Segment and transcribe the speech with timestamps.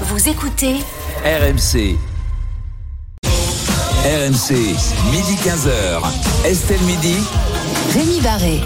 [0.00, 0.74] Vous écoutez
[1.24, 1.96] RMC.
[4.04, 4.50] RMC,
[5.12, 6.02] midi 15h.
[6.44, 7.16] Estelle Midi.
[7.92, 8.60] Rémi Barré.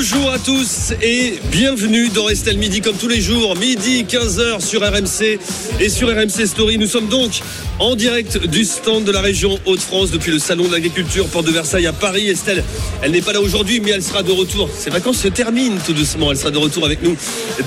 [0.00, 4.80] Bonjour à tous et bienvenue dans Estelle Midi comme tous les jours, midi 15h sur
[4.80, 5.40] RMC
[5.80, 6.78] et sur RMC Story.
[6.78, 7.40] Nous sommes donc
[7.80, 11.50] en direct du stand de la région Hauts-de-France depuis le salon de l'agriculture Porte de
[11.50, 12.28] Versailles à Paris.
[12.28, 12.62] Estelle,
[13.02, 14.70] elle n'est pas là aujourd'hui mais elle sera de retour.
[14.72, 16.30] Ses vacances se terminent tout doucement.
[16.30, 17.16] Elle sera de retour avec nous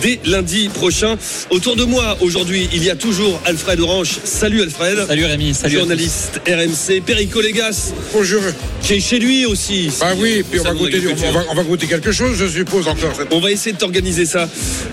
[0.02, 1.18] dès lundi prochain.
[1.50, 4.20] Autour de moi aujourd'hui, il y a toujours Alfred Orange.
[4.24, 5.06] Salut Alfred.
[5.06, 5.80] Salut Rémi, salut.
[5.80, 7.02] Journaliste RMC.
[7.06, 7.92] Perico Légas.
[8.14, 8.42] Bonjour.
[8.82, 9.90] Qui est chez lui aussi.
[10.00, 11.28] Bah oui, puis on va, Salon goûter, d'agriculture.
[11.30, 13.14] on, va, on va goûter quelque chose, je suppose, encore.
[13.32, 14.48] On va essayer de t'organiser ça.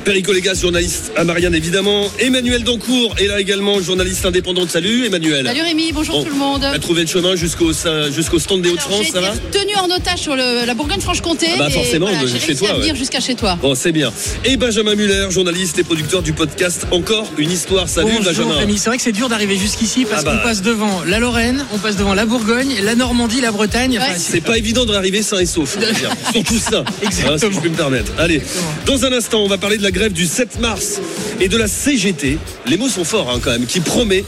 [0.05, 2.07] Perico Légas, journaliste à Marianne évidemment.
[2.19, 4.71] Emmanuel Dancourt est là également, journaliste indépendante.
[4.71, 5.47] Salut Emmanuel.
[5.47, 6.61] Salut Rémi, bonjour Bon, tout le monde.
[6.63, 7.73] T'as trouvé le chemin jusqu'au
[8.11, 11.47] jusqu'au stand des Alors, Hauts-de-France, ça va tenu en otage sur le- la Bourgogne-Franche-Comté.
[11.55, 12.95] Ah bah, et forcément, voilà, de j'ai chez toi, ouais.
[12.95, 13.59] jusqu'à chez toi.
[13.61, 14.13] Bon, c'est bien.
[14.45, 17.89] Et Benjamin Muller, journaliste et producteur du podcast Encore une histoire.
[17.89, 18.57] Salut Bonjour Benjamin.
[18.57, 20.37] Rémi, c'est vrai que c'est dur d'arriver jusqu'ici parce Ah bah.
[20.37, 23.99] qu'on passe devant la Lorraine, on passe devant la Bourgogne, la Normandie, la Bretagne.
[24.01, 24.13] Enfin.
[24.19, 25.77] C'est pas évident de arriver sain et sauf.
[26.33, 26.85] Surtout ça.
[27.21, 27.51] Exactement.
[27.51, 28.13] Si je peux me permettre.
[28.19, 28.43] Allez,
[28.87, 31.01] dans un instant, on va parler de la grève du 7 mars
[31.41, 32.39] et de la CGT.
[32.67, 34.25] Les mots sont forts hein, quand même, qui promet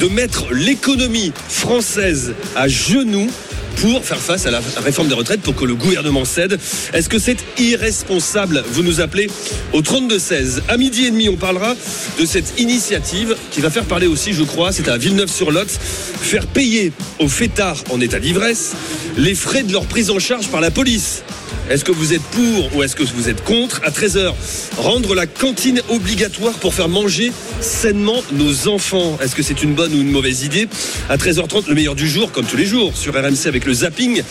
[0.00, 3.30] de mettre l'économie française à genoux
[3.76, 6.58] pour faire face à la réforme des retraites, pour que le gouvernement cède.
[6.92, 8.64] Est-ce que c'est irresponsable?
[8.72, 9.28] Vous nous appelez
[9.72, 10.60] au 32-16.
[10.68, 11.74] À midi et demi, on parlera
[12.18, 16.92] de cette initiative qui va faire parler aussi, je crois, c'est à Villeneuve-sur-Lot, faire payer
[17.18, 18.72] aux fêtards en état d'ivresse
[19.16, 21.22] les frais de leur prise en charge par la police.
[21.70, 23.80] Est-ce que vous êtes pour ou est-ce que vous êtes contre?
[23.84, 24.34] À 13h,
[24.76, 29.16] rendre la cantine obligatoire pour faire manger sainement nos enfants.
[29.22, 30.68] Est-ce que c'est une bonne ou une mauvaise idée?
[31.08, 34.22] À 13h30, le meilleur du jour, comme tous les jours, sur RMC avec le zapping.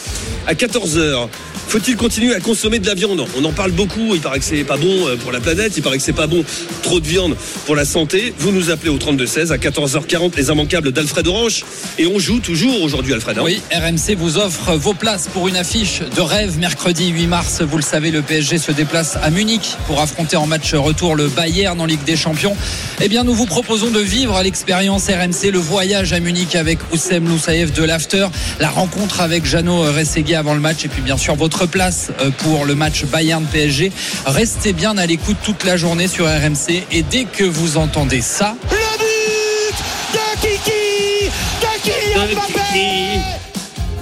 [0.48, 1.28] À 14h,
[1.68, 3.26] faut-il continuer à consommer de la viande?
[3.38, 5.84] On en parle beaucoup, il paraît que c'est pas bon euh, pour la planète, il
[5.84, 6.44] paraît que c'est pas bon
[6.82, 8.34] trop de viande pour la santé.
[8.40, 11.66] Vous nous appelez au 32-16 à 14h40 les immanquables d'Alfred Orange
[11.98, 13.38] et on joue toujours aujourd'hui Alfred.
[13.38, 17.62] hein Oui, RMC vous offre vos places pour une affiche de rêve mercredi 8 mars.
[17.62, 21.28] Vous le savez, le PSG se déplace à Munich pour affronter en match retour le
[21.28, 22.56] Bayern en Ligue des Champions.
[23.02, 27.28] Eh bien, nous vous proposons de vivre l'expérience RMC, le voyage à Munich avec Oussem
[27.28, 28.28] Loussaev de l'After,
[28.60, 32.32] la rencontre avec Jeannot Rességuier avant le match et puis bien sûr votre place euh,
[32.40, 33.92] pour le match Bayern-PSG.
[34.26, 38.56] Restez bien à l'écoute toute la journée sur RMC et dès que vous entendez ça,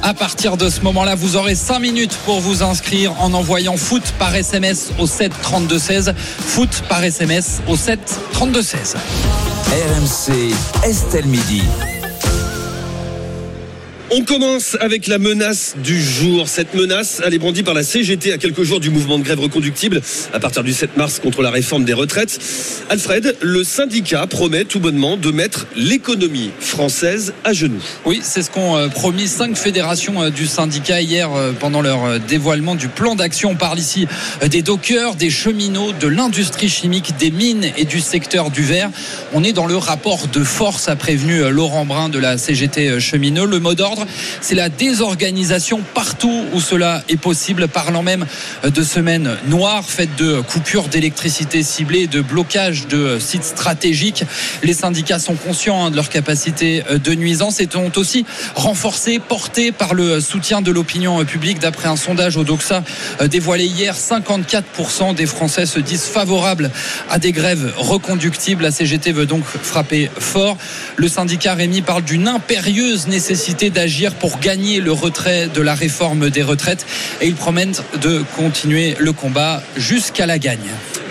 [0.03, 4.03] À partir de ce moment-là, vous aurez 5 minutes pour vous inscrire en envoyant foot
[4.17, 6.13] par SMS au 7 32 16.
[6.17, 7.99] Foot par SMS au 7
[8.33, 8.95] 32 16.
[9.71, 10.53] RMC,
[10.83, 11.61] Estelle Midi.
[14.13, 16.49] On commence avec la menace du jour.
[16.49, 19.39] Cette menace, elle est brandie par la CGT à quelques jours du mouvement de grève
[19.39, 20.01] reconductible
[20.33, 22.37] à partir du 7 mars contre la réforme des retraites.
[22.89, 27.81] Alfred, le syndicat promet tout bonnement de mettre l'économie française à genoux.
[28.03, 32.19] Oui, c'est ce qu'ont euh, promis cinq fédérations euh, du syndicat hier euh, pendant leur
[32.19, 33.51] dévoilement du plan d'action.
[33.51, 34.07] On parle ici
[34.45, 38.89] des dockers, des cheminots, de l'industrie chimique, des mines et du secteur du verre.
[39.31, 43.45] On est dans le rapport de force, a prévenu Laurent Brun de la CGT cheminot.
[43.45, 44.00] Le mot d'ordre,
[44.41, 48.25] c'est la désorganisation partout où cela est possible, parlant même
[48.63, 54.23] de semaines noires faites de coupures d'électricité ciblées, de blocage de sites stratégiques.
[54.63, 58.25] Les syndicats sont conscients hein, de leur capacité de nuisance et sont aussi
[58.55, 61.59] renforcés, portés par le soutien de l'opinion publique.
[61.59, 62.83] D'après un sondage au Doxa
[63.21, 66.71] euh, dévoilé hier, 54% des Français se disent favorables
[67.09, 68.63] à des grèves reconductibles.
[68.63, 70.57] La CGT veut donc frapper fort.
[70.95, 76.29] Le syndicat Rémi parle d'une impérieuse nécessité d'agir pour gagner le retrait de la réforme
[76.29, 76.85] des retraites
[77.19, 77.67] et il promet
[78.01, 80.59] de continuer le combat jusqu'à la gagne.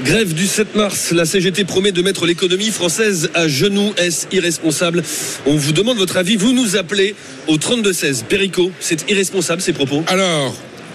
[0.03, 3.93] Grève du 7 mars, la CGT promet de mettre l'économie française à genoux.
[3.99, 5.03] Est-ce irresponsable?
[5.47, 6.37] On vous demande votre avis.
[6.37, 7.15] Vous nous appelez
[7.49, 8.25] au 32-16.
[8.25, 10.03] Perico, c'est irresponsable ces propos?
[10.07, 10.55] Alors,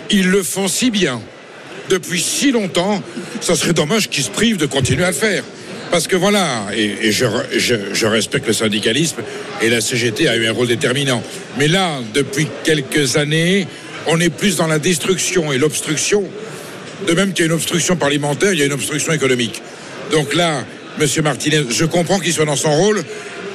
[0.09, 1.21] ils le font si bien,
[1.89, 3.03] depuis si longtemps,
[3.41, 5.43] ça serait dommage qu'ils se privent de continuer à le faire.
[5.95, 9.21] Parce que voilà, et, je, respecte le syndicalisme,
[9.61, 11.23] et la CGT a eu un rôle déterminant.
[11.57, 13.65] Mais là, depuis quelques années,
[14.05, 16.25] on est plus dans la destruction et l'obstruction.
[17.07, 19.61] De même qu'il y a une obstruction parlementaire, il y a une obstruction économique.
[20.11, 20.65] Donc là,
[20.99, 23.01] Monsieur Martinez, je comprends qu'il soit dans son rôle.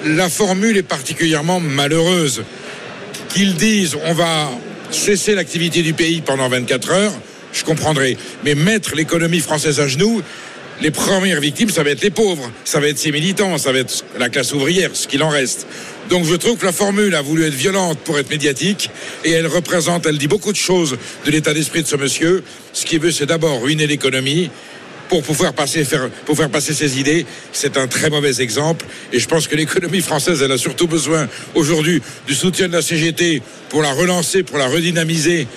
[0.06, 2.42] La formule est particulièrement malheureuse.
[3.28, 4.50] Qu'ils disent on va
[4.90, 7.12] cesser l'activité du pays pendant 24 heures,
[7.52, 8.16] je comprendrai.
[8.46, 10.22] Mais mettre l'économie française à genoux,
[10.80, 13.80] les premières victimes, ça va être les pauvres, ça va être ses militants, ça va
[13.80, 15.66] être la classe ouvrière, ce qu'il en reste.
[16.08, 18.90] Donc je trouve que la formule a voulu être violente pour être médiatique
[19.24, 22.42] et elle représente, elle dit beaucoup de choses de l'état d'esprit de ce monsieur.
[22.72, 24.50] Ce qu'il veut, c'est d'abord ruiner l'économie
[25.10, 26.08] pour pouvoir passer, faire,
[26.52, 27.26] passer ses idées.
[27.52, 28.86] C'est un très mauvais exemple.
[29.12, 32.80] Et je pense que l'économie française, elle a surtout besoin aujourd'hui du soutien de la
[32.80, 35.48] CGT pour la relancer, pour la redynamiser,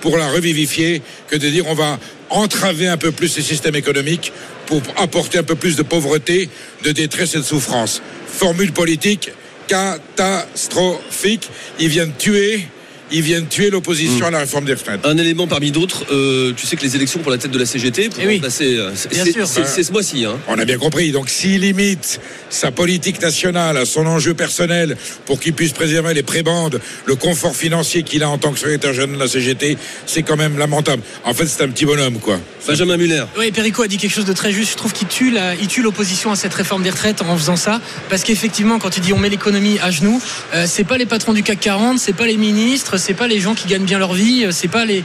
[0.00, 2.00] pour la revivifier, que de dire on va
[2.30, 4.32] entraver un peu plus les systèmes économiques
[4.64, 6.48] pour apporter un peu plus de pauvreté,
[6.82, 8.00] de détresse et de souffrance.
[8.26, 9.30] Formule politique
[9.66, 11.50] catastrophique.
[11.78, 12.66] Ils viennent tuer
[13.12, 15.00] ils viennent tuer l'opposition à la réforme des retraites.
[15.04, 17.66] Un élément parmi d'autres, euh, tu sais que les élections pour la tête de la
[17.66, 18.40] CGT, pour Eh oui.
[18.42, 19.46] euh, c'est Bien c'est- sûr.
[19.46, 20.24] c'est- c'est ce mois-ci.
[20.24, 20.38] Hein.
[20.48, 21.10] On a bien compris.
[21.12, 24.96] Donc, s'il limite sa politique nationale à son enjeu personnel
[25.26, 28.92] pour qu'il puisse préserver les prébandes, le confort financier qu'il a en tant que secrétaire
[28.92, 29.76] général de la CGT,
[30.06, 31.02] c'est quand même lamentable.
[31.24, 32.38] En fait, c'est un petit bonhomme, quoi.
[32.66, 33.24] Benjamin Muller.
[33.38, 34.72] Oui, Perico a dit quelque chose de très juste.
[34.72, 38.78] Je trouve qu'il tue l'opposition à cette réforme des retraites en faisant ça, parce qu'effectivement,
[38.78, 40.20] quand il dit on met l'économie à genoux,
[40.54, 43.40] euh, c'est pas les patrons du CAC 40, c'est pas les ministres, c'est pas les
[43.40, 45.04] gens qui gagnent bien leur vie, euh, c'est pas les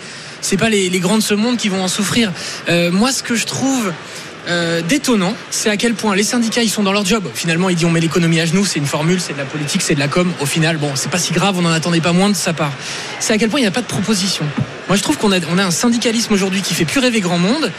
[0.59, 2.31] pas les, grands de ce monde qui vont en souffrir.
[2.69, 3.91] Euh, moi, ce que je trouve
[4.47, 7.27] euh, détonnant, c'est à quel point les syndicats ils sont dans leur job.
[7.33, 9.81] Finalement, il dit on met l'économie à genoux, c'est une formule, c'est de la politique,
[9.81, 10.31] c'est de la com.
[10.41, 12.73] Au final, bon, c'est pas si grave, on n'en attendait pas moins de sa part.
[13.19, 14.45] C'est à quel point il n'y a pas de proposition.
[14.87, 17.39] Moi, je trouve qu'on a, on a un syndicalisme aujourd'hui qui fait plus rêver grand
[17.39, 17.71] monde.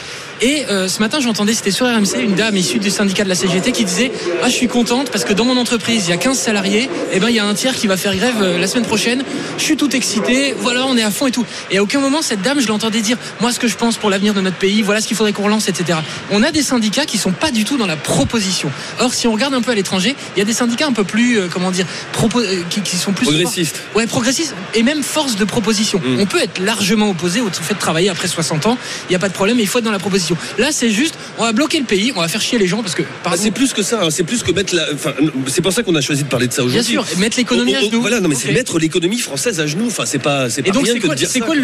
[0.42, 3.34] Et euh, ce matin, j'entendais, c'était sur RMC, une dame issue du syndicat de la
[3.34, 4.12] CGT qui disait
[4.42, 7.20] Ah, je suis contente parce que dans mon entreprise, il y a 15 salariés, et
[7.20, 9.22] ben il y a un tiers qui va faire grève euh, la semaine prochaine.
[9.56, 11.46] Je suis tout excité, voilà, on est à fond et tout.
[11.70, 14.10] Et à aucun moment, cette dame, je l'entendais dire Moi, ce que je pense pour
[14.10, 16.00] l'avenir de notre pays, voilà ce qu'il faudrait qu'on relance, etc.
[16.30, 18.70] On a des syndicats qui sont pas du tout dans la proposition.
[19.00, 21.04] Or, si on regarde un peu à l'étranger, il y a des syndicats un peu
[21.04, 23.80] plus, euh, comment dire, propo- euh, qui, qui sont plus Progressistes.
[23.94, 25.98] Ouais, progressiste et même force de proposition.
[26.04, 26.20] Mm.
[26.20, 28.78] On peut être largement opposé au fait de travailler après 60 ans.
[29.08, 30.36] Il n'y a pas de problème, il faut être dans la proposition.
[30.58, 32.94] Là, c'est juste, on va bloquer le pays, on va faire chier les gens parce
[32.94, 34.86] que, Ah, c'est plus que ça, hein, c'est plus que mettre la.
[34.94, 35.12] Enfin,
[35.46, 36.92] c'est pour ça qu'on a choisi de parler de ça bien aujourd'hui.
[36.92, 38.00] sûr, mettre l'économie On- à genoux.
[38.00, 39.86] Voilà, non mais c'est mettre l'économie française à genoux.
[39.88, 41.54] Enfin, c'est pas, c'est pas Et donc, rien que quoi, de dire c'est quoi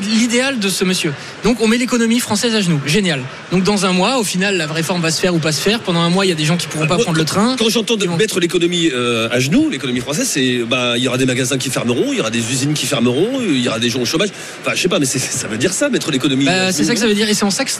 [0.00, 1.12] l'idéal de ce monsieur?
[1.44, 2.80] Donc, on met l'économie française à genoux.
[2.86, 3.20] Génial.
[3.52, 5.80] Donc, dans un mois, au final, la réforme va se faire ou pas se faire.
[5.80, 7.56] Pendant un mois, il y a des gens qui pourront pas Moi, prendre le train.
[7.58, 11.18] Quand j'entends de mettre l'économie euh, à genoux, l'économie française, c'est bah il y aura
[11.18, 13.90] des magasins qui fermeront, il y aura des usines qui fermeront, il y aura des
[13.90, 14.30] gens au chômage.
[14.66, 16.46] Enfin, je sais pas, mais ça veut dire ça, mettre l'économie.
[16.46, 17.28] Bah, c'est ça que ça veut dire.
[17.28, 17.70] Et c'est en ça que,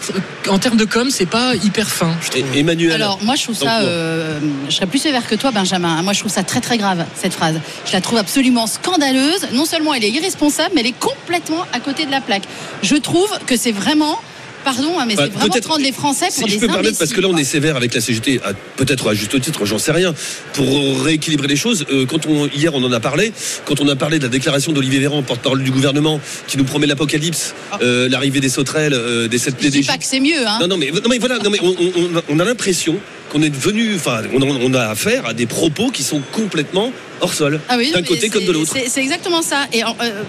[0.50, 2.14] en termes de com, c'est pas hyper fin.
[2.22, 2.44] je trouve.
[2.54, 2.92] Et- Emmanuel.
[2.92, 4.38] Alors moi je trouve ça, euh,
[4.68, 6.02] je serais plus sévère que toi Benjamin.
[6.02, 7.58] Moi je trouve ça très très grave cette phrase.
[7.86, 9.46] Je la trouve absolument scandaleuse.
[9.52, 12.42] Non seulement elle est irresponsable, mais elle est complètement à côté de la plaque.
[12.82, 14.20] Je trouve que c'est vraiment,
[14.64, 16.66] pardon, hein, mais Bah, c'est vraiment peut-être- prendre les Français Si pour je des peux
[16.68, 18.40] me permettre, parce que là on est sévère avec la CGT,
[18.76, 20.14] peut-être à juste titre, j'en sais rien,
[20.54, 21.84] pour rééquilibrer les choses.
[21.92, 23.32] euh, quand on, hier on en a parlé,
[23.66, 26.86] quand on a parlé de la déclaration d'Olivier Véran, porte-parole du gouvernement, qui nous promet
[26.86, 29.64] l'apocalypse, euh, l'arrivée des sauterelles, euh, des sept quoi.
[29.64, 30.58] Je dis pas que c'est mieux, hein.
[30.60, 32.96] Non, non, mais, non, mais voilà, non, mais on, on- on a- on a l'impression
[33.30, 36.92] qu'on est devenu, enfin, on, a- on a affaire à des propos qui sont complètement
[37.20, 38.72] hors sol, Ah oui, d'un côté comme de l'autre.
[38.74, 39.66] C'est c'est exactement ça.
[39.72, 40.22] Et en- euh,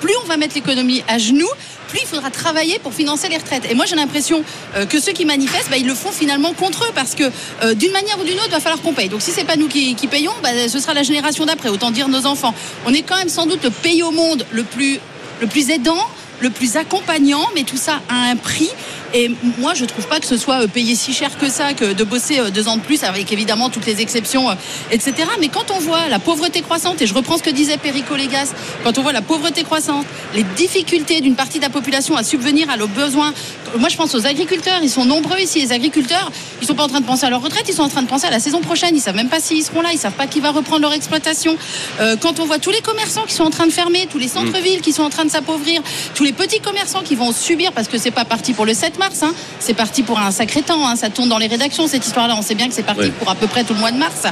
[0.00, 1.48] plus on va mettre l'économie à genoux,
[1.90, 3.64] plus il faudra travailler pour financer les retraites.
[3.70, 4.42] Et moi, j'ai l'impression
[4.76, 7.74] euh, que ceux qui manifestent, bah, ils le font finalement contre eux, parce que euh,
[7.74, 9.08] d'une manière ou d'une autre, il va falloir qu'on paye.
[9.08, 11.68] Donc si c'est pas nous qui, payons, bah, ce sera la génération d'après.
[11.68, 12.54] Autant dire nos enfants.
[12.86, 14.98] On est quand même sans doute le pays au monde le plus,
[15.40, 16.06] le plus aidant,
[16.40, 18.70] le plus accompagnant, mais tout ça a un prix.
[19.12, 21.92] Et moi, je trouve pas que ce soit euh, payé si cher que ça, que
[21.92, 24.54] de bosser euh, deux ans de plus, avec évidemment toutes les exceptions, euh,
[24.92, 25.14] etc.
[25.40, 28.52] Mais quand on voit la pauvreté croissante, et je reprends ce que disait Perico Légas,
[28.84, 32.70] quand on voit la pauvreté croissante, les difficultés d'une partie de la population à subvenir
[32.70, 33.34] à leurs besoins,
[33.78, 36.30] moi je pense aux agriculteurs, ils sont nombreux ici, les agriculteurs,
[36.60, 38.08] ils sont pas en train de penser à leur retraite, ils sont en train de
[38.08, 40.26] penser à la saison prochaine, ils savent même pas s'ils seront là, ils savent pas
[40.26, 41.56] qui va reprendre leur exploitation.
[42.00, 44.28] Euh, quand on voit tous les commerçants qui sont en train de fermer, tous les
[44.28, 45.82] centres-villes qui sont en train de s'appauvrir,
[46.14, 48.99] tous les petits commerçants qui vont subir, parce que c'est pas parti pour le 7
[49.00, 52.06] mars, hein, c'est parti pour un sacré temps, hein, ça tourne dans les rédactions cette
[52.06, 53.08] histoire-là, on sait bien que c'est parti Ouais.
[53.18, 54.22] pour à peu près tout le mois de mars.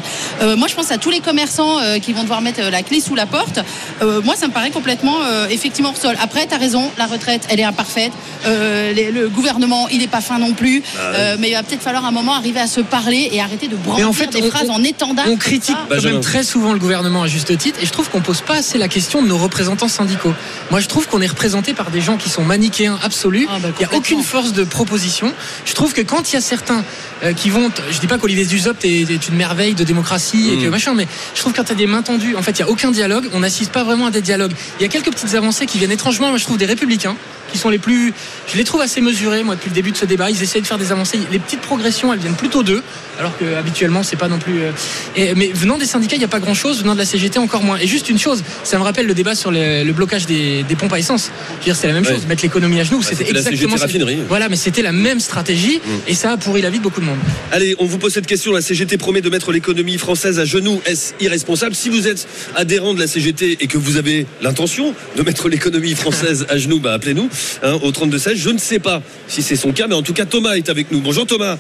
[0.43, 2.83] Euh, moi je pense à tous les commerçants euh, qui vont devoir mettre euh, la
[2.83, 3.59] clé sous la porte.
[4.03, 6.17] Euh, moi ça me paraît complètement euh, effectivement hors sol.
[6.23, 8.13] Après tu as raison, la retraite elle est imparfaite,
[8.47, 11.83] Euh, les- le gouvernement il n'est pas fin non plus, Euh, mais il va peut-être
[11.83, 14.51] falloir un moment arriver à se parler et arrêter de brandir en fait, des on-
[14.51, 15.25] phrases on- en étendard.
[15.29, 18.21] On critique quand même très souvent le gouvernement à juste titre et je trouve qu'on
[18.21, 20.35] pose pas assez la question de nos représentants syndicaux.
[20.71, 23.47] Moi, je trouve qu'on est représenté par des gens qui sont manichéens absolus.
[23.51, 25.33] Ah, bah, il n'y a aucune force de proposition.
[25.65, 26.85] Je trouve que quand il y a certains
[27.23, 30.57] euh, qui vont, je dis pas qu'Olivier Dussopt est, est une merveille de démocratie et
[30.57, 30.63] Mm.
[30.65, 32.61] que machin, mais je trouve que quand tu as des mains tendues, en fait, il
[32.61, 33.29] y a aucun dialogue.
[33.33, 34.53] On n'assiste pas vraiment à des dialogues.
[34.79, 37.17] Il y a quelques petites avancées qui viennent étrangement, moi, je trouve des républicains
[37.53, 38.13] qui sont les plus,
[38.53, 40.31] je les trouve assez mesurés, moi, depuis le début de ce débat.
[40.31, 41.19] Ils essayent de faire des avancées.
[41.33, 42.83] Les petites progressions, elles viennent plutôt d'eux,
[43.19, 44.61] alors que habituellement, c'est pas non plus.
[44.63, 44.71] euh,
[45.17, 46.81] et- mais venant des syndicats, il n'y a pas grand chose.
[46.83, 47.79] Venant de la CGT, encore moins.
[47.79, 50.77] Et juste une chose, ça me rappelle le débat sur le, le blocage des, des
[50.77, 51.31] pompes à essence.
[51.51, 52.13] Je veux dire, c'est la même Ouais.
[52.15, 52.27] chose.
[52.27, 53.77] Mettre l'économie à genoux, Bah, c'était c'était la exactement.
[53.77, 54.19] CGT raffinerie.
[54.29, 55.91] Voilà, mais c'était la même stratégie, Mm.
[56.09, 57.19] et ça a pourri la vie de beaucoup de monde.
[57.53, 58.53] Allez, on vous pose cette question.
[58.53, 60.81] La CGT promet de mettre l'économie française à genoux.
[60.87, 61.75] Est-ce irresponsable?
[61.75, 65.95] Si vous êtes adhérent de la CGT et que vous avez l'intention de mettre l'économie
[65.95, 67.29] française à genoux, bah appelez-nous.
[67.63, 68.35] Hein, au 32-16.
[68.37, 70.91] Je ne sais pas si c'est son cas, mais en tout cas, Thomas est avec
[70.91, 71.01] nous.
[71.01, 71.59] Bonjour Thomas.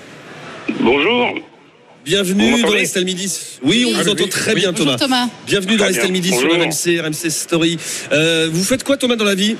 [0.80, 1.34] Bonjour.
[2.04, 3.30] Bienvenue Vous dans m'entendez Estelle Midi.
[3.62, 4.30] Oui, on vous entend Oui.
[4.30, 4.60] très Oui.
[4.60, 4.98] bien, Bonjour Thomas.
[4.98, 5.28] Thomas.
[5.46, 6.20] Bienvenue dans Très Estelle bien.
[6.20, 6.50] Midi sur.
[6.50, 7.76] RMC, RMC Story.
[8.12, 9.56] Euh, vous faites quoi, Thomas, dans la vie?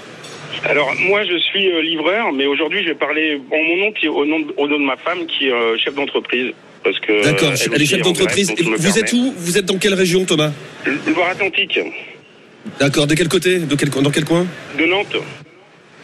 [0.64, 4.08] Alors moi je suis euh, livreur, mais aujourd'hui je vais parler en mon nom puis
[4.08, 6.52] au nom de, au nom de ma femme qui est euh, chef d'entreprise.
[6.82, 8.52] Parce que D'accord, elle est chef en d'entreprise.
[8.78, 9.34] Vous êtes où?
[9.36, 10.50] Vous êtes dans quelle région, Thomas?
[10.84, 11.78] Le Loire-Atlantique,
[12.80, 13.58] D'accord, de quel côté?
[13.58, 14.46] De quel, Dans quel coin?
[14.78, 15.16] De Nantes.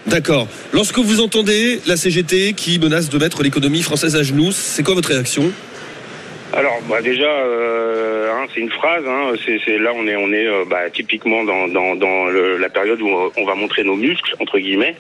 [0.07, 0.49] D'accord.
[0.73, 4.95] Lorsque vous entendez la CGT qui menace de mettre l'économie française à genoux, c'est quoi
[4.95, 5.51] votre réaction?
[6.57, 9.05] Alors bah, déjà euh, hein, c'est une phrase.
[9.07, 9.33] Hein,
[9.65, 13.01] c'est, là on est on est euh, bah, typiquement dans, dans, dans le- la période
[13.03, 14.95] où on va montrer nos muscles entre guillemets.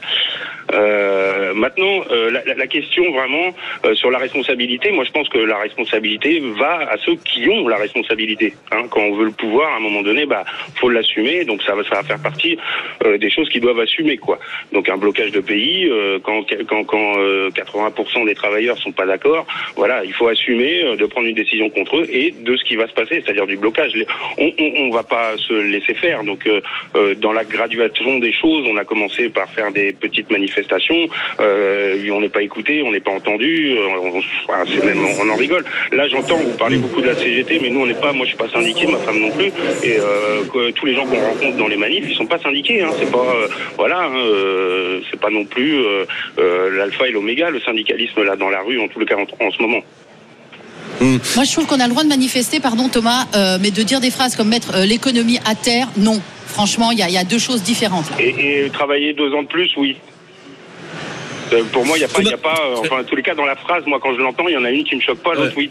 [0.73, 5.39] Euh, maintenant, euh, la, la- question vraiment euh, sur la responsabilité, moi je pense que
[5.39, 8.55] la responsabilité va à ceux qui ont la responsabilité.
[8.73, 8.85] Hein.
[8.91, 10.45] Quand on veut le pouvoir, à un moment donné, bah
[10.77, 11.45] faut l'assumer.
[11.45, 12.59] Donc ça va, ça va faire partie
[13.05, 14.41] euh, des choses qui doivent assumer quoi.
[14.73, 19.07] Donc un blocage de pays, euh, quand quand, quand euh, 80% des travailleurs sont pas
[19.07, 19.47] d'accord,
[19.77, 22.77] voilà, il faut assumer euh, de prendre une décision contre eux et de ce qui
[22.77, 23.93] va se passer, c'est-à-dire du blocage.
[24.39, 26.25] On, on, on va pas se laisser faire.
[26.25, 26.61] Donc euh,
[26.97, 31.09] euh, dans la graduation des choses, on a commencé par faire des petites manifestations.
[31.41, 33.77] Euh, on n'est pas écouté, on n'est pas entendu.
[33.79, 35.65] on, même, on en rigole.
[35.93, 38.13] Là, j'entends vous parlez beaucoup de la CGT, mais nous, on n'est pas.
[38.13, 39.51] Moi, je suis pas syndiqué, ma femme non plus.
[39.83, 39.97] Et
[40.75, 42.83] tous les gens qu'on rencontre dans les manifs, ils sont pas syndiqués.
[42.83, 43.35] Hein, c'est pas,
[43.77, 45.83] voilà, hein, c'est pas non plus
[46.77, 49.63] l'alpha et l'oméga, le syndicalisme là dans la rue, en tout le cas en ce
[49.63, 49.83] moment.
[51.01, 54.01] Moi, je trouve qu'on a le droit de manifester, pardon Thomas, euh, mais de dire
[54.01, 56.21] des phrases comme mettre euh, l'économie à terre, non.
[56.47, 58.09] Franchement, il y, a- il y a deux choses différentes.
[58.11, 58.17] Là.
[58.21, 59.97] Et, et travailler deux ans de plus, oui.
[61.53, 63.17] Euh, Pour moi, il n'y a pas, il y a pas euh, enfin, en tous
[63.17, 64.97] les cas, dans la phrase, moi, quand je l'entends, il y en a une qui
[64.97, 65.71] me choque pas, l'autre, oui.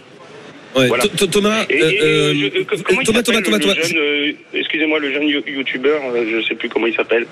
[0.75, 1.03] Ouais, Voilà.
[1.03, 3.57] Th- Th- Thomas, Et, et, euh, je- comment Thomas, Thomas, Thomas,
[3.95, 7.25] euh, excusez-moi, le jeune you- youtubeur, euh, je sais plus comment il s'appelle,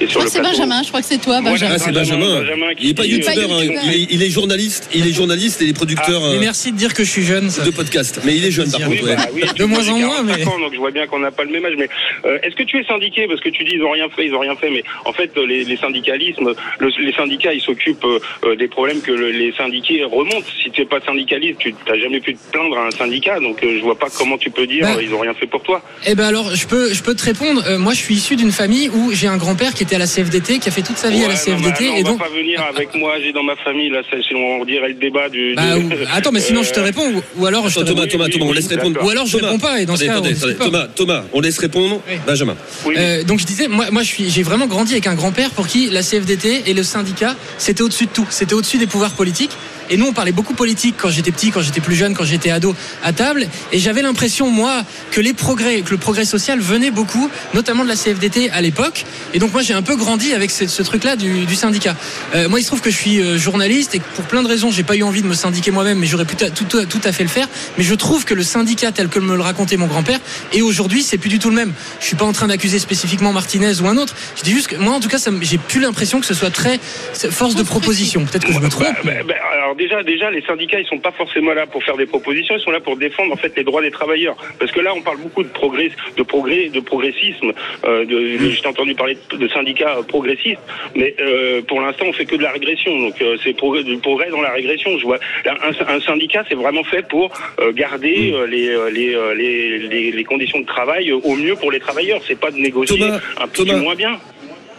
[0.00, 0.42] qui est Je sur crois le que c'est.
[0.42, 1.40] Benjamin, je crois que c'est toi.
[1.40, 1.74] Benjamin.
[1.74, 2.40] Ah, c'est Benjamin.
[2.40, 4.88] Benjamin qui Il n'est pas youtubeur, hein, il, est, il est journaliste.
[4.94, 7.22] Il est journaliste et il est producteur Mais euh, merci de dire que je suis
[7.24, 7.50] jeune.
[7.50, 7.62] ça.
[7.64, 8.20] de podcast.
[8.24, 9.10] Mais il est jeune, par Oui, contre.
[9.10, 11.18] Oui, bah oui, De moins en moins, 45 mais- ans, donc je vois bien qu'on
[11.18, 11.74] n'a pas le même âge.
[11.78, 11.88] Mais
[12.24, 13.26] euh, est-ce que tu es syndiqué?
[13.28, 14.70] Parce que tu dis ils ont rien fait, ils ont rien fait.
[14.70, 18.04] Mais en fait, euh, les, les syndicalismes, le- les syndicats, ils s'occupent
[18.44, 20.46] euh, des problèmes que le- les syndiqués remontent.
[20.62, 23.38] Si tu n'es pas syndicaliste, tu n'as jamais pu te plaindre à un syndicat.
[23.40, 25.02] Donc euh, je vois pas comment tu peux dire Bah.
[25.02, 25.82] ils ont rien fait pour toi.
[26.06, 27.62] Eh ben alors, je peux, je peux te répondre.
[27.66, 30.06] Euh, moi, je suis issu d'une famille où j'ai un grand-père qui était à la
[30.06, 32.18] CFDT, qui a fait toute sa vie à la non, CFDT, non, et on donc.
[32.18, 33.14] va pas venir avec moi.
[33.22, 35.54] J'ai dans ma famille là, c'est- on dirait le débat du.
[35.54, 38.06] Bah, du- attends, mais sinon je te Euh, réponds, ou, ou alors je te Thomas.
[38.06, 39.00] Thomas, Thomas, on laisse répondre.
[39.04, 40.34] Ou alors je Thomas, réponds pas, et dans ce cas, attendez.
[40.58, 42.00] Thomas, Thomas, on laisse répondre.
[42.08, 42.16] Oui.
[42.26, 42.56] Benjamin.
[42.86, 45.50] oui, Euh, donc je disais, moi, moi je suis, j'ai vraiment grandi avec un grand-père
[45.50, 49.12] pour qui la CFDT et le syndicat, c'était au-dessus de tout, c'était au-dessus des pouvoirs
[49.12, 49.50] politiques.
[49.90, 52.50] Et nous, on parlait beaucoup politique quand j'étais petit, quand j'étais plus jeune, quand j'étais
[52.50, 53.48] ado à table.
[53.72, 57.88] Et j'avais l'impression, moi, que les progrès, que le progrès social venait beaucoup, notamment de
[57.88, 59.04] la CFDT à l'époque.
[59.34, 61.96] Et donc moi, j'ai un peu grandi avec ce, ce truc-là du, du syndicat.
[62.34, 64.48] Euh, moi, il se trouve que je suis euh, journaliste et que pour plein de
[64.48, 67.00] raisons, j'ai pas eu envie de me syndiquer moi-même, mais j'aurais pu tout, tout, tout
[67.02, 67.48] à fait le faire.
[67.76, 70.20] Mais je trouve que le syndicat tel que me le racontait mon grand-père,
[70.52, 71.72] et aujourd'hui, c'est plus du tout le même.
[72.00, 74.14] Je suis pas en train d'accuser spécifiquement Martinez ou un autre.
[74.36, 76.78] Je dis juste que moi, en tout cas, j'ai plus l'impression que ce soit très
[77.30, 78.24] force de proposition.
[78.24, 78.86] Peut-être que je me trompe.
[79.04, 81.96] Bah, bah, bah, alors déjà, déjà, les syndicats, ils sont pas forcément là pour faire
[81.96, 84.36] des propositions, ils sont là pour défendre en fait les droits des travailleurs.
[84.58, 87.50] Parce que là, on parle beaucoup de progrès, de progrès, de progressisme.
[87.84, 90.60] Euh, de, J'ai entendu parler de, de syndicats euh, progressistes,
[90.94, 92.92] mais euh, pour l'instant, on fait que de la régression.
[93.04, 94.90] Donc euh, c'est progrès, du progrès dans la régression.
[94.98, 97.30] Je vois un, un syndicat, c'est vraiment fait pour
[97.82, 99.08] garder euh, les, les,
[99.40, 102.20] les, les, les conditions de travail au mieux pour les travailleurs.
[102.26, 103.78] C'est pas de négocier Thomas, un peu Thomas.
[103.78, 104.14] moins bien.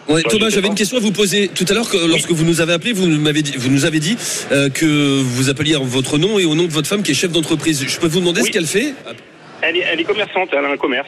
[0.10, 1.90] Ouais, Bah, Thomas, j'avais une question à vous poser tout à l'heure.
[1.90, 4.18] que Lorsque vous nous avez appelé, vous, m'avez dit- vous nous avez dit
[4.52, 7.16] euh, que vous appeliez en votre nom et au nom de votre femme qui est
[7.16, 7.86] chef d'entreprise.
[7.88, 8.48] Je peux vous demander Oui.
[8.48, 8.94] ce qu'elle fait?
[9.62, 11.08] Elle est, elle est commerçante, elle a un commerce.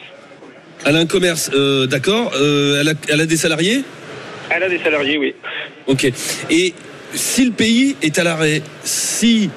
[0.86, 2.32] Elle a un commerce, euh, d'accord.
[2.36, 3.82] Euh, elle, a, elle a des salariés?
[4.50, 5.34] Elle a des salariés, oui.
[5.86, 6.10] Ok.
[6.50, 6.72] Et
[7.14, 9.50] si le pays est à l'arrêt, si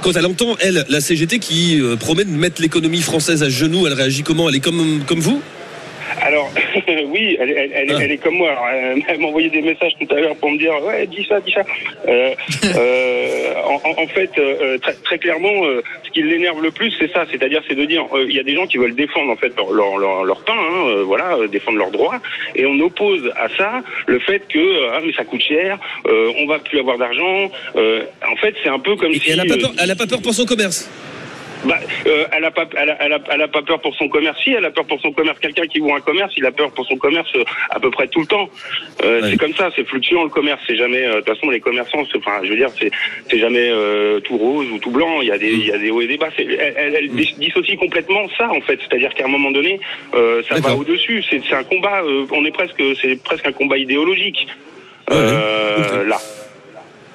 [0.00, 3.94] quand elle entend elle la CGT qui promet de mettre l'économie française à genoux, elle
[3.94, 4.48] réagit comment?
[4.48, 5.42] Elle est comme comme vous?
[6.28, 6.50] Alors,
[7.06, 7.98] oui, elle, elle- elle- Ah.
[8.02, 8.50] elle est comme moi.
[8.50, 8.68] Alors,
[9.08, 11.52] elle, m'a envoyé des messages tout à l'heure pour me dire Ouais, dis ça, dis
[11.52, 11.62] ça.
[12.06, 12.34] Euh,
[12.76, 13.54] euh,
[13.96, 15.56] en, fait, euh, très, très clairement,
[16.04, 17.24] ce qui l'énerve le plus, c'est ça.
[17.30, 19.72] C'est-à-dire, c'est de dire il y a des gens qui veulent défendre en fait leur,
[19.72, 22.20] leur, leur, pain, hein, voilà, défendre leurs droits.
[22.54, 26.58] Et on oppose à ça le fait que ah, mais ça coûte cher, on va
[26.58, 27.50] plus avoir d'argent.
[27.74, 29.30] En fait, c'est un peu comme Et si.
[29.30, 29.72] elle a pas peur.
[29.82, 30.90] Elle a pas peur pour son commerce.
[31.64, 34.08] Bah, euh, elle a pas, elle a, elle a- elle a pas peur pour son
[34.08, 34.38] commerce.
[34.42, 35.38] Si, elle a peur pour son commerce.
[35.40, 38.06] Quelqu'un qui ouvre un commerce, il a peur pour son commerce euh, à peu près
[38.08, 38.48] tout le temps.
[39.04, 39.20] Euh.
[39.30, 40.60] C'est comme ça, c'est fluctuant le commerce.
[40.66, 42.90] C'est jamais, euh, de toute façon, les commerçants, c'est- enfin, je veux dire, c'est,
[43.30, 45.20] c'est jamais euh, tout rose ou tout blanc.
[45.20, 46.28] Il y a des, il y a des hauts et des bas.
[46.38, 48.78] Elle, elle, elle dis- dissocie complètement ça, en fait.
[48.80, 49.80] C'est-à-dire qu'à un moment donné,
[50.14, 51.22] euh, ça va au dessus.
[51.28, 52.02] C'est, c'est un combat.
[52.04, 54.46] euh, on est presque, c'est presque un combat idéologique.
[55.10, 56.18] euh, là.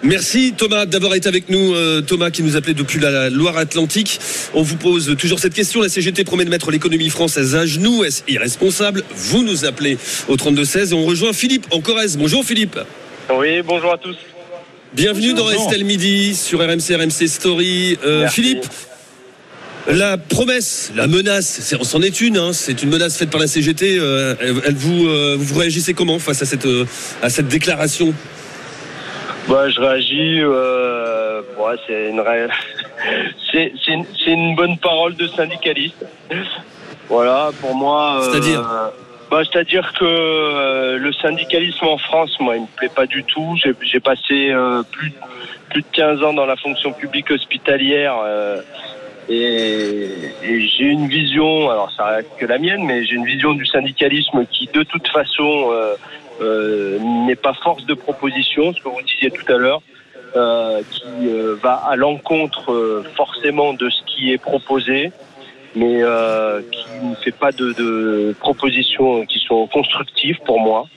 [0.03, 1.73] Merci Thomas d'avoir été avec nous.
[1.73, 4.19] Euh, Thomas qui nous appelait depuis la Loire-Atlantique.
[4.53, 5.81] On vous pose toujours cette question.
[5.81, 8.03] La CGT promet de mettre l'économie française à genoux.
[8.03, 9.03] Est-ce irresponsable?
[9.15, 12.17] Vous nous appelez au 32-16 et on rejoint Philippe en Corrèze.
[12.17, 12.77] Bonjour Philippe.
[13.33, 14.17] Oui, bonjour à tous.
[14.93, 17.97] Bienvenue dans Estelle Midi sur RMC, RMC Story.
[18.05, 18.27] Euh.
[18.27, 18.65] Philippe,
[19.87, 22.37] la promesse, la menace, c'est- c'en est une.
[22.37, 23.97] hein, c'est une menace faite par la CGT.
[23.99, 26.85] euh, elle, elle vous, euh, vous réagissez comment face à cette, euh,
[27.21, 28.13] à cette déclaration?
[29.47, 30.39] Bah, je réagis.
[30.41, 32.47] Euh, ouais, c'est une, ré-
[33.51, 36.05] c'est, c'est une, c'est une bonne parole de syndicaliste.
[37.09, 38.19] Voilà, pour moi.
[38.21, 38.91] euh, C'est-à-dire
[39.29, 43.55] bah, C'est-à-dire que euh, le syndicalisme en France, moi, il me plaît pas du tout.
[43.61, 45.11] J'ai, j'ai passé euh, plus,
[45.69, 48.15] plus de 15 ans dans la fonction publique hospitalière.
[49.29, 50.09] Et,
[50.43, 53.65] et j'ai une vision, alors ça reste que la mienne, mais j'ai une vision du
[53.65, 55.95] syndicalisme qui, de toute façon, euh,
[56.41, 59.81] euh, n'est pas force de proposition, ce que vous disiez tout à l'heure,
[60.35, 65.11] euh, qui euh, va à l'encontre euh, forcément de ce qui est proposé,
[65.75, 70.87] mais euh, qui ne fait pas de, de propositions qui sont constructives pour moi.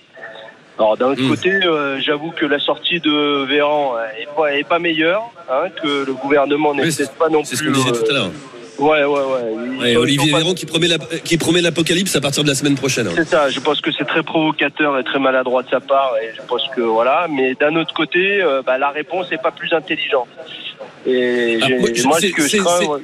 [0.79, 1.29] Alors d'un autre Mm.
[1.31, 5.69] côté, euh, j'avoue que la sortie de Véran euh, est pas, est pas meilleure, hein,
[5.83, 7.73] que le gouvernement n'est peut-être pas non C'est ce plus.
[7.73, 8.31] qu'on disait tout à l'heure.
[8.81, 9.79] euh, ouais, ouais, ouais.
[9.81, 13.07] Ouais, Olivier Véran qui promet, la- qui promet l'apocalypse à partir de la semaine prochaine.
[13.09, 13.13] hein.
[13.17, 16.35] c'est ça, je pense que c'est très provocateur et très maladroit de sa part, et
[16.37, 17.27] je pense que voilà.
[17.31, 20.29] Mais d'un autre côté, euh, bah, la réponse n'est pas plus intelligente.
[21.07, 22.99] Et Ah, moi, je- moi, ce que je crains,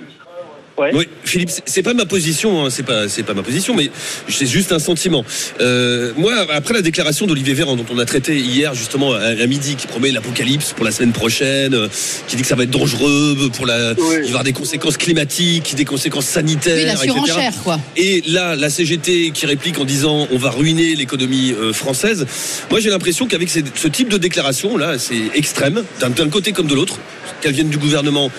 [0.78, 0.90] ouais.
[0.94, 3.90] Oui, Philippe, c'est- pas ma position, hein, c'est pas, c'est pas ma position, mais
[4.28, 5.24] c'est juste un sentiment.
[5.60, 9.46] Euh, moi, après la déclaration d'Olivier Véran, dont on a traité hier justement à, à
[9.46, 11.88] midi, qui promet l'apocalypse pour la semaine prochaine, euh,
[12.28, 14.04] qui dit que ça va être dangereux pour la, Oui.
[14.16, 17.08] il va y avoir des conséquences climatiques, des conséquences sanitaires, Oui, la etc.
[17.12, 17.80] surenchère, quoi.
[17.96, 22.26] Et là, la CGT qui réplique en disant on va ruiner l'économie euh, française.
[22.70, 26.66] Moi, j'ai l'impression qu'avec ce type de déclaration là, c'est extrême d'un d'un côté comme
[26.66, 26.98] de l'autre,
[27.40, 28.30] qu'elles viennent du gouvernement.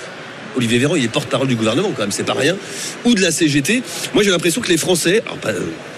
[0.56, 2.56] Olivier Véran, il est porte-parole du gouvernement quand même, c'est pas rien,
[3.06, 3.84] ou de la CGT.
[4.14, 5.24] Moi, j'ai l'impression que les Français,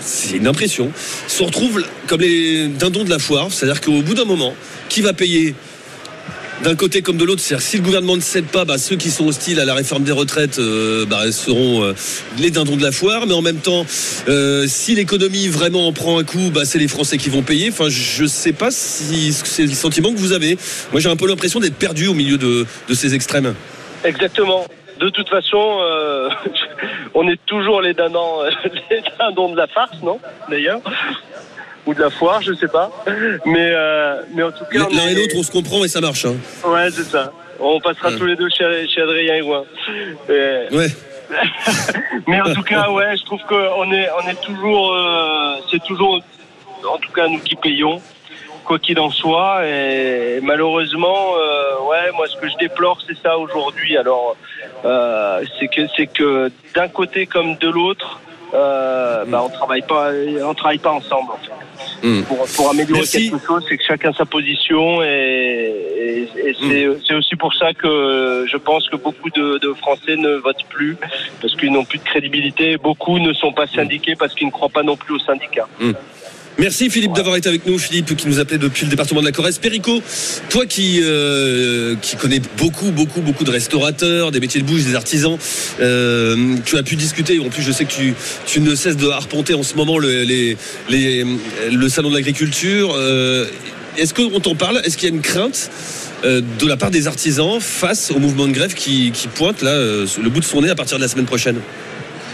[0.02, 0.92] c'est une impression,
[1.28, 4.56] se retrouvent comme les dindons de la foire, c'est-à-dire qu'au bout d'un moment,
[4.90, 5.56] qui va payer
[6.64, 9.12] d'un côté comme de l'autre, c'est-à-dire si le gouvernement ne cède pas, bah, ceux qui
[9.12, 11.94] sont hostiles à la réforme des retraites euh, bah, seront euh,
[12.40, 13.86] les dindons de la foire, mais en même temps,
[14.28, 17.70] euh, si l'économie vraiment en prend un coup, bah, c'est les Français qui vont payer.
[17.70, 20.58] Enfin, je ne sais pas si c'est le sentiment que vous avez.
[20.92, 23.54] Moi, j'ai un peu l'impression d'être perdu au milieu de ces extrêmes.
[24.06, 24.66] Exactement.
[25.00, 26.30] De toute façon, euh,
[27.14, 28.44] on est toujours les dindons,
[28.90, 30.80] les dindons de la farce, non D'ailleurs
[31.88, 32.90] ou de la foire, je sais pas.
[33.46, 36.26] Mais euh, mais en tout cas, L'un et l'autre, on se comprend et ça marche.
[36.26, 36.34] hein.
[36.68, 37.32] Ouais, c'est ça.
[37.60, 38.18] On passera Ouais.
[38.18, 39.36] tous les deux chez, chez Adrien.
[39.36, 40.88] Et- Ouais.
[42.28, 46.20] Mais en tout cas, ouais, je trouve qu'on est, on est toujours, euh, c'est toujours,
[46.90, 48.02] en tout cas nous qui payons,
[48.66, 49.66] quoi qu'il en soit.
[49.66, 53.96] Et malheureusement, euh, ouais, moi ce que je déplore, c'est ça aujourd'hui.
[53.96, 54.36] Alors,
[54.84, 58.20] euh, c'est que, c'est que d'un côté comme de l'autre,
[58.54, 60.12] euh, bah, on travaille pas,
[60.44, 61.32] on travaille pas ensemble.
[61.32, 62.08] En fait.
[62.08, 62.24] Mm.
[62.24, 63.30] Pour, pour améliorer Merci.
[63.30, 67.74] quelque chose, c'est que chacun sa position et, et, et c'est, c'est aussi pour ça
[67.74, 70.98] que je pense que beaucoup de, de Français ne votent plus
[71.42, 72.78] parce qu'ils n'ont plus de crédibilité.
[72.78, 75.68] Beaucoup ne sont pas syndiqués parce qu'ils ne croient pas non plus aux syndicats.
[76.58, 77.78] Merci Philippe d'avoir été avec nous.
[77.78, 79.58] Philippe qui nous appelait depuis le département de la Corrèze.
[79.58, 80.02] Perico,
[80.50, 84.96] toi qui euh, qui connais beaucoup beaucoup beaucoup de restaurateurs, des métiers de bouche, des
[84.96, 85.38] artisans,
[85.82, 87.40] euh, tu as pu discuter.
[87.40, 88.14] En plus, je sais que tu
[88.46, 90.56] tu ne cesses de arpenter en ce moment le, les,
[90.88, 91.26] les
[91.72, 92.94] le salon de l'agriculture.
[92.96, 93.48] Euh,
[93.98, 94.82] Est-ce qu'on t'en parle?
[94.86, 95.70] Est-ce qu'il y a une crainte
[96.24, 100.30] de la part des artisans face au mouvement de grève qui, qui pointe là le
[100.30, 101.58] bout de son nez à partir de la semaine prochaine?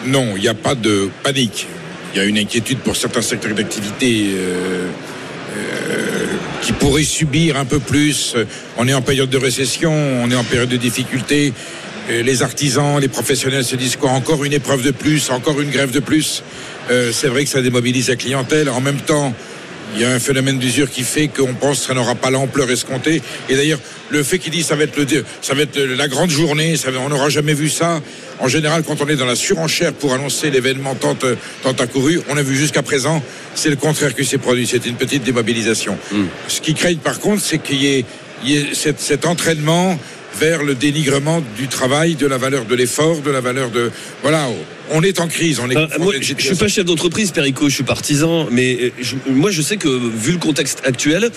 [0.06, 1.68] Non, il n'y a pas de panique.
[2.14, 4.88] Il y a une inquiétude pour certains secteurs d'activité euh,
[5.56, 6.26] euh,
[6.62, 8.36] qui pourraient subir un peu plus.
[8.78, 11.54] On est en période de récession, on est en période de difficulté.
[12.10, 15.70] Euh, Les artisans, les professionnels se disent quoi Encore une épreuve de plus, encore une
[15.70, 16.44] grève de plus.
[17.14, 18.70] C'est vrai que ça démobilise la clientèle.
[18.70, 19.34] En même temps,
[19.96, 22.70] il y a un phénomène d'usure qui fait qu'on pense que ça n'aura pas l'ampleur
[22.70, 23.22] escomptée.
[23.50, 26.30] Et d'ailleurs, le fait qu'il dit ça va être le, ça va être la grande
[26.30, 28.02] journée, ça on n'aura jamais vu ça.
[28.40, 32.22] En général, quand on est dans la surenchère pour annoncer l'événement tant, euh, tant accouru,
[32.30, 33.22] on a vu jusqu'à présent,
[33.54, 34.66] c'est le contraire qui s'est produit.
[34.66, 35.98] C'est une petite démobilisation.
[36.48, 38.06] Ce qui craignent par contre, c'est qu'il y ait,
[38.44, 40.00] il y ait cet, cet entraînement
[40.40, 43.92] vers le dénigrement du travail, de la valeur de l'effort, de la valeur de...
[44.22, 44.48] Voilà,
[44.94, 45.60] On est en crise.
[45.60, 48.78] On est moi, une je, je suis pas chef d'entreprise, Perico, je suis partisan, mais
[48.82, 51.30] euh, je- moi je sais que vu le contexte actuel,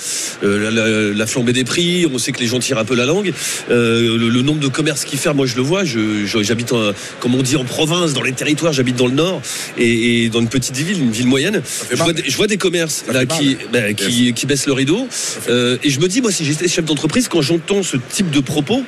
[0.43, 2.95] euh, la, la- la flambée des prix, on sait que les gens tirent un peu
[2.97, 3.33] la langue,
[3.71, 6.73] euh, le, le nombre de commerces qui ferment, moi je le vois, j'habite,
[7.21, 9.40] comme on dit en province, dans les territoires, j'habite dans le nord
[9.79, 12.57] et, et dans une petite ville, une ville moyenne, je vois, des, je vois des
[12.59, 15.07] commerces là, qui, bah, qui, qui baissent le rideau
[15.49, 18.40] euh, et je me dis, moi si j'étais chef d'entreprise, quand j'entends ce type de
[18.40, 18.83] propos,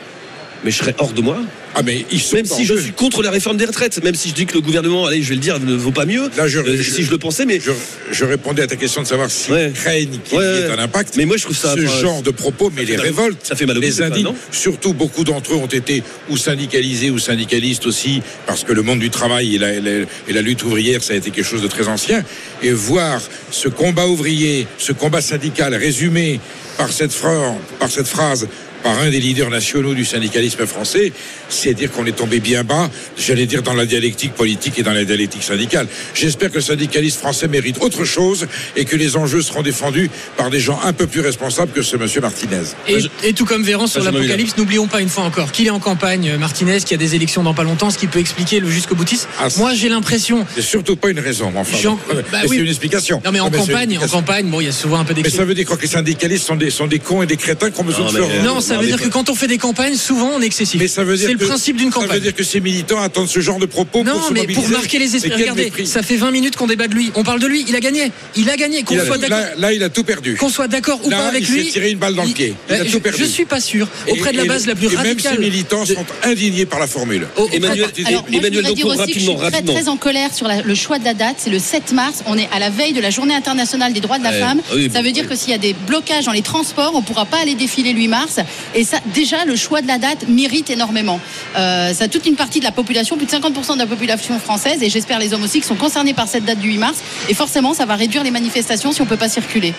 [0.64, 1.38] mais je serais hors de moi.
[1.78, 4.30] Ah, mais ils sont Même si je suis contre la réforme des retraites, même si
[4.30, 6.30] je dis que le gouvernement, allez, je vais le dire, ne vaut pas mieux.
[6.36, 7.70] Là, je- euh, je- si je le pensais, mais Je,
[8.12, 9.72] je répondais à ta question de savoir s'ils Ouais.
[9.74, 11.16] craignent qu'il Ouais, y ait un impact.
[11.16, 13.38] Mais moi, je trouve ça- Ce enfin, genre de propos, mais fait les mal- révoltes,
[13.46, 17.18] ça fait mal au les indignes, surtout beaucoup d'entre eux ont été ou syndicalisés ou
[17.18, 19.90] syndicalistes aussi, parce que le monde du travail et la, la-
[20.28, 22.24] et la lutte ouvrière, ça a été quelque chose de très ancien.
[22.62, 26.40] Et voir ce combat ouvrier, ce combat syndical résumé
[26.78, 28.48] par cette phrase, par cette phrase
[28.86, 31.12] par un des leaders nationaux du syndicalisme français,
[31.48, 34.92] c'est dire qu'on est tombé bien bas, j'allais dire dans la dialectique politique et dans
[34.92, 35.88] la dialectique syndicale.
[36.14, 38.46] J'espère que le syndicalisme français mérite autre chose
[38.76, 41.96] et que les enjeux seront défendus par des gens un peu plus responsables que ce
[41.96, 42.62] monsieur Martinez.
[42.86, 45.80] Et, et tout comme Véran sur l'apocalypse, n'oublions pas une fois encore qu'il est en
[45.80, 48.60] campagne, euh, Martinez, qu'il y a des élections dans pas longtemps, ce qui peut expliquer
[48.60, 49.26] le jusqu'au boutiste.
[49.40, 50.46] Ah, Moi, j'ai l'impression.
[50.54, 51.76] C'est surtout pas une raison, mais enfin.
[51.76, 52.56] Jean- bon, bah mais oui.
[52.58, 53.20] C'est une explication.
[53.24, 55.38] Non, mais en campagne, en campagne, bon, il y a souvent un peu Mais d'excès.
[55.38, 57.70] ça veut dire quoi que les syndicalistes sont des, sont des cons et des crétins
[57.70, 59.12] qui ont besoin Non, de se mais- faire- Non, ça Non, veut mais dire que
[59.12, 60.80] quand on fait des campagnes, souvent on est excessif.
[60.80, 62.20] Mais ça veut dire C'est le que- principe d'une Ça veut campagne.
[62.20, 64.60] dire que ces militants attendent ce genre de propos Non, pour se mais mobiliser.
[64.62, 65.32] pour marquer les Mais esprits.
[65.32, 65.86] Regardez, mépris.
[65.86, 67.10] ça fait 20 minutes qu'on débat de lui.
[67.14, 67.64] On parle de lui.
[67.68, 68.10] Il a gagné.
[68.36, 68.82] Il a gagné.
[68.82, 69.38] Qu'on soit d'accord.
[69.38, 70.36] là, là, il a tout perdu.
[70.36, 71.66] Qu'on soit d'accord ou Là, pas avec il s'est lui.
[71.70, 72.54] tiré une balle dans le pied.
[72.68, 73.18] Il a tout je- perdu.
[73.20, 73.88] Je suis pas sûr.
[74.08, 75.32] Auprès de la Et- base la plus et radicale.
[75.34, 77.26] Même ces militants de- sont indignés par la formule.
[77.36, 79.44] auprès- Emmanuel- Alors, moi, Emmanuel je voudrais dire Dacour, aussi que je suis rapidement, très,
[79.56, 79.74] rapidement.
[79.74, 81.36] très en colère sur la- le choix de la date.
[81.38, 82.22] C'est le 7 mars.
[82.26, 84.60] On est à la veille de la journée internationale des droits de la femme.
[84.74, 87.04] Oui, ça veut dire que s'il y a des blocages dans les transports, on ne
[87.04, 88.36] pourra pas aller défiler le 8 mars.
[88.74, 91.20] Et ça, déjà, le choix de la date mérite énormément.
[91.56, 94.82] Euh, ça toute une partie de la population, plus de 50% de la population française,
[94.82, 96.98] et j'espère les hommes aussi, qui sont concernés par cette date du 8 mars.
[97.28, 99.74] Et forcément, ça va réduire les manifestations si on ne peut pas circuler.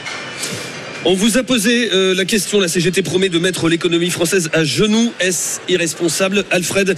[1.09, 4.65] On vous a posé euh, la question, la CGT promet de mettre l'économie française à
[4.65, 5.13] genoux.
[5.21, 6.97] Est-ce irresponsable Alfred,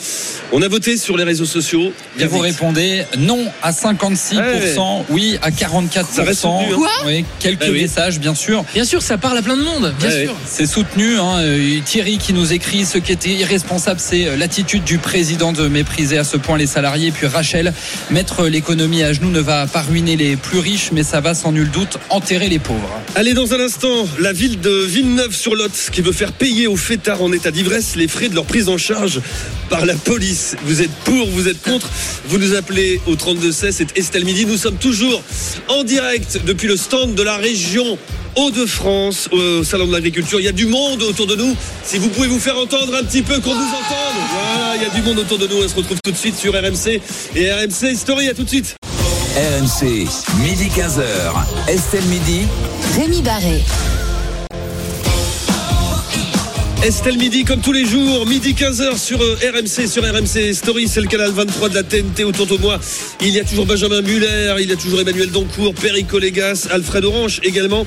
[0.52, 1.94] on a voté sur les réseaux sociaux.
[2.18, 2.54] Et vous Vite.
[2.56, 6.06] répondez non à 56%, oui à 44%.
[6.12, 6.76] Ça reste soutenu, hein.
[6.76, 6.90] Quoi?
[7.06, 7.82] Oui, quelques Ah oui.
[7.84, 8.66] messages, bien sûr.
[8.74, 9.94] Bien sûr, ça parle à plein de monde.
[10.00, 10.36] Bien sûr.
[10.44, 11.20] C'est soutenu.
[11.20, 11.38] hein.
[11.42, 15.68] Euh, Thierry qui nous écrit ce qui était irresponsable, c'est euh, l'attitude du président de
[15.68, 17.12] mépriser à ce point les salariés.
[17.12, 17.74] Puis Rachel,
[18.10, 21.52] mettre l'économie à genoux ne va pas ruiner les plus riches, mais ça va sans
[21.52, 22.90] nul doute enterrer les pauvres.
[23.14, 27.32] Allez, dans un instant, la ville de Villeneuve-sur-Lot qui veut faire payer aux fêtards en
[27.32, 29.22] état d'ivresse les frais de leur prise en charge
[29.70, 30.56] par la police.
[30.66, 31.90] Vous êtes pour, vous êtes contre?
[32.28, 34.46] Vous nous appelez au 3216, c'est Estelle Midi.
[34.46, 35.24] Nous sommes toujours
[35.68, 37.98] en direct depuis le stand de la région
[38.36, 40.40] Hauts-de-France au Salon de l'Agriculture.
[40.40, 41.56] Il y a du monde autour de nous.
[41.84, 44.20] Si vous pouvez vous faire entendre un petit peu, qu'on nous entende.
[44.32, 45.64] Voilà, il y a du monde autour de nous.
[45.64, 47.02] On se retrouve tout de suite sur RMC
[47.36, 48.30] et RMC Story.
[48.30, 48.76] À tout de suite.
[49.36, 50.08] RMC,
[50.42, 51.68] midi 15h.
[51.68, 52.48] Estelle Midi.
[52.96, 53.64] Rémi Barré.
[56.82, 61.02] Estelle Midi, comme tous les jours, midi 15h sur euh, RMC, sur RMC Story, c'est
[61.02, 62.80] le canal 23 de la TNT autour de moi.
[63.20, 67.04] Il y a toujours Benjamin Muller, il y a toujours Emmanuel Dancourt, Perico Légas, Alfred
[67.04, 67.86] Orange également.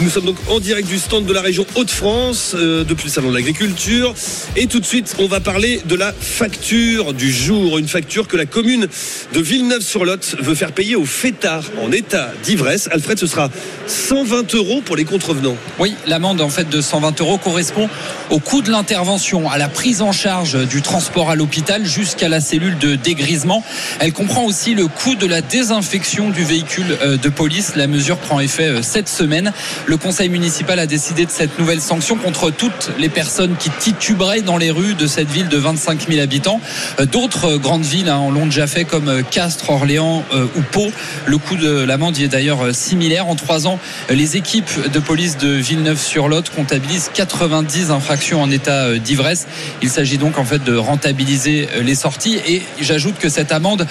[0.00, 3.30] Nous sommes donc en direct du stand de la région Hauts-de-France, euh, depuis le salon
[3.30, 4.12] de l'agriculture.
[4.56, 7.78] Et tout de suite, on va parler de la facture du jour.
[7.78, 8.88] Une facture que la commune
[9.32, 12.88] de Villeneuve-sur-Lot veut faire payer aux fêtards en état d'ivresse.
[12.90, 13.50] Alfred, ce sera
[13.86, 15.56] 120 euros pour les contrevenants.
[15.78, 17.88] Oui, l'amende en fait de 120 euros correspond
[18.32, 22.40] au coût de l'intervention, à la prise en charge du transport à l'hôpital jusqu'à la
[22.40, 23.62] cellule de dégrisement.
[24.00, 27.76] Elle comprend aussi le coût de la désinfection du véhicule euh, de police.
[27.76, 29.52] La mesure prend effet euh, cette semaine.
[29.84, 34.40] Le conseil municipal a décidé de cette nouvelle sanction contre toutes les personnes qui tituberaient
[34.40, 36.60] dans les rues de cette ville de 25 000 habitants.
[37.00, 40.24] Euh, D'autres grandes villes hein, en l'ont déjà fait comme Castres, Orléans
[40.56, 40.90] ou Pau.
[41.26, 43.28] Le coût de l'amende y est d'ailleurs similaire.
[43.28, 48.98] En trois ans, les équipes de police de Villeneuve-sur-Lot comptabilisent 90 infractions en état euh,
[48.98, 49.46] d'ivresse.
[49.82, 53.86] Il s'agit donc en fait de rentabiliser euh, les sorties et j'ajoute que cette amende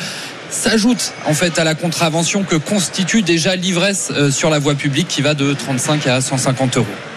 [0.50, 5.08] s'ajoute en fait à la contravention que constitue déjà l'ivresse euh, sur la voie publique
[5.08, 7.11] qui va de 35 à 150 euros.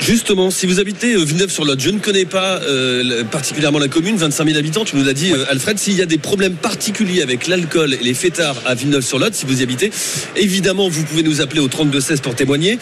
[0.00, 4.46] Justement, si vous habitez euh, Villeneuve-sur-Lot, je ne connais pas euh, particulièrement la commune, 25
[4.46, 7.46] 000 habitants, tu nous l'as dit, euh, Alfred, s'il y a des problèmes particuliers avec
[7.46, 9.92] l'alcool et les fêtards à Villeneuve-sur-Lot, si vous y habitez,
[10.36, 12.78] évidemment, vous pouvez nous appeler au 3216 pour témoigner.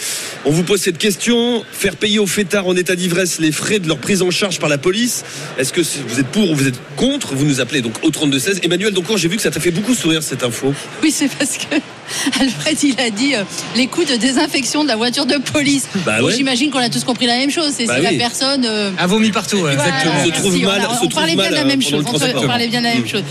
[0.46, 3.88] On vous pose cette question, faire payer aux fêtards en état d'ivresse les frais de
[3.88, 5.24] leur prise en charge par la police,
[5.58, 8.60] est-ce que vous êtes pour ou vous êtes contre Vous nous appelez donc au 3216.
[8.62, 10.72] Emmanuel, donc j'ai vu que ça t'a fait beaucoup sourire cette info.
[11.02, 11.76] Oui, c'est parce que
[12.40, 13.44] Alfred, il a dit euh,
[13.76, 15.88] les coûts de désinfection de la voiture de police.
[16.06, 16.36] Bah Bon, ouais.
[16.36, 17.72] J'imagine qu'on a tous compris la même chose.
[17.76, 18.64] C'est Bah si la personne.
[18.64, 19.56] euh, A vomi partout.
[19.56, 19.74] ouais.
[19.74, 20.24] voilà, Exactement.
[20.24, 20.84] Se trouve mal- voilà.
[20.84, 22.20] se on trouve parlait bien mal, de la même euh, pendant chose.
[22.22, 23.08] On, se- on parlait bien de la même Mm.
[23.08, 23.22] chose.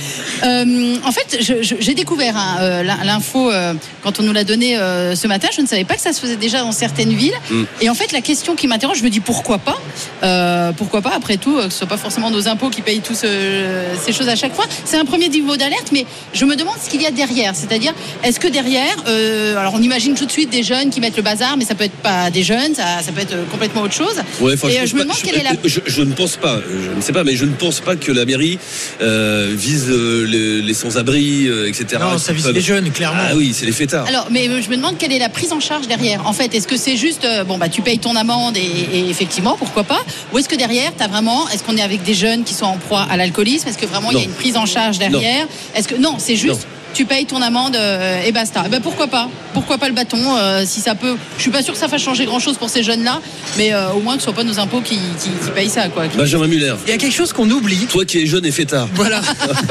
[0.43, 1.37] Euh, en fait,
[1.79, 5.47] j'ai découvert hein, euh, l'in- l'info euh, quand on nous l'a donné euh, ce matin.
[5.55, 7.33] Je ne savais pas que ça se faisait déjà dans certaines villes.
[7.49, 7.63] Mm.
[7.81, 9.77] Et en fait, la question qui m'interroge, je me dis pourquoi pas
[10.23, 12.99] Euh, Pourquoi pas Après tout, euh, que ce soit pas forcément nos impôts qui payent
[13.01, 14.65] tous euh, ces choses à chaque fois.
[14.85, 17.55] C'est un premier niveau d'alerte, mais je me demande ce qu'il y a derrière.
[17.55, 21.15] C'est-à-dire, est-ce que derrière, euh, alors on imagine tout de suite des jeunes qui mettent
[21.17, 23.81] le bazar, mais ça peut être pas des jeunes, ça, ça peut être euh, complètement
[23.81, 24.15] autre chose.
[24.39, 26.01] Ouais, enfin, Et je, euh, je me pas- demande je- quelle est la je, je
[26.01, 28.57] ne pense pas, je ne sais pas, mais je ne pense pas que la mairie
[29.01, 32.01] euh, vise euh, les, les sans-abri, euh, etc.
[32.01, 33.19] Non, ça vise les jeunes, clairement.
[33.29, 34.05] Ah oui, c'est les fêtards.
[34.07, 36.25] Alors, mais euh, je me demande quelle est la prise en charge derrière.
[36.25, 39.09] En fait, est-ce que c'est juste, euh, bon, bah, tu payes ton amende et, et
[39.09, 39.99] effectivement, pourquoi pas?
[40.33, 42.65] Ou est-ce que derrière, tu as vraiment, est-ce qu'on est avec des jeunes qui sont
[42.65, 43.67] en proie à l'alcoolisme?
[43.67, 45.47] Est-ce que vraiment il y a une prise en charge derrière?
[45.75, 46.61] Est-ce que non, c'est juste.
[46.61, 46.78] Non.
[46.93, 48.63] Tu payes ton amende euh, et basta.
[48.65, 49.29] Eh ben pourquoi pas?
[49.53, 51.15] Pourquoi pas le bâton euh, Si ça peut.
[51.37, 53.21] Je suis pas sûr que ça fasse changer grand chose pour ces jeunes-là,
[53.57, 55.87] mais euh, au moins que ce soit pas nos impôts qui, qui, qui payent ça,
[55.87, 56.05] quoi.
[56.17, 57.85] Benjamin Muller, Il y a quelque chose qu'on oublie.
[57.89, 58.87] toi qui es jeune et fêtard.
[58.95, 59.21] Voilà.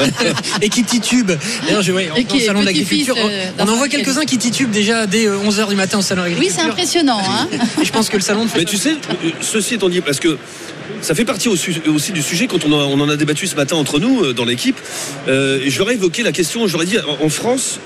[0.61, 1.31] et qui titube.
[1.65, 3.15] D'ailleurs, je vois Et en salon petit-fils, d'agriculture.
[3.17, 6.29] euh, on en voit quelques-uns qui titubent déjà dès 11h du matin au salon Oui,
[6.31, 6.61] d'agriculture.
[6.63, 7.47] c'est impressionnant, hein
[7.81, 8.95] Et je pense que le salon de Mais tu sais,
[9.41, 10.37] ceci étant dit, parce que
[11.01, 11.71] ça fait partie aussi,
[12.11, 14.77] du sujet quand on, en- on en a débattu ce matin entre nous dans l'équipe.
[15.27, 17.79] Euh, ai évoqué la question, ai dit en, France.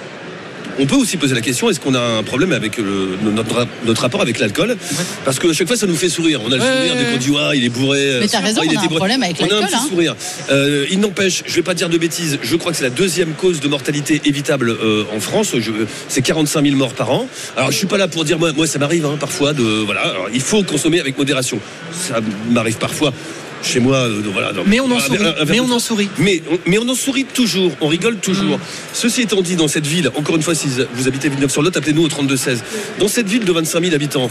[0.80, 4.02] On peut aussi poser la question est-ce qu'on a un problème avec le- notre, notre
[4.02, 4.76] rapport avec l'alcool?
[5.24, 6.42] Parce que à chaque fois ça nous fait sourire.
[6.44, 8.18] On a le Ouais, sourire ouais, dès qu'on dit ouais, il est bourré.
[8.22, 8.96] Mais t'as euh, raison, il on a était un bourré.
[8.98, 9.88] problème avec On a un l'alcool, petit hein.
[9.88, 10.16] sourire.
[10.50, 13.34] Euh, il n'empêche, je vais pas dire de bêtises, je crois que c'est la deuxième
[13.34, 15.54] cause de mortalité évitable euh, en France.
[15.60, 15.72] Je-
[16.08, 17.28] C'est 45 000 morts par an.
[17.56, 20.02] Alors je suis pas là pour dire moi, moi ça m'arrive hein, parfois de voilà.
[20.02, 21.60] Alors, il faut consommer avec modération.
[21.92, 23.14] Ça m'arrive parfois
[23.64, 23.98] chez moi.
[23.98, 24.52] euh, voilà.
[24.68, 25.20] Mais on en sourit.
[25.26, 26.10] un Mais on en sourit.
[26.18, 28.60] Mais on, mais on en sourit toujours, on rigole toujours.
[28.94, 32.08] Ceci étant dit, dans cette ville, encore une fois, si vous habitez Villeneuve-sur-Lot, appelez-nous au
[32.08, 32.64] 3216.
[33.00, 34.30] Dans cette ville de 25 000 habitants,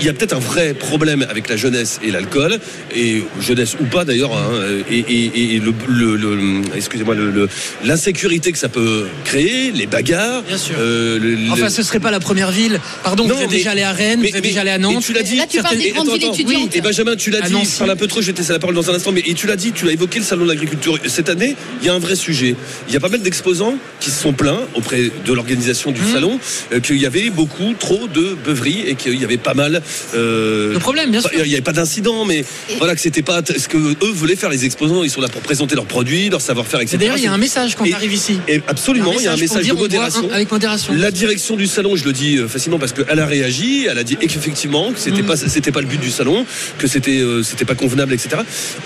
[0.00, 2.58] il y a peut-être un vrai problème avec la jeunesse et l'alcool,
[2.94, 4.50] et jeunesse ou pas d'ailleurs, hein,
[4.90, 7.48] et, et- et le, le- le- excusez-moi, le- le-
[7.84, 10.42] l'insécurité que ça peut créer, les bagarres.
[10.42, 10.76] Bien sûr.
[10.78, 12.80] euh, le- le- Enfin, ce serait pas la première ville.
[13.02, 14.76] Pardon, Non, vous êtes mais- déjà allé à Rennes, mais- vous êtes déjà allé à
[14.76, 15.02] et Nantes.
[15.04, 15.36] tu l'as dit.
[15.36, 16.34] Là, tu parles des certaines- grandes villes attends.
[16.34, 16.76] étudiantes.
[16.76, 17.72] Et Benjamin, tu l'as À dit, Nancy.
[17.74, 19.22] je parle un peu trop, je vais te laisser la parole dans un instant, mais
[19.26, 20.98] et tu l'as dit, tu l'as évoqué le salon de l'agriculture.
[21.06, 22.54] Cette année, il y a un vrai sujet.
[22.88, 25.94] Il y a pas mal d'exposants qui se sont plaints auprès de l'organisation Mmh.
[25.94, 26.38] du salon
[26.72, 29.82] euh, qu'il y avait beaucoup trop de beuveries et qu'il y avait pas mal.
[30.14, 31.38] euh, Le problème, bien pas- sûr.
[31.44, 32.44] Il n'y avait pas d'incident, mais
[32.78, 35.02] voilà que c'était pas ce que eux voulaient faire les exposants.
[35.04, 36.96] Ils sont là pour présenter leurs produits, leur savoir-faire, etc.
[36.96, 38.38] Et d'ailleurs, il y a un message quand on arrive ici.
[38.48, 40.28] Et absolument, il y a un message de modération.
[40.30, 40.92] un- avec modération.
[40.94, 44.04] La direction du salon, je le dis euh, facilement parce qu'elle a réagi, elle a
[44.04, 46.44] dit qu'effectivement que c'était pas c'était pas le but du salon,
[46.78, 48.42] que c'était euh, c'était pas convenable, etc.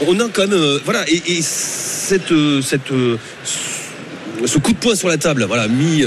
[0.07, 3.17] On a quand même euh, voilà et, et cette euh, cette euh,
[4.47, 6.05] ce coup de poing sur la table, voilà, mis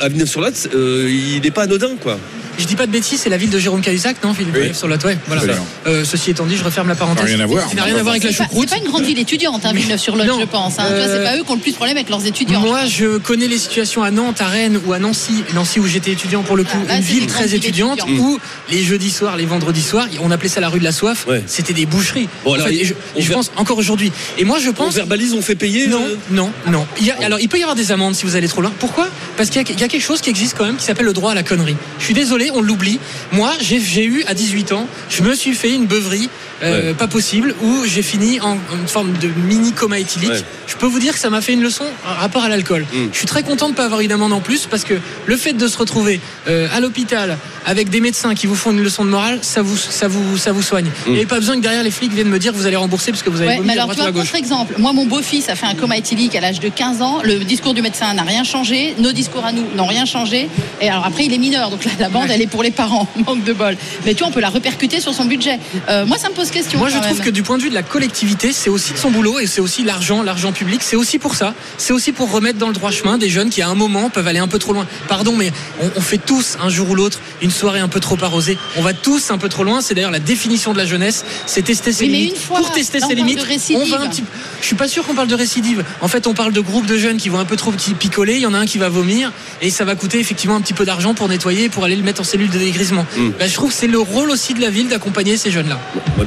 [0.00, 0.68] À- à Villeneuve-sur-Lot.
[0.74, 2.18] il n'est pas anodin, quoi.
[2.58, 4.74] Je dis pas de bêtises, c'est la ville de Jérôme Cahuzac, non Philippe Oui.
[4.74, 5.42] Sur la ouais, voilà.
[5.86, 7.24] Euh, Ceci étant dit, je referme la parenthèse.
[7.24, 7.68] Ça n'a rien à voir.
[7.68, 8.68] Ça n'a rien à voir avec la C'est pas, choucroute.
[8.68, 10.78] c'est pas une grande ville étudiante, hein, Villeneuve-sur-Lot, je pense.
[10.78, 10.84] Hein.
[10.88, 12.60] Tu vois, Euh, C'est pas eux qui ont le plus de problème avec leurs étudiants.
[12.60, 15.44] Moi, je connais les situations à Nantes, à Rennes ou à Nancy.
[15.54, 18.38] Nancy où j'étais étudiant pour le coup, Ah, là, une ville très étudiante où
[18.70, 21.26] les jeudis soirs, les vendredis soirs, on appelait ça la rue de la soif.
[21.28, 21.42] Ouais.
[21.46, 22.28] C'était des boucheries.
[22.44, 24.12] Bon, En alors, fait, il- et je, on et je ver- pense encore aujourd'hui.
[24.38, 24.94] Et moi, je On pense.
[24.94, 25.86] verbalise, on fait payer.
[25.88, 26.86] Non, euh, non, non.
[27.00, 28.72] Il y a- alors, il peut y avoir des amendes si vous allez trop loin.
[28.78, 29.08] Pourquoi?
[29.36, 31.34] Parce qu'il y a quelque chose qui existe quand même qui s'appelle le droit à
[31.34, 31.76] la connerie.
[31.98, 33.00] Je suis désolé, on l'oublie.
[33.32, 36.28] Moi, j'ai eu à 18 ans, je me suis fait une beuverie
[36.62, 36.94] euh, Ouais.
[36.94, 40.30] pas possible où j'ai fini en, une forme de mini coma éthylique.
[40.30, 40.42] Ouais.
[40.66, 42.86] Je peux vous dire que ça m'a fait une leçon en rapport à l'alcool.
[42.92, 42.96] Mm.
[43.12, 44.94] Je suis très content de ne pas avoir eu d'amende en plus parce que
[45.26, 48.82] le fait de se retrouver euh, à l'hôpital avec des médecins qui vous font une
[48.82, 50.86] leçon de morale, ça vous, ça vous, ça vous soigne.
[51.06, 52.76] Il n'y avait pas besoin que derrière les flics viennent me dire que vous allez
[52.76, 54.24] rembourser parce que vous avez Ouais, vomi mais à alors, tu droite ou vois, à
[54.24, 54.32] gauche.
[54.32, 57.20] contre-exemple, moi, mon beau-fils a fait un coma éthylique à l'âge de 15 ans.
[57.24, 58.94] Le discours du médecin n'a rien changé.
[58.98, 60.48] Nos discours à nous n'ont rien changé.
[60.80, 61.70] Et alors, après, il est mineur.
[61.70, 62.34] Donc là, la bande, Ouais.
[62.34, 63.08] elle est pour les parents.
[63.26, 63.76] Manque de bol.
[64.04, 65.58] Mais tu vois, on peut la répercuter sur son budget.
[65.88, 66.78] Euh, moi, ça me pose question.
[66.78, 67.26] Moi, je trouve même.
[67.26, 69.60] que du point de vue de la collectivité, c'est aussi de son boulot et c'est
[69.60, 70.80] aussi l'argent, l'argent public.
[70.82, 71.54] C'est aussi pour ça.
[71.78, 74.26] C'est aussi pour remettre dans le droit chemin des jeunes qui, à un moment, peuvent
[74.26, 74.86] aller un peu trop loin.
[75.08, 78.16] Pardon, mais on, on fait tous un jour ou l'autre une soirée un peu trop
[78.22, 78.58] arrosée.
[78.76, 79.80] On va tous un peu trop loin.
[79.80, 81.24] C'est d'ailleurs la définition de la jeunesse.
[81.46, 82.34] C'est tester ses Oui, mais limites.
[82.36, 83.82] une fois, pour tester ses parle limites, de récidive.
[83.82, 84.24] on va un petit.
[84.60, 85.84] Je suis pas sûr qu'on parle de récidive.
[86.00, 88.34] En fait, on parle de groupes de jeunes qui vont un peu trop picoler.
[88.34, 89.32] Il y en a un qui va vomir
[89.62, 92.20] et ça va coûter effectivement un petit peu d'argent pour nettoyer, pour aller le mettre
[92.20, 93.06] en cellule de dégrisement.
[93.16, 93.30] Mm.
[93.38, 95.78] Ben, je trouve que c'est le rôle aussi de la ville d'accompagner ces jeunes-là.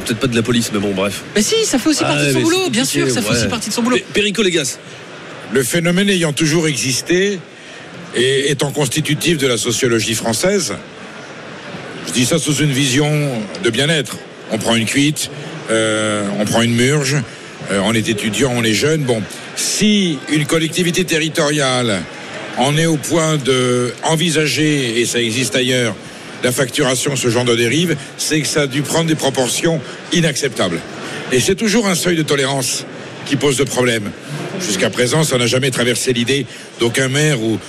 [0.10, 1.22] Peut-être pas de la police, mais bon, bref.
[1.36, 3.48] Mais si, ça fait aussi Ah partie de son boulot, bien sûr, ça fait aussi
[3.48, 3.98] partie de son boulot.
[4.12, 4.80] Perico Légas.
[5.54, 7.40] Le phénomène ayant toujours existé
[8.16, 10.74] et étant constitutif de la sociologie française,
[12.08, 13.08] je dis ça sous une vision
[13.64, 14.18] de bien-être.
[14.52, 15.30] On prend une cuite,
[15.70, 17.18] euh, on prend une murge,
[17.72, 19.04] euh, on est étudiant, on est jeune.
[19.04, 19.22] Bon,
[19.56, 22.00] si une collectivité territoriale
[22.58, 25.94] en est au point de envisager, et ça existe ailleurs,
[26.44, 29.82] la facturation, ce genre de dérive, c'est que ça a dû prendre des proportions
[30.14, 30.80] inacceptables.
[31.32, 32.86] Et c'est toujours un seuil de tolérance
[33.26, 34.12] qui pose de problème.
[34.60, 36.46] Jusqu'à présent, ça n'a jamais traversé l'idée
[36.80, 37.60] d'aucun maire ou,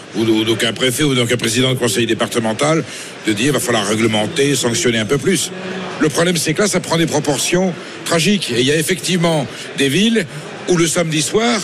[0.45, 2.83] d'aucun préfet ou d'aucun président de conseil départemental
[3.27, 5.53] de dire va falloir réglementer, sanctionner un peu plus.
[6.01, 8.51] Le problème, c'est que là, ça prend des proportions tragiques.
[8.57, 10.27] Et il y a effectivement des villes
[10.69, 11.61] où le samedi soir,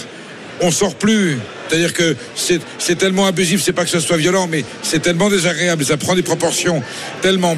[0.60, 1.38] on sort plus.
[1.68, 5.84] C'est-à-dire que c'est tellement abusif, c'est pas que ce soit violent, mais c'est tellement désagréable,
[5.84, 6.82] ça prend des proportions
[7.22, 7.56] tellement,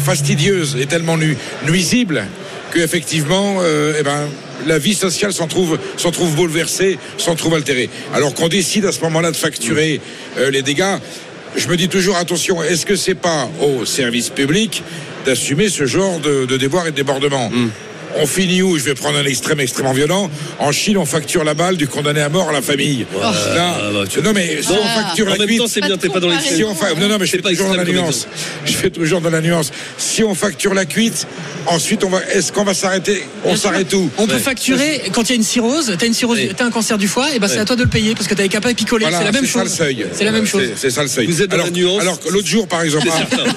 [0.00, 2.24] fastidieuses et tellement nu- nuisibles
[2.72, 4.28] que effectivement, euh, eh ben,
[4.66, 5.78] la vie sociale s'en trouve,
[6.34, 7.88] bouleversée, s'en trouve altérée.
[8.14, 10.00] Alors qu'on décide à ce moment-là de facturer
[10.38, 10.96] euh, les dégâts,
[11.54, 14.82] je me dis toujours attention, est-ce que c'est pas au service public
[15.24, 17.50] d'assumer ce genre de, de déboires et de débordements?
[18.16, 18.78] On finit où?
[18.78, 20.30] Je vais prendre un extrême extrêmement violent.
[20.58, 23.06] En Chine, on facture la balle du condamné à mort à la famille.
[23.20, 25.66] Là, ah, bah, tu- non mais si Non, on facture en la même cuite, temps,
[25.66, 27.42] c'est bien, t'es pas dans les si on fa- Non, non, mais je C'est fais
[27.42, 28.26] pas toujours dans la nuance.
[28.66, 29.70] Je fais toujours dans la nuance.
[29.98, 31.26] Si on facture la cuite,
[31.66, 32.20] ensuite, on va.
[32.32, 33.24] Est-ce qu'on va s'arrêter?
[33.44, 34.10] On s'arrête où?
[34.18, 34.38] On peut Ouais.
[34.38, 36.50] facturer quand il y a une cirrhose, t'as une cirrhose, Ouais.
[36.56, 37.60] t'as un cancer du foie, et ben c'est Ouais.
[37.60, 39.04] à toi de le payer parce que t'avais qu'à pas picoler.
[39.04, 39.74] Voilà, c'est la même ça le chose.
[39.76, 40.06] seuil.
[40.12, 40.62] C'est la même chose.
[40.76, 41.26] C'est- ça le seuil.
[41.26, 42.00] Vous êtes dans alors, la nuance.
[42.00, 43.06] Alors que l'autre jour, par exemple,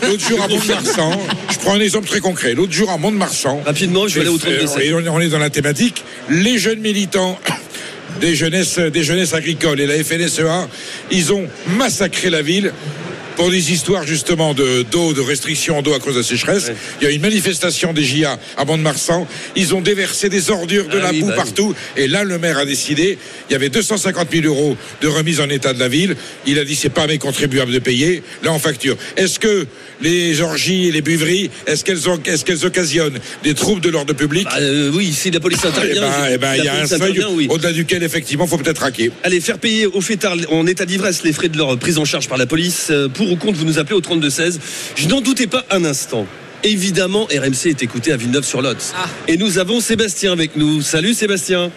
[0.07, 0.47] l'autre jour à.
[0.57, 1.19] Mont-de-Marsan,
[1.51, 2.53] je prends un exemple très concret.
[2.53, 5.49] L'autre jour à Mont-de-Marsan, Rapidement, je vais aller au 32 et on est dans la
[5.49, 6.03] thématique.
[6.29, 7.39] Les jeunes militants
[8.21, 10.67] des jeunesses, des jeunesses agricoles et la FNSEA,
[11.11, 12.71] ils ont massacré la ville
[13.37, 16.71] pour des histoires justement de d'eau, de restrictions d'eau à cause de la sécheresse.
[16.99, 19.27] Il y a une manifestation des JA à Mont-de-Marsan.
[19.55, 21.43] Ils ont déversé des ordures, de Ah la oui, boue bah oui.
[21.43, 21.75] partout.
[21.95, 23.17] Et là, le maire a décidé.
[23.49, 26.15] Il y avait 250 000 euros de remise en état de la ville.
[26.45, 28.23] Il a dit c'est pas à mes contribuables de payer.
[28.43, 28.97] Là, on facture.
[29.15, 29.67] Est-ce que
[30.01, 34.13] les orgies et les buveries, est-ce qu'elles ont, est-ce qu'elles occasionnent des troubles de l'ordre
[34.13, 34.45] public?
[34.45, 36.01] Bah, euh, oui, si la police Eh intervient.
[36.01, 37.47] ben, je- eh ben, il y a un seuil intervient, oui.
[37.49, 39.11] au-delà duquel effectivement faut peut-être raquer.
[39.23, 42.27] Allez, faire payer aux fêtards en état d'ivresse les frais de leur prise en charge
[42.27, 42.87] par la police.
[42.89, 44.57] Euh, Pour ou contre, vous nous appelez au 32-16.
[44.95, 46.25] Je n'en doutais pas un instant.
[46.63, 48.93] Évidemment, RMC est écouté à Villeneuve-sur-Lot.
[48.95, 49.05] Ah.
[49.27, 50.81] Et nous avons Sébastien avec nous.
[50.81, 51.69] Salut Sébastien.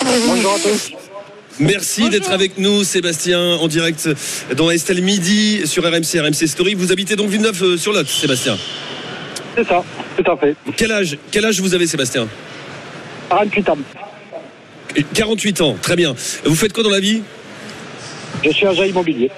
[0.00, 0.92] Bonjour à tous.
[1.58, 4.08] Merci d'être avec nous, Sébastien, en direct
[4.56, 6.74] dans Estelle Midi sur RMC, RMC Story.
[6.74, 8.56] Vous habitez donc Villeneuve-sur-Lot, Sébastien.
[9.56, 9.82] C'est ça,
[10.16, 10.54] tout à fait.
[10.76, 12.28] Quel âge, quel âge vous avez, Sébastien
[13.28, 13.78] 48 ans.
[15.14, 16.14] 48 ans, très bien.
[16.44, 17.22] Vous faites quoi dans la vie?
[18.44, 19.30] Je suis agent immobilier.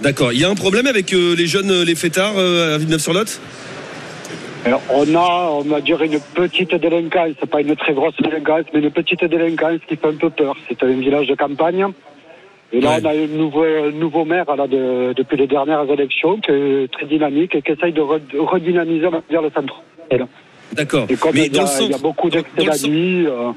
[0.00, 0.32] D'accord.
[0.32, 3.40] Il y a un problème avec euh, les jeunes, euh, les fêtards euh, à Villeneuve-sur-Lot?
[4.66, 8.80] Alors, on a, on va dire, une petite délinquance, pas une très grosse délinquance, mais
[8.80, 10.56] une petite délinquance qui fait un peu peur.
[10.68, 11.86] C'est un village de campagne.
[12.72, 13.00] Et là, Ouais.
[13.02, 17.06] on a un nouveau, nouveau maire là, de- depuis les dernières élections qui est très
[17.06, 19.82] dynamique et qui essaye de re- de redynamiser dire, le centre.
[20.72, 21.06] D'accord.
[21.08, 23.50] Et comme Mais il y, a, il y a beaucoup d'excès la centre- nuit, euh,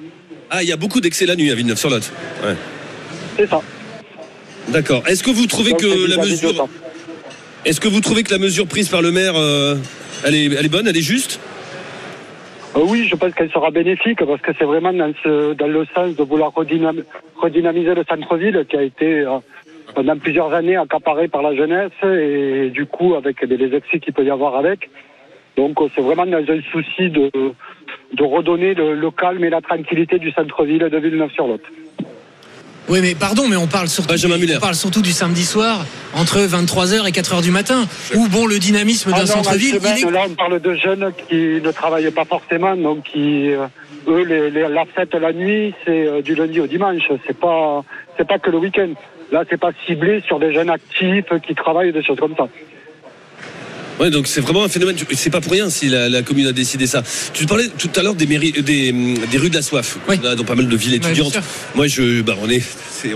[0.50, 2.12] Ah, il y a beaucoup d'excès la nuit à Villeneuve-sur-Lot.
[2.44, 2.56] Ouais.
[3.38, 3.62] c'est ça.
[4.70, 5.04] D'accord.
[5.08, 6.68] Est-ce que vous trouvez Donc, que la mesure,
[7.66, 9.76] est-ce que vous trouvez que la mesure prise par le maire, euh,
[10.26, 11.40] elle est, elle est bonne, elle est juste?
[12.76, 15.86] Euh, oui, je pense qu'elle sera bénéfique parce que c'est vraiment dans, ce, dans le
[15.96, 17.04] sens de vouloir redynam-
[17.38, 19.38] redynamiser le centre-ville qui a été euh,
[19.96, 24.14] pendant plusieurs années accaparé par la jeunesse et du coup avec les, les excès qu'il
[24.14, 24.90] peut y avoir avec.
[25.56, 27.32] Donc c'est vraiment dans un souci de,
[28.14, 31.62] de redonner le, le calme et la tranquillité du centre-ville de Villeneuve-sur-Lot.
[32.90, 34.56] Oui, mais pardon, mais on parle surtout, Benjamin Muller.
[34.58, 38.60] on parle surtout du samedi soir entre 23h et 4h du matin, où bon, le
[38.60, 42.24] dynamisme Ah d'un en centre-ville, est Là, on parle de jeunes qui ne travaillent pas
[42.24, 43.66] forcément, donc qui, euh,
[44.08, 47.04] eux, les, les- la fête la nuit, c'est euh, du lundi au dimanche.
[47.28, 47.84] C'est pas,
[48.18, 48.90] c'est pas que le week-end.
[49.34, 52.48] Là, c'est pas ciblé sur des jeunes actifs qui travaillent, des choses comme ça.
[54.00, 54.96] Ouais, donc c'est vraiment un phénomène.
[55.16, 57.04] C'est pas pour rien si la, la commune a décidé ça.
[57.34, 60.18] Tu parlais tout à l'heure des, mairies, des, des rues de la soif, Oui.
[60.24, 61.38] On a dans pas mal de villes étudiantes.
[61.76, 62.62] Moi, je, bah, on est,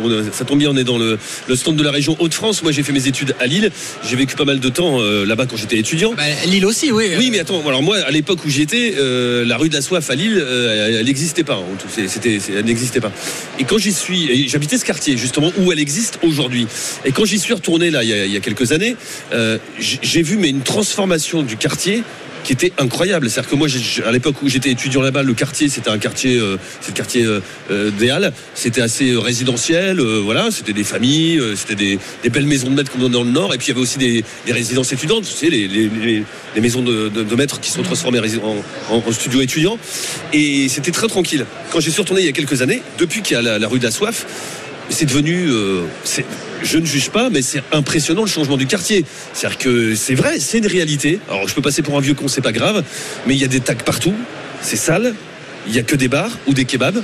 [0.01, 1.17] on a- ça tombe bien, on est dans le,
[1.47, 2.63] le stand de la région Hauts-de-France.
[2.63, 3.69] Moi, j'ai fait mes études à Lille.
[4.09, 6.13] J'ai vécu pas mal de temps euh, là-bas quand j'étais étudiant.
[6.15, 7.05] Bah, Lille aussi, oui.
[7.17, 10.09] Oui, mais attends, alors moi, à l'époque où j'étais, euh, la rue de la Soif
[10.09, 11.59] à Lille, euh, elle n'existait pas.
[12.07, 13.11] C'était, elle n'existait pas.
[13.59, 16.65] Et quand j'y suis, j'habitais ce quartier justement où elle existe aujourd'hui.
[17.05, 18.95] Et quand j'y suis retourné là, il y a, il y a quelques années,
[19.79, 22.03] j'ai vu mais une transformation du quartier
[22.45, 23.29] qui était incroyable.
[23.29, 23.67] C'est-à-dire que moi,
[24.07, 27.23] à l'époque où j'étais étudiant là-bas, le quartier, c'était un quartier, euh, c'est le quartier
[27.23, 28.31] euh, euh, des Halles.
[28.55, 30.49] C'était assez résidentiel, voilà.
[30.49, 33.53] C'était des familles, c'était des, belles maisons de maîtres comme dans le Nord.
[33.53, 37.35] Et puis il y avait aussi des, résidences étudiantes, tu sais, les, maisons de, de-
[37.35, 39.77] maîtres qui sont transformées en, en, en- studio étudiants.
[40.33, 41.45] Et c'était très tranquille.
[41.71, 43.79] Quand j'y suis retourné il y a quelques années, depuis qu'il y a la rue
[43.79, 44.25] de la Soif,
[44.91, 45.47] c'est devenu.
[45.49, 45.81] euh,
[46.63, 49.03] je ne juge pas, mais c'est impressionnant le changement du quartier.
[49.33, 51.19] C'est-à-dire que c'est vrai, c'est une réalité.
[51.29, 52.83] Alors je peux passer pour un vieux con, c'est pas grave,
[53.25, 54.13] mais il y a des tags partout,
[54.61, 55.15] c'est sale,
[55.67, 57.01] il y a que des bars ou des kebabs.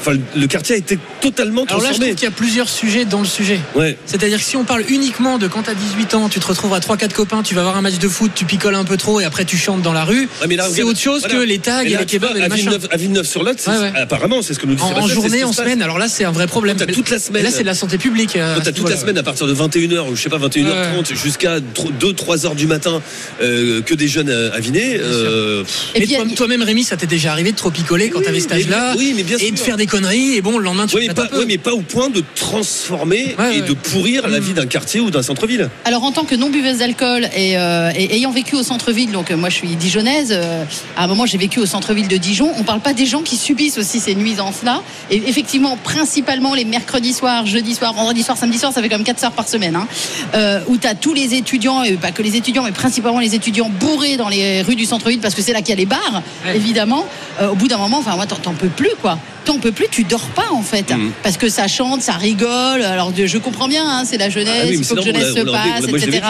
[0.00, 2.06] Enfin, le quartier a été totalement Alors là, je transformé.
[2.06, 3.60] trouve qu'il y a plusieurs sujets dans le sujet.
[3.74, 3.96] Ouais.
[4.06, 6.80] C'est-à-dire que si on parle uniquement de quand t'as 18 ans, tu te retrouves à
[6.80, 9.24] 3-4 copains, tu vas voir un match de foot, tu picoles un peu trop et
[9.24, 11.34] après tu chantes dans la rue, Ouais, c'est autre chose voilà.
[11.36, 12.70] que les tags et, là, les tu kebabs et les machins.
[12.90, 13.92] À Villeneuve-sur-Lot, c'est- Ouais, ouais.
[13.96, 16.46] apparemment, c'est ce que nous dit En, journée, en semaine, alors là c'est un vrai
[16.46, 16.76] problème.
[16.76, 17.42] T'as toute la semaine.
[17.42, 18.36] Là c'est de la santé publique.
[18.36, 20.38] euh, Toi, à t'as toute la semaine à partir de 21h ou je sais pas
[20.38, 23.02] 21h30 jusqu'à 2-3 heures du matin
[23.42, 24.98] euh, que des jeunes à Vinet.
[25.00, 28.52] euh, pff, Et toi-même, Rémi, ça t'est déjà arrivé de trop picoler quand t'avais cet
[28.52, 29.66] âge-là oui, mais bien et de sûr.
[29.66, 31.80] faire des conneries et bon, le lendemain tu oui, mais pas, oui, mais pas au
[31.80, 33.68] point de transformer Ouais, et ouais.
[33.68, 35.68] de pourrir la vie d'un quartier ou d'un centre-ville.
[35.84, 39.30] Alors en tant que non buveuse d'alcool et, euh, et ayant vécu au centre-ville, donc
[39.30, 40.64] euh, moi je suis dijonnaise, euh,
[40.96, 43.36] à un moment j'ai vécu au centre-ville de Dijon, on parle pas des gens qui
[43.36, 44.82] subissent aussi ces nuisances-là.
[45.10, 48.96] Et effectivement, principalement les mercredis soirs, jeudi soir, vendredi soir, samedi soir, ça fait quand
[48.96, 49.86] même 4 heures par semaine, hein,
[50.34, 53.34] euh, où tu as tous les étudiants, et pas que les étudiants, mais principalement les
[53.34, 55.86] étudiants bourrés dans les rues du centre-ville, parce que c'est là qu'il y a les
[55.86, 56.56] bars, Ouais.
[56.56, 57.06] évidemment.
[57.40, 59.18] Euh, au bout d'un moment, enfin moi t'en t'en peux plus quoi.
[59.44, 61.12] T'en peux plus, tu dors pas en fait, Mhm.
[61.22, 62.82] parce que ça chante, ça rigole.
[62.82, 65.40] Alors je comprends bien, hein, c'est la jeunesse, Ah oui, il faut que jeunesse l'a-
[65.40, 66.20] se l'a- passe, l'a- etc.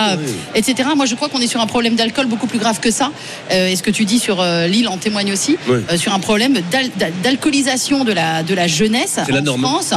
[0.55, 0.88] etc.
[0.96, 3.11] Moi, je crois qu'on est sur un problème d'alcool beaucoup plus grave que ça.
[3.51, 5.57] Euh, et ce que tu dis sur euh, l'île en témoigne aussi.
[5.68, 9.62] Euh, sur un problème d'al- d'al- d'alcoolisation de la, de la jeunesse la en norme.
[9.62, 9.94] France.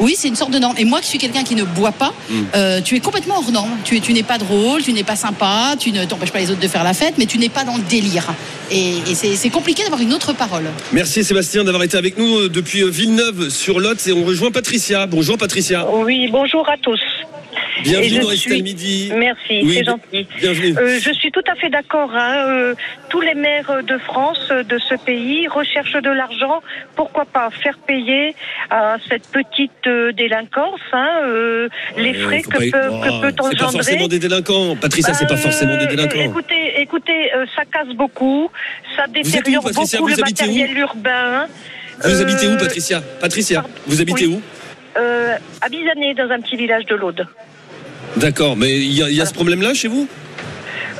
[0.00, 0.74] Oui, c'est une sorte de norme.
[0.78, 2.82] Et moi, qui suis quelqu'un qui ne boit pas, Mm.
[2.84, 3.70] tu es complètement hors norme.
[3.84, 6.60] Tu, tu n'es pas drôle, tu n'es pas sympa, tu ne t'empêches pas les autres
[6.60, 8.26] de faire la fête, mais tu n'es pas dans le délire.
[8.70, 10.64] Et, et c'est compliqué d'avoir une autre parole.
[10.92, 15.06] Merci Sébastien d'avoir été avec nous depuis Villeneuve-sur-Lot et on rejoint Patricia.
[15.06, 15.86] Bonjour Patricia.
[15.90, 17.00] Oui, bonjour à tous.
[17.82, 19.12] Bienvenue dans suis- Midi.
[19.16, 20.26] Merci, Oui, c'est gentil.
[20.40, 20.74] Bienvenue.
[20.76, 22.10] Euh, je suis tout à fait d'accord.
[22.12, 22.74] hein, euh,
[23.08, 26.60] tous les maires de France, euh, de ce pays, recherchent de l'argent.
[26.96, 28.34] Pourquoi pas faire payer
[28.70, 31.08] à cette petite euh, délinquance hein,
[31.96, 33.70] les frais que peut, Oh, que peut C'est pas engendrer.
[33.70, 34.76] forcément des délinquants.
[34.76, 36.20] Patricia, c'est pas forcément des délinquants.
[36.20, 38.50] Écoutez, écoutez, ça casse beaucoup,
[38.96, 39.98] ça où, détériore Patricia?
[40.00, 41.46] beaucoup le matériel urbain.
[42.04, 43.74] Vous Euh, habitez où Patricia Patricia, pardon.
[43.86, 44.34] vous habitez Oui.
[44.34, 44.42] où
[45.00, 47.26] euh, à Bizané, dans un petit village de l'Aude.
[48.16, 50.08] D'accord, mais il y, a- il y a ce problème-là chez vous?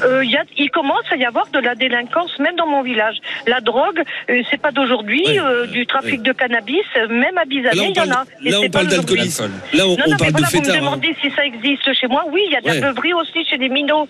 [0.04, 2.82] Euh, il y a- il commence à y avoir de la délinquance, même dans mon
[2.82, 3.16] village.
[3.48, 6.28] La drogue, euh, c'est pas d'aujourd'hui, Ouais, euh, du trafic ouais.
[6.28, 8.24] de cannabis, même à Bizané, il y en a.
[8.44, 9.50] Et là, on parle d'alcoolisme.
[9.74, 10.76] Là, on, Non, on non, mais parle voilà, de vous me hein.
[10.78, 12.24] demandez si ça existe chez moi.
[12.30, 12.78] Oui, il y a de Ouais.
[12.80, 14.08] la beuverie aussi chez des minots.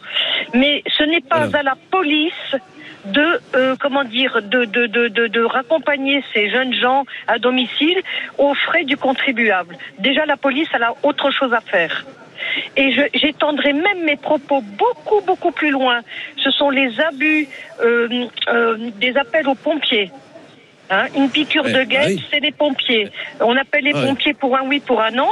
[0.52, 2.32] Mais ce n'est pas à la police
[3.04, 8.00] de, euh, comment dire, de, de, de, de, de raccompagner ces jeunes gens à domicile
[8.38, 9.76] aux frais du contribuable.
[9.98, 12.04] Déjà, la police, elle a autre chose à faire.
[12.76, 16.00] Et j'étendrai même mes propos beaucoup, beaucoup plus loin.
[16.36, 17.48] Ce sont les abus
[17.82, 20.10] euh, euh, des appels aux pompiers.
[20.90, 22.24] Hein, une piqûre Ouais, de guêpe, oui.
[22.30, 23.10] c'est les pompiers.
[23.40, 24.06] On appelle les Ouais.
[24.06, 25.28] pompiers pour un oui, pour un non.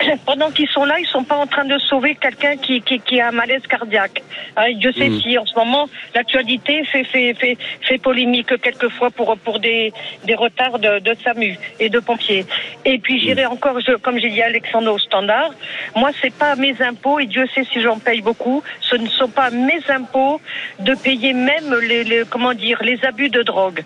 [0.26, 3.20] Pendant qu'ils sont là, ils sont pas en train de sauver quelqu'un qui, qui, qui
[3.20, 4.22] a un malaise cardiaque.
[4.56, 5.20] Hein, Dieu sait Mhm.
[5.20, 9.92] si en ce moment l'actualité fait, fait, fait, fait polémique quelquefois pour, pour des,
[10.24, 12.44] des retards de, de SAMU et de pompiers.
[12.84, 15.50] Et puis j'irai encore, je, comme j'ai dit à Alexandre au standard,
[15.94, 18.62] moi c'est pas mes impôts et Dieu sait si j'en paye beaucoup.
[18.80, 20.40] Ce ne sont pas mes impôts
[20.80, 23.82] de payer même les, les comment dire les abus de drogue.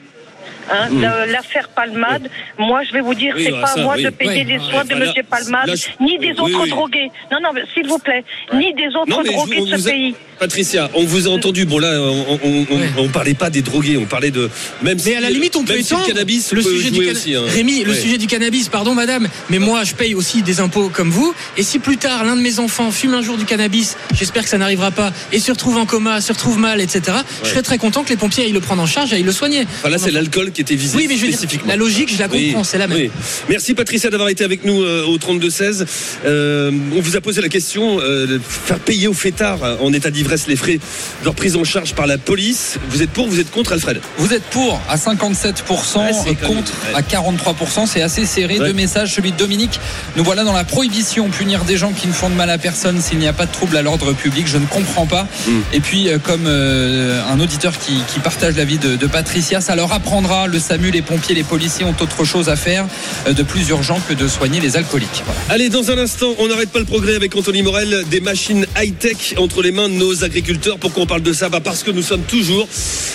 [0.72, 3.82] Hein, la- L'affaire Palmade, moi je vais vous dire, Oui, c'est bah, pas ça, à
[3.84, 4.04] moi oui.
[4.04, 6.70] de payer les soins de Monsieur Palmade, là, je- ni des oui, autres oui.
[6.70, 7.10] drogués.
[7.32, 9.90] Non, non, s'il vous plaît, ni des autres Non, drogués on de ce vous a-
[9.90, 10.14] pays.
[10.38, 11.66] Patricia, on vous a entendu.
[11.66, 12.88] Bon là, on, on, on- Ouais.
[12.96, 14.48] on parlait pas des drogués, on parlait de
[14.82, 16.70] même Mais si, à la limite, on peut même si le étendre cannabis le peut
[16.70, 17.34] sujet du canna- aussi.
[17.34, 17.42] hein.
[17.46, 21.10] Rémi, le sujet du cannabis, pardon madame, mais moi je paye aussi des impôts comme
[21.10, 21.34] vous.
[21.58, 24.48] Et si plus tard l'un de mes enfants fume un jour du cannabis, j'espère que
[24.48, 27.18] ça n'arrivera pas, et se retrouve en coma, se retrouve mal, etc.
[27.44, 29.32] Je serais très content que les pompiers aillent le prendre en charge et aillent le
[29.32, 29.64] soigner.
[29.80, 31.68] Enfin, là, c'est l'alcool qui était visé Oui, mais je veux dire, spécifiquement.
[31.68, 32.98] la logique, je la Oui, comprends, c'est la même.
[32.98, 33.10] oui.
[33.48, 35.84] Merci Patricia d'avoir été avec nous euh, au 32-16.
[36.24, 40.10] Euh, on vous a posé la question euh, de faire payer aux fêtards en état
[40.10, 42.78] d'ivresse les frais de leur prise en charge par la police.
[42.90, 44.00] Vous êtes pour, vous êtes contre Alfred?
[44.18, 46.94] Vous êtes pour à 57%, Ouais, contre ouais.
[46.94, 47.86] à 43%.
[47.86, 48.58] C'est assez serré.
[48.58, 48.66] Ouais.
[48.68, 49.78] Deux messages, celui de Dominique.
[50.16, 53.00] Nous voilà dans la prohibition, punir des gens qui ne font de mal à personne
[53.00, 54.46] s'il n'y a pas de trouble à l'ordre public.
[54.46, 55.26] Je ne comprends pas.
[55.46, 55.50] Mm.
[55.72, 59.74] Et puis, euh, comme euh, un auditeur qui, qui partage l'avis de, de Patricia, ça
[59.76, 60.39] leur apprendra.
[60.46, 62.86] Le SAMU, les pompiers, les policiers ont autre chose à faire
[63.26, 65.22] euh, de plus urgent que de soigner les alcooliques.
[65.24, 65.40] Voilà.
[65.48, 69.34] Allez, dans un instant, on n'arrête pas le progrès avec Anthony Morel, des machines high-tech
[69.38, 70.78] entre les mains de nos agriculteurs.
[70.78, 71.48] Pourquoi on parle de ça?
[71.48, 72.68] Bah Parce que nous sommes toujours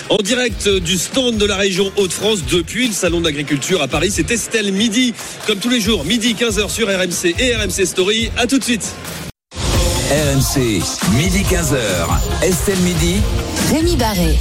[0.08, 4.10] en direct du stand de la région Hauts-de-France depuis le Salon de l'Agriculture à Paris.
[4.12, 5.14] C'est Estelle Midi,
[5.46, 8.30] comme tous les jours, midi 15h sur RMC et RMC Story.
[8.36, 8.92] À tout de suite.
[10.10, 10.80] RMC,
[11.16, 11.76] midi 15h.
[12.42, 13.16] Estelle Midi.
[13.72, 14.36] Rémi Barré.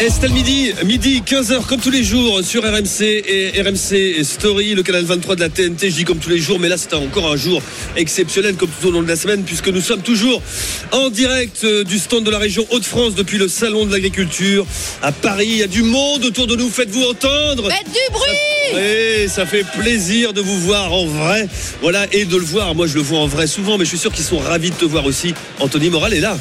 [0.00, 5.04] Estelle Midi, midi 15h comme tous les jours sur RMC et RMC Story, le canal
[5.04, 5.88] 23 de la TNT.
[5.90, 7.62] Je dis comme tous les jours, mais là c'est encore un jour
[7.96, 10.42] exceptionnel comme tout au long de la semaine puisque nous sommes toujours
[10.90, 14.66] en direct euh, du stand de la région Hauts-de-France depuis le salon de l'agriculture
[15.00, 15.46] à Paris.
[15.48, 17.70] Il y a du monde autour de nous, faites-vous entendre.
[17.70, 21.48] Faites du bruit Oui, ça fait plaisir de vous voir en vrai.
[21.82, 22.74] Voilà, et de le voir.
[22.74, 24.76] Moi je le vois en vrai souvent, mais je suis sûr qu'ils sont ravis de
[24.76, 25.34] te voir aussi.
[25.60, 26.36] Anthony Moral est là.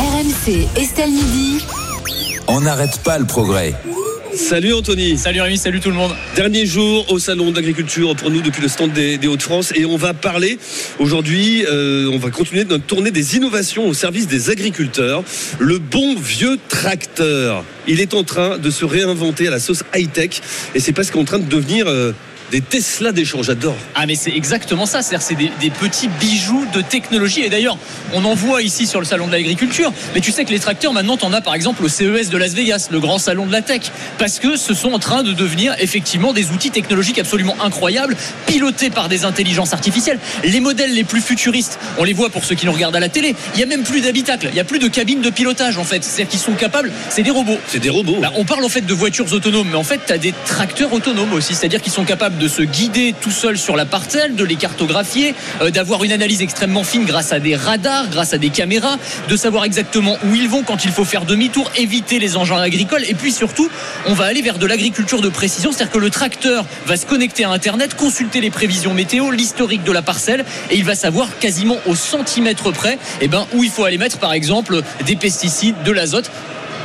[0.00, 1.64] RMC Estelle Midi.
[2.50, 3.74] On n'arrête pas le progrès.
[4.34, 5.18] Salut Anthony.
[5.18, 6.12] Salut Rémi, salut tout le monde.
[6.34, 9.98] Dernier jour au salon d'agriculture pour nous depuis le stand des, des Hauts-de-France et on
[9.98, 10.58] va parler
[10.98, 15.24] aujourd'hui, euh, on va continuer notre tournée des innovations au service des agriculteurs.
[15.58, 20.40] Le bon vieux tracteur, il est en train de se réinventer à la sauce high-tech
[20.74, 22.12] et c'est presque en train de devenir euh,
[22.50, 23.46] des Tesla d'échange.
[23.46, 23.76] J'adore.
[23.94, 27.78] Ah mais c'est exactement ça, c'est-à-dire c'est des, des petits bijoux de technologie et d'ailleurs
[28.14, 30.92] on en voit ici sur le salon de l'agriculture mais tu sais que les tracteurs
[30.92, 33.62] maintenant t'en as par exemple au CES de Las Vegas, le grand salon de la
[33.62, 33.82] tech
[34.18, 38.90] parce que ce sont en train de devenir effectivement des outils technologiques absolument incroyables pilotés
[38.90, 40.18] par des intelligences artificielles.
[40.44, 43.08] Les modèles les plus futuristes, on les voit pour ceux qui nous regardent à la
[43.08, 45.78] télé, il y a même plus d'habitacles, il y a plus de cabines de pilotage
[45.78, 47.58] en fait, c'est-à-dire qu'ils sont capables, c'est des robots.
[47.66, 48.18] C'est des robots.
[48.20, 50.92] Bah, on parle en fait de voitures autonomes, mais en fait, tu as des tracteurs
[50.92, 54.44] autonomes aussi, c'est-à-dire qu'ils sont capables de se guider tout seuls sur la parcelle, de
[54.44, 58.50] les cartographier, euh, d'avoir une analyse extrêmement fine grâce à des radars, grâce à des
[58.50, 58.96] caméras,
[59.28, 63.04] de savoir exactement où ils vont quand il faut faire demi-tour, éviter les engins agricoles,
[63.08, 63.68] et puis surtout,
[64.06, 67.44] on va aller vers de l'agriculture de précision, c'est-à-dire que le tracteur va se connecter
[67.44, 71.76] à Internet, consulter les prévisions météo, l'historique de la parcelle, et il va savoir quasiment
[71.86, 75.92] au centimètre près, eh ben, où il faut aller mettre, par exemple, des pesticides, de
[75.92, 76.30] l'azote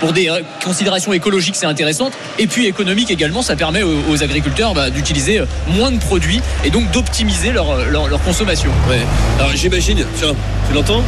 [0.04, 2.12] pour des euh, considérations écologiques, c'est intéressant.
[2.38, 6.42] Et puis économique également, ça permet aux, aux agriculteurs bah, d'utiliser euh, moins de produits
[6.66, 8.70] et donc d'optimiser leur, euh, leur, leur consommation.
[8.90, 9.00] Ouais.
[9.40, 10.34] Alors j'imagine, tiens,
[10.68, 11.02] tu l'entends?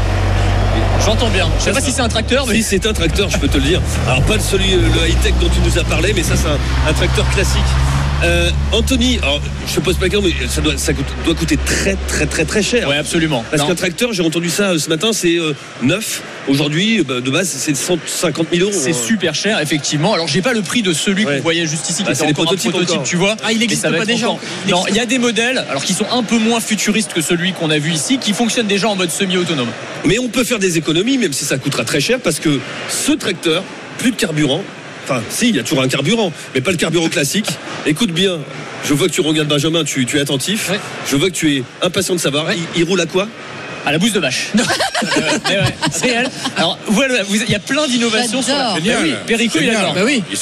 [1.06, 1.50] J'entends bien.
[1.60, 3.58] Je sais pas si c'est un tracteur, mais Si c'est un tracteur, je peux te
[3.58, 3.82] le dire.
[4.08, 6.90] Alors pas celui le high tech dont tu nous as parlé, mais ça c'est un,
[6.90, 7.60] un tracteur classique.
[8.24, 11.36] Euh, Anthony, alors, je te pose pas la question, mais ça doit, ça coûte- doit
[11.36, 12.88] coûter très très très très cher.
[12.88, 13.44] ouais, absolument.
[13.52, 13.68] Parce Non.
[13.70, 15.54] qu'un tracteur, j'ai entendu ça euh, ce matin, c'est euh,
[15.84, 16.22] neuf.
[16.48, 18.72] Aujourd'hui, bah, de base, c'est 150 000 euros.
[18.80, 19.08] C'est hein.
[19.08, 20.14] super cher, effectivement.
[20.14, 21.38] Alors, j'ai pas le prix de celui Ouais.
[21.38, 23.08] qu'on voyait juste ici, qui Ah, était c'est les encore un prototypes prototype, encore.
[23.08, 23.36] tu vois.
[23.44, 24.40] Ah, il Mais existe ça va pas déjà encore-
[24.70, 27.54] Non, il y a des modèles, alors qui sont un peu moins futuristes que celui
[27.54, 29.70] qu'on a vu ici, qui fonctionnent déjà en mode semi-autonome.
[30.06, 32.60] Mais on peut faire des économies, même si ça coûtera très cher, parce que
[32.90, 33.64] ce tracteur,
[33.98, 34.64] plus de carburant.
[35.08, 37.48] Enfin, si, il y a toujours un carburant, mais pas le carburant classique.
[37.86, 38.40] Écoute bien,
[38.86, 40.70] je vois que tu regardes Benjamin, tu, tu es attentif.
[40.72, 40.80] Ouais.
[41.08, 42.48] Je vois que tu es impatient de savoir.
[42.48, 42.58] Ouais.
[42.76, 43.28] Il, il roule à quoi?
[43.86, 44.50] À la bouse de vache.
[45.18, 46.30] Euh, mais ouais, c'est elle.
[46.58, 48.74] Alors voilà, il y a plein d'innovations sur la.
[48.74, 49.82] Bah oui, Perico, il Génial.
[49.82, 49.94] adore.
[49.94, 50.24] Bah oui.
[50.32, 50.38] Il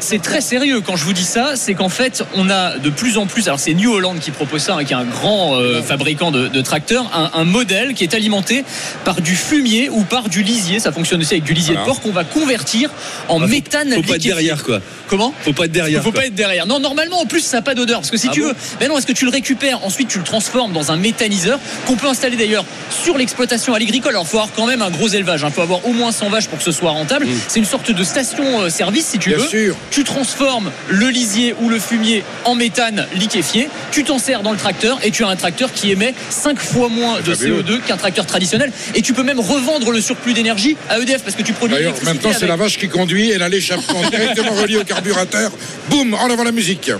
[0.00, 3.16] c'est- très sérieux quand je vous dis ça, c'est qu'en fait on a de plus
[3.16, 5.82] en plus, alors c'est New Holland qui propose ça, hein, qui est un grand euh,
[5.82, 8.64] fabricant de, de tracteurs, un, un modèle qui est alimenté
[9.04, 11.86] par du fumier ou par du lisier, ça fonctionne aussi avec du lisier Voilà.
[11.86, 12.90] de porc qu'on va convertir
[13.28, 14.80] en Ah, faut- méthane Faut pas être derrière, quoi.
[15.08, 15.32] Comment?
[15.44, 16.02] Faut pas être derrière.
[16.02, 16.22] faut quoi.
[16.22, 16.66] pas être derrière.
[16.66, 18.00] Non, normalement, en plus, ça n'a pas d'odeur.
[18.00, 20.08] Parce que si Ah tu bon veux, ben non, est-ce que tu le récupères, ensuite
[20.08, 24.12] tu le transformes dans un méthaniseur qu'on peut installer d'ailleurs sur l'exploitation agricole.
[24.12, 25.44] Alors, faut avoir quand même un gros élevage.
[25.46, 27.26] Il faut avoir au moins 100 vaches pour que ce soit rentable.
[27.48, 29.46] C'est une sorte de station-service, si tu Bien veux.
[29.48, 29.76] sûr.
[29.90, 33.68] Tu transformes le lisier ou le fumier en méthane liquéfié.
[33.90, 36.88] Tu t'en sers dans le tracteur et tu as un tracteur qui émet 5 fois
[36.88, 37.62] moins de Fabuleux.
[37.62, 38.72] CO2 qu'un tracteur traditionnel.
[38.94, 41.94] Et tu peux même revendre le surplus d'énergie à EDF parce que tu produis D'ailleurs,
[42.02, 42.48] maintenant, c'est avec.
[42.48, 45.50] la vache qui conduit et elle a l'échappement directement relié au carburateur.
[45.88, 46.90] Boum, en avant la musique.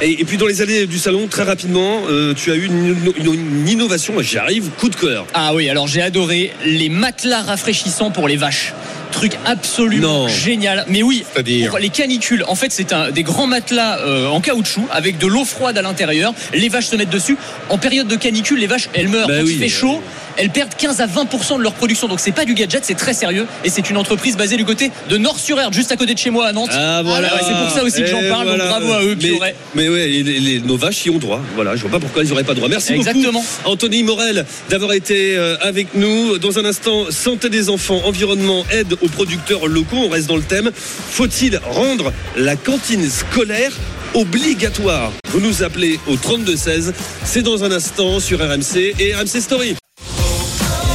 [0.00, 2.96] Et, et puis dans les allées du salon, très rapidement, euh, tu as eu une,
[3.16, 4.14] une- une innovation.
[4.20, 5.26] J'y arrive, coup de cœur.
[5.34, 8.72] Ah oui, alors j'ai adoré les matelas rafraîchissants pour les vaches.
[9.12, 10.28] Truc absolument Non.
[10.28, 10.86] génial.
[10.88, 11.22] Mais oui,
[11.68, 15.26] pour les canicules, en fait, c'est un, des grands matelas euh, en caoutchouc avec de
[15.26, 16.32] l'eau froide à l'intérieur.
[16.54, 17.36] Les vaches se mettent dessus.
[17.68, 19.28] En période de canicule, les vaches, elles meurent.
[19.28, 19.52] Bah Quand oui.
[19.52, 20.02] il fait chaud,
[20.36, 22.08] elles perdent 15 à 20% de leur production.
[22.08, 23.46] Donc c'est pas du gadget, c'est très sérieux.
[23.64, 26.46] Et c'est une entreprise basée du côté de Nord-sur-Erdre, juste à côté de chez moi
[26.46, 26.70] à Nantes.
[26.72, 27.28] Ah voilà.
[27.34, 28.46] ouais, c'est pour ça aussi que j'en parle.
[28.48, 29.16] Donc bravo à eux.
[29.20, 31.40] Mais, mais ouais, et les- les- nos vaches y ont droit.
[31.54, 32.68] Voilà, je vois pas pourquoi ils n'auraient pas droit.
[32.68, 33.40] Merci Exactement.
[33.40, 36.38] beaucoup, Anthony Morel, d'avoir été euh, avec nous.
[36.38, 39.96] Dans un instant, santé des enfants, environnement, aide aux producteurs locaux.
[39.96, 40.70] On reste dans le thème.
[40.74, 43.72] Faut-il rendre la cantine scolaire
[44.14, 45.12] obligatoire?
[45.30, 46.92] Vous nous appelez au 32 16.
[47.24, 49.74] C'est dans un instant sur RMC et RMC Story.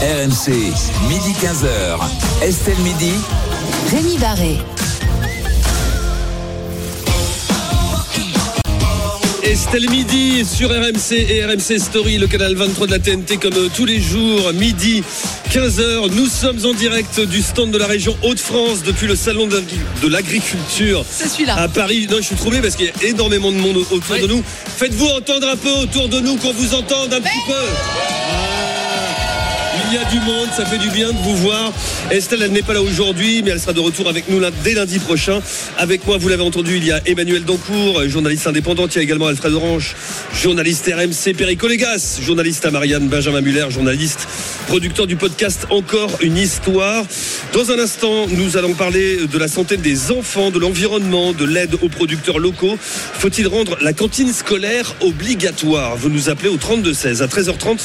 [0.01, 0.51] RMC,
[1.09, 1.97] midi 15h.
[2.43, 3.11] Estelle Midi.
[3.91, 4.57] Rémi Barré.
[9.43, 13.69] Estelle Midi sur RMC et RMC Story, le canal 23 de la TNT comme euh,
[13.75, 15.01] tous les jours, midi
[15.51, 16.11] 15h.
[16.13, 19.63] Nous sommes en direct du stand de la région Hauts-de-France depuis le salon de
[20.03, 21.55] de l'agriculture C'est celui-là.
[21.55, 22.07] à Paris.
[22.11, 24.21] Non, je suis troublé parce qu'il y a énormément de monde autour Oui.
[24.21, 24.43] de nous.
[24.77, 28.46] Faites-vous entendre un peu autour de nous, qu'on vous entende un petit peu.
[29.89, 31.71] Il y a du monde, ça fait du bien de vous voir.
[32.11, 34.99] Estelle, elle n'est pas là aujourd'hui, mais elle sera de retour avec nous dès lundi
[34.99, 35.39] prochain.
[35.77, 38.87] Avec moi, vous l'avez entendu, il y a Emmanuel Dancourt, journaliste indépendant.
[38.87, 39.95] Il y a également Alfred Orange,
[40.33, 44.27] journaliste RMC, Perico Légas, journaliste à Marianne, Benjamin Muller, journaliste,
[44.67, 47.05] producteur du podcast Encore une histoire.
[47.53, 51.75] Dans un instant, nous allons parler de la santé des enfants, de l'environnement, de l'aide
[51.81, 52.77] aux producteurs locaux.
[52.79, 55.95] Faut-il rendre la cantine scolaire obligatoire?
[55.95, 57.79] Vous nous appelez au 32-16 à 13h30.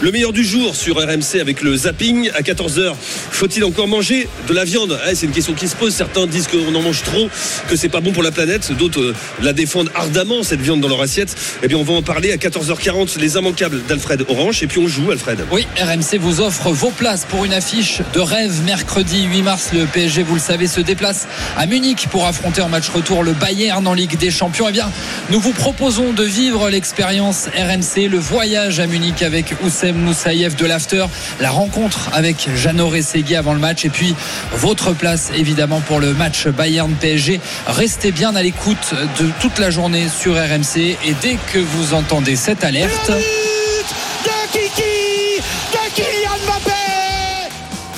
[0.00, 2.94] Le meilleur du jour sur RMC avec le zapping à 14h.
[3.30, 4.98] Faut-il encore manger de la viande?
[5.04, 5.94] Ah, C'est une question qui se pose.
[5.94, 7.28] Certains disent qu'on en mange trop,
[7.68, 8.72] que c'est pas bon pour la planète.
[8.72, 11.34] D'autres euh, la défendent ardemment, cette viande dans leur assiette.
[11.62, 14.62] Eh bien, on va en parler à 14h40, les immanquables d'Alfred Orange.
[14.62, 15.38] Et puis on joue, Alfred.
[15.50, 19.70] Oui, RMC vous offre vos places pour une affiche de rêve mercredi 8 mars.
[19.72, 21.26] Le PSG, vous le savez, se déplace
[21.56, 24.66] à Munich pour affronter en match retour le Bayern en Ligue des Champions.
[24.68, 24.90] Eh bien,
[25.30, 30.66] nous vous proposons de vivre l'expérience RMC, le voyage à Munich avec Oussem Moussaïef de
[30.66, 31.06] l'After,
[31.38, 34.14] la rencontre avec Jeannot Rességui avant le match et puis
[34.52, 37.40] votre place évidemment pour le match Bayern PSG.
[37.66, 42.36] Restez bien à l'écoute de toute la journée sur RMC et dès que vous entendez
[42.36, 43.12] cette alerte.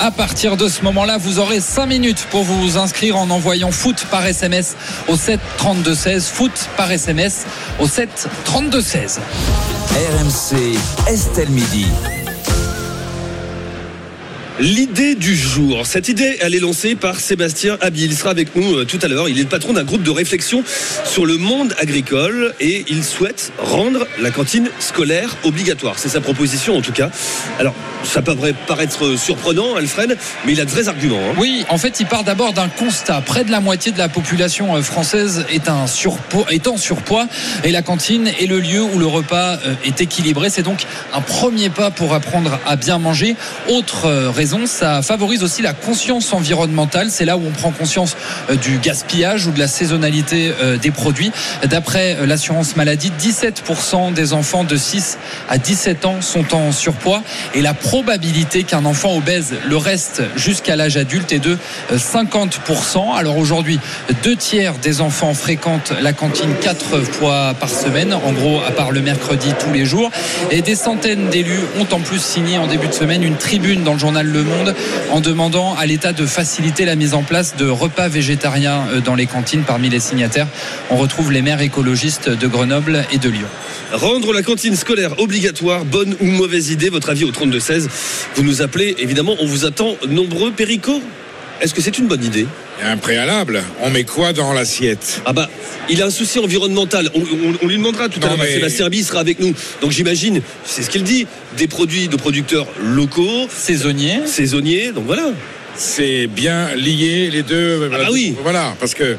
[0.02, 4.04] À partir de ce moment-là, vous aurez 5 minutes pour vous inscrire en envoyant foot
[4.10, 4.74] par SMS
[5.06, 6.26] au 7 32 16.
[6.26, 7.46] Foot par SMS
[7.78, 9.20] au 7 32 16.
[9.94, 10.76] RMC
[11.06, 11.86] Estelle Midi.
[14.62, 15.86] L'idée du jour.
[15.88, 18.04] Cette idée, elle est lancée par Sébastien Abi.
[18.04, 19.28] Il sera avec nous euh, tout à l'heure.
[19.28, 20.62] Il est le patron d'un groupe de réflexion
[21.04, 25.98] sur le monde agricole et il souhaite rendre la cantine scolaire obligatoire.
[25.98, 27.10] C'est sa proposition en tout cas.
[27.58, 27.74] Alors,
[28.04, 28.36] ça peut
[28.66, 31.18] paraître surprenant, Alfred, mais il a de vrais arguments.
[31.18, 31.34] hein.
[31.38, 33.20] Oui, en fait, il part d'abord d'un constat.
[33.24, 35.68] Près de la moitié de la population euh, française est,
[36.50, 37.26] est en surpoids
[37.64, 40.50] et la cantine est le lieu où le repas euh, est équilibré.
[40.50, 40.84] C'est donc
[41.14, 43.36] un premier pas pour apprendre à bien manger.
[43.68, 47.08] Autre euh, raison, ça favorise aussi la conscience environnementale.
[47.10, 48.16] C'est là où on prend conscience
[48.62, 51.32] du gaspillage ou de la saisonnalité des produits.
[51.64, 57.22] D'après l'assurance maladie, 17% des enfants de 6 à 17 ans sont en surpoids
[57.54, 61.58] et la probabilité qu'un enfant obèse le reste jusqu'à l'âge adulte est de
[61.90, 63.14] euh, 50%.
[63.14, 63.78] Alors aujourd'hui,
[64.22, 68.92] deux tiers des enfants fréquentent la cantine quatre fois par semaine, en gros à part
[68.92, 70.10] le mercredi tous les jours.
[70.50, 73.92] Et des centaines d'élus ont en plus signé en début de semaine une tribune dans
[73.92, 74.74] le journal Le Monde
[75.10, 79.16] en demandant à l'État de faciliter la mise en place de repas végétariens euh, dans
[79.16, 79.64] les cantines.
[79.64, 80.48] Parmi les signataires,
[80.88, 83.48] on retrouve les maires écologistes de Grenoble et de Lyon.
[83.92, 87.81] Rendre la cantine scolaire obligatoire, bonne ou mauvaise idée, votre avis au 32-16.
[88.34, 91.00] Vous nous appelez, évidemment, on vous attend nombreux, Perico.
[91.60, 92.46] Est-ce que c'est une bonne idée?
[92.82, 93.62] Un préalable.
[93.80, 95.22] On met quoi dans l'assiette?
[95.24, 95.48] Ah bah,
[95.88, 97.08] il a un souci environnemental.
[97.14, 98.38] On, on- on lui demandera tout à l'heure.
[98.38, 99.54] mais- Sébastien Bi sera avec nous.
[99.80, 101.26] Donc j'imagine, c'est ce qu'il dit,
[101.56, 104.26] des produits de producteurs locaux, Saisonniers.
[104.26, 104.90] saisonniers.
[104.92, 105.30] Donc voilà.
[105.76, 107.88] C'est bien lié les deux.
[107.94, 108.34] Ah bah oui.
[108.42, 109.16] Voilà, parce que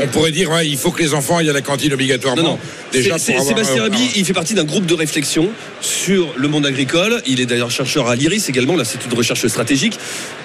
[0.00, 2.42] on pourrait dire ouais, il faut que les enfants aillent à la cantine obligatoirement.
[2.42, 2.58] Non, non.
[2.92, 6.32] Déjà C'est- c'est- avoir Sébastien un- Abi, il fait partie d'un groupe de réflexion sur
[6.36, 7.22] le monde agricole.
[7.26, 9.98] Il est d'ailleurs chercheur à l'IRIS également, l'Institut de recherche stratégique.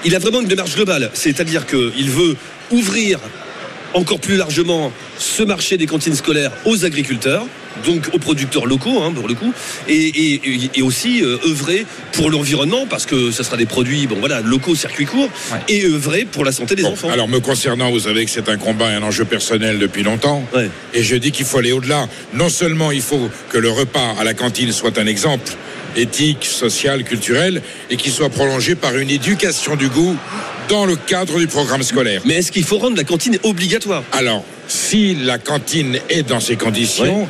[0.06, 1.10] Il a vraiment une démarche globale.
[1.14, 2.36] C'est-à-dire qu'il veut
[2.72, 3.20] ouvrir
[3.93, 7.45] encore plus largement ce marché des cantines scolaires aux agriculteurs,
[7.85, 9.53] donc aux producteurs locaux, hein, pour le coup,
[9.87, 14.05] et, et- et- et aussi euh, œuvrer pour l'environnement, parce que ce sera des produits
[14.07, 15.57] bon, voilà, locaux, circuit court, Ouais.
[15.69, 17.09] et œuvrer pour la santé des Bon, enfants.
[17.09, 20.43] alors me concernant, vous savez que c'est un combat et un enjeu personnel depuis longtemps.
[20.53, 20.69] Ouais.
[20.93, 22.07] Et je dis qu'il faut aller au-delà.
[22.33, 25.51] Non seulement il faut que le repas à la cantine soit un exemple
[25.95, 30.15] éthique, social, culturel, et qu'il soit prolongé par une éducation du goût
[30.70, 32.22] dans le cadre du programme scolaire.
[32.26, 34.03] Mais est-ce qu'il faut rendre la cantine obligatoire?
[34.11, 37.28] Alors, si la cantine est dans ces conditions,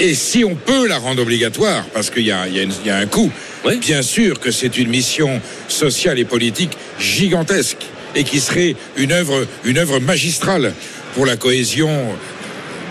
[0.00, 3.30] et si on peut la rendre obligatoire, parce qu'il y a, y y un coût,
[3.64, 3.78] Oui.
[3.78, 7.78] bien sûr que c'est une mission sociale et politique gigantesque,
[8.14, 10.74] et qui serait une œuvre, une œuvre magistrale
[11.14, 11.90] pour la cohésion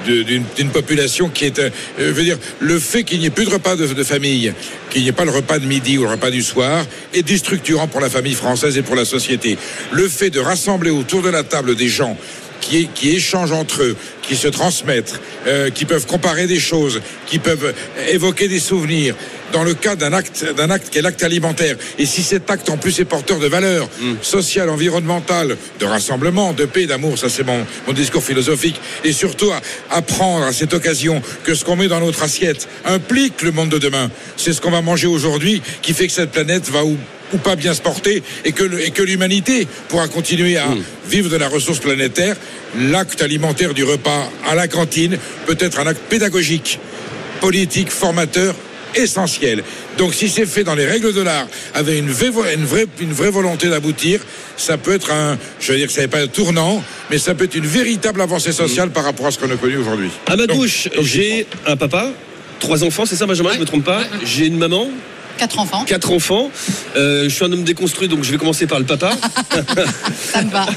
[0.06, 3.76] d'une population qui est, euh, veux dire, le fait qu'il n'y ait plus de repas
[3.76, 4.54] de, de famille,
[4.90, 7.88] qu'il n'y ait pas le repas de midi ou le repas du soir, est déstructurant
[7.88, 9.58] pour la famille française et pour la société.
[9.92, 12.18] Le fait de rassembler autour de la table des gens
[12.62, 17.40] qui, qui échangent entre eux, qui se transmettent, euh, qui peuvent comparer des choses, qui
[17.40, 17.74] peuvent
[18.10, 19.16] évoquer des souvenirs,
[19.52, 21.76] dans le cas d'un acte, d'un acte qui est l'acte alimentaire.
[22.00, 23.90] Et si cet acte en plus est porteur de valeurs
[24.22, 29.52] sociales, environnementales, de rassemblement, de paix, d'amour, ça c'est mon, mon discours philosophique, et surtout
[29.52, 33.70] à apprendre à cette occasion que ce qu'on met dans notre assiette implique le monde
[33.70, 34.10] de demain.
[34.38, 36.98] C'est ce qu'on va manger aujourd'hui qui fait que cette planète va où
[37.34, 40.68] ou pas bien se porter et que, le- et que l'humanité pourra continuer à
[41.08, 42.36] vivre de la ressource planétaire.
[42.80, 46.80] L'acte alimentaire du repas à la cantine peut être un acte pédagogique,
[47.40, 48.56] politique, formateur
[48.96, 49.64] essentiel.
[49.98, 53.14] Donc si c'est fait dans les règles de l'art, avec une vraie, une vraie, une
[53.14, 54.20] vraie volonté d'aboutir,
[54.58, 57.34] ça peut être un, je veux dire que ça n'est pas un tournant, mais ça
[57.34, 60.10] peut être une véritable avancée sociale par rapport à ce qu'on a connu aujourd'hui.
[60.28, 62.10] À ma Donc- gauche, donc, j'ai un papa,
[62.60, 64.04] trois enfants, c'est ça Benjamin, je me trompe pas.
[64.26, 64.90] J'ai une maman,
[65.38, 66.52] Quatre enfants, quatre enfants.
[66.96, 69.12] Euh, je suis un homme déconstruit, donc je vais commencer par le papa.
[70.14, 70.66] ça me va.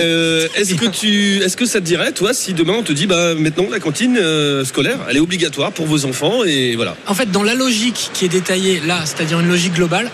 [0.00, 3.06] Euh, est-ce que tu, est-ce que ça te dirait, toi, si demain on te dit,
[3.06, 6.96] bah maintenant la cantine euh, scolaire, elle est obligatoire pour vos enfants et voilà.
[7.06, 10.10] En fait, dans la logique qui est détaillée là, c'est-à-dire une logique globale,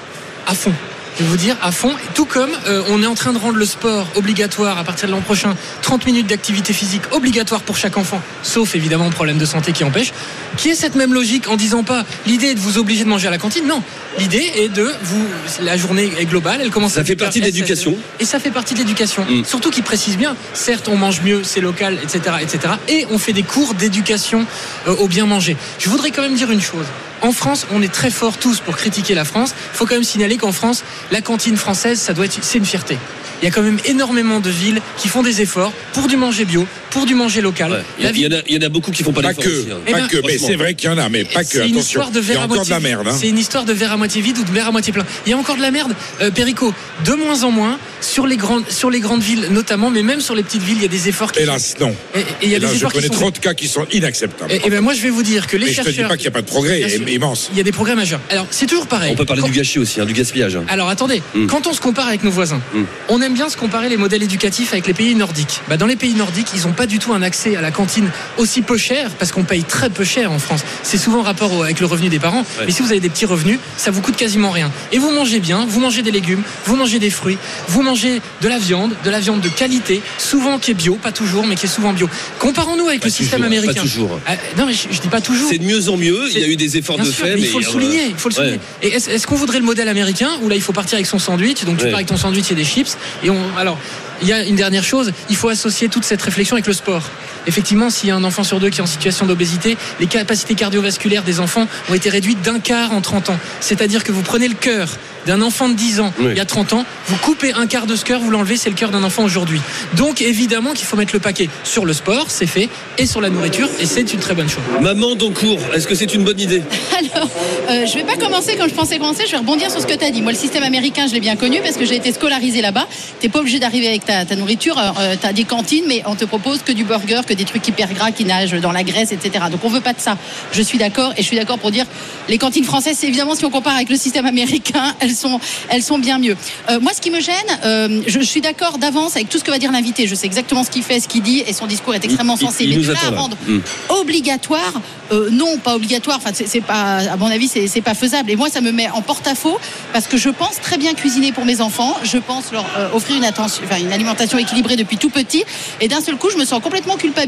[0.46, 0.72] à fond.
[1.16, 1.92] Je vais vous dire, à fond.
[2.14, 5.12] Tout comme euh, on est en train de rendre le sport obligatoire à partir de
[5.12, 9.72] l'an prochain, 30 minutes d'activité physique obligatoire pour chaque enfant, sauf évidemment problème de santé
[9.72, 10.12] qui empêche,
[10.56, 13.28] qui est cette même logique en disant pas l'idée est de vous obliger de manger
[13.28, 13.82] à la cantine, non.
[14.18, 15.26] L'idée est de vous.
[15.60, 17.96] La journée est globale, elle commence Ça à fait 8h, partie de l'éducation.
[18.20, 19.24] Et ça fait partie de l'éducation.
[19.28, 19.44] Mm.
[19.44, 22.74] Surtout qu'il précise bien, certes, on mange mieux, c'est local, etc., etc.
[22.88, 24.46] Et on fait des cours d'éducation
[24.86, 25.56] euh, au bien manger.
[25.78, 26.86] Je voudrais quand même dire une chose.
[27.24, 29.54] En France, on est très forts tous pour critiquer la France.
[29.72, 32.66] Il faut quand même signaler qu'en France, la cantine française, ça doit être, c'est une
[32.66, 32.98] fierté.
[33.42, 36.44] Il y a quand même énormément de villes qui font des efforts pour du manger
[36.44, 37.72] bio, pour du manger local.
[37.72, 37.78] Ouais.
[37.98, 39.02] Il y, La a- ville- il y en a, il y en a beaucoup qui
[39.02, 39.78] font pas Pas que, aussi, hein.
[39.86, 41.50] Eh pas ben, que, mais c'est vrai qu'il y en a, mais pas que.
[41.50, 43.08] C'est une Attention, histoire de il y verre a à encore de moitié la merde.
[43.08, 43.16] hein.
[43.18, 45.04] C'est une histoire de verre à moitié vide ou de verre à moitié plein.
[45.26, 46.72] Il y a encore de la merde, euh, Perico,
[47.04, 50.34] de moins en moins sur les grandes sur les grandes villes notamment, mais même sur
[50.36, 51.94] les petites villes, il y a des efforts qui Hélas, non.
[52.14, 53.54] et, et il y a Hélas, des je efforts qui connais sont trop de cas
[53.54, 54.52] qui sont inacceptables.
[54.52, 56.08] Et, et ben moi je vais vous dire que les Mais je te dis chercheurs
[56.08, 56.80] pas qu'il n'y a pas de progrès,
[57.14, 57.50] Il immense.
[57.54, 58.20] y a des progrès majeurs.
[58.30, 59.12] Alors c'est toujours pareil.
[59.12, 60.56] On peut parler Quand- du gâchis aussi, hein, du gaspillage.
[60.56, 60.64] hein.
[60.68, 61.46] alors attendez, Mm.
[61.46, 62.82] quand on se compare avec nos voisins, Mm.
[63.08, 65.60] on aime bien se comparer les modèles éducatifs avec les pays nordiques.
[65.68, 68.10] Bah, dans les pays nordiques, ils n'ont pas du tout un accès à la cantine
[68.36, 70.62] aussi peu cher, parce qu'on paye très peu cher en France.
[70.82, 72.40] C'est souvent en rapport au- avec le revenu des parents.
[72.58, 72.66] Ouais.
[72.66, 74.70] Mais si vous avez des petits revenus, ça vous coûte quasiment rien.
[74.92, 77.38] Et vous mangez bien, vous mangez des légumes, vous mangez des fruits,
[77.68, 81.12] vous mangez de la viande, de la viande de qualité, souvent qui est bio, pas
[81.12, 82.08] toujours, mais qui est souvent bio.
[82.38, 83.74] Comparons-nous avec Pas le système américain.
[83.74, 84.20] Pas toujours.
[84.26, 85.48] Ah, non, mais je, je dis pas toujours.
[85.50, 86.28] C'est de mieux en mieux.
[86.30, 87.70] Il y a eu des efforts Bien de sûr, fait, mais il faut le euh,
[87.70, 88.06] souligner.
[88.08, 88.40] Il faut le ouais.
[88.40, 88.60] souligner.
[88.82, 91.64] Et est-ce, qu'on voudrait le modèle américain où là il faut partir avec son sandwich,
[91.64, 91.90] donc tu Ouais.
[91.90, 92.96] pars avec ton sandwich et des chips.
[93.22, 93.78] Et on, alors,
[94.22, 97.02] il y a une dernière chose, il faut associer toute cette réflexion avec le sport.
[97.46, 100.54] Effectivement, s'il y a un enfant sur deux qui est en situation d'obésité, les capacités
[100.54, 103.38] cardiovasculaires des enfants ont été réduites d'un quart en 30 ans.
[103.60, 104.88] C'est-à-dire que vous prenez le cœur
[105.26, 106.26] d'un enfant de 10 ans Oui.
[106.32, 108.68] il y a 30 ans, vous coupez un quart de ce cœur, vous l'enlevez, c'est
[108.68, 109.60] le cœur d'un enfant aujourd'hui.
[109.96, 112.68] Donc évidemment qu'il faut mettre le paquet sur le sport, c'est fait,
[112.98, 114.62] et sur la nourriture, et c'est une très bonne chose.
[114.82, 116.62] Maman d'encours, est-ce que c'est une bonne idée?
[117.14, 117.30] Alors,
[117.70, 119.94] euh, je vais pas commencer comme je pensais commencer, je vais rebondir sur ce que
[119.94, 120.20] tu as dit.
[120.20, 122.86] Moi, le système américain, je l'ai bien connu parce que j'ai été scolarisé là-bas.
[123.22, 124.76] Tu pas obligé d'arriver avec ta, ta nourriture.
[125.20, 127.92] tu as des cantines, mais on te propose que du burger, que des trucs hyper
[127.92, 129.46] gras qui nagent dans la graisse, etc.
[129.50, 130.16] Donc, on veut pas de ça.
[130.52, 131.86] Je suis d'accord et je suis d'accord pour dire
[132.28, 135.82] les cantines françaises, c'est évidemment, si on compare avec le système américain, elles sont, elles
[135.82, 136.36] sont bien mieux.
[136.70, 139.44] Euh, moi, ce qui me gêne, euh, je, je suis d'accord d'avance avec tout ce
[139.44, 140.06] que va dire l'invité.
[140.06, 142.64] Je sais exactement ce qu'il fait, ce qu'il dit et son discours est extrêmement sensé.
[142.64, 143.58] il Mais de là à rendre Mm.
[143.90, 144.80] obligatoire
[145.12, 148.48] euh, non pas obligatoire enfin c'est pas à mon avis c'est pas faisable et moi
[148.48, 149.58] ça me met en porte-à-faux
[149.92, 152.64] parce que je pense très bien cuisiner pour mes enfants je pense leur
[152.94, 155.44] offrir une attention enfin une alimentation équilibrée depuis tout petit
[155.80, 157.23] et d'un seul coup je me sens complètement culpabilisée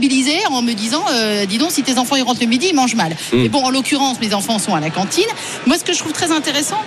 [0.50, 2.94] en me disant euh, dis donc si tes enfants ils rentrent le midi ils mangent
[2.94, 3.44] mal Mm.
[3.44, 5.24] et bon en l'occurrence mes enfants sont à la cantine
[5.66, 6.80] moi ce que je trouve très intéressant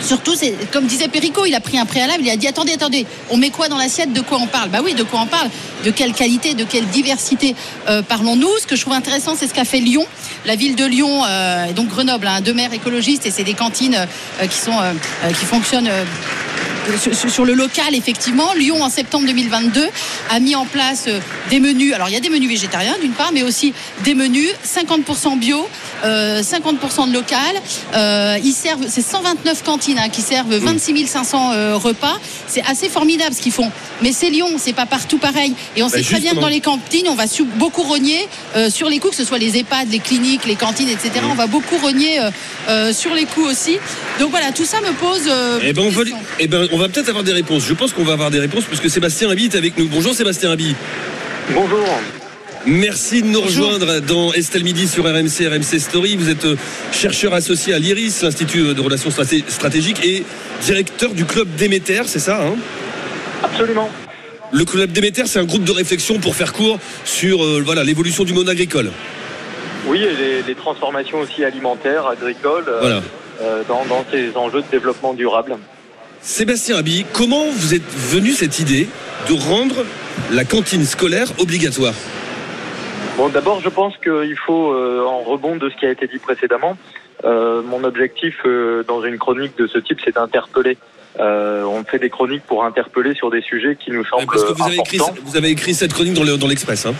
[0.00, 0.34] Surtout,
[0.72, 3.50] comme disait Perico, il a pris un préalable, il a dit attendez, attendez, on met
[3.50, 4.70] quoi dans l'assiette De quoi on parle?
[4.70, 5.48] Bah oui, de quoi on parle?
[5.84, 7.54] De quelle qualité, de quelle diversité
[7.88, 8.50] euh, parlons-nous?
[8.60, 10.06] Ce que je trouve intéressant, c'est ce qu'a fait Lyon,
[10.46, 13.94] la ville de Lyon, euh, donc Grenoble, hein, deux maires écologistes, et c'est des cantines
[14.40, 15.90] euh, qui fonctionnent.
[17.02, 19.86] sur- sur, le local, effectivement, Lyon en septembre 2022
[20.30, 21.04] a mis en place
[21.50, 21.92] des menus.
[21.92, 23.74] Alors il y a des menus végétariens d'une part, mais aussi
[24.04, 25.68] des menus 50% bio,
[26.04, 27.38] 50% de local.
[27.94, 32.18] Euh, ils servent, c'est 129 cantines hein, qui servent 26 500 euh, repas.
[32.46, 33.70] C'est assez formidable ce qu'ils font.
[34.02, 35.54] Mais c'est Lyon, c'est pas partout pareil.
[35.76, 37.24] Et on Bah, sait très bien que dans les cantines, on va
[37.56, 40.88] beaucoup rogner euh, sur les coûts, que ce soit les EHPAD, les cliniques, les cantines,
[40.88, 41.10] etc.
[41.30, 42.30] On va beaucoup rogner euh,
[42.68, 43.78] euh, sur les coûts aussi.
[44.20, 45.22] Donc voilà, tout ça me pose.
[45.28, 46.18] euh, Eh ben, on va, question.
[46.38, 47.64] eh ben, on va peut-être avoir des réponses.
[47.66, 49.88] Je pense qu'on va avoir des réponses puisque Sébastien Rabi est avec nous.
[49.88, 50.74] Bonjour Sébastien Rabi.
[51.54, 51.86] Bonjour.
[52.66, 56.16] Merci de nous rejoindre dans Estelle Midi sur RMC, RMC Story.
[56.16, 56.56] Vous êtes euh,
[56.92, 60.24] chercheur associé à l'IRIS, l'Institut de Relations Straté- Stratégiques, et
[60.62, 62.56] directeur du club Déméter, c'est ça hein?
[63.42, 63.88] Absolument.
[64.52, 68.24] Le club Déméter, c'est un groupe de réflexion pour faire court sur euh, voilà l'évolution
[68.24, 68.90] du monde agricole.
[69.86, 73.02] Oui, et les, les transformations aussi alimentaires, agricoles, euh, Voilà.
[73.40, 75.56] euh, dans, dans ces enjeux de développement durable.
[76.20, 78.88] Sébastien Rabi, comment vous êtes venu cette idée
[79.28, 79.84] de rendre
[80.32, 81.94] la cantine scolaire obligatoire?
[83.18, 86.18] Bon, d'abord, je pense qu'il faut, euh, en rebond de ce qui a été dit
[86.18, 86.78] précédemment,
[87.24, 90.78] euh, mon objectif euh, dans une chronique de ce type, c'est d'interpeller.
[91.18, 94.52] Euh, on fait des chroniques pour interpeller sur des sujets qui nous semblent Parce que
[94.52, 95.20] vous avez, écrit, importants.
[95.24, 96.86] vous avez écrit cette chronique dans le- dans l'Express.
[96.86, 96.94] hein.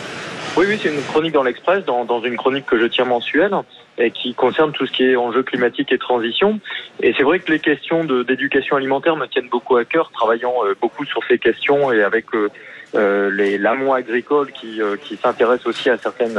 [0.56, 3.54] Oui, oui, c'est une chronique dans l'Express, dans, dans une chronique que je tiens mensuelle.
[4.00, 6.60] et qui concerne tout ce qui est enjeux climatiques et transition.
[7.02, 10.74] Et c'est vrai que les questions d'éducation alimentaire me tiennent beaucoup à cœur, travaillant euh,
[10.80, 12.48] beaucoup sur ces questions et avec euh,
[12.94, 16.38] les l'amont agricole qui, euh, qui s'intéresse aussi à certaines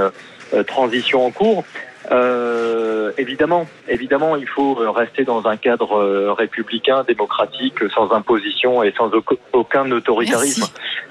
[0.53, 1.63] euh, transitions en cours.
[2.11, 8.81] Euh, évidemment, évidemment, il faut euh, rester dans un cadre euh, républicain, démocratique, sans imposition
[8.81, 10.65] et sans auc- aucun autoritarisme.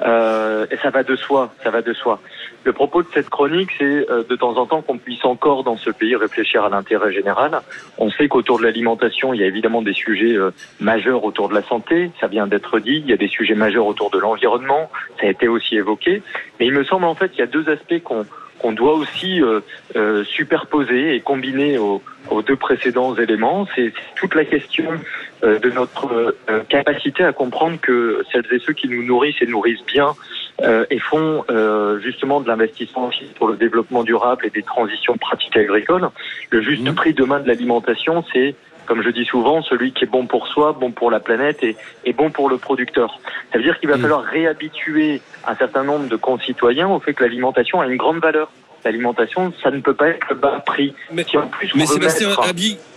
[0.05, 2.19] Euh, et ça va de soi, ça va de soi.
[2.65, 5.77] Le propos de cette chronique, c'est euh, de temps en temps qu'on puisse encore dans
[5.77, 7.61] ce pays réfléchir à l'intérêt général.
[7.99, 10.51] On sait qu'autour de l'alimentation, il y a évidemment des sujets euh,
[10.81, 13.03] majeurs autour de la santé, ça vient d'être dit.
[13.05, 14.91] Il y a des sujets majeurs autour de l'environnement,
[15.21, 16.23] ça a été aussi évoqué.
[16.59, 18.27] Mais il me semble en fait qu'il y a deux aspects qu'on
[18.59, 19.61] qu'on doit aussi euh,
[19.97, 23.67] euh, superposer et combiner aux, aux deux précédents éléments.
[23.75, 24.85] C'est toute la question
[25.45, 29.47] euh, de notre euh, capacité à comprendre que celles et ceux qui nous nourrissent et
[29.47, 30.15] nourrissent bien
[30.63, 35.57] euh, et font euh, justement de l'investissement pour le développement durable et des transitions pratiques
[35.57, 36.09] agricoles.
[36.51, 38.55] Le juste prix demain de l'alimentation, c'est
[38.87, 41.77] comme je dis souvent, celui qui est bon pour soi, bon pour la planète et,
[42.07, 43.21] et bon pour le producteur.
[43.53, 47.23] Ça veut dire qu'il va falloir réhabituer un certain nombre de concitoyens au fait que
[47.23, 48.51] l'alimentation a une grande valeur.
[48.85, 50.95] L'alimentation, ça ne peut pas être le bas prix.
[51.25, 52.29] si en plus mais Sébastien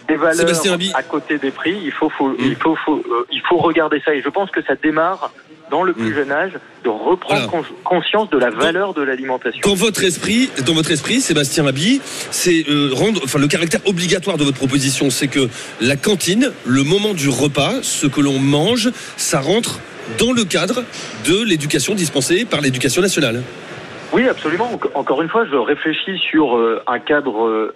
[0.08, 0.38] des valeurs
[0.76, 4.00] Habi- à côté des prix, il faut, faut- il faut, faut, euh, il faut regarder
[4.06, 4.14] ça.
[4.14, 5.34] Et je pense que ça démarre
[5.72, 6.52] dans le plus jeune âge
[6.84, 7.68] de reprendre Voilà.
[7.84, 9.62] conscience de la valeur de l'alimentation.
[9.64, 14.38] Dans votre esprit, dans votre esprit, Sébastien Habi, c'est euh, rendre, enfin le caractère obligatoire
[14.38, 15.48] de votre proposition, c'est que
[15.80, 19.80] la cantine, le moment du repas, ce que l'on mange, ça rentre
[20.20, 20.84] dans le cadre
[21.28, 23.42] de l'éducation dispensée par l'éducation nationale.
[24.14, 24.70] Oui, absolument.
[24.74, 27.72] Enc- Encore une fois, je réfléchis sur euh, un cadre euh,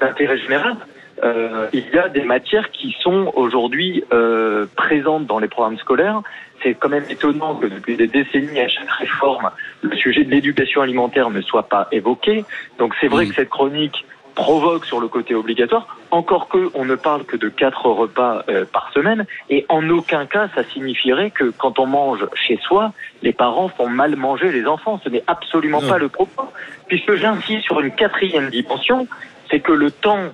[0.00, 0.74] d'intérêt général.
[1.22, 6.22] Euh, il y a des matières qui sont aujourd'hui euh, présentes dans les programmes scolaires.
[6.64, 9.50] C'est quand même étonnant que depuis des décennies, à chaque réforme,
[9.82, 12.44] le sujet de l'éducation alimentaire ne soit pas évoqué.
[12.78, 14.04] Donc c'est vrai que cette chronique
[14.34, 18.64] provoque sur le côté obligatoire, encore que on ne parle que de quatre repas euh,
[18.64, 22.92] par semaine, et en aucun cas ça signifierait que quand on mange chez soi,
[23.22, 25.00] les parents font mal manger les enfants.
[25.04, 26.48] Ce n'est absolument pas le propos,
[26.88, 29.06] puisque j'insiste sur une quatrième dimension,
[29.50, 30.30] c'est que le temps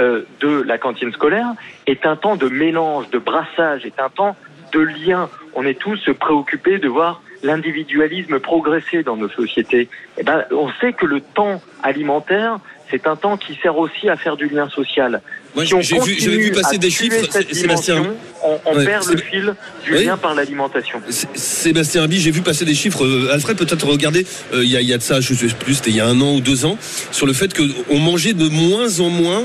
[0.00, 1.48] euh, de la cantine scolaire
[1.86, 4.36] est un temps de mélange, de brassage, est un temps
[4.72, 5.28] de lien.
[5.54, 9.88] On est tous préoccupés de voir l'individualisme progresser dans nos sociétés.
[10.18, 12.58] Eh ben, on sait que le temps alimentaire,
[12.90, 15.20] c'est un temps qui sert aussi à faire du lien social.
[15.54, 15.74] Moi, si
[16.18, 18.02] j'ai vu- passer des chiffres, Sébastien.
[18.44, 19.54] on, on Ouais, perd le fil
[19.84, 20.04] du Oui.
[20.04, 21.00] lien par l'alimentation.
[21.34, 23.06] Sébastien Habi, j'ai vu passer des chiffres.
[23.32, 25.74] Alfred, peut-être regarder, euh, il y, a, il y a de ça, je sais plus,
[25.74, 26.76] c'était il y a un an ou deux ans,
[27.12, 29.44] sur le fait qu'on mangeait de moins en moins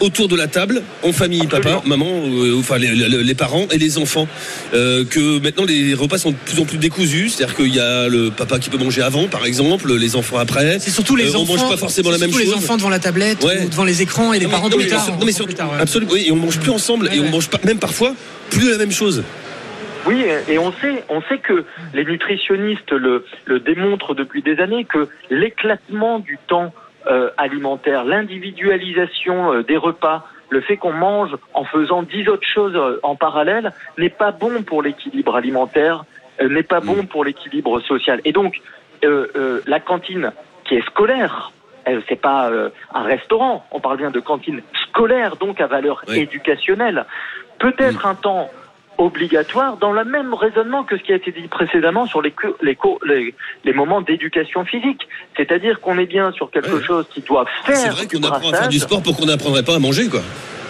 [0.00, 3.78] autour de la table, en famille, papa, maman, euh, enfin les, les- les parents et
[3.78, 4.26] les enfants.
[4.74, 8.08] Euh, que maintenant les repas sont de plus en plus décousus, c'est-à-dire qu'il y a
[8.08, 10.78] le papa qui peut manger avant, par exemple, les enfants après.
[10.80, 11.54] C'est surtout les Euh, enfants.
[11.54, 12.54] On mange pas forcément la c'est même surtout chose.
[12.56, 13.62] les enfants devant la tablette Ouais.
[13.64, 15.06] ou devant les écrans et les Non, parents non, plus mais tard.
[15.06, 15.80] non, mais comprend sur- plus tard, ouais.
[15.80, 18.14] absolument, oui, et on mange plus ensemble et on mange pas, même parfois
[18.50, 19.22] plus la même chose.
[20.06, 24.86] Oui, et on sait, on sait que les nutritionnistes le, le démontrent depuis des années
[24.86, 26.72] que l'éclatement du temps
[27.06, 32.76] euh, alimentaire, l'individualisation euh, des repas, le fait qu'on mange en faisant dix autres choses
[32.76, 36.04] euh, en parallèle n'est pas bon pour l'équilibre alimentaire,
[36.42, 38.20] n'est pas bon pour l'équilibre social.
[38.24, 38.62] Et donc,
[39.02, 40.32] la cantine
[40.64, 41.52] qui est scolaire,
[41.84, 42.50] elle, c'est pas
[42.94, 47.04] un restaurant, on parle bien de cantine scolaire, donc à valeur éducationnelle,
[47.58, 48.48] peut être un temps
[49.00, 52.76] obligatoire dans le même raisonnement que ce qui a été dit précédemment sur les, les,
[53.06, 53.34] les,
[53.64, 55.08] les moments d'éducation physique.
[55.36, 58.40] C'est-à-dire qu'on est bien sur quelque chose qui doit faire C'est vrai qu'on apprend à
[58.40, 58.68] faire brassage.
[58.68, 60.20] du sport pour qu'on n'apprendrait pas à manger, quoi.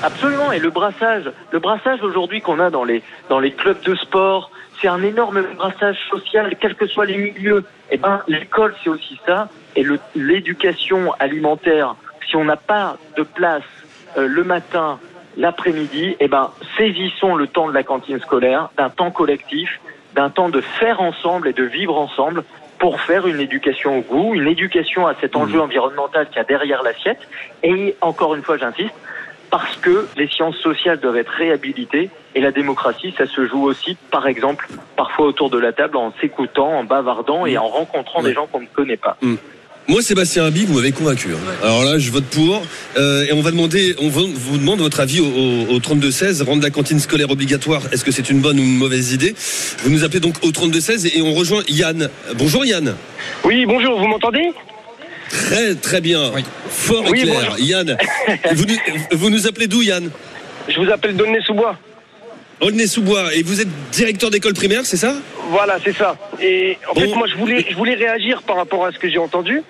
[0.02, 0.52] Absolument.
[0.52, 4.50] Et le brassage, le brassage aujourd'hui qu'on a dans les dans les clubs de sport,
[4.80, 7.64] c'est un énorme brassage social, quels que soient les milieux.
[7.90, 9.48] Et ben, l'école, c'est aussi ça.
[9.76, 11.96] Et l'éducation alimentaire,
[12.28, 13.62] si on n'a pas de place
[14.16, 14.98] euh, le matin,
[15.36, 19.80] l'après-midi, et ben, saisissons le temps de la cantine scolaire, d'un temps collectif,
[20.14, 22.44] d'un temps de faire ensemble et de vivre ensemble
[22.78, 26.44] pour faire une éducation au goût, une éducation à cet enjeu environnemental qu'il y a
[26.44, 27.20] derrière l'assiette.
[27.62, 28.94] Et encore une fois, j'insiste,
[29.50, 33.96] parce que les sciences sociales doivent être réhabilitées et la démocratie, ça se joue aussi,
[34.10, 38.32] par exemple, parfois autour de la table en s'écoutant, en bavardant et en rencontrant des
[38.32, 39.16] gens qu'on ne connaît pas.
[39.90, 41.30] Moi, Sébastien Habi, vous m'avez convaincu.
[41.34, 41.64] hein.
[41.64, 42.62] Alors là, je vote pour.
[42.96, 46.44] Euh, et on va demander, on va- vous demande votre avis au, au, au 32-16.
[46.44, 49.34] Rendre la cantine scolaire obligatoire, est-ce que c'est une bonne ou une mauvaise idée?
[49.82, 52.08] Vous nous appelez donc au 32-16 et on rejoint Yann.
[52.36, 52.94] Bonjour Yann.
[53.42, 54.52] Oui, bonjour, vous m'entendez?
[55.28, 56.30] Très très bien.
[56.68, 57.34] Fort et Oui, clair.
[57.40, 57.58] bonjour.
[57.58, 57.96] Yann,
[58.54, 60.08] vous, nous- vous nous appelez d'où Yann?
[60.68, 61.76] Je vous appelle D'aulnay-sous-Bois.
[62.60, 63.34] Aulnay-sous-Bois.
[63.34, 65.14] Et vous êtes directeur d'école primaire, c'est ça?
[65.48, 66.16] Voilà, c'est ça.
[66.40, 67.00] Et en Bon.
[67.00, 69.62] fait, moi, je voulais, je voulais réagir par rapport à ce que j'ai entendu.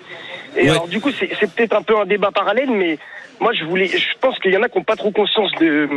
[0.57, 2.97] Et alors du coup, c'est peut-être un peu un débat parallèle, mais
[3.39, 5.87] moi je voulais, je pense qu'il y en a qui n'ont pas trop conscience de,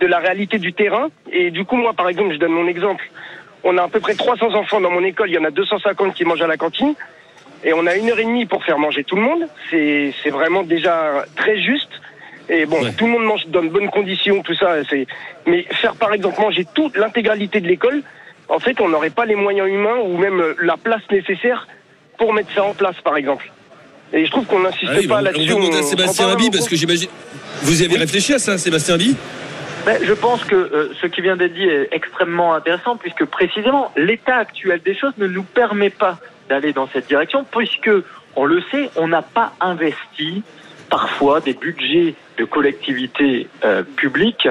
[0.00, 1.08] de la réalité du terrain.
[1.30, 3.04] Et du coup, moi par exemple, je donne mon exemple.
[3.64, 6.14] On a à peu près 300 enfants dans mon école, il y en a 250
[6.14, 6.94] qui mangent à la cantine.
[7.64, 9.46] Et on a une heure et demie pour faire manger tout le monde.
[9.68, 11.90] C'est c'est vraiment déjà très juste.
[12.50, 14.76] Et bon, tout le monde mange dans de bonnes conditions, tout ça.
[14.88, 15.06] C'est.
[15.46, 18.02] Mais faire par exemple manger toute l'intégralité de l'école,
[18.48, 21.68] en fait, on n'aurait pas les moyens humains ou même euh, la place nécessaire
[22.16, 23.50] pour mettre ça en place, par exemple.
[24.12, 25.52] Et je trouve qu'on n'insiste Ah oui, pas on- là-dessus.
[25.52, 27.10] On va demander à Sébastien Abi parce que j'imagine.
[27.62, 29.14] Vous y avez réfléchi à ça, Sébastien Abi
[29.84, 33.92] Ben, je pense que euh, ce qui vient d'être dit est extrêmement intéressant puisque précisément
[33.96, 36.18] l'état actuel des choses ne nous permet pas
[36.48, 37.90] d'aller dans cette direction puisque
[38.36, 40.42] on le sait, on n'a pas investi
[40.88, 44.48] parfois des budgets de collectivités euh, publiques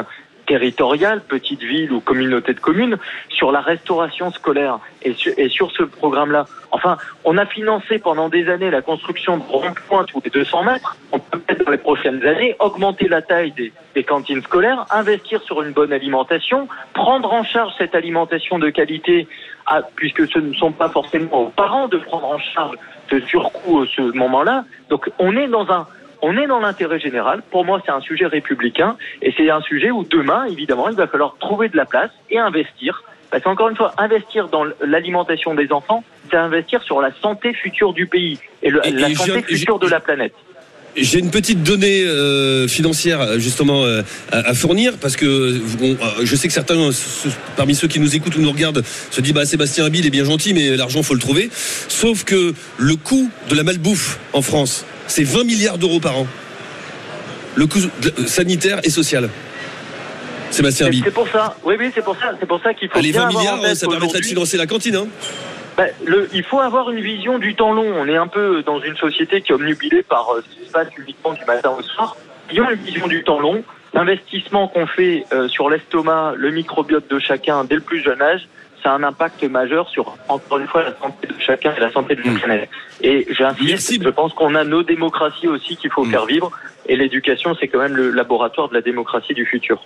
[0.47, 2.97] territoriales, petites villes ou communautés de communes
[3.29, 5.13] sur la restauration scolaire et
[5.49, 6.45] sur, ce programme-là.
[6.71, 10.97] Enfin, on a financé pendant des années la construction de ronds-points tous les 200 mètres.
[11.11, 15.61] On peut peut-être dans les prochaines années augmenter la taille des, cantines scolaires, investir sur
[15.63, 19.27] une bonne alimentation, prendre en charge cette alimentation de qualité,
[19.65, 22.75] à- puisque ce ne sont pas forcément aux parents de prendre en charge
[23.09, 24.65] ce surcoût à ce moment-là.
[24.89, 25.87] Donc on est dans un
[26.21, 27.41] on est dans l'intérêt général.
[27.51, 31.07] Pour moi, c'est un sujet républicain et c'est un sujet où demain, évidemment, il va
[31.07, 33.03] falloir trouver de la place et investir.
[33.29, 37.91] Parce qu'encore une fois, investir dans l'alimentation des enfants, c'est investir sur la santé future
[37.93, 40.33] du pays et, le- Et- la et santé future de la planète.
[40.95, 46.35] J'ai une petite donnée euh, financière justement euh, à, à fournir parce que euh, je
[46.35, 49.45] sais que certains ce- parmi ceux qui nous écoutent ou nous regardent se disent bah
[49.45, 51.51] Sébastien Abi il est bien gentil mais l'argent faut le trouver.
[51.87, 56.27] Sauf que le coût de la malbouffe en France c'est 20 milliards d'euros par an.
[57.55, 57.79] Le coût
[58.25, 59.29] sanitaire et social.
[60.49, 61.01] Sébastien Abi.
[61.05, 61.57] C'est pour ça.
[61.63, 62.31] Oui, oui, c'est pour ça.
[62.39, 64.65] C'est pour ça qu'il faut bien 20 avoir en milliards, ça permettrait de financer la
[64.65, 64.95] cantine.
[64.95, 65.07] Hein
[65.77, 67.85] Ben, le, il faut avoir une vision du temps long.
[67.95, 70.71] On est un peu dans une société qui est omnubilée par euh, ce qui se
[70.71, 72.17] passe uniquement du matin au soir.
[72.49, 73.63] Ayons une vision du temps long.
[73.93, 78.47] L'investissement qu'on fait euh, sur l'estomac, le microbiote de chacun dès le plus jeune âge,
[78.81, 81.91] ça a un impact majeur sur, encore une fois, la santé de chacun et la
[81.91, 82.69] santé de la planète.
[83.01, 86.51] Et j'insiste, je pense qu'on a nos démocraties aussi qu'il faut faire vivre.
[86.87, 89.85] Et l'éducation, c'est quand même le laboratoire de la démocratie du futur.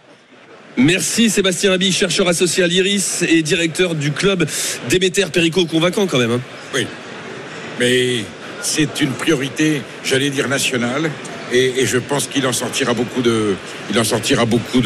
[0.77, 4.47] Merci Sébastien Abi, chercheur associé à l'IRIS et directeur du club
[4.89, 6.31] Déméter Perico, convaincant quand même.
[6.31, 6.41] hein.
[6.73, 6.87] Oui.
[7.79, 8.23] Mais
[8.61, 11.11] c'est une priorité, j'allais dire nationale.
[11.53, 13.55] Et, je pense qu'il en sortira beaucoup de,
[13.89, 14.81] il en sortira beaucoup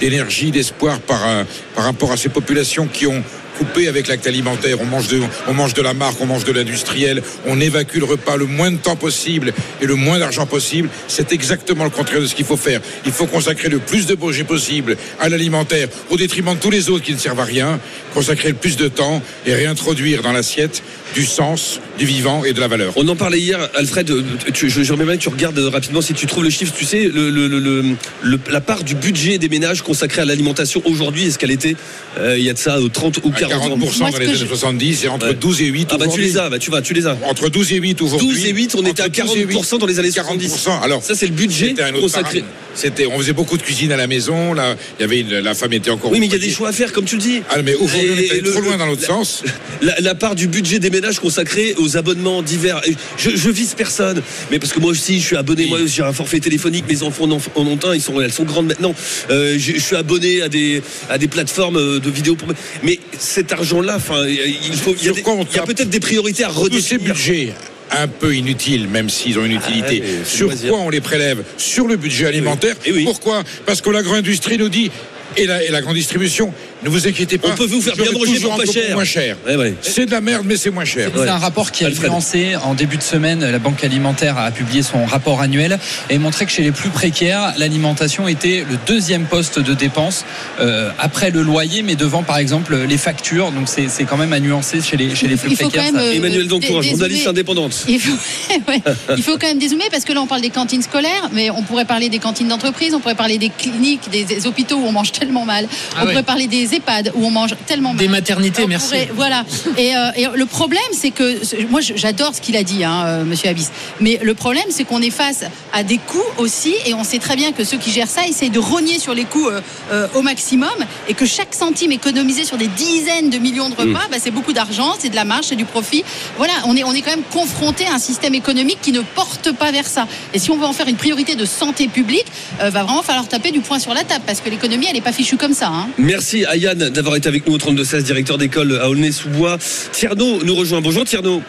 [0.00, 1.46] d'énergie, d'espoir un-
[1.76, 3.22] par rapport à ces populations qui ont
[3.58, 4.80] coupé avec l'acte alimentaire.
[4.80, 8.04] On mange de, on mange de la marque, on mange de l'industriel, on évacue le
[8.04, 10.88] repas le moins de temps possible et le moins d'argent possible.
[11.08, 12.80] C'est exactement le contraire de ce qu'il faut faire.
[13.04, 16.90] Il faut consacrer le plus de budget possible à l'alimentaire au détriment de tous les
[16.90, 17.80] autres qui ne servent à rien.
[18.14, 20.82] Consacrer le plus de temps et réintroduire dans l'assiette
[21.14, 22.92] du sens, du vivant et de la valeur.
[22.96, 24.10] On en parlait hier, Alfred.
[24.10, 24.22] euh,
[24.54, 26.72] Tu, je, bien que tu regardes euh, rapidement si tu trouves le chiffre.
[26.76, 27.82] Tu sais, le, le- le- le-
[28.22, 31.76] le- la part du budget des ménages consacré à l'alimentation aujourd'hui, est-ce qu'elle était
[32.18, 34.36] euh, il y a de ça euh, 30 ou 40 ans 40% dans les années
[34.48, 35.34] 70 et entre Ouais.
[35.34, 37.16] 12 et 8 Ah bah tu les as, bah tu vas, tu les as.
[37.24, 38.28] Entre 12 et 8 aujourd'hui.
[38.28, 40.52] 12 et 8, on était à Entre 12 et 40% dans les années 70.
[40.66, 40.82] 40%.
[40.82, 42.44] Alors, ça c'est le budget consacré.
[42.74, 44.54] C'était, on faisait beaucoup de cuisine à la maison.
[44.54, 46.10] Là, il y avait une- la femme était encore.
[46.10, 47.42] Oui, mais il y a des choix à faire, comme tu le dis.
[47.50, 49.42] Ah, mais aujourd'hui, trop loin dans l'autre la- sens.
[49.82, 52.80] La, la part du budget des ménages consacré aux abonnements divers.
[52.86, 55.66] Et Je, je vise personne, mais parce que moi aussi, je suis abonné.
[55.66, 56.84] Moi, j'ai un forfait téléphonique.
[56.88, 57.94] Mes enfants en, ont un.
[57.94, 58.94] Ils sont, elles sont grandes maintenant.
[59.30, 62.34] Euh, je, je suis abonné à des à des plateformes euh, de vidéos.
[62.36, 62.48] Pour...
[62.82, 64.94] Mais cet argent-là, enfin, il faut.
[65.00, 67.14] Il y a, des- a peut-être des priorités à redéfinir.
[67.14, 67.52] budgets
[67.90, 70.02] un peu inutiles, même s'ils ont une utilité.
[70.06, 70.70] Ah Sur loisir.
[70.70, 71.42] quoi on les prélève?
[71.58, 72.74] Sur le budget alimentaire.
[73.04, 73.42] Pourquoi?
[73.66, 74.90] Parce que l'agro-industrie nous dit.
[75.38, 76.52] Et la, et la grande distribution,
[76.84, 77.48] ne vous inquiétez pas.
[77.52, 78.94] On peut vous faire bien manger pour pas cher.
[78.94, 79.36] Moins cher.
[79.46, 79.74] Ouais, ouais.
[79.82, 81.10] C'est de la merde, mais c'est moins cher.
[81.14, 83.40] C'est un rapport qui a été lancé en début de semaine.
[83.50, 85.78] La Banque alimentaire a publié son rapport annuel
[86.10, 90.24] et montré que chez les plus précaires, l'alimentation était le deuxième poste de dépense
[90.60, 93.52] euh, après le loyer, mais devant par exemple les factures.
[93.52, 95.90] Donc c'est c'est quand même à nuancer chez les, chez les plus précaires.
[95.94, 97.84] euh, Emmanuel Doncourt, dé- journaliste indépendante.
[97.88, 98.12] Il faut,
[98.68, 98.82] ouais,
[99.16, 101.62] il faut quand même dézoomer parce que là on parle des cantines scolaires, mais on
[101.62, 104.92] pourrait parler des cantines d'entreprise, on pourrait parler des cliniques, des, des hôpitaux où on
[104.92, 106.10] mange tellement mal, Ah on ouais.
[106.12, 107.98] pourrait parler des EHPAD où on mange tellement mal.
[107.98, 108.86] Des maternités, merci.
[108.88, 109.44] pourrait- voilà.
[109.76, 111.38] Et, euh, et le problème, c'est que
[111.70, 113.70] moi, j'adore ce qu'il a dit, hein, euh, Monsieur Abyss.
[114.00, 117.36] Mais le problème, c'est qu'on est face à des coûts aussi, et on sait très
[117.36, 119.60] bien que ceux qui gèrent ça essayent de rogner sur les coûts euh,
[119.92, 120.70] euh, au maximum,
[121.08, 124.52] et que chaque centime économisé sur des dizaines de millions de repas, bah, c'est beaucoup
[124.52, 126.04] d'argent, c'est de la marge, c'est du profit.
[126.36, 129.52] Voilà, on est, on est quand même confronté à un système économique qui ne porte
[129.52, 130.06] pas vers ça.
[130.34, 132.26] Et si on veut en faire une priorité de santé publique,
[132.60, 135.00] euh, va vraiment falloir taper du poing sur la table, parce que l'économie, elle n'est
[135.00, 135.68] pas fichue comme ça.
[135.68, 135.88] hein.
[135.98, 139.58] Merci à Yann d'avoir été avec nous au 32-16, directeur d'école à Aulnay-sous-Bois.
[139.90, 140.80] Tierno nous rejoint.
[140.80, 141.42] Bonjour Tierno.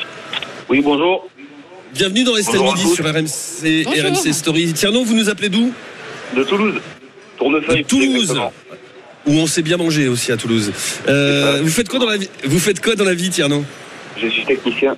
[0.69, 1.29] Oui, bonjour.
[1.93, 4.05] Bienvenue dans Estelle Midi sur RMC, Bonjour.
[4.05, 4.73] RMC Story.
[4.73, 5.71] Tierno, vous nous appelez d'où?
[6.35, 6.81] De Toulouse.
[7.37, 7.83] Tournefeuille.
[7.83, 8.21] De Toulouse.
[8.21, 8.53] exactement.
[9.27, 10.71] Où on s'est bien mangé aussi à Toulouse.
[11.07, 13.63] Euh, vous faites quoi dans la vie Vous faites quoi dans la vie, Tierno
[14.17, 14.97] Je suis technicien.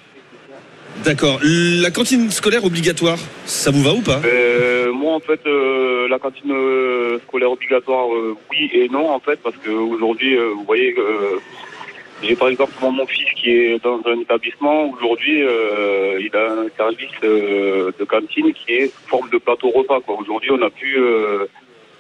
[1.06, 1.40] D'accord.
[1.44, 4.22] La cantine scolaire obligatoire, ça vous va ou pas?
[4.26, 9.20] Euh, moi, en fait, euh, la cantine euh, scolaire obligatoire, euh, oui et non, en
[9.20, 10.96] fait, parce qu'aujourd'hui, vous voyez,
[12.24, 14.90] j'ai par exemple mon, fils qui est dans un établissement.
[14.94, 20.00] Aujourd'hui, il a un service de cantine qui est forme de plateau repas.
[20.08, 21.46] Aujourd'hui, on plus euh,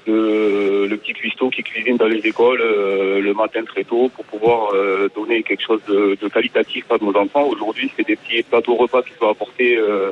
[0.08, 4.26] le, le petit cuistot qui cuisine dans les écoles euh, le matin très tôt pour
[4.26, 7.48] pouvoir euh, donner quelque chose de, de qualitatif à nos enfants.
[7.48, 10.12] Aujourd'hui, c'est des petits plateaux repas qui sont apportés euh,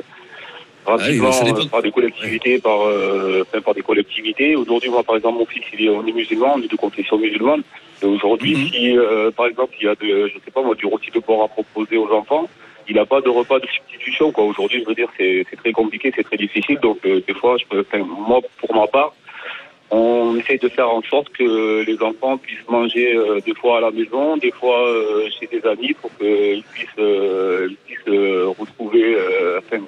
[0.84, 1.58] rapidement Ah dépend.
[1.60, 4.56] euh, par des collectivités, par, euh, enfin, par des collectivités.
[4.56, 7.16] Aujourd'hui, moi, par exemple, mon fils, il est, on est musulman, on est de confession
[7.18, 7.62] musulmane.
[8.02, 8.66] Et aujourd'hui, Mhm.
[8.68, 11.20] si, euh, par exemple, il y a de, je sais pas moi, du rôti de
[11.20, 12.48] porc à proposer aux enfants,
[12.88, 14.30] il n'a pas de repas de substitution.
[14.32, 14.44] Quoi.
[14.44, 16.78] Aujourd'hui, je veux dire, c'est, c'est très compliqué, c'est très difficile.
[16.80, 17.84] Donc, euh, des fois, je peux,
[18.28, 19.14] moi, pour ma part,
[19.90, 23.80] on essaye de faire en sorte que les enfants puissent manger euh, des fois à
[23.80, 28.46] la maison, des fois euh, chez des amis pour qu'ils puissent, euh, ils puissent euh,
[28.58, 29.82] retrouver euh, enfin,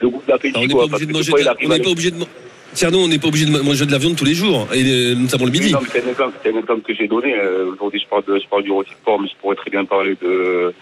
[0.00, 0.56] le goût de l'appétit.
[0.58, 2.24] On n'est pas obligé de manger on n'est pas les- obligé de
[2.72, 5.14] Tierno, on n'est pas obligé de manger de la viande tous les jours, et euh,
[5.14, 5.72] notamment le midi.
[5.92, 7.32] c'est un exemple, c'est un exemple que j'ai donné.
[7.72, 9.84] Aujourd'hui, je parle, de, je parle du rôti de porc, mais je pourrais très bien
[9.84, 10.74] parler de,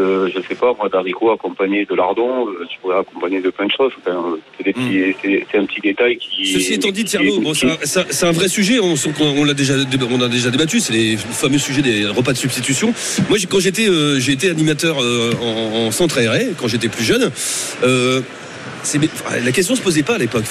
[0.00, 2.48] de je sais pas, moi, d'haricots accompagnés de lardons.
[2.48, 3.92] euh, Je pourrais accompagner de plein de choses.
[4.00, 5.14] Enfin, euh, c'est, petits,
[5.50, 6.42] c'est, un petit détail qui.
[6.42, 6.54] Hmm.
[6.58, 8.78] Ceci étant dit, Tierno, bon, c'est un- vrai sujet.
[8.80, 9.74] On, l'a déjà,
[10.10, 10.80] on a déjà débattu.
[10.80, 12.92] C'est les fameux sujets des repas de substitution.
[13.28, 17.04] Moi, quand j'étais, euh, j'ai été animateur euh, en, en centre aéré quand j'étais plus
[17.04, 17.30] jeune.
[17.84, 18.20] Euh,
[19.44, 20.44] la question se posait pas à l'époque.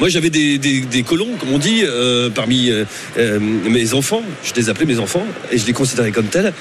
[0.00, 2.84] Moi, j'avais des, colons, comme on dit, euh, parmi euh,
[3.18, 4.22] euh, mes enfants.
[4.44, 6.52] Je les appelais mes enfants et je les considérais comme tels,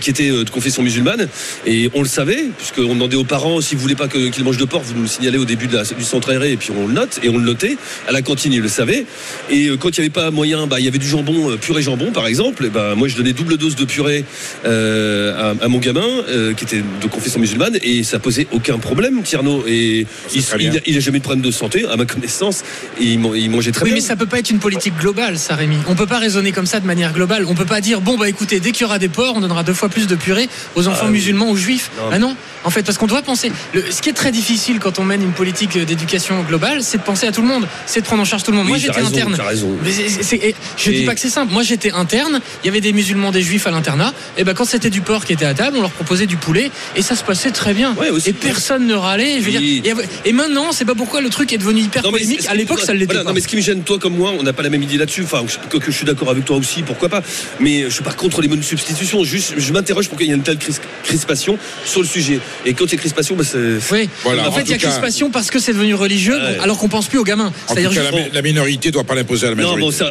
[0.00, 1.28] qui étaient de confession musulmane.
[1.66, 4.64] Et on le savait, puisqu'on demandait aux parents si vous voulez pas qu'ils mangent de
[4.64, 7.20] porc, vous nous le signalez au début du centre aéré et puis on le note
[7.22, 7.76] et on le notait.
[8.08, 9.06] À la cantine, ils le savaient.
[9.50, 12.12] Et quand il n'y avait pas moyen, bah, il y avait du jambon, purée jambon
[12.12, 12.68] par exemple.
[12.70, 14.24] Bah, moi, je donnais double dose de purée
[14.64, 16.24] à, mon gamin
[16.56, 19.64] qui était de confession musulmane et ça posait aucun problème, Tierno.
[19.76, 20.06] Il,
[20.44, 20.78] très il, bien.
[20.78, 22.62] a, il a jamais eu de problème de santé, à ma connaissance.
[23.00, 23.94] Et il, man- il mangeait très Oui, bien.
[23.96, 25.76] mais ça peut pas être une politique globale, ça, Rémi.
[25.88, 27.44] On peut pas raisonner comme ça de manière globale.
[27.48, 29.62] On peut pas dire, bon, bah écoutez, dès qu'il y aura des porcs, on donnera
[29.62, 31.12] deux fois plus de purée aux enfants Ah, oui.
[31.12, 31.90] musulmans ou juifs.
[31.98, 32.02] Non.
[32.12, 33.50] Ah non, en fait, parce qu'on doit penser.
[33.74, 37.02] Le, ce qui est très difficile quand on mène une politique d'éducation globale, c'est de
[37.02, 38.66] penser à tout le monde, c'est de prendre en charge tout le monde.
[38.66, 39.36] Oui, Moi, j'étais interne.
[39.84, 39.90] Mais
[40.22, 41.52] c'est- et je Et- dis pas que c'est simple.
[41.52, 42.40] Moi, j'étais interne.
[42.62, 44.12] Il y avait des musulmans, des juifs à l'internat.
[44.36, 46.70] Et ben, quand c'était du porc qui était à table, on leur proposait du poulet
[46.96, 47.94] et ça se passait très bien.
[47.94, 48.30] Ouais, aussi.
[48.30, 49.40] et personne ne râlait.
[49.40, 49.82] Je veux Oui.
[50.24, 52.46] et, et maintenant, c'est pas pourquoi le truc est devenu hyper Non, polémique.
[52.48, 53.28] À l'époque, ça l'était voilà, pas.
[53.30, 54.96] Non, mais ce qui me gêne, toi comme moi, on n'a pas la même idée
[54.96, 55.22] là-dessus.
[55.22, 57.22] Enfin, que, que je suis d'accord avec toi aussi, pourquoi pas.
[57.60, 59.24] Mais je suis pas contre les menus de substitution.
[59.24, 62.40] Juste, je m'interroge pourquoi il y a une telle cris- crispation sur le sujet.
[62.66, 63.58] Et quand il y a crispation, bah, c'est.
[63.92, 64.08] Oui.
[64.24, 66.58] Voilà, en en fait, il y a cas- crispation parce que c'est devenu religieux, Ouais.
[66.60, 67.52] alors qu'on pense plus aux gamins.
[67.66, 69.80] C'est-à-dire juste- la, la minorité ne doit pas l'imposer à la Non, majorité.
[69.80, 70.10] bon, ça,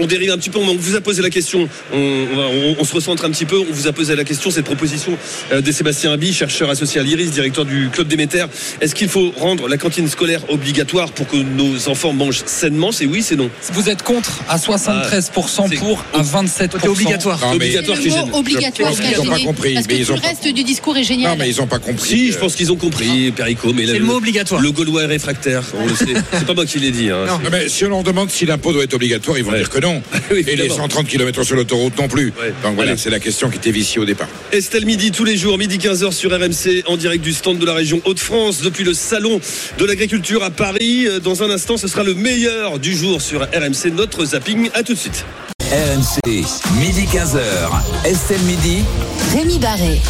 [0.00, 0.58] on, dérive un petit peu.
[0.58, 1.68] On vous a posé la question.
[1.92, 1.96] On,
[2.32, 3.58] on va- on- on se recentre un petit peu.
[3.58, 4.50] On vous a posé la question.
[4.50, 5.16] Cette proposition
[5.52, 8.44] euh, de Sébastien Abi, chercheur associé à l'IRIS, directeur du club Déméter.
[8.90, 13.06] Est-ce qu'il faut rendre la cantine scolaire obligatoire pour que nos enfants mangent sainement C'est
[13.06, 13.48] oui, c'est non.
[13.72, 16.68] Vous êtes contre à 73% c'est- pour, à 27%.
[16.72, 17.38] Côté obligatoire.
[17.40, 19.92] Non, obligatoire le mot obligatoire, Je qui pense a qu'ils ont pas compris, Parce que
[19.92, 21.30] mais ils tout ont le pas- reste du discours est génial.
[21.30, 22.08] Non, mais ils n'ont pas compris.
[22.08, 23.72] Si, je Euh, pense qu'ils ont compris, Perico.
[23.72, 24.60] Mais C'est le mot obligatoire.
[24.60, 25.62] Le Gaulois est réfractaire.
[25.78, 26.06] On le sait.
[26.32, 27.10] C'est pas moi qui l'ai dit.
[27.10, 27.26] hein.
[27.28, 27.34] Non.
[27.44, 29.58] non, mais si on leur demande si l'impôt doit être obligatoire, ils vont Ouais.
[29.58, 30.02] dire que non.
[30.32, 30.74] Oui, Et les évidemment.
[30.82, 32.32] 130 km sur l'autoroute non plus.
[32.40, 32.52] Ouais.
[32.64, 34.28] Donc voilà, c'est la question qui était viciée au départ.
[34.50, 37.74] Estelle Midi tous les jours, midi 15h sur RMC, en direct du stand de la
[37.74, 39.40] région Hauts-de-France, depuis le salon
[39.78, 41.06] de l'agriculture à Paris.
[41.22, 44.70] Dans un instant, ce sera le meilleur du jour sur RMC, notre zapping.
[44.74, 45.24] À tout de suite.
[45.70, 46.44] RMC,
[46.80, 47.40] midi 15h.
[48.04, 48.84] Estelle Midi.
[49.32, 50.00] Rémi Barré.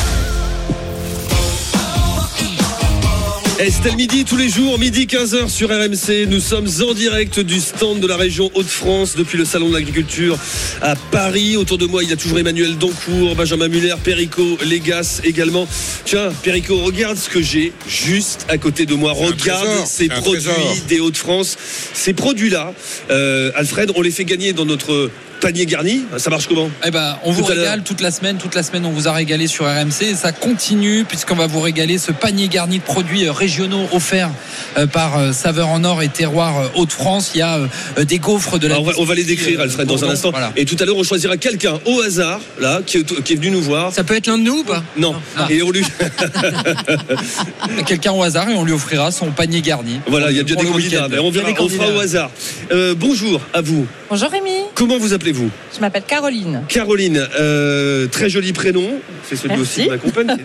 [3.60, 6.26] Estelle Midi tous les jours, midi 15h sur RMC.
[6.30, 10.38] Nous sommes en direct du stand de la région Hauts-de-France depuis le salon de l'agriculture
[10.80, 11.58] à Paris.
[11.58, 15.68] Autour de moi, il y a toujours Emmanuel Doncourt, Benjamin Muller, Perico, Légas également.
[16.06, 19.12] Tiens, Perico, regarde ce que j'ai juste à côté de moi.
[19.12, 20.76] Regarde trésor, ces produits trésor.
[20.88, 21.58] des Hauts-de-France.
[21.92, 22.72] Ces produits-là,
[23.10, 25.10] euh, Alfred, on les fait gagner dans notre
[25.40, 26.04] panier garni.
[26.18, 26.70] Ça marche comment?
[26.86, 28.36] Eh ben, on vous Tout régale toute la semaine.
[28.36, 30.02] Toute la semaine, on vous a régalé sur RMC.
[30.02, 34.30] Et ça continue puisqu'on va vous régaler ce panier garni de produits euh, régionaux offerts
[34.78, 37.32] euh, par euh, Saveur en Or et Terroir Hauts-de-France.
[37.34, 37.58] Il y a
[38.04, 38.74] des gaufres de la.
[38.74, 40.30] Alors, on, va, on va les décrire, Alfred, dans un instant.
[40.30, 40.52] Voilà.
[40.56, 43.50] Et tout à l'heure, on choisira quelqu'un au hasard, là, qui est, qui est venu
[43.50, 43.92] nous voir.
[43.92, 44.82] Ça peut être l'un de nous ou pas?
[44.96, 45.14] Non.
[45.36, 45.46] Ah.
[45.50, 45.84] Et on lui.
[47.86, 50.00] Quelqu'un au hasard et on lui offrira son panier garni.
[50.06, 51.08] voilà, il y a déjà des candidats.
[51.10, 51.96] Mais on verra, on fera candidats.
[51.96, 52.30] au hasard.
[52.72, 53.86] Euh, bonjour à vous.
[54.08, 56.62] Bonjour Rémi, Comment vous appelez-vous je m'appelle Caroline.
[56.68, 58.86] Caroline, euh, très joli prénom.
[59.28, 59.62] C'est celui Merci.
[59.62, 60.36] aussi de ma compagne.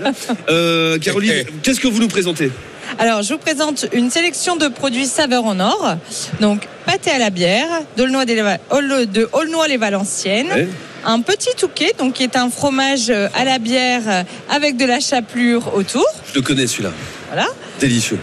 [0.49, 2.51] Euh, Caroline, qu'est-ce que vous nous présentez?
[2.99, 5.95] Alors, je vous présente une sélection de produits saveurs en or.
[6.39, 7.67] Donc, pâté à la bière,
[7.97, 10.51] de Aulnoy-les-Valenciennes.
[10.53, 10.67] Ouais.
[11.03, 14.99] Un petit touquet, donc qui est un fromage euh, à la bière avec de la
[14.99, 16.05] chapelure autour.
[16.29, 16.91] Je le connais celui-là.
[17.27, 17.47] Voilà.
[17.79, 18.19] Délicieux.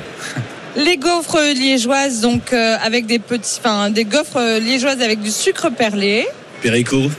[0.77, 5.69] Les gaufres liégeoises, donc euh, avec des petits, enfin des gaufres liégeoises avec du sucre
[5.71, 6.27] perlé.
[6.63, 7.11] Perico.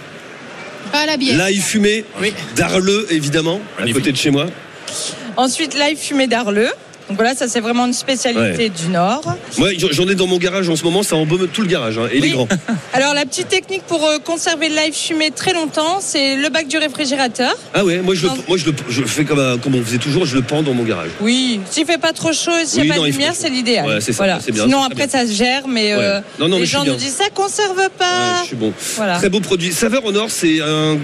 [0.91, 1.37] Pas à la bière.
[1.37, 2.05] L'ail fumé
[2.55, 4.47] d'Arleux, évidemment, à côté de chez moi.
[5.37, 6.71] Ensuite, l'ail fumé d'Arleux.
[7.13, 8.69] Donc voilà, ça c'est vraiment une spécialité Ouais.
[8.69, 9.35] du Nord.
[9.59, 12.07] Moi, j'en ai dans mon garage en ce moment, ça embaume tout le garage, hein,
[12.11, 12.47] et il est grand.
[12.93, 16.67] Alors la petite technique pour euh, conserver le live fumé très longtemps, c'est le bac
[16.67, 17.55] du réfrigérateur.
[17.75, 20.25] Ah ouais, moi je, le, moi, je, le, je fais comme, comme on faisait toujours,
[20.25, 21.11] je le pends dans mon garage.
[21.21, 23.33] Oui, s'il fait pas trop chaud et s'il Oui, n'y a non, pas de lumière,
[23.35, 23.85] c'est l'idéal.
[23.85, 24.39] Ouais, voilà.
[24.41, 26.19] Sinon après ça se gère, mais euh.
[26.39, 28.41] Non, non, les gens nous disent ça conserve pas.
[28.41, 28.73] Je suis bon.
[28.95, 29.17] Voilà.
[29.19, 29.71] Très beau produit.
[29.71, 30.57] Saveur en or, c'est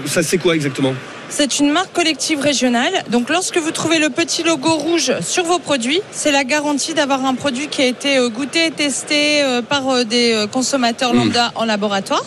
[0.06, 0.92] ça c'est quoi exactement?
[1.32, 2.92] C'est une marque collective régionale.
[3.10, 7.24] Donc lorsque vous trouvez le petit logo rouge sur vos produits, c'est la garantie d'avoir
[7.24, 11.16] un produit qui a été euh, goûté et testé euh, par euh, des consommateurs Mm.
[11.18, 12.24] lambda en laboratoire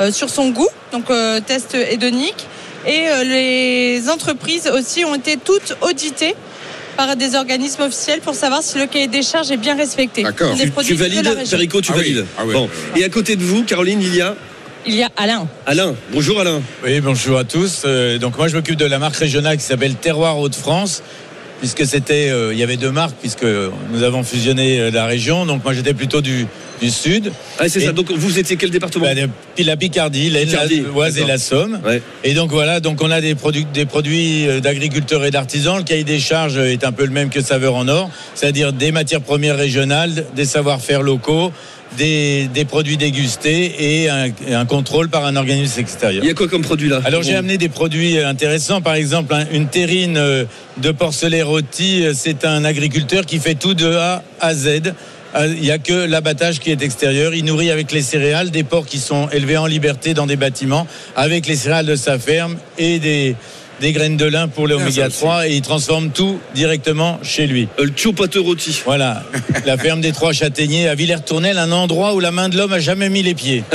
[0.00, 2.46] euh, sur son goût, donc euh, test hédonique.
[2.86, 6.34] Et euh, les entreprises aussi ont été toutes auditées
[6.96, 10.22] par des organismes officiels pour savoir si le cahier des charges est bien respecté.
[10.22, 10.54] D'accord.
[10.84, 11.28] Tu, valides.
[11.50, 12.02] Perico, tu Ah oui.
[12.14, 12.26] valides.
[12.38, 12.52] Ah oui.
[12.54, 12.68] Bon.
[12.96, 14.34] Et à côté de vous, Caroline, il y a
[14.90, 15.46] Il y a Alain.
[15.66, 15.94] Alain.
[16.12, 16.62] Bonjour Alain.
[16.82, 17.82] Oui, bonjour à tous.
[17.84, 21.02] Euh, donc moi, je m'occupe de la marque régionale qui s'appelle Terroir Hauts-de-France,
[21.60, 23.44] puisque c'était, euh, il y avait deux marques, puisque
[23.92, 25.44] nous avons fusionné euh, la région.
[25.44, 26.46] Donc moi, j'étais plutôt du,
[26.80, 27.30] du sud.
[27.58, 27.92] Ah, c'est ça.
[27.92, 31.36] Donc vous étiez quel département Bah, de- puis la Picardie, l'Aisne, Picardie, l'Oise et la
[31.36, 31.80] Somme.
[31.84, 32.00] Ouais.
[32.24, 35.76] Et donc voilà, donc on a des produits, des produits d'agriculteurs et d'artisans.
[35.76, 38.90] Le cahier des charges est un peu le même que Saveur en Or, c'est-à-dire des
[38.90, 41.52] matières premières régionales, des savoir-faire locaux,
[41.96, 46.22] des, des produits dégustés et un, et un contrôle par un organisme extérieur.
[46.22, 49.34] Il y a quoi comme produit là Alors j'ai amené des produits intéressants, par exemple
[49.34, 50.44] un- une terrine euh,
[50.76, 54.92] de porcelet rôti, euh, c'est un agriculteur qui fait tout de A à Z.
[55.34, 57.34] Euh, Il n'y a que l'abattage qui est extérieur.
[57.34, 60.86] Il nourrit avec les céréales des porcs qui sont élevés en liberté dans des bâtiments,
[61.16, 63.34] avec les céréales de sa ferme et des,
[63.80, 67.68] des graines de lin pour l'oméga 3 et il transforme tout directement chez lui.
[67.78, 68.80] Euh, Le Tiopateur rôti.
[68.84, 69.22] Voilà,
[69.66, 72.80] la ferme des Trois Châtaigniers à Villers-Tournelle, un endroit où la main de l'homme a
[72.80, 73.64] jamais mis les pieds.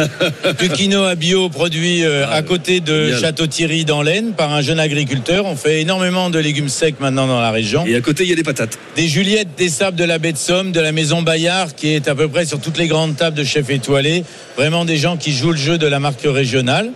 [0.59, 3.13] Du quinoa bio produit euh, à côté de.
[3.19, 5.45] Château-Thierry dans l'Aisne par un jeune agriculteur.
[5.45, 7.85] On fait énormément de légumes secs maintenant dans la région.
[7.85, 8.77] Et à côté, il y a des patates.
[8.95, 12.07] Des Juliettes, des sables de la baie de Somme, de la maison Bayard, qui est
[12.07, 14.23] à peu près sur toutes les grandes tables de chefs étoilés.
[14.57, 16.91] Vraiment des gens qui jouent le jeu de la marque régionale.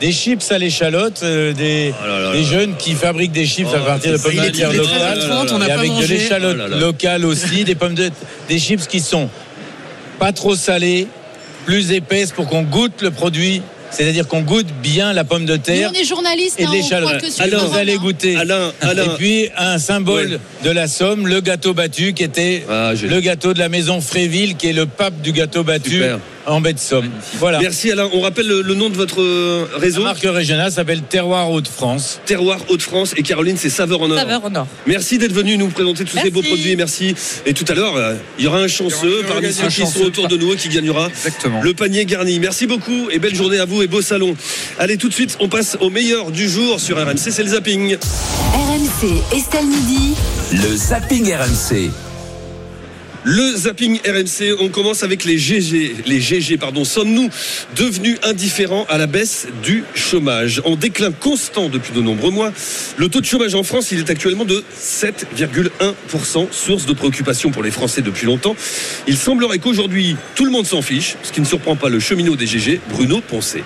[0.00, 2.50] Des chips à l'échalote, euh, des, Oh là là des là.
[2.50, 5.18] jeunes qui fabriquent des chips Oh, à partir de pommes de terre locales.
[5.68, 8.10] et avec de l'échalote Oh locale aussi, des pommes de
[8.48, 9.28] des chips qui sont
[10.18, 11.06] pas trop salées,
[11.66, 13.60] plus épaisses pour qu'on goûte le produit,
[13.90, 17.24] c'est-à-dire qu'on goûte bien la pomme de terre on est journalistes, et hein, de l'échalote.
[17.38, 18.36] Alors vous allez moment, goûter.
[18.36, 19.04] Alain, Alain.
[19.04, 20.38] Et puis un symbole Ouais.
[20.64, 24.56] de la Somme, le gâteau battu, qui était Ah, le gâteau de la maison Fréville,
[24.56, 26.18] qui est le pape du gâteau battu Super.
[26.46, 27.10] En baie de Somme.
[27.38, 27.60] Voilà.
[27.60, 28.08] Merci Alain.
[28.12, 32.20] On rappelle le, le nom de votre euh, La réseau marque régionale s'appelle Terroir Hauts-de-France.
[32.26, 34.18] Terroir Hauts-de-France et Caroline, c'est Saveur en or.
[34.18, 34.66] Saveur en or.
[34.86, 36.76] Merci d'être venu nous présenter tous ces beaux produits.
[36.76, 37.14] Merci.
[37.46, 40.02] Et tout à l'heure, euh, il y aura un chanceux aura parmi ceux qui sont
[40.02, 41.60] autour de nous et qui gagnera Exactement.
[41.62, 42.38] le panier garni.
[42.40, 44.34] Merci beaucoup et belle journée à vous et beau salon.
[44.78, 47.96] Allez, tout de suite, on passe au meilleur du jour sur RMC, c'est le zapping.
[48.54, 50.14] RMC Estelle Midi.
[50.52, 51.90] Le zapping RMC.
[53.24, 55.96] Le zapping RMC, on commence avec les GG.
[56.06, 56.84] Les GG, pardon.
[56.84, 57.28] Sommes-nous
[57.76, 60.62] devenus indifférents à la baisse du chômage?
[60.64, 62.50] En déclin constant depuis de nombreux mois,
[62.96, 67.62] le taux de chômage en France, il est actuellement de 7,1%, source de préoccupation pour
[67.62, 68.56] les Français depuis longtemps.
[69.06, 72.36] Il semblerait qu'aujourd'hui, tout le monde s'en fiche, ce qui ne surprend pas le cheminot
[72.36, 73.62] des GG, Bruno Poncé.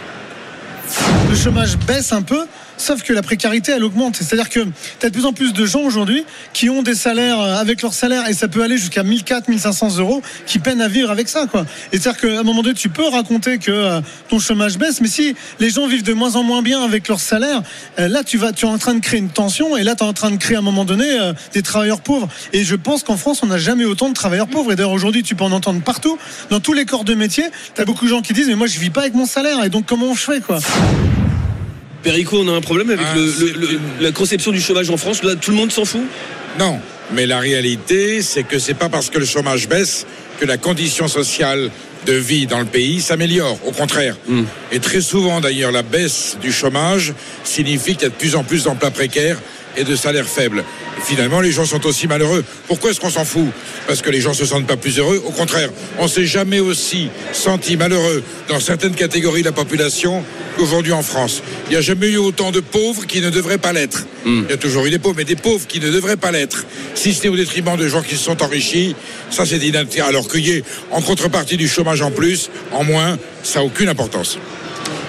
[1.31, 2.45] le chômage baisse un peu,
[2.77, 4.17] sauf que la précarité, elle augmente.
[4.17, 4.61] C'est-à-dire que
[5.01, 7.83] tu as de plus en plus de gens aujourd'hui qui ont des salaires euh, avec
[7.83, 11.29] leur salaire, et ça peut aller jusqu'à 1400, 1500 euros, qui peinent à vivre avec
[11.29, 11.47] ça.
[11.93, 15.09] Et c'est-à-dire qu'à un moment donné, tu peux raconter que euh, ton chômage baisse, mais
[15.09, 17.63] si les gens vivent de moins en moins bien avec leur salaire,
[17.99, 20.05] euh, là, tu, vas, tu es en train de créer une tension, et là, tu
[20.05, 21.05] es en train de créer à un moment donné
[21.53, 22.29] des travailleurs pauvres.
[22.53, 24.73] Et je pense qu'en France, on n'a jamais autant de travailleurs pauvres.
[24.73, 26.19] Et d'ailleurs, aujourd'hui, tu peux en entendre partout,
[26.51, 27.45] dans tous les corps de métier.
[27.75, 29.63] Tu as beaucoup de gens qui disent, mais moi, je vis pas avec mon salaire,
[29.65, 30.59] et donc comment fais quoi?
[32.05, 34.91] Perico, on a un problème avec Ah, le- c'est- le- le- la conception du chômage
[34.91, 35.23] en France.
[35.25, 36.03] Là, tout le monde s'en fout?
[36.61, 36.79] Non,
[37.13, 40.07] Mais la réalité, c'est que c'est pas parce que le chômage baisse
[40.41, 41.71] que la condition sociale
[42.07, 43.59] de vie dans le pays s'améliore.
[43.67, 44.17] Au contraire.
[44.73, 47.13] Et très souvent, d'ailleurs, la baisse du chômage
[47.45, 49.39] signifie qu'il y a de plus en plus d'emplois précaires
[49.77, 50.65] et de salaires faibles.
[50.99, 52.45] Et finalement, les gens sont aussi malheureux.
[52.69, 53.49] Pourquoi est-ce qu'on s'en fout
[53.87, 55.23] Parce que les gens se sentent pas plus heureux.
[55.27, 60.25] Au contraire, on s'est jamais aussi senti malheureux dans certaines catégories de la population
[60.57, 61.43] qu'aujourd'hui en France.
[61.67, 64.07] Il n'y a jamais eu autant de pauvres qui ne devraient pas l'être.
[64.27, 66.65] Il y a toujours eu des pauvres, mais des pauvres qui ne devraient pas l'être.
[66.95, 68.97] Si c'était au détriment de gens qui se sont enrichis,
[69.31, 70.09] ça c'est inacceptable.
[70.09, 73.89] Alors qu'il y ait en contrepartie du chômage en plus, en moins, ça n'a aucune
[73.89, 74.39] importance.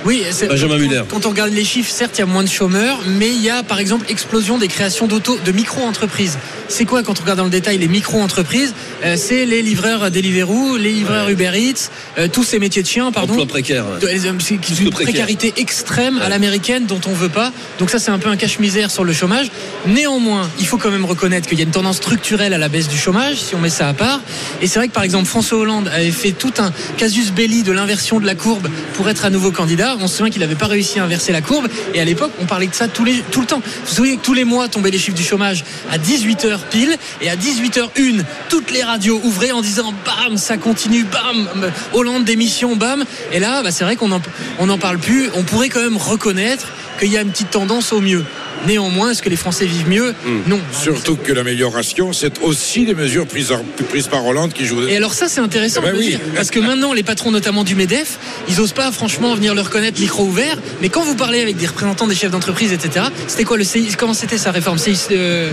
[0.06, 1.02] Oui, Benjamin Muller.
[1.10, 3.50] quand on regarde les chiffres, certes, il y a moins de chômeurs, mais il y
[3.50, 6.38] a par exemple explosion des créations d'auto, de micro-entreprises.
[6.68, 8.74] C'est quoi quand on regarde dans le détail les micro-entreprises
[9.04, 13.12] Euh, C'est les livreurs Deliveroo, les livreurs Uber Eats, euh, tous ces métiers de chiens,
[13.12, 13.34] pardon.
[13.34, 13.86] Emploi précaire.
[13.86, 14.00] Euh,
[14.40, 15.14] c'est une précaire.
[15.14, 17.52] précarité extrême à l'américaine dont on veut pas.
[17.80, 19.48] Donc ça, c'est un peu un cache-misère sur le chômage.
[19.88, 22.88] Néanmoins, il faut quand même reconnaître qu'il y a une tendance structurelle à la baisse
[22.88, 24.22] du chômage, si on met ça à part.
[24.62, 27.72] Et c'est vrai que par exemple, François Hollande avait fait tout un casus belli de
[27.72, 29.98] l'inversion de la courbe pour être à nouveau candidat.
[30.00, 31.68] On se souvient qu'il n'avait pas réussi à inverser la courbe.
[31.94, 33.62] Et à l'époque, on parlait de ça tous les, tout le temps.
[33.66, 36.96] Vous vous souvenez que tous les mois tombaient les chiffres du chômage à 18h pile.
[37.22, 42.76] Et à 18h01, toutes les radios ouvraient en disant bam, ça continue, bam, Hollande démission,
[42.76, 43.04] bam.
[43.32, 45.30] Et là, bah, c'est vrai qu'on n'en parle plus.
[45.36, 46.68] On pourrait quand même reconnaître
[47.00, 48.24] qu'il y a une petite tendance au mieux.
[48.68, 50.14] Néanmoins, est-ce que les Français vivent mieux
[50.48, 50.60] Non.
[50.72, 54.88] Surtout que l'amélioration, c'est aussi des mesures prises, en- prises par Hollande qui jouent.
[54.88, 56.08] Et alors ça c'est intéressant Eh ben de oui.
[56.10, 58.18] dire, parce que maintenant les patrons notamment du MEDEF,
[58.50, 61.68] ils osent pas franchement venir le reconnaître micro ouvert, mais quand vous parlez avec des
[61.68, 65.50] représentants des chefs d'entreprise, etc., c'était quoi le CICE Comment c'était sa réforme CICE, euh,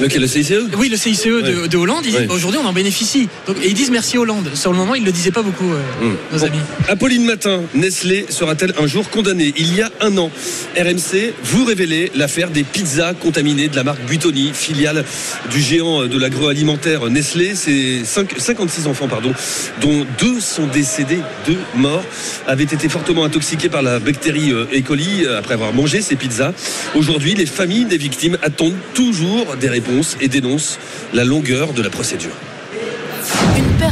[0.00, 1.68] Lequel, le CICE Oui, le CICE de, Ouais.
[1.68, 2.26] de Hollande, ils disent, Ouais.
[2.30, 3.28] aujourd'hui on en bénéficie.
[3.46, 4.50] Donc, et ils disent merci Hollande.
[4.54, 6.16] Sur le moment, ils le disaient pas beaucoup, euh, Hum.
[6.32, 6.46] nos Bon.
[6.46, 6.58] amis.
[6.88, 9.54] Apolline Matin, Nestlé sera-t-elle un jour condamnée?
[9.56, 10.30] Il y a un an,
[10.76, 15.04] RMC vous révélait des pizzas contaminées de la marque Buitoni, filiale
[15.50, 17.54] du géant de l'agroalimentaire Nestlé.
[17.54, 19.32] C'est cinq- 56 enfants, pardon,
[19.80, 22.02] dont deux sont décédés, deux morts,
[22.48, 24.80] avaient été fortement intoxiqués par la bactérie euh, E.
[24.82, 26.52] coli euh, après avoir mangé ces pizzas.
[26.96, 30.78] Aujourd'hui, les familles des victimes attendent toujours des réponses et dénoncent
[31.12, 32.32] la longueur de la procédure.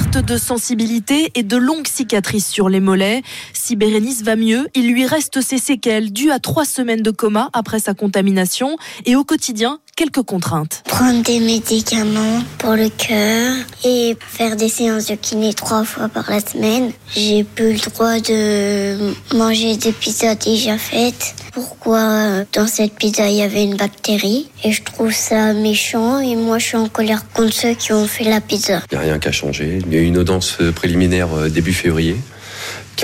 [0.02, 3.22] Perte de sensibilité et de longues cicatrices sur les mollets.
[3.52, 7.50] Si Bérénice va mieux, il lui reste ses séquelles dues à trois semaines de coma
[7.52, 10.82] après sa contamination et au quotidien, quelques contraintes.
[10.88, 13.54] Prendre des médicaments pour le cœur
[13.84, 16.90] et faire des séances de kiné trois fois par la semaine.
[17.14, 21.36] J'ai plus le droit de manger des pizzas déjà faites.
[21.52, 24.48] Pourquoi dans cette pizza il y avait une bactérie?
[24.64, 28.08] Et je trouve ça méchant et moi je suis en colère contre ceux qui ont
[28.08, 28.82] fait la pizza.
[28.90, 29.78] Il n'y a rien qu'à changer.
[29.86, 32.16] Il y a eu une audience préliminaire euh, début février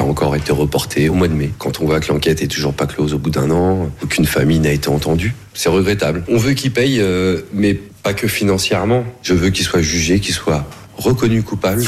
[0.02, 1.50] encore été reportée au mois de mai.
[1.58, 4.58] Quand on voit que l'enquête est toujours pas close au bout d'un an, aucune famille
[4.60, 6.24] n'a été entendue, c'est regrettable.
[6.28, 9.04] On veut qu'il paye, euh, mais pas que financièrement.
[9.22, 10.64] Je veux qu'il soit jugé, qu'il soit
[10.96, 11.84] reconnu coupable.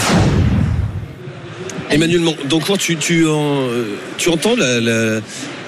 [1.91, 2.97] Emmanuel Dancourt, tu,
[3.27, 5.21] euh, tu entends la-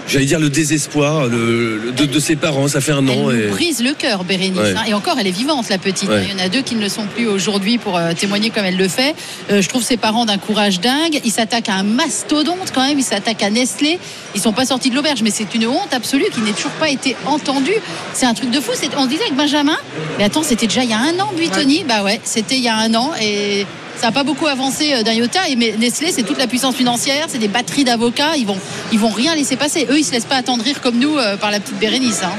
[0.09, 3.31] j'allais dire le désespoir le- le- de, de ses parents, ça fait un an.
[3.31, 4.59] Elle et- brise le cœur, Bérénice.
[4.59, 4.75] Ouais.
[4.77, 4.83] hein.
[4.89, 6.09] Et encore, elle est vivante, la petite.
[6.09, 6.25] Ouais.
[6.25, 8.65] Il y en a deux qui ne le sont plus aujourd'hui pour euh, témoigner comme
[8.65, 9.15] elle le fait.
[9.51, 11.21] Euh, je trouve ses parents d'un courage dingue.
[11.25, 12.99] Ils s'attaquent à un mastodonte quand même.
[12.99, 13.99] Ils s'attaquent à Nestlé.
[14.35, 16.89] Ils sont pas sortis de l'auberge, mais c'est une honte absolue qui n'ait toujours pas
[16.91, 17.75] été entendue.
[18.15, 18.73] C'est un truc de fou.
[18.97, 19.77] On se disait avec Benjamin,
[20.19, 21.85] mais attends, c'était déjà il y a un an, Buitoni.
[21.89, 23.13] Bah ouais, c'était il y a un an.
[23.21, 23.67] Et
[23.99, 25.49] ça n'a pas beaucoup avancé euh, d'un iota.
[25.49, 28.37] Et mais Nestlé, c'est toute la puissance financière, c'est des batteries d'avocats.
[28.37, 28.59] Ils vont,
[28.93, 29.87] ils vont rien laisser passer.
[29.91, 32.23] Eux, ils se laissent pas attendrir comme nous euh, par la petite Bérénice.
[32.23, 32.33] hein.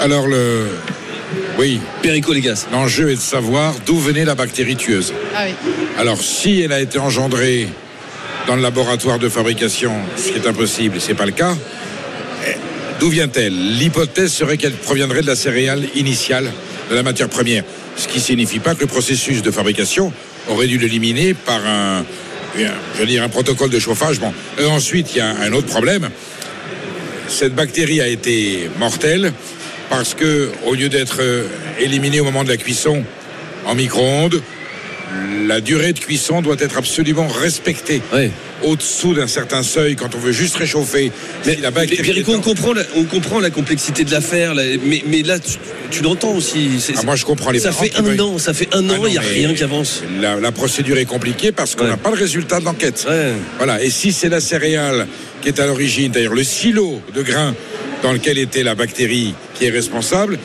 [0.00, 0.66] Alors le.
[1.58, 1.80] Oui.
[2.02, 2.66] Perico Légas.
[2.72, 5.12] L'enjeu est de savoir d'où venait la bactérie tueuse.
[5.36, 5.54] Ah oui.
[5.98, 7.68] Alors, si elle a été engendrée
[8.46, 11.54] dans le laboratoire de fabrication, ce qui est impossible, c'est pas le cas,
[12.48, 12.54] eh,
[12.98, 13.52] d'où vient-elle?
[13.78, 16.50] L'hypothèse serait qu'elle proviendrait de la céréale initiale,
[16.90, 17.62] de la matière première.
[17.96, 20.12] Ce qui signifie pas que le processus de fabrication
[20.48, 22.04] aurait dû l'éliminer par un,
[23.30, 24.20] protocole de chauffage.
[24.58, 26.08] Et ensuite, il y a un autre problème.
[27.28, 29.32] Cette bactérie a été mortelle
[29.88, 31.44] parce que, au lieu d'être euh,
[31.78, 33.04] éliminée au moment de la cuisson
[33.66, 34.42] en micro-ondes,
[35.46, 38.02] la durée de cuisson doit être absolument respectée.
[38.62, 41.10] Au-dessous d'un certain seuil, quand on veut juste réchauffer,
[41.42, 42.06] si la bactérie.
[42.06, 45.56] Perico, on comprend, la, on comprend la complexité de l'affaire, mais, mais là, tu,
[45.90, 46.68] tu l'entends aussi.
[46.94, 49.06] Ah, moi, je comprends les Ça fait un veulent- an, ça fait un Ah an,
[49.06, 50.02] il n'y a mais rien qui avance.
[50.20, 53.06] La, la procédure est compliquée parce qu'on n'a pas le résultat de l'enquête.
[53.56, 53.82] Voilà.
[53.82, 55.06] Et si c'est la céréale
[55.40, 57.54] qui est à l'origine, d'ailleurs le silo de grains
[58.02, 60.38] dans lequel était la bactérie qui est responsable,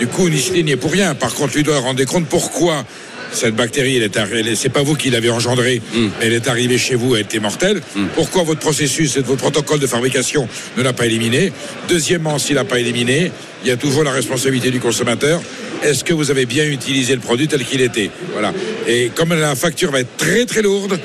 [0.00, 1.14] du coup, Nestlé n'y est pour rien.
[1.14, 2.84] Par contre, lui doit rendre compte pourquoi
[3.32, 4.02] cette bactérie, elle
[4.48, 6.08] est c'est pas vous qui l'avez engendrée, Hmm.
[6.20, 7.80] mais elle est arrivée chez vous, elle était mortelle.
[8.14, 11.52] Pourquoi votre processus et votre protocole de fabrication ne l'a pas éliminé
[11.88, 13.30] Deuxièmement, s'il n'a pas éliminé,
[13.64, 15.40] il y a toujours la responsabilité du consommateur.
[15.82, 18.10] est-ce que vous avez bien utilisé le produit tel qu'il était?
[18.32, 18.52] Voilà.
[18.86, 20.98] Et comme la facture va être très très lourde,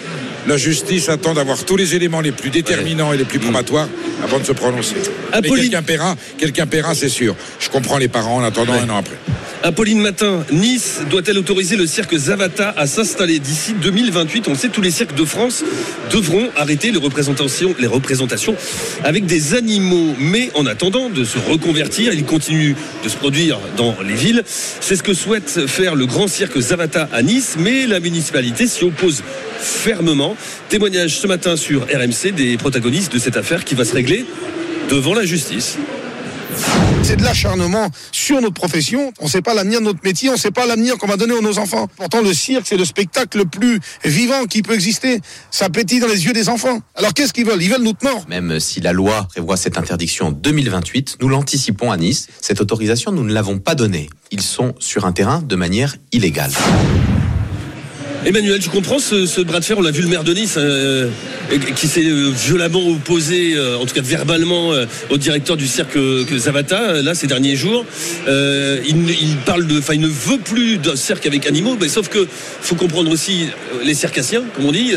[0.48, 3.88] la justice attend d'avoir tous les éléments les plus déterminants et les plus probatoires
[4.24, 4.96] avant de se prononcer.
[5.34, 7.36] Mais quelqu'un paiera, quelqu'un paiera, c'est sûr.
[7.60, 9.16] Je comprends les parents en attendant un an après.
[9.64, 14.82] Apolline Matin, Nice doit-elle autoriser le cirque Zavata à s'installer d'ici 2028 On sait, tous
[14.82, 15.64] les cirques de France
[16.12, 18.56] devront arrêter les représentations, les représentations
[19.04, 20.16] avec des animaux.
[20.20, 24.44] Mais en attendant de se reconvertir, ils continuent de se produire dans les villes.
[24.46, 28.84] C'est ce que souhaite faire le grand cirque Zavata à Nice, mais la municipalité s'y
[28.84, 29.24] oppose
[29.60, 30.38] fermement.
[30.70, 34.26] Témoignage ce matin sur RMC des protagonistes de cette affaire qui va se régler
[34.90, 35.78] devant la justice.
[37.04, 39.14] C'est de l'acharnement sur notre profession.
[39.20, 41.18] On ne sait pas l'avenir de notre métier, on ne sait pas l'avenir qu'on va
[41.18, 41.88] donner à nos enfants.
[41.98, 45.22] Pourtant, le cirque, c'est le spectacle le plus vivant qui peut exister.
[45.52, 46.80] Ça pétille dans les yeux des enfants.
[46.96, 47.62] Alors qu'est-ce qu'ils veulent?
[47.62, 48.26] Ils veulent notre mort.
[48.28, 52.28] Même si la loi prévoit cette interdiction en 2028, nous l'anticipons à Nice.
[52.42, 54.10] Cette autorisation, nous ne l'avons pas donnée.
[54.32, 56.52] Ils sont sur un terrain de manière illégale.
[58.26, 60.56] Emmanuel, tu comprends ce, ce bras de fer On l'a vu le maire de Nice
[60.58, 61.10] euh,
[61.76, 65.94] qui s'est euh, violemment opposé, euh, en tout cas verbalement, euh, au directeur du cirque
[65.94, 67.86] que Zavata, euh, là, ces derniers jours.
[68.28, 69.78] Il, parle de.
[69.78, 72.28] Enfin, il ne veut plus d'un cirque avec animaux, mais sauf que
[72.62, 73.50] faut comprendre aussi
[73.84, 74.94] les circassiens, comme on dit,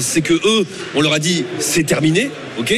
[0.00, 2.74] c'est que eux, on leur a dit c'est terminé, ok?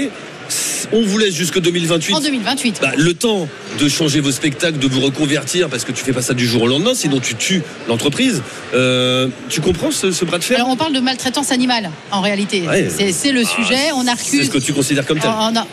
[0.93, 2.15] On vous laisse jusque 2028.
[2.15, 2.79] En 2028.
[2.81, 3.49] Bah, le temps
[3.81, 6.63] de changer vos spectacles, de vous reconvertir, parce que tu fais pas ça du jour
[6.63, 8.43] au lendemain, sinon tu tues l'entreprise.
[8.75, 10.57] Euh, tu comprends ce, ce bras de fer?
[10.59, 12.63] Alors on parle de maltraitance animale en réalité.
[12.67, 12.89] Ouais.
[12.97, 13.93] C'est- C'est le sujet.
[13.95, 14.47] On C'est accuse.
[14.47, 15.31] ce que tu considères comme tel.
[15.31, 15.67] On a-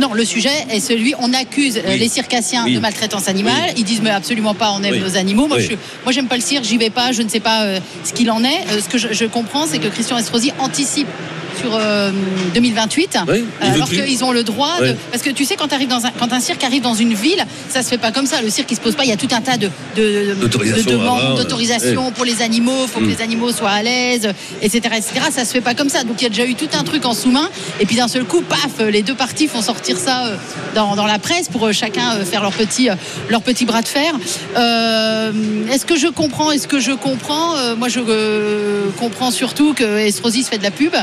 [0.00, 1.98] Non, le sujet est celui, on accuse euh, Oui.
[1.98, 2.74] les circassiens Oui.
[2.74, 3.70] de maltraitance animale.
[3.76, 5.46] Ils disent mais absolument pas, on aime nos animaux.
[5.46, 5.72] Moi, je,
[6.04, 8.30] moi, j'aime pas le cirque, j'y vais pas, je ne sais pas euh, ce qu'il
[8.30, 8.48] en est.
[8.70, 11.06] Euh, ce que je, je comprends, c'est que Christian Estrosi anticipe
[11.62, 12.10] sur euh,
[12.54, 15.72] 2028, Oui, il veut alors qu'ils ont le droit de, parce que tu sais quand,
[15.72, 18.26] arrives dans un, quand un cirque arrive dans une ville, ça se fait pas comme
[18.26, 18.42] ça.
[18.42, 20.34] Le cirque il se pose pas, il y a tout un tas de, de,
[20.90, 23.04] demandes, d'autorisation pour les animaux, faut Mm.
[23.06, 24.28] que les animaux soient à l'aise,
[24.60, 25.10] etc., etc.
[25.30, 26.04] Ça se fait pas comme ça.
[26.04, 27.48] Donc il y a déjà eu tout un truc en sous-main,
[27.80, 30.36] et puis d'un seul coup, paf, les deux parties font sortir ça euh,
[30.74, 32.94] dans, dans la presse pour euh, chacun euh, faire leur petit, euh,
[33.28, 34.14] leur petit bras de fer.
[34.56, 35.32] Euh,
[35.70, 36.50] Est-ce que je comprends?
[36.50, 37.56] Est-ce que je comprends?
[37.56, 40.94] Euh, Moi, je euh, comprends surtout que Estrosi se fait de la pub.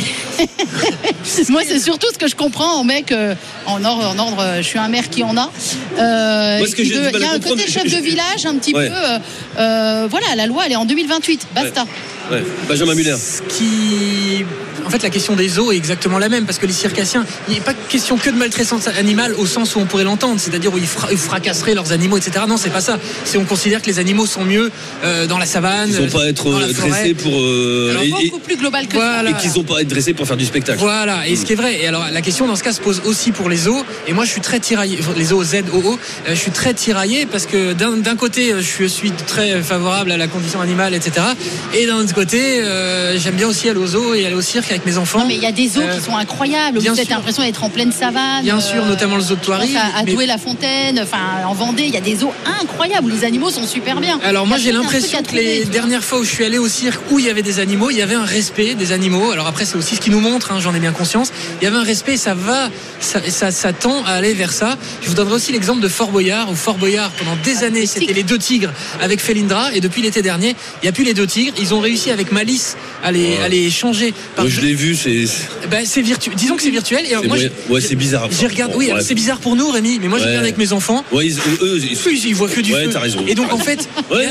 [1.50, 3.34] Moi, c'est surtout ce que je comprends au mec euh,
[3.66, 4.40] en ordre, en ordre.
[4.40, 5.50] euh, Je suis un maire qui en a.
[5.98, 8.74] Euh, Moi, ce que il y a un côté chef je- de village un petit
[8.74, 8.88] Ouais.
[8.88, 8.94] peu.
[8.94, 9.18] euh,
[9.58, 11.46] euh, voilà, la loi, elle est en 2028.
[11.54, 11.84] Basta.
[12.30, 12.42] Ouais.
[12.68, 13.16] Benjamin Muller.
[13.48, 14.44] qui
[14.86, 17.54] en fait la question des eaux est exactement la même parce que les circassiens il
[17.54, 20.78] n'est pas question que de maltraitance animale au sens où on pourrait l'entendre c'est-à-dire où
[20.78, 23.86] ils, fra- ils fracasseraient leurs animaux etc non c'est pas ça c'est on considère que
[23.86, 24.70] les animaux sont mieux
[25.04, 27.32] euh, dans la savane Ils n'ont pas à être dans la euh, dressés pour.
[27.34, 29.30] euh, Alors, et- et- Beaucoup plus global que Voilà.
[29.30, 30.78] et qu'ils n'ont pas à être dressés pour faire du spectacle.
[30.78, 31.80] Voilà, et ce qui est vrai.
[31.80, 33.84] Et alors la question dans ce cas se pose aussi pour les zoos.
[34.06, 35.96] Et moi je suis très tiraillé, les zoos Z, OO, euh,
[36.28, 40.26] je suis très tiraillé parce que d'un côté euh, je suis très favorable à la
[40.28, 41.26] condition animale, etc.
[41.74, 44.69] Et d'un autre côté euh, j'aime bien aussi aller aux zoos et aller au cirque
[44.70, 45.20] avec mes enfants.
[45.20, 46.78] Non, mais il y a des Euh, qui sont incroyables.
[46.78, 47.16] bien Vous avez sûr.
[47.16, 48.42] l'impression d'être en pleine savane.
[48.42, 51.94] Bien sûr, notamment le zoo de Thoiry, À, à mais- Douai-la-Fontaine, enfin en Vendée, il
[51.94, 54.18] y a des zoos incroyables où les animaux sont super bien.
[54.24, 57.18] Alors moi j'ai l'impression que les dernières fois où je suis allé au cirque où
[57.18, 59.30] il y avait des animaux, il y avait un respect des animaux.
[59.32, 61.30] Alors après c'est aussi ce qui nous montre, hein, j'en ai bien conscience.
[61.60, 62.70] Il y avait un respect, ça va,
[63.00, 64.76] ça, ça, ça tend à aller vers ça.
[65.02, 66.50] Je vous donnerai aussi l'exemple de Fort Boyard.
[66.50, 68.70] Où Fort Boyard pendant Ah, des années c'était les deux tigres
[69.00, 70.50] avec Felindra et depuis l'été dernier
[70.82, 71.54] il n'y a plus les deux tigres.
[71.60, 74.12] Ils ont réussi avec Malice à les, à les changer.
[74.36, 75.24] Par je l'ai vu, c'est.
[75.70, 76.34] ben, c'est virtuel.
[76.36, 77.04] Disons que c'est virtuel.
[77.06, 78.28] Et moi, je- ouais, c'est bizarre.
[78.76, 81.04] Oui, c'est bizarre pour nous, Rémi, mais moi je regarde avec mes enfants.
[81.12, 81.80] Ouais, ils, eux,
[82.24, 83.20] ils, voient que du Ouais, feu.
[83.26, 84.30] Et donc en fait, y a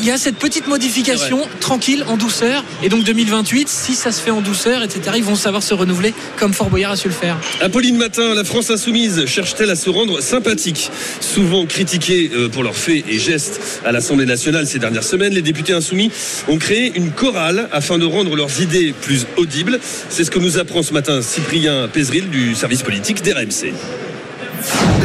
[0.00, 2.64] il y a cette petite modification tranquille, en douceur.
[2.82, 6.14] Et donc 2028, si ça se fait en douceur, etc., ils vont savoir se renouveler
[6.38, 7.36] comme Fort Boyard a su le faire.
[7.60, 10.90] Apolline Matin, la France insoumise cherche-t-elle à se rendre sympathique?
[11.20, 15.42] Souvent critiquée euh, pour leurs faits et gestes à l'Assemblée nationale ces dernières semaines, les
[15.42, 16.10] députés insoumis
[16.48, 19.59] ont créé une chorale afin de rendre leurs idées plus audibles.
[20.08, 23.74] C'est ce que nous apprend ce matin Cyprien Pézril du service politique d'RMC.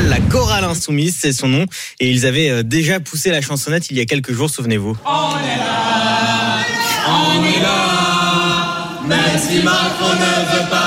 [0.07, 1.65] La chorale insoumise, c'est son nom.
[1.99, 4.97] Et ils avaient euh, déjà poussé la chansonnette il y a quelques jours, souvenez-vous.
[5.05, 5.37] On
[7.43, 10.84] est là, même si Macron ne veut pas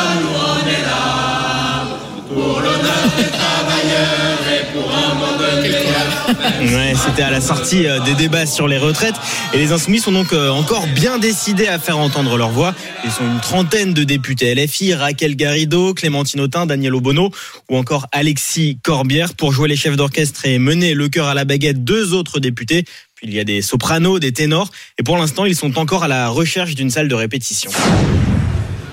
[6.39, 9.15] Ouais, c'était à la sortie euh, des débats sur les retraites.
[9.53, 12.75] Et les insoumis sont donc euh, encore bien décidés à faire entendre leur voix.
[13.05, 17.31] Ils sont une trentaine de députés LFI, Raquel Garrido, Clémentine Autain, Daniel Obono
[17.69, 19.35] ou encore Alexis Corbière.
[19.35, 22.85] Pour jouer les chefs d'orchestre et mener le chœur à la baguette, deux autres députés.
[23.15, 24.71] Puis il y a des sopranos, des ténors.
[24.99, 27.71] Et pour l'instant, ils sont encore à la recherche d'une salle de répétition.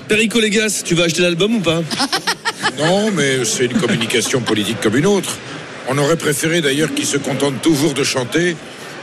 [0.08, 1.82] Perico Légas, tu vas acheter l'album ou pas?
[2.78, 5.38] Non, mais c'est une communication politique comme une autre.
[5.88, 8.56] On aurait préféré d'ailleurs qu'ils se contentent toujours de chanter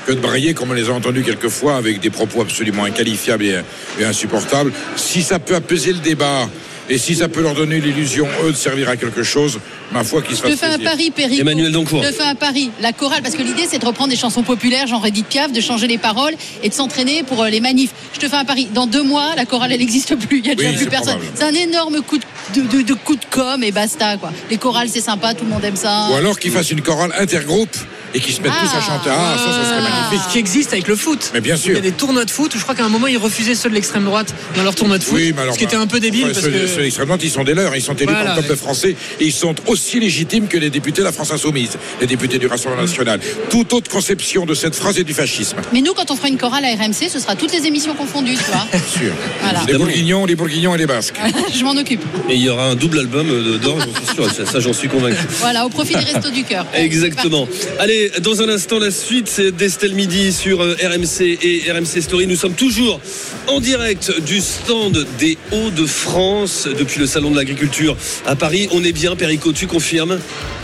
[0.06, 3.62] que de brailler comme on les a entendus quelquefois avec des propos absolument inqualifiables et,
[4.00, 4.74] et insupportables.
[4.98, 6.50] Si ça peut apaiser le débat
[6.90, 9.60] et si ça peut leur donner l'illusion, eux, de servir à quelque chose,
[9.92, 11.42] ma foi, qu'ils se Je te fassent fais un pari, Péricot.
[11.42, 12.04] Emmanuel Doncourt.
[12.04, 12.72] Je te fais un pari.
[12.82, 15.62] La chorale, parce que l'idée, c'est de reprendre des chansons populaires, genre Edith Piaf, de
[15.62, 17.92] changer les paroles et de s'entraîner pour euh, les manifs.
[18.14, 18.68] Je te fais un pari.
[18.74, 20.38] Dans deux mois, la chorale, elle n'existe plus.
[20.40, 21.18] Il n'y a déjà Oui, plus personne.
[21.36, 24.32] C'est un énorme coup de, de, de- de coup de com et basta, quoi.
[24.50, 26.08] Les chorales, c'est sympa, tout le monde aime ça.
[26.12, 27.76] Ou alors qu'ils fassent une chorale intergroupe
[28.16, 29.10] et qu'ils se mettent tous à chanter.
[29.12, 30.32] Ah, ça, ça serait magnifique.
[30.32, 31.32] Qui existe avec le foot.
[31.34, 31.72] Mais bien sûr.
[31.72, 33.56] Il y a des tournois de foot où je crois qu'à un moment ils refusaient
[33.56, 35.16] ceux de l'extrême droite dans leur tournoi de foot.
[35.16, 36.68] Oui, mais alors, ce qui était bah, un peu débile enfin, parce ceux, que.
[36.76, 37.76] Ceux droite, ils sont des leurs.
[37.76, 38.58] Ils sont élus Voilà, par le peuple ouais.
[38.58, 42.40] français et ils sont aussi légitimes que les députés de la France Insoumise, les députés
[42.40, 43.20] du Rassemblement National.
[43.50, 45.58] Toute autre conception de cette phrase est du fascisme.
[45.72, 48.36] Mais nous, quand on fera une chorale à RMC, ce sera toutes les émissions confondues,
[48.36, 48.66] tu vois.
[48.72, 49.14] Bien sûr.
[49.42, 49.62] Voilà.
[49.68, 51.16] Les Bourguignons, les Bourguignons et les Basques.
[51.54, 52.02] Je m'en occupe.
[52.30, 54.32] Et il y aura un double album euh, d'or, j'en suis sûr.
[54.32, 55.18] Ça, ça, j'en suis convaincu.
[55.40, 56.66] Voilà, au profit des restos du cœur.
[56.74, 57.48] Exactement.
[57.80, 62.28] Allez, dans un instant, la suite c'est d'Estelle Midi sur euh, RMC et RMC Story.
[62.28, 63.00] Nous sommes toujours
[63.48, 67.96] en direct du stand des Hauts-de-France depuis le Salon de l'Agriculture
[68.26, 68.68] à Paris.
[68.72, 70.20] On est bien, Perico, tu confirmes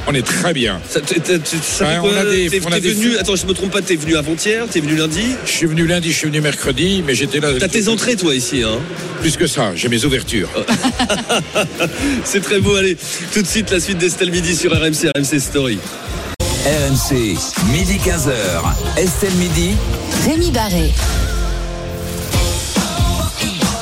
[0.07, 0.79] On est très bien.
[0.89, 2.91] Ça, t'es- t'es- ça Ouais, fait on quoi a des- T'es on a t'es des
[2.93, 5.85] venu, attends, je me trompe pas, t'es venu avant-hier, t'es venu lundi Je suis venu
[5.85, 7.49] lundi, je suis venu mercredi, mais j'étais là.
[7.59, 8.79] T'as tes entrées, toi, ici, hein
[9.21, 10.49] Plus que ça, j'ai mes ouvertures.
[12.23, 12.97] C'est très beau, allez.
[13.33, 15.79] Tout de suite, la suite d'Estelle Midi sur RMC, RMC Story.
[16.65, 17.35] RMC,
[17.71, 18.31] midi 15h.
[18.97, 19.71] Estelle Midi.
[20.25, 20.91] Rémi Barré.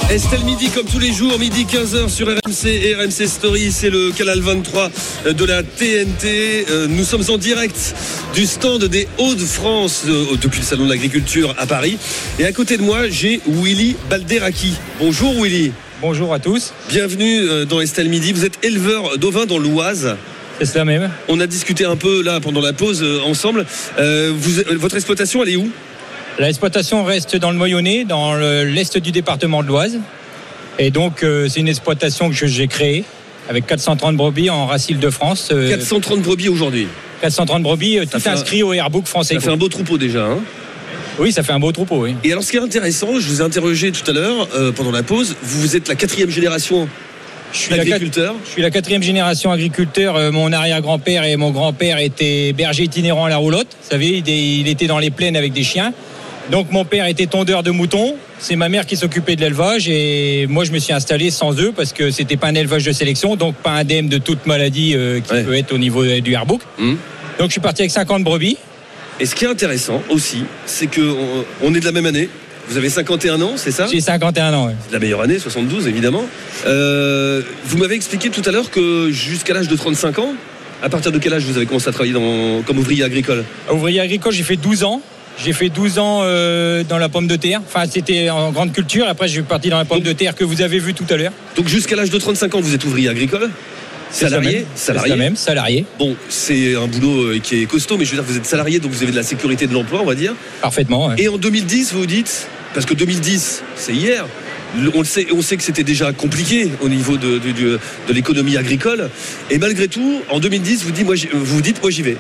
[0.10, 4.12] Estelle Midi comme tous les jours, midi 15h sur RMC et RMC Story, c'est le
[4.12, 4.90] canal 23
[5.34, 6.66] de la TNT.
[6.70, 7.94] Euh, Nous sommes en direct
[8.34, 11.98] du stand des Hauts-de-France euh, depuis le Salon de l'Agriculture à Paris.
[12.40, 14.76] Et à côté de moi, j'ai Willy Balderaki.
[15.00, 15.74] Bonjour Willy.
[16.00, 16.72] Bonjour à tous.
[16.88, 18.32] Bienvenue euh, dans Estelle Midi.
[18.32, 20.16] Vous êtes éleveur d'ovins dans l'Oise.
[20.60, 21.12] C'est cela même.
[21.28, 23.66] On a discuté un peu là pendant la pause ensemble.
[24.00, 25.70] Euh, vous- votre exploitation, elle est où?
[26.40, 29.98] L'exploitation reste dans le Moyonnais, dans le- l'est du département de l'Oise.
[30.80, 33.04] Et donc, euh, c'est une exploitation que j'ai créée
[33.50, 35.50] avec 430 brebis en Racile de France.
[35.52, 36.88] euh, 430 brebis aujourd'hui.
[37.22, 39.34] 430 brebis, euh, tout un- inscrit au Airbook français.
[39.36, 40.26] Ça fait un beau troupeau déjà.
[40.26, 40.38] Hein
[41.18, 42.14] oui, ça fait un beau troupeau, oui.
[42.24, 44.92] Et alors, ce qui est intéressant, je vous ai interrogé tout à l'heure euh, pendant
[44.92, 45.36] la pause.
[45.42, 46.88] Vous, êtes la quatrième génération
[47.54, 48.36] Je suis, la, d'agriculteurs.
[48.46, 50.16] je suis la quatrième génération agriculteur.
[50.18, 53.76] Euh, Mon arrière-grand-père et mon grand-père étaient bergers itinérants à la roulotte.
[53.82, 55.94] Vous savez, il, il était dans les plaines avec des chiens.
[56.52, 58.16] Donc mon père était tondeur de moutons.
[58.40, 61.74] C'est ma mère qui s'occupait de l'élevage et moi je me suis installé sans eux
[61.76, 65.20] parce que c'était pas un élevage de sélection, donc pas indemne de toute maladie euh,
[65.20, 66.62] qui peut être au niveau du airbook.
[66.80, 66.98] Hum.
[67.40, 68.58] Donc je suis parti avec 50 brebis.
[69.20, 72.30] Et ce qui est intéressant aussi, c'est que on, on est de la même année.
[72.70, 73.88] Vous avez 51 ans, c'est ça?
[73.92, 74.68] J'ai 51 ans.
[74.68, 74.76] ouais.
[74.92, 76.24] La meilleure année, 72 évidemment.
[76.66, 80.34] Euh, vous m'avez expliqué tout à l'heure que jusqu'à l'âge de 35 ans,
[80.84, 83.44] à partir de quel âge vous avez commencé à travailler dans- comme ouvrier agricole?
[83.72, 85.02] Ouvrier agricole, j'ai fait 12 ans.
[85.44, 87.62] J'ai fait 12 ans euh, dans la pomme de terre.
[87.66, 89.06] Enfin, c'était en grande culture.
[89.08, 91.16] Après, je suis parti dans la pomme de terre que vous avez vue tout à
[91.18, 91.32] l'heure.
[91.56, 93.50] Donc jusqu'à l'âge de 35 ans, vous êtes ouvrier agricole
[94.10, 94.66] Salarié.
[94.76, 95.86] Salarié même, salarié.
[96.00, 98.80] Bon, c'est un boulot euh, qui est costaud, mais je veux dire, vous êtes salarié,
[98.80, 100.34] donc vous avez de la sécurité de l'emploi, on va dire.
[100.62, 101.08] Parfaitement.
[101.08, 101.16] ouais.
[101.18, 104.26] Et en 2010, vous vous dites, parce que 2010, c'est hier,
[104.96, 108.14] on, le sait, on sait que c'était déjà compliqué au niveau de, de- de- de
[108.14, 109.10] l'économie agricole.
[109.50, 112.16] Et malgré tout, en 2010, vous, dites, moi, vous dites, moi j'y vais.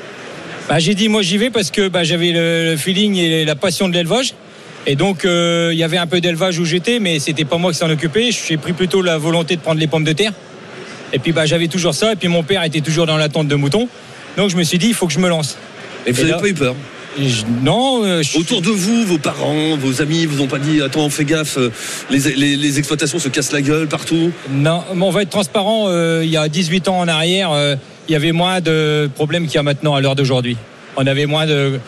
[0.67, 3.55] Bah, j'ai dit moi j'y vais parce que bah, j'avais le, le feeling et la
[3.55, 4.33] passion de l'élevage.
[4.85, 7.71] Et donc euh, il y avait un peu d'élevage où j'étais, mais c'était pas moi
[7.71, 8.29] qui s'en occupais.
[8.31, 10.33] J'ai pris plutôt la volonté de prendre les pommes de terre.
[11.13, 12.13] Et puis bah, j'avais toujours ça.
[12.13, 13.87] Et puis mon père était toujours dans l'attente de moutons.
[14.35, 15.57] Donc je me suis dit il faut que je me lance.
[16.05, 16.75] Et vous n'avez pas eu peur
[17.19, 18.03] Je- Non.
[18.03, 21.25] euh, je- Autour de vous, vos parents, vos amis, vous ont pas dit, attends, fais
[21.25, 21.71] gaffe, euh,
[22.09, 24.31] les, les- les exploitations se cassent la gueule partout?
[24.51, 25.85] Non, mais on va être transparent.
[25.87, 27.75] euh, il y a 18 ans en arrière, euh,
[28.07, 30.57] il y avait moins de problèmes qu'il y a maintenant à l'heure d'aujourd'hui.
[30.95, 31.79] On avait moins de,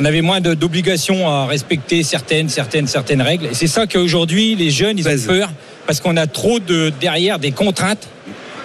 [0.00, 3.46] on avait moins de- d'obligations à respecter certaines, certaines, certaines règles.
[3.46, 5.50] Et c'est ça qu'aujourd'hui les jeunes ils ont peur
[5.86, 8.08] parce qu'on a trop de derrière des contraintes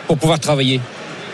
[0.07, 0.79] pour pouvoir travailler.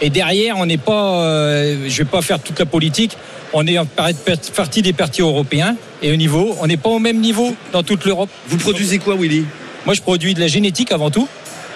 [0.01, 3.17] Et derrière, on n'est pas, euh, je vais pas faire toute la politique.
[3.51, 4.09] On est en par-
[4.55, 8.05] partie des partis européens et au niveau, on n'est pas au même niveau dans toute
[8.05, 8.29] l'Europe.
[8.47, 9.45] Vous produisez quoi, Willy?
[9.85, 11.27] Moi, je produis de la génétique avant tout.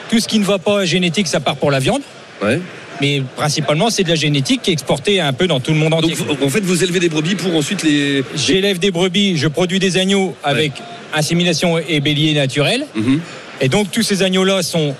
[0.09, 2.01] Tout ce qui ne va pas génétique, ça part pour la viande.
[2.41, 2.61] Ouais.
[3.01, 5.93] Mais principalement, c'est de la génétique qui est exportée un peu dans tout le monde
[5.93, 6.15] entier.
[6.27, 8.23] Donc, en fait, vous élevez des brebis pour ensuite les.
[8.35, 10.71] J'élève des brebis, je produis des agneaux avec
[11.13, 12.85] insémination et bélier naturel.
[12.95, 13.19] Mhm.
[13.61, 14.95] Et donc, tous ces agneaux-là sont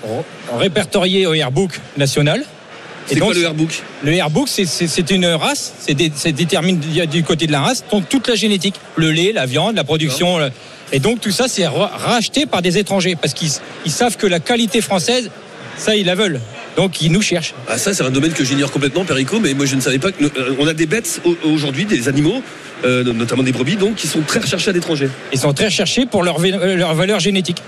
[0.58, 2.44] répertoriés au Airbook national.
[3.06, 3.82] C'est quoi le Airbook?
[4.02, 8.26] Le Airbook, c'est- une race, c'est dé- détermine du côté de la race, donc toute
[8.28, 10.38] la génétique, le lait, la viande, la production.
[10.38, 10.50] le-
[10.92, 13.50] Et donc tout ça, c'est ra- racheté par des étrangers parce qu'ils
[13.84, 15.30] ils savent que la qualité française,
[15.76, 16.40] ça, ils la veulent.
[16.76, 17.54] Donc ils nous cherchent.
[17.68, 20.10] Ah ça c'est un domaine que j'ignore complètement Perico mais moi je ne savais pas
[20.12, 22.42] que euh, on a des bêtes au- aujourd'hui des animaux
[22.84, 25.08] euh, notamment des brebis, donc qui sont très recherchés à l'étranger.
[25.32, 27.58] Ils sont très recherchés pour leur, euh, leur valeur génétique.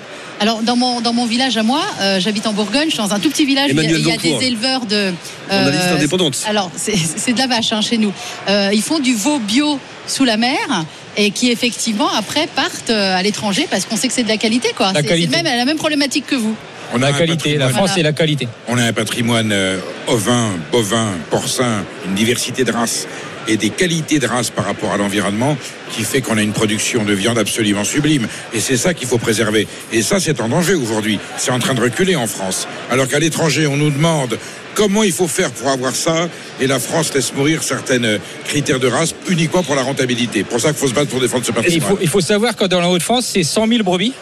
[0.40, 3.14] Alors dans mon, dans mon village à moi, euh, j'habite en Bourgogne, je suis dans
[3.14, 4.38] un tout petit village, il y a, Emmanuel il y a Dancourt.
[4.40, 5.12] des éleveurs de...
[5.52, 6.44] euh, indépendante.
[6.46, 8.12] Alors c'est de la vache hein, chez nous.
[8.48, 10.84] Euh, ils font du veau bio sous la mer
[11.16, 14.72] et qui effectivement après partent à l'étranger parce qu'on sait que c'est de la qualité
[14.76, 14.92] quoi.
[14.92, 16.54] La C'est même, la même problématique que vous.
[16.94, 18.10] On la qualité, la France voilà.
[18.10, 18.48] la qualité.
[18.68, 23.06] On a un patrimoine euh, ovin, bovin, porcin, une diversité de races
[23.48, 25.56] et des qualités de races par rapport à l'environnement
[25.90, 28.26] qui fait qu'on a une production de viande absolument sublime.
[28.52, 29.66] Et c'est ça qu'il faut préserver.
[29.92, 31.18] Et ça, c'est en danger aujourd'hui.
[31.36, 32.66] C'est en train de reculer en France.
[32.90, 34.38] Alors qu'à l'étranger, on nous demande
[34.74, 36.28] comment il faut faire pour avoir ça.
[36.60, 40.44] Et la France laisse mourir certains euh, critères de race uniquement pour la rentabilité.
[40.44, 41.98] Pour ça qu'il faut se battre pour défendre ce patrimoine.
[42.00, 44.12] Il faut, savoir que dans la Haute-France, c'est 100 000 brebis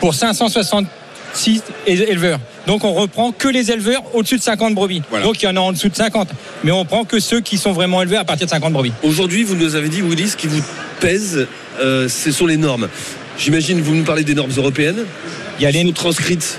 [0.00, 0.86] pour 560
[1.34, 2.40] 6 éleveurs.
[2.66, 5.02] Donc on reprend que les éleveurs au-dessus de 50 brebis.
[5.22, 6.28] Donc il y en a en dessous de 50.
[6.62, 8.92] Mais on prend que ceux qui sont vraiment élevés à partir de 50 brebis.
[9.02, 10.62] Aujourd'hui, vous nous avez dit, Willy, ce qui vous
[11.00, 11.46] pèse,
[11.80, 12.88] euh, ce sont les normes.
[13.38, 15.04] J'imagine, vous nous parlez des normes européennes.
[15.58, 16.58] Il y a les transcrites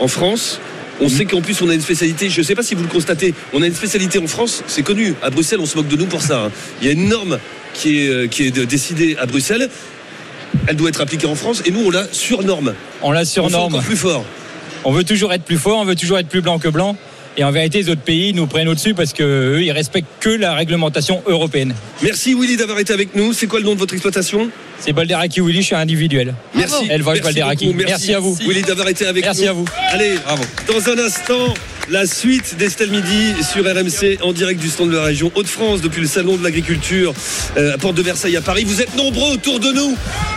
[0.00, 0.60] en France.
[1.00, 1.10] On mhm.
[1.10, 3.34] sait qu'en plus on a une spécialité, je ne sais pas si vous le constatez,
[3.52, 6.06] on a une spécialité en France, c'est connu, à Bruxelles on se moque de nous
[6.06, 6.44] pour ça.
[6.44, 6.52] Hein.
[6.80, 7.38] Il y a une norme
[7.72, 9.68] qui est euh, décidée à Bruxelles
[10.66, 12.74] elle doit être appliquée en France et nous, on la surnorme.
[13.02, 13.74] On la On surnorme.
[13.74, 14.24] encore plus fort.
[14.84, 16.96] On veut toujours être plus fort, on veut toujours être plus blanc que blanc.
[17.36, 20.54] Et en vérité, les autres pays nous prennent au-dessus parce qu'eux, ils respectent que la
[20.54, 21.74] réglementation européenne.
[22.00, 23.32] Merci Willy d'avoir été avec nous.
[23.32, 24.50] C'est quoi le nom de votre exploitation?
[24.78, 26.34] C'est Balderaki Willy, je suis individuel.
[26.54, 26.86] Merci.
[26.86, 27.66] Merci Balderaki.
[27.66, 27.78] beaucoup.
[27.78, 28.14] Merci.
[28.14, 28.36] à vous.
[28.46, 29.48] Willy d'avoir été avec Merci nous.
[29.48, 29.64] à vous.
[29.90, 30.14] Allez,
[30.68, 31.54] dans un instant,
[31.88, 36.00] la suite d'Estelle Midi sur RMC en direct du stand de la région Hauts-de-France depuis
[36.00, 37.12] le salon de l'agriculture
[37.56, 38.64] euh, à Porte de Versailles à Paris.
[38.64, 39.96] Vous êtes nombreux autour de nous.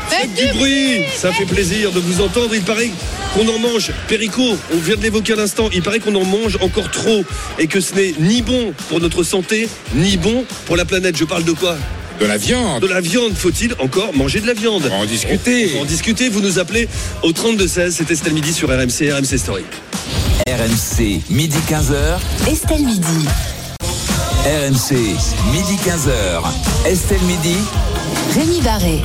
[0.10, 1.04] Faites du bruit.
[1.16, 2.54] Ça fait plaisir de vous entendre.
[2.54, 2.92] Il paraît
[3.34, 3.92] qu'on en mange.
[4.08, 5.70] Perico, on vient de l'évoquer à l'instant.
[5.74, 7.24] Il paraît qu'on en mange encore trop
[7.60, 11.18] et que ce n'est ni bon pour notre santé, ni bon pour la planète.
[11.18, 11.78] Je parle de quoi?
[12.20, 12.82] De la viande.
[12.82, 15.70] de la viande, faut-il encore manger de la viande On va en discuter.
[15.74, 16.88] On va en discuter, vous nous appelez
[17.22, 19.64] au 32-16, c'était Estelle Midi sur RMC, RMC Story.
[20.48, 22.50] RMC, midi 15h.
[22.52, 23.28] Estelle Midi.
[24.46, 24.96] RMC,
[25.52, 26.90] midi 15h.
[26.90, 27.56] Estelle Midi.
[28.34, 29.02] Rémi Barré.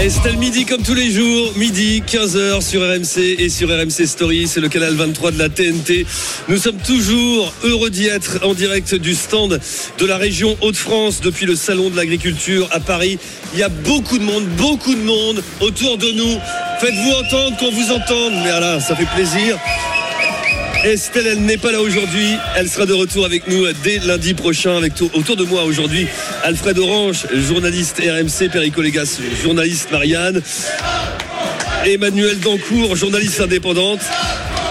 [0.00, 4.60] Estelle Midi comme tous les jours, midi 15h sur RMC et sur RMC Story, c'est
[4.60, 6.06] le canal 23 de la TNT.
[6.48, 9.60] Nous sommes toujours heureux d'y être en direct du stand
[9.98, 13.18] de la région Hauts-de-France depuis le salon de l'agriculture à Paris.
[13.52, 16.38] Il y a beaucoup de monde, beaucoup de monde autour de nous.
[16.80, 19.58] Faites-vous entendre qu'on vous entende, mais voilà, ça fait plaisir.
[20.84, 22.36] Estelle, elle n'est pas là aujourd'hui.
[22.56, 24.76] Elle sera de retour avec nous dès lundi prochain.
[24.76, 26.06] Avec autour de moi aujourd'hui,
[26.42, 28.82] Alfred Orange, journaliste RMC, Perico
[29.42, 30.40] journaliste Marianne,
[31.84, 34.00] Emmanuel Dancourt, journaliste indépendante.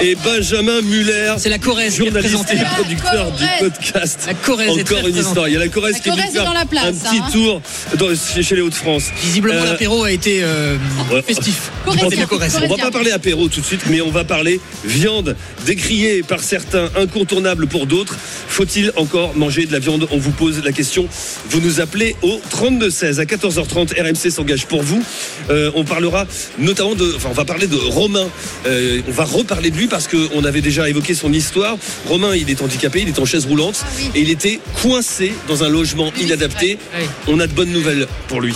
[0.01, 4.23] Et Benjamin Muller, C'est la Corrèze journaliste et producteur du podcast.
[4.27, 5.47] La Corrèze est Encore très une histoire.
[5.49, 6.85] Il y a la Corrèze La qui est venue Corrèze est faire dans la place,
[6.85, 7.29] un petit hein.
[7.33, 7.61] tour
[7.97, 9.03] dans- chez, les Hauts-de-France.
[9.21, 10.77] Visiblement, Euh, l'apéro a été euh,
[11.11, 11.21] Ouais.
[11.21, 11.71] festif.
[11.83, 12.57] Corrézien, C'est la Corrèze.
[12.63, 15.35] On va pas parler apéro tout de suite, mais on va parler viande,
[15.65, 18.15] décriée par certains, incontournable pour d'autres.
[18.47, 20.07] Faut-il encore manger de la viande?
[20.11, 21.07] On vous pose la question.
[21.49, 23.93] Vous nous appelez au 32-16 à 14h30.
[23.99, 25.03] RMC s'engage pour vous.
[25.49, 26.25] Euh, on parlera
[26.57, 28.27] notamment de, enfin, on va parler de Romain.
[28.65, 31.77] Euh, on va reparler de lui parce qu'on avait déjà évoqué son histoire.
[32.07, 33.83] Romain, il est handicapé, il est en chaise roulante
[34.15, 36.77] et il était coincé dans un logement inadapté.
[36.97, 37.05] Oui.
[37.27, 38.55] On a de bonnes nouvelles pour lui.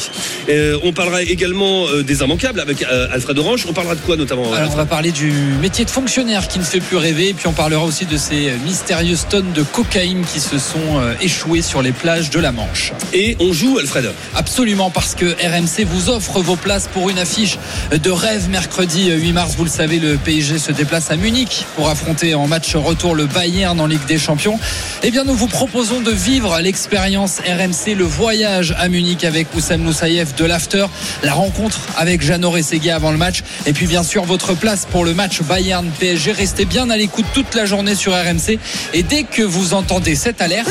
[0.50, 3.66] Euh, on parlera également euh, des immanquables avec euh, Alfred Orange.
[3.68, 5.32] On parlera de quoi notamment Alors on va parler du
[5.62, 8.52] métier de fonctionnaire qui ne fait plus rêver et puis on parlera aussi de ces
[8.66, 12.94] mystérieuses tonnes de cocaïne qui se sont euh, échouées sur les plages de la Manche.
[13.14, 14.12] Et on joue Alfred.
[14.36, 17.58] Absolument parce que RMC vous offre vos places pour une affiche
[17.92, 19.54] de rêve mercredi 8 mars.
[19.58, 23.28] Vous le savez, le PSG se déplace à Munich pour affronter en match retour le
[23.28, 24.60] Bayern en Ligue des Champions.
[25.04, 29.82] Eh bien nous vous proposons de vivre l'expérience RMC, le voyage à Munich avec Oussam
[29.82, 30.86] Moussaïef de l'After,
[31.24, 35.06] la rencontre avec Jeannot Rességuier avant le match et puis bien sûr votre place pour
[35.06, 36.34] le match Bayern PSG.
[36.34, 38.60] Restez bien à l'écoute toute la journée sur RMC
[38.94, 40.70] et dès que vous entendez cette alerte...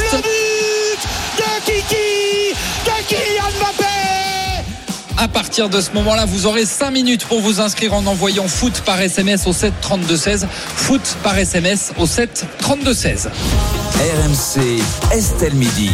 [5.22, 8.82] À partir de ce moment-là, vous aurez 5 minutes pour vous inscrire en envoyant foot
[8.84, 10.48] par SMS au 7 32 16.
[10.50, 13.30] Foot par SMS au 7 32 16.
[13.94, 14.82] RMC,
[15.12, 15.90] Estelle Midi.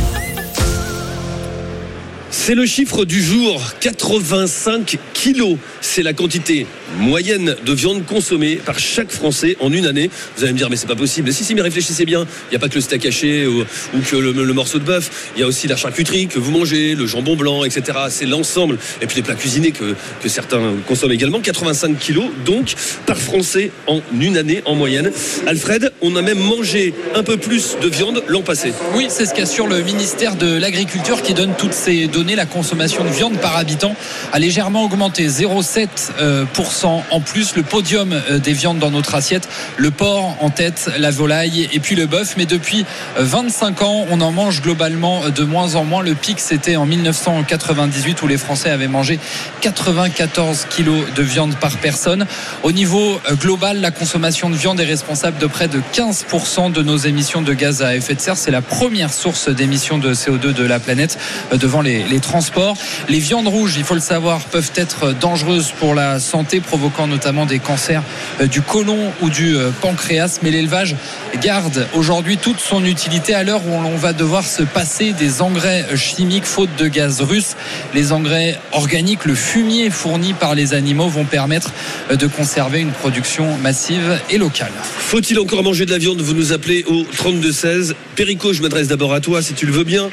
[2.30, 5.58] C'est le chiffre du jour, 85 kilos.
[5.82, 6.66] C'est la quantité
[6.96, 10.10] moyenne de viande consommée par chaque Français en une année.
[10.36, 11.32] Vous allez me dire, mais c'est pas possible.
[11.32, 12.26] Si, si, mais réfléchissez bien.
[12.46, 13.64] Il n'y a pas que le steak haché ou,
[14.08, 15.30] que le, morceau de bœuf.
[15.36, 17.98] Il y a aussi la charcuterie que vous mangez, le jambon blanc, etc.
[18.10, 18.78] C'est l'ensemble.
[19.00, 19.94] Et puis les plats cuisinés que,
[20.26, 21.40] certains consomment également.
[21.40, 22.74] 85 kilos, donc,
[23.06, 25.10] par Français en une année en moyenne.
[25.46, 28.72] Alfred, on a même mangé un peu plus de viande l'an passé.
[28.94, 32.36] Oui, c'est ce qu'assure le ministère de l'Agriculture qui donne toutes ces données.
[32.36, 33.96] La consommation de viande par habitant
[34.32, 35.88] a légèrement augmenté, 0,7%
[36.20, 36.44] euh,
[36.84, 37.56] en plus.
[37.56, 41.80] Le podium euh, des viandes dans notre assiette, le porc en tête, la volaille et
[41.80, 42.34] puis le bœuf.
[42.36, 42.84] Mais depuis
[43.18, 46.02] euh, 25 ans, on en mange globalement de moins en moins.
[46.02, 49.18] Le pic, c'était en 1998 où les Français avaient mangé
[49.60, 52.26] 94 kilos de viande par personne.
[52.62, 56.82] Au niveau euh, global, la consommation de viande est responsable de près de 15% de
[56.82, 58.36] nos émissions de gaz à effet de serre.
[58.36, 61.18] C'est la première source d'émissions de CO2 de la planète
[61.52, 62.76] euh, devant les, les transports.
[63.08, 67.46] Les viandes rouges, il faut le savoir, peuvent être dangereuses pour la santé, provoquant notamment
[67.46, 68.02] des cancers
[68.40, 70.38] euh, du côlon ou du euh, pancréas.
[70.42, 70.96] Mais l'élevage
[71.40, 75.86] garde aujourd'hui toute son utilité à l'heure où on va devoir se passer des engrais
[75.96, 77.56] chimiques faute de gaz russe.
[77.94, 81.72] Les engrais organiques, le fumier fourni par les animaux vont permettre
[82.10, 84.72] euh, de conserver une production massive et locale.
[84.82, 86.20] Faut-il encore manger de la viande?
[86.20, 87.94] Vous nous appelez au 32-16.
[88.14, 90.10] Perico, je m'adresse d'abord à toi, si tu le veux bien.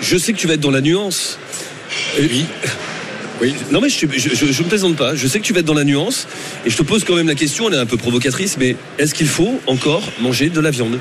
[0.00, 1.38] Je sais que tu vas être dans la nuance.
[2.18, 2.46] Oui.
[3.40, 3.54] Oui.
[3.70, 5.14] Non mais je ne me plaisante pas.
[5.14, 6.26] Je sais que tu vas être dans la nuance
[6.64, 7.68] et je te pose quand même la question.
[7.68, 10.98] Elle est un peu provocatrice, mais est-ce qu'il faut encore manger de la viande?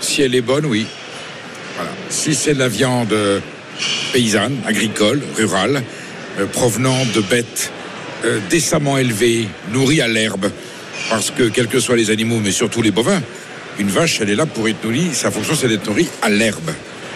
[0.00, 0.86] Si elle est bonne, oui.
[1.76, 1.90] Voilà.
[2.10, 3.40] Si c'est de la viande euh,
[4.12, 5.82] paysanne, agricole, rurale,
[6.38, 7.72] euh, provenant de bêtes
[8.24, 10.50] euh, décemment élevées, nourries à l'herbe,
[11.08, 13.22] parce que quels que soient les animaux, mais surtout les bovins,
[13.78, 15.10] une vache, elle est là pour être nourrie.
[15.12, 16.70] Sa fonction, c'est d'être nourrie à l'herbe.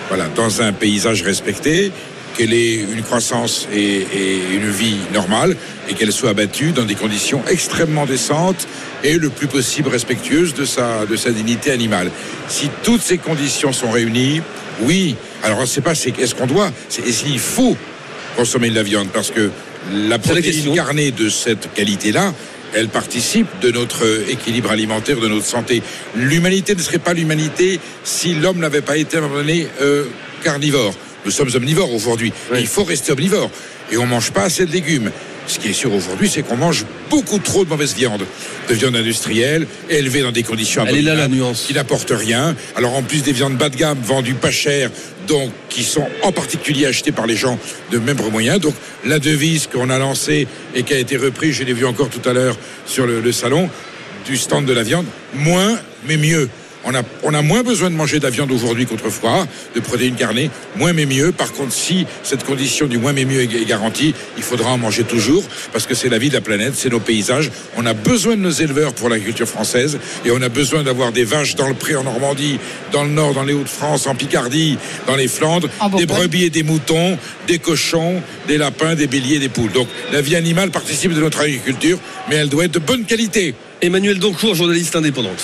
[0.08, 1.92] Voilà, dans un paysage respecté,
[2.38, 5.56] qu'elle ait une croissance et, et une vie normale
[5.90, 8.68] et qu'elle soit abattue dans des conditions extrêmement décentes
[9.02, 12.10] et le plus possible respectueuses de sa, de sa dignité animale.
[12.48, 14.40] Si toutes ces conditions sont réunies,
[14.82, 15.16] oui.
[15.42, 16.70] Alors, c'est pas c'est est-ce qu'on doit,
[17.04, 17.76] est-ce qu'il faut
[18.36, 19.50] consommer de la viande parce que
[19.92, 22.32] la protéine carnée de cette qualité-là,
[22.74, 25.82] elle participe de notre équilibre alimentaire, de notre santé.
[26.14, 30.04] L'humanité ne serait pas l'humanité si l'homme n'avait pas été à un moment donné euh,
[30.44, 30.94] carnivore.
[31.24, 32.32] Nous sommes omnivores aujourd'hui.
[32.56, 33.50] Il faut rester omnivore.
[33.90, 35.10] Et on ne mange pas assez de légumes.
[35.46, 38.26] Ce qui est sûr aujourd'hui, c'est qu'on mange beaucoup trop de mauvaise viande,
[38.68, 41.64] de viande industrielle, élevée dans des conditions Elle est là, la nuance.
[41.66, 42.54] qui n'apportent rien.
[42.76, 44.90] Alors en plus des viandes bas de gamme vendues pas cher,
[45.26, 47.58] donc qui sont en particulier achetées par les gens
[47.90, 48.60] de mêmes moyens.
[48.60, 48.74] Donc
[49.06, 52.28] la devise qu'on a lancée et qui a été reprise, je l'ai vu encore tout
[52.28, 53.70] à l'heure sur le, le salon
[54.26, 56.50] du stand de la viande, moins mais mieux.
[56.84, 60.14] On a, on a moins besoin de manger de la viande aujourd'hui qu'autrefois, de protéines
[60.14, 61.32] carnées, moins mais mieux.
[61.32, 65.04] Par contre, si cette condition du moins mais mieux est garantie, il faudra en manger
[65.04, 67.50] toujours, parce que c'est la vie de la planète, c'est nos paysages.
[67.76, 71.24] On a besoin de nos éleveurs pour l'agriculture française, et on a besoin d'avoir des
[71.24, 72.58] vaches dans le pré en Normandie,
[72.92, 76.62] dans le Nord, dans les Hauts-de-France, en Picardie, dans les Flandres, des brebis et des
[76.62, 79.72] moutons, des cochons, des lapins, des béliers, des poules.
[79.72, 81.98] Donc la vie animale participe de notre agriculture,
[82.28, 83.54] mais elle doit être de bonne qualité.
[83.80, 85.40] Emmanuel Doncourt, journaliste indépendante.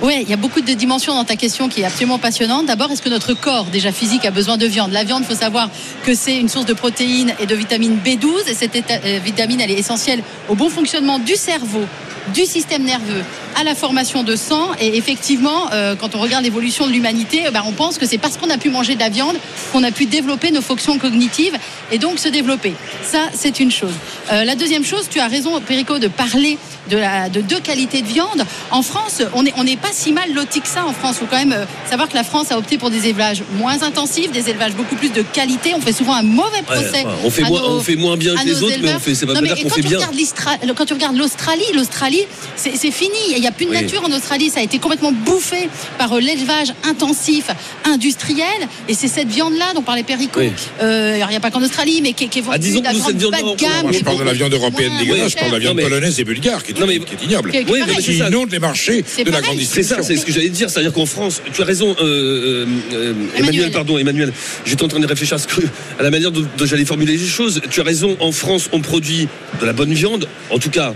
[0.00, 2.64] Oui, il y a beaucoup de dimensions dans ta question qui est absolument passionnante.
[2.64, 4.92] D'abord, est-ce que notre corps, déjà physique, a besoin de viande?
[4.92, 5.68] La viande, il faut savoir
[6.04, 8.48] que c'est une source de protéines et de vitamine B12.
[8.48, 11.84] Et cette euh, vitamine, elle est essentielle au bon fonctionnement du cerveau,
[12.32, 13.22] du système nerveux,
[13.54, 14.70] à la formation de sang.
[14.80, 18.18] Et effectivement, euh, quand on regarde l'évolution de l'humanité, euh, bah, on pense que c'est
[18.18, 19.36] parce qu'on a pu manger de la viande
[19.72, 21.56] qu'on a pu développer nos fonctions cognitives
[21.92, 22.72] et donc se développer.
[23.02, 23.92] Ça, c'est une chose.
[24.30, 26.58] La deuxième chose, tu as raison, Perico, de parler
[26.90, 28.44] de, la, de deux qualités de viande.
[28.70, 31.16] En France, on n'est on n'est pas si mal loti que ça en France.
[31.16, 33.82] Il faut quand même euh, savoir que la France a opté pour des élevages moins
[33.82, 35.72] intensifs, des élevages beaucoup plus de qualité.
[35.74, 37.04] On fait souvent un mauvais procès.
[37.04, 38.96] Ouais, on, fait à moins, nos- on fait moins bien que les autres, mais éleveurs.
[38.96, 39.98] on fait, pas Non, mais qu'on quand fait tu bien.
[39.98, 42.22] regardes l'Istra- le- quand tu regardes l'Australie, l'Australie,
[42.56, 43.10] c'est c'est fini.
[43.34, 43.80] Il n'y a plus de Oui.
[43.82, 44.50] nature en Australie.
[44.50, 47.46] Ça a été complètement bouffé par euh, l'élevage intensif,
[47.84, 48.46] industriel.
[48.88, 50.40] Et c'est cette viande-là dont parlait Perico.
[50.40, 50.50] Oui.
[50.82, 52.82] Euh, alors, il n'y a pas qu'en Australie, mais qui, qui est vendue Ah, disons
[52.82, 53.82] la que nous, viande cette viande-là, bas de gamme.
[53.82, 56.20] Moi, je est parle de la viande européenne dégueulasse, je parle de la viande polonaise
[56.20, 57.50] et bulgare, qui est, Non, mais- qui est ignoble.
[57.68, 60.02] Oui, mais qui inonde les marchés C'est de la grande C'est ça, distribution.
[60.02, 63.38] c'est ce que j'allais dire, c'est-à-dire qu'en France, tu as raison, euh, euh, euh, Emmanuel,
[63.38, 63.70] Emmanuel.
[63.70, 64.32] pardon, Emmanuel,
[64.66, 65.62] j'étais en train de réfléchir à, ce que-
[65.98, 67.60] à la manière dont, dont j'allais formuler les choses.
[67.70, 69.28] Tu as raison, en France, on produit
[69.60, 70.94] de la bonne viande, en tout cas.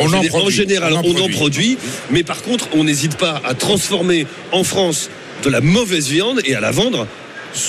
[0.00, 1.34] On en général, on en on en produit.
[1.34, 1.78] produit,
[2.10, 5.10] mais par contre, on n'hésite pas à transformer en France
[5.42, 7.08] de la mauvaise viande et à la vendre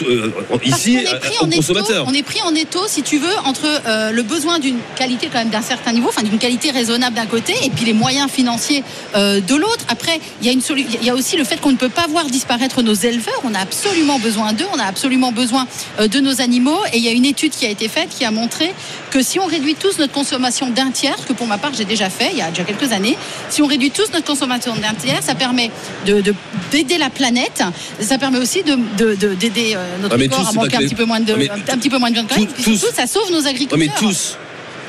[0.03, 0.31] euh,
[0.63, 2.05] ici, on est pris en étau, consommateur.
[2.07, 5.39] on est pris en étau, si tu veux, entre euh, le besoin d'une qualité quand
[5.39, 8.83] même d'un certain niveau, enfin d'une qualité raisonnable d'un côté, et puis les moyens financiers
[9.15, 9.85] euh, de l'autre.
[9.87, 11.89] Après, il y a une solu- il y a aussi le fait qu'on ne peut
[11.89, 13.41] pas voir disparaître nos éleveurs.
[13.43, 15.67] On a absolument besoin d'eux, on a absolument besoin
[15.99, 16.79] de nos animaux.
[16.93, 18.73] Et il y a une étude qui a été faite qui a montré
[19.11, 22.09] que si on réduit tous notre consommation d'un tiers, que pour ma part j'ai déjà
[22.09, 23.17] fait il y a déjà quelques années,
[23.49, 25.71] si on réduit tous notre consommation d'un tiers, ça permet
[26.05, 26.35] de de-
[26.71, 27.63] d'aider la planète.
[27.99, 30.75] Ça permet aussi de de- de- d'aider euh, notre Ah, corps tous, à manquer que
[30.77, 32.35] un les- petit peu moins de Ah, un petit peu moins de viande quand.
[32.45, 33.77] Puis surtout, ça sauve nos Ouais, agriculteurs.
[33.79, 34.37] mais tous.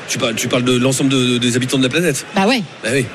[0.07, 2.25] Tu parles, tu parles de l'ensemble de- des habitants de la planète.
[2.35, 2.63] Bah ouais.
[2.83, 3.05] Bah oui.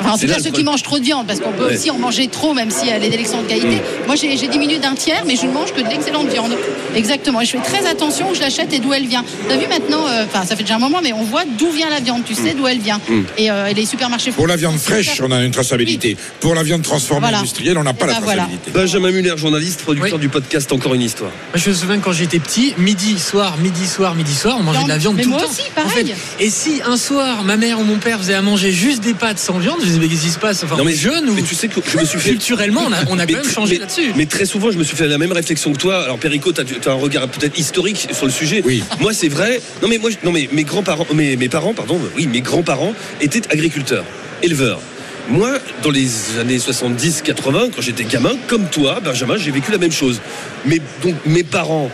[0.00, 1.74] Enfin, en C'est tout cas, ceux qui mangent trop de viande, parce qu'on peut Ouais.
[1.74, 3.80] aussi en manger trop, même si elle est d'excellente qualité.
[4.06, 6.56] Moi, j'ai diminué d'un tiers, mais je ne mange que de l'excellente viande.
[6.94, 7.40] Exactement.
[7.40, 9.24] Et je fais très attention où je l'achète et d'où elle vient.
[9.48, 11.90] T'as vu maintenant, euh, enfin, ça fait déjà un moment, mais on voit d'où vient
[11.90, 12.22] la viande.
[12.24, 13.00] Tu sais d'où elle vient.
[13.08, 13.22] Mm.
[13.38, 14.30] Et euh, les supermarchés.
[14.32, 16.16] Pour la viande fraîche, on a une traçabilité.
[16.40, 17.38] Pour la viande transformée Voilà.
[17.38, 18.42] industrielle, on n'a pas Eh la ben, voilà.
[18.42, 18.70] traçabilité.
[18.72, 21.30] Benjamin Muller, journaliste, producteur du podcast Encore une histoire.
[21.30, 24.84] Moi, je me souviens quand j'étais petit, midi, soir, midi, soir, midi, soir, on mangeait
[24.84, 25.50] de la viande Mais tout moi le temps.
[25.52, 26.06] aussi, En pareil.
[26.06, 29.14] fait, et si un soir, ma mère ou mon père faisait à manger juste des
[29.14, 30.64] pâtes sans viande, je disais, mais qu'est-ce qui se passe?
[30.64, 32.30] Enfin, Non, on mais- jeune ou Mais tu sais que je me suis fait.
[32.30, 34.12] culturellement, on a, on a Mais quand même changé là-dessus.
[34.16, 36.02] Mais très souvent, je me suis fait la même réflexion que toi.
[36.04, 38.62] Alors, Perico, tu as, un regard peut-être historique sur le sujet.
[38.64, 38.82] Oui.
[39.00, 39.60] Moi, c'est vrai.
[39.82, 42.94] Non, mais moi, je- non, mais mes grands-parents, mes, mes parents, pardon, oui, mes grands-parents
[43.20, 44.04] étaient agriculteurs,
[44.42, 44.80] éleveurs.
[45.28, 49.92] Moi, dans les années 70-80, quand j'étais gamin, comme toi, Benjamin, j'ai vécu la même
[49.92, 50.20] chose.
[50.66, 51.90] Mais donc, mes parents,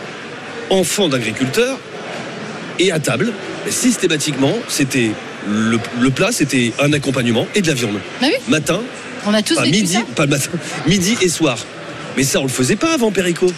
[0.69, 1.77] enfants d'agriculteurs,
[2.79, 3.31] et à table,
[3.69, 5.11] systématiquement, c'était
[5.47, 7.99] le, le plat, c'était un accompagnement et de la viande.
[8.21, 8.35] Bah oui.
[8.47, 8.79] Matin,
[9.25, 10.01] On a tous pas midi, ça.
[10.15, 10.49] pas le matin,
[10.87, 11.57] midi et soir.
[12.17, 13.51] Mais ça, on le faisait pas avant Perico.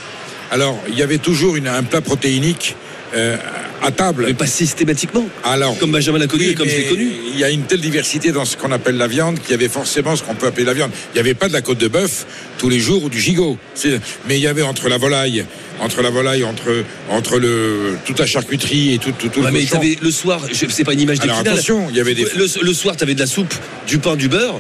[0.52, 2.76] Alors, il y avait toujours une- un plat protéinique
[3.16, 3.38] euh,
[3.82, 4.26] à table.
[4.28, 5.28] Mais pas systématiquement.
[5.44, 7.12] Alors, Comme Benjamin l'a connu oui, et comme l'ai connu.
[7.34, 9.70] Il y a une telle diversité dans ce qu'on appelle la viande qu'il y avait
[9.70, 10.92] forcément ce qu'on peut appeler la viande.
[11.12, 12.26] Il n'y avait pas de la côte de bœuf
[12.58, 13.58] tous les jours ou du gigot.
[13.76, 15.46] C'est- Mais il y avait entre la volaille,
[15.80, 19.52] entre la volaille, entre, entre le, toute la charcuterie et tout, tout, tout Ouais, le
[19.82, 22.24] mais le soir, c'est pas une image Alors attention, il y avait des.
[22.36, 23.54] Le, le soir, tu avais de la soupe,
[23.88, 24.60] du pain, du beurre.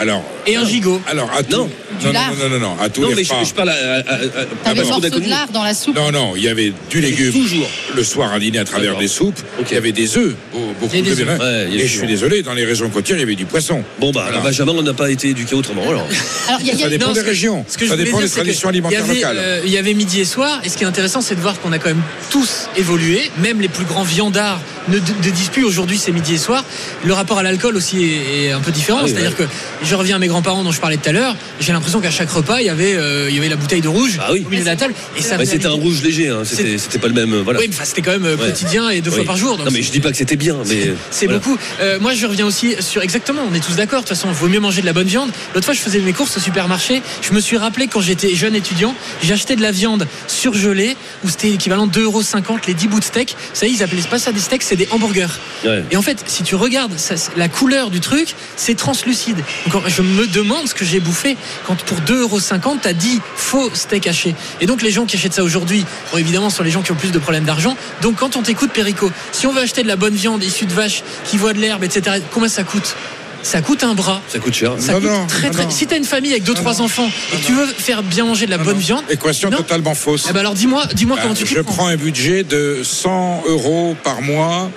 [0.00, 1.00] Alors, Et un gigot.
[1.06, 1.70] alors à tout, Non.
[2.00, 3.44] Du non, non, non, non, non, à tous Non, les mais repas.
[3.44, 3.72] je parle à.
[3.74, 5.94] à, à- à- T'avais de lard dans la soupe.
[5.94, 7.32] Non, non, il y avait du légume.
[7.32, 7.68] Toujours.
[7.94, 9.38] Le soir à dîner à travers des soupes.
[9.60, 9.66] Ok.
[9.70, 10.34] Il y avait des œufs.
[10.52, 11.38] beau- Beaucoup de œufs.
[11.40, 13.82] Ouais, Et je suis désolé, dans les régions côtières, il y avait du poisson.
[14.00, 15.82] Bon, bah, alors, Benjamin, on n'a pas été éduqué autrement.
[15.82, 16.06] Alors.
[16.48, 17.64] Alors, il y a- y a- Ça dépend Non, des régions.
[17.68, 19.36] Ce que je Ça dépend des traditions alimentaires avait, locales.
[19.38, 21.60] euh, il y avait midi et soir, et ce qui est intéressant, c'est de voir
[21.60, 23.30] qu'on a quand même tous évolué.
[23.38, 26.64] Même les plus grands viandards ne, disent plus aujourd'hui c'est midi et soir.
[27.04, 29.06] Le rapport à l'alcool aussi est, un peu différent.
[29.06, 29.44] C'est-à-dire que
[29.84, 31.36] je reviens à mes grands-parents dont je parlais tout à l'heure.
[31.60, 33.88] J'ai l'impression qu'à chaque repas, il y avait, euh, il y avait la bouteille de
[33.88, 34.42] rouge Ah oui.
[34.46, 34.94] au milieu de la table.
[35.16, 36.42] Et ça Ouais, venait c'était un rouge léger, hein.
[36.44, 37.32] c'était c'était pas le même.
[37.34, 37.60] euh, Voilà.
[37.60, 38.46] Oui, mais enfin, c'était quand même euh, Ouais.
[38.46, 39.56] quotidien et deux fois par jour.
[39.56, 40.92] donc Non, mais je dis pas que c'était bien, mais.
[41.10, 41.38] c'est voilà.
[41.40, 41.58] beaucoup.
[41.80, 43.42] Euh, moi, je reviens aussi sur exactement.
[43.50, 44.00] On est tous d'accord.
[44.02, 45.30] De toute façon, il vaut mieux manger de la bonne viande.
[45.54, 47.02] L'autre fois, je faisais mes courses au supermarché.
[47.22, 51.50] Je me suis rappelé quand j'étais jeune étudiant, j'achetais de la viande surgelée où c'était
[51.50, 53.30] équivalent 2,50€ les 10 bouts de steak.
[53.30, 55.26] Vous savez, ils appelaient pas ça des steaks, c'est des hamburgers.
[55.64, 55.82] Ouais.
[55.90, 59.36] Et en fait, si tu regardes ça, la couleur du truc, c'est translucide.
[59.66, 61.36] Donc, je me demande ce que j'ai bouffé
[61.66, 64.34] quand pour 2,50€, t'as 10 faux steaks hachés.
[64.60, 66.92] Et donc, les gens qui achètent ça aujourd'hui, bon, évidemment, ce sont les gens qui
[66.92, 67.76] ont plus de problèmes d'argent.
[68.02, 70.72] Donc, quand on t'écoute, Perico, si on veut acheter de la bonne viande issue de
[70.72, 72.94] vaches qui voient de l'herbe, etc., combien ça coûte?
[73.42, 74.22] Ça coûte un bras.
[74.28, 74.72] Ça coûte cher.
[74.78, 75.64] Ça Non, coûte non, très très.
[75.64, 75.70] non.
[75.70, 78.46] Si t'as une famille avec deux trois enfants et que tu veux faire bien manger
[78.46, 79.58] de la bonne viande, Équation Non.
[79.58, 80.24] totalement fausse.
[80.30, 83.96] eh ben alors dis-moi, dis-moi comment Ah, tu je prends un budget de 100 euros
[84.02, 84.70] par mois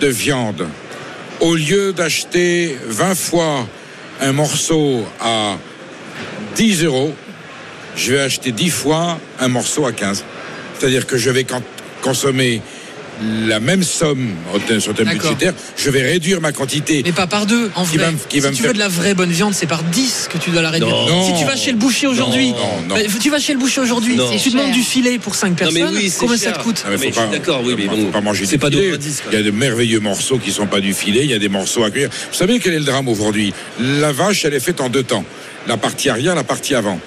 [0.00, 0.66] de viande.
[1.38, 3.68] Au lieu d'acheter 20 fois
[4.20, 5.56] un morceau à
[6.56, 7.14] 10 euros,
[7.96, 10.24] je vais acheter 10 fois un morceau à 15.
[10.78, 11.62] C'est-à-dire que je vais con-
[12.02, 12.60] consommer
[13.46, 14.28] la même somme
[14.78, 17.02] sur thème budgétaire, je vais réduire ma quantité.
[17.04, 18.06] Mais pas par deux, en Qui vrai.
[18.06, 19.82] va me- qui va si tu faire- veux de la vraie bonne viande, c'est par
[19.82, 20.90] 10 que tu dois la réduire.
[20.94, 21.26] Non.
[21.26, 22.52] Si tu vas chez le boucher aujourd'hui,
[22.88, 25.54] bah, tu vas chez le boucher aujourd'hui et tu demandes du filet pour 5 Non,
[25.56, 26.52] personnes, mais oui, combien cher.
[26.54, 28.20] ça te coûte Ah, mais Mais faut je suis d'accord, oui, mais faut bon, pas
[28.20, 28.88] manger c'est pas filet.
[28.90, 29.32] 2 à 10, quoi.
[29.32, 31.48] Il y a de merveilleux morceaux qui sont pas du filet, il y a des
[31.48, 32.08] morceaux à cuire.
[32.10, 33.52] Vous savez quel est le drame aujourd'hui?
[33.80, 35.24] La vache, elle est faite en deux temps.
[35.66, 36.98] La partie arrière, la partie avant.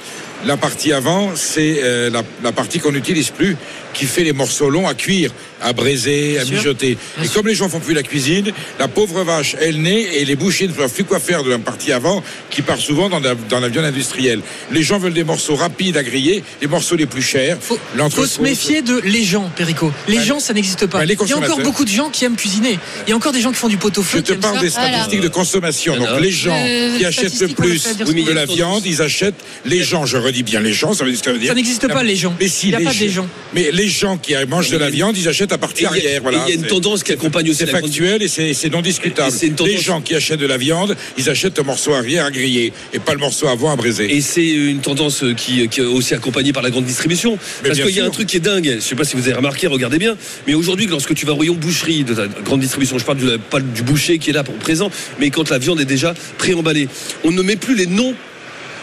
[0.45, 3.55] La partie avant, c'est euh, la, la partie qu'on n'utilise plus,
[3.93, 5.31] qui fait les morceaux longs à cuire,
[5.61, 6.55] à braiser, à sûr.
[6.57, 6.97] mijoter.
[7.17, 7.35] Bien et sûr.
[7.35, 10.67] comme les gens font plus la cuisine, la pauvre vache, elle naît et les bouchers
[10.67, 13.59] ne savent plus quoi faire de la partie avant, qui part souvent dans la, dans
[13.59, 14.41] la viande industrielle.
[14.71, 17.57] Les gens veulent des morceaux rapides à griller, les morceaux les plus chers.
[17.61, 17.77] Faut,
[18.09, 19.91] faut se méfier de les gens, Perico.
[20.07, 20.99] Les Bah, gens, ça n'existe pas.
[20.99, 22.79] bah, Il y a encore beaucoup de gens qui aiment cuisiner.
[23.05, 24.23] Il y a encore des gens qui font du pot-au-feu.
[24.25, 25.95] Je te parle des statistiques de consommation.
[25.97, 29.35] Donc les gens Euh, qui achètent le plus de la viande, ils achètent
[29.65, 31.19] les gens, je redis bien les gens, ça veut dire.
[31.19, 32.33] Ça, Ça n'existe pas, les gens.
[32.39, 33.27] Mais si, Il y a les pas des gens.
[33.53, 36.05] Mais les gens qui mangent de la viande, ils achètent à partie Et il y
[36.05, 36.21] a- arrière.
[36.21, 36.45] Voilà.
[36.47, 38.81] il y a une tendance qui accompagne aussi C'est la factuel et c'est c'est non
[38.81, 39.31] discutable.
[39.31, 42.71] Tendance- Les gens qui achètent de la viande, ils achètent le morceau arrière à griller
[42.93, 44.15] et pas le morceau avant à braiser.
[44.15, 47.37] Et c'est une tendance qui, qui est aussi accompagnée par la grande distribution.
[47.63, 48.75] Mais Parce qu'il y a un truc qui est dingue.
[48.75, 50.15] Je sais pas si vous avez remarqué, regardez bien.
[50.47, 53.37] Mais aujourd'hui, lorsque tu vas au rayon boucherie de ta grande distribution, je parle la-
[53.37, 54.89] pas du boucher qui est là pour présent,
[55.19, 56.87] mais quand la viande est déjà pré-emballée,
[57.23, 58.13] on ne met plus les noms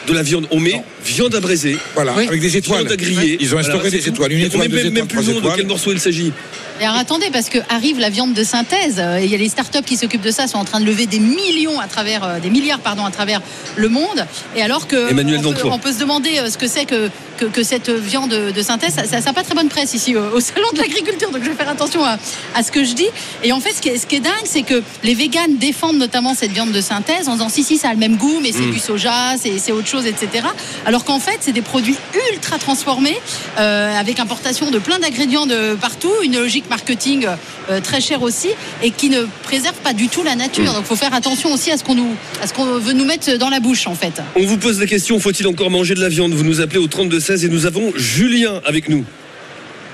[0.06, 0.46] de la viande.
[0.50, 1.76] On met viande à braiser.
[1.94, 2.80] Voilà, avec des étoiles.
[2.86, 3.36] Viande à griller.
[3.40, 4.08] Ils ont instauré Voilà, des tout.
[4.10, 4.32] étoiles.
[4.32, 6.32] Une étoile, même, même plus nom de quel morceau il s'agit?
[6.80, 8.96] Et alors attendez, parce que arrive la viande de synthèse.
[8.98, 11.06] euh, Il y a les startups qui s'occupent de ça, sont en train de lever
[11.06, 13.40] des millions à travers, euh, des milliards pardon, à travers
[13.76, 14.24] le monde.
[14.54, 17.10] Et alors que Emmanuel on, peut, on peut se demander euh, ce que c'est que,
[17.36, 18.94] que, que cette viande de synthèse.
[18.94, 21.68] Ça n'a pas très bonne presse ici au, salon de l'agriculture, donc je vais faire
[21.68, 22.16] attention à,
[22.54, 23.08] à ce que je dis.
[23.42, 25.98] Et en fait, ce qui est, ce qui est dingue, c'est que les véganes défendent
[25.98, 28.52] notamment cette viande de synthèse en disant si si ça a le même goût, mais
[28.52, 28.70] c'est Mm.
[28.70, 30.44] du soja, c'est c'est autre chose, etc.
[30.88, 31.96] Alors qu'en fait, c'est des produits
[32.32, 33.14] ultra transformés
[33.58, 37.26] euh, avec importation de plein d'ingrédients de partout, une logique marketing
[37.68, 38.48] euh, très chère aussi
[38.82, 40.72] et qui ne préserve pas du tout la nature.
[40.72, 43.04] Donc, il faut faire attention aussi à ce qu'on nous, à ce qu'on veut nous
[43.04, 44.22] mettre dans la bouche, en fait.
[44.34, 46.32] On vous pose la question faut-il encore manger de la viande?
[46.32, 49.04] Vous nous appelez au 32-16 et nous avons Julien avec nous.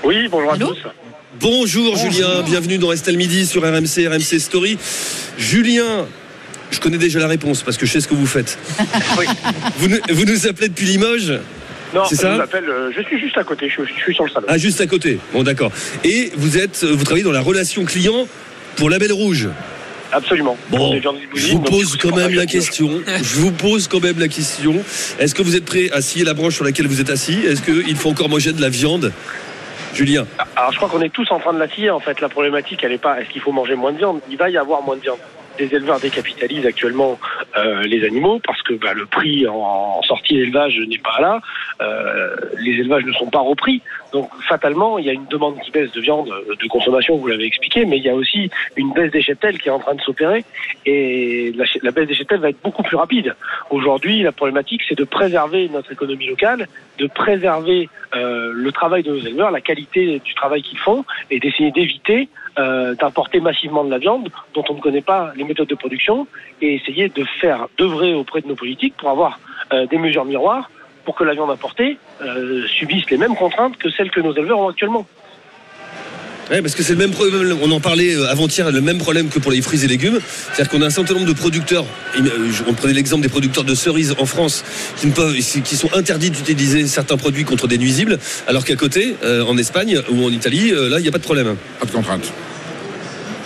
[0.05, 0.77] Oui, bonjour à tous.
[1.41, 4.77] Bonjour, Julien, bienvenue dans Estelle Midi sur RMC, RMC Story.
[5.37, 6.05] Julien,
[6.75, 8.57] je connais déjà la réponse parce que je sais ce que vous faites.
[9.77, 11.33] vous, nous, vous nous appelez depuis Limoges
[11.93, 14.13] Non, C'est je ça vous appelle, euh, je suis juste à côté, je, je suis
[14.13, 14.45] sur le salon.
[14.49, 15.19] Ah, juste à côté.
[15.33, 15.71] Bon, d'accord.
[16.03, 18.27] Et vous êtes, vous travaillez dans la relation client
[18.75, 19.47] pour Label Rouge.
[20.11, 20.55] Absolument.
[20.69, 20.95] Bon,
[21.33, 23.01] je vous pose quand même la que- question.
[23.17, 24.81] Je vous pose quand même la question.
[25.19, 27.39] Est-ce que vous êtes prêt à scier la branche sur laquelle vous êtes assis?
[27.45, 29.11] Est-ce qu'il faut encore manger de la viande?
[29.93, 30.25] Julien
[30.55, 32.21] Alors je crois qu'on est tous en train de la tirer en fait.
[32.21, 34.19] La problématique, elle n'est pas est-ce qu'il faut manger moins de viande?
[34.29, 35.17] Il va y avoir moins de viande.
[35.59, 37.19] Les éleveurs décapitalisent actuellement
[37.57, 41.39] euh, les animaux parce que bah, le prix en, sortie d'élevage n'est pas là.
[41.81, 43.81] Euh, les élevages ne sont pas repris.
[44.11, 47.27] Donc fatalement, il y a une demande qui baisse de viande euh, de consommation, vous
[47.27, 49.95] l'avez expliqué, mais il y a aussi une baisse des cheptels qui est en train
[49.95, 50.45] de s'opérer
[50.85, 53.35] et la baisse des cheptels va être beaucoup plus rapide.
[53.69, 56.67] Aujourd'hui, la problématique, c'est de préserver notre économie locale,
[56.97, 61.39] de préserver euh, le travail de nos éleveurs, la qualité du travail qu'ils font et
[61.39, 65.67] d'essayer d'éviter euh, d'importer massivement de la viande dont on ne connaît pas les méthodes
[65.67, 66.27] de production
[66.61, 69.39] et essayer de faire d'œuvrer auprès de nos politiques pour avoir
[69.73, 70.69] euh, des mesures miroirs
[71.03, 74.59] pour que la viande importée euh, subisse les mêmes contraintes que celles que nos éleveurs
[74.59, 75.05] ont actuellement.
[76.51, 79.29] Ouais, parce que c'est le même problème, on en parlait euh, avant-hier, le même problème
[79.29, 80.19] que pour les fruits et légumes.
[80.53, 81.85] C'est-à-dire qu'on a un certain nombre de producteurs,
[82.19, 84.63] euh, on prenait l'exemple des producteurs de cerises en France,
[84.97, 89.15] qui, ne peuvent, qui sont interdits d'utiliser certains produits contre des nuisibles, alors qu'à côté,
[89.23, 91.55] euh, en Espagne ou en Italie, là, il n'y a pas de problème.
[91.79, 92.31] Pas de contrainte.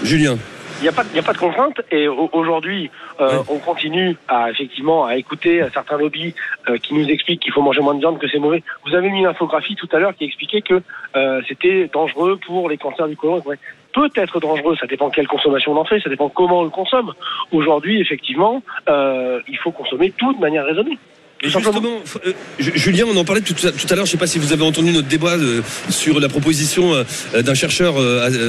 [0.03, 0.37] Julien
[0.79, 2.89] Il n'y a, pas- il y a pas de contrainte et au- aujourd'hui,
[3.19, 6.33] euh, on continue à effectivement à écouter certains lobbies
[6.69, 8.63] euh, qui nous expliquent qu'il faut manger moins de viande, que c'est mauvais.
[8.85, 10.81] Vous avez mis une infographie tout à l'heure qui expliquait que
[11.17, 13.41] euh, c'était dangereux pour les cancers du côlon.
[13.45, 13.57] Ouais.
[13.93, 16.69] Peut être dangereux, ça dépend quelle consommation on en fait, ça dépend comment on le
[16.69, 17.13] consomme.
[17.51, 20.97] Aujourd'hui, effectivement, euh, il faut consommer tout de manière raisonnée.
[21.41, 24.05] Et justement, f- euh, Ju- Julien, on en parlait tout à, l'heure.
[24.05, 27.41] Je ne sais pas si vous avez entendu notre débat euh, sur la proposition euh,
[27.41, 27.95] d'un chercheur,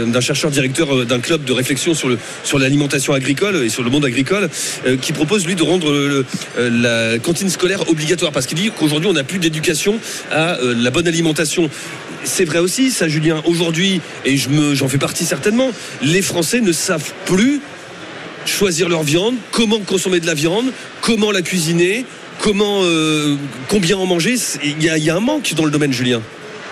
[0.06, 3.90] d'un chercheur directeur d'un club de réflexion sur le sur l'alimentation agricole et sur le
[3.90, 4.48] monde agricole,
[5.00, 6.26] qui propose lui de rendre le-
[6.58, 9.98] la cantine scolaire obligatoire parce qu'il dit qu'aujourd'hui on n'a plus d'éducation
[10.32, 11.70] à la bonne alimentation.
[12.24, 13.40] C'est vrai aussi, ça, Julien.
[13.46, 15.70] Aujourd'hui, et je me, j'en fais partie certainement,
[16.02, 17.60] les Français ne savent plus
[18.46, 22.04] choisir leur viande, comment consommer de la viande, comment la cuisiner,
[22.40, 23.36] comment, euh,
[23.68, 24.36] combien en manger.
[24.64, 26.22] Il y, y a un manque dans le domaine, Julien.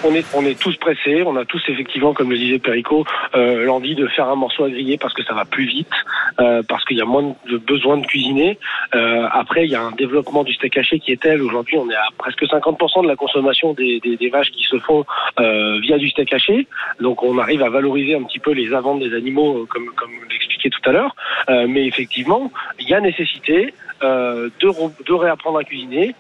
[0.05, 3.05] On est, on est tous pressés, on a tous effectivement, comme le disait Perico,
[3.35, 5.91] euh, l'envie de faire un morceau à griller parce que ça va plus vite,
[6.39, 8.59] euh, parce qu'il y a moins de besoin de cuisiner.
[8.95, 11.43] Euh, après, il y a un développement du steak haché qui est tel.
[11.43, 14.79] Aujourd'hui, on est à presque 50% de la consommation des, des, des vaches qui se
[14.79, 15.05] font
[15.41, 16.69] euh, via du steak haché.
[17.01, 20.13] Donc, on arrive à valoriser un petit peu les avances des animaux, euh, comme, comme
[20.31, 21.17] l'expliquait tout à l'heure.
[21.49, 26.15] Euh, mais effectivement, il y a nécessité de, de réapprendre à cuisiner,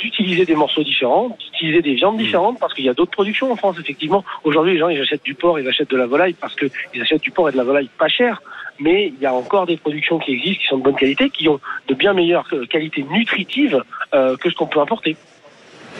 [0.00, 3.56] d'utiliser des morceaux différents, d'utiliser des viandes différentes, parce qu'il y a d'autres productions en
[3.56, 4.24] France, effectivement.
[4.44, 7.22] Aujourd'hui, les gens, ils achètent du porc, ils achètent de la volaille, parce qu'ils achètent
[7.22, 8.42] du porc et de la volaille pas cher.
[8.78, 11.48] Mais il y a encore des productions qui existent, qui sont de bonne qualité, qui
[11.48, 13.82] ont de bien meilleures euh, qualités nutritives
[14.14, 15.16] euh, que ce qu'on peut importer.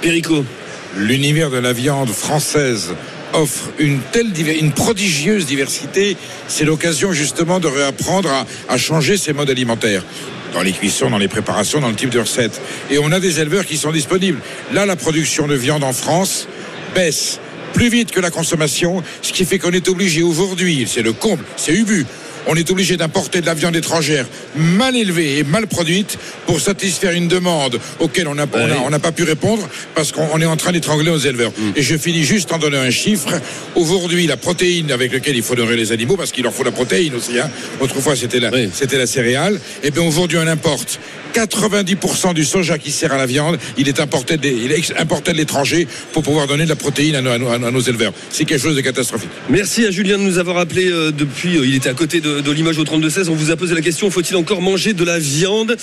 [0.00, 0.44] Perico.
[0.96, 2.96] L'univers de la viande française
[3.32, 4.26] offre une telle
[4.60, 6.16] une prodigieuse diversité,
[6.48, 10.02] c'est l'occasion justement de réapprendre à, à changer ses modes alimentaires
[10.52, 12.60] dans les cuissons, dans les préparations, dans le type de recette.
[12.90, 14.40] Et on a des éleveurs qui sont disponibles.
[14.72, 16.48] Là, la production de viande en France
[16.94, 17.40] baisse
[17.72, 21.44] plus vite que la consommation, ce qui fait qu'on est obligé aujourd'hui, c'est le comble,
[21.56, 22.04] c'est Ubu,
[22.46, 24.26] on est obligé d'importer de la viande étrangère
[24.56, 28.46] mal élevée et mal produite pour satisfaire une demande auquel on n'a
[28.98, 31.52] pas pu répondre parce qu'on on est en train d'étrangler nos éleveurs.
[31.76, 33.28] Et je finis juste en donnant un chiffre.
[33.76, 36.72] Aujourd'hui, la protéine avec laquelle il faut nourrir les animaux, parce qu'il leur faut la
[36.72, 37.38] protéine aussi.
[37.38, 37.50] Hein.
[37.80, 39.58] Autrefois, c'était la, c'était la céréale.
[39.82, 40.98] Et bien aujourd'hui, on importe
[41.34, 45.32] 90% du soja qui sert à la viande, il est importé, des- il est importé
[45.32, 48.12] de l'étranger pour pouvoir donner de la protéine à nos, à nos- à nos éleveurs.
[48.30, 49.30] C'est quelque chose de catastrophique.
[49.48, 51.56] Merci à Julien de nous avoir appelé euh, depuis.
[51.56, 53.28] euh, il était à côté de, de Limoges au 32-16.
[53.28, 55.76] On vous a posé la question faut-il encore manger de la viande?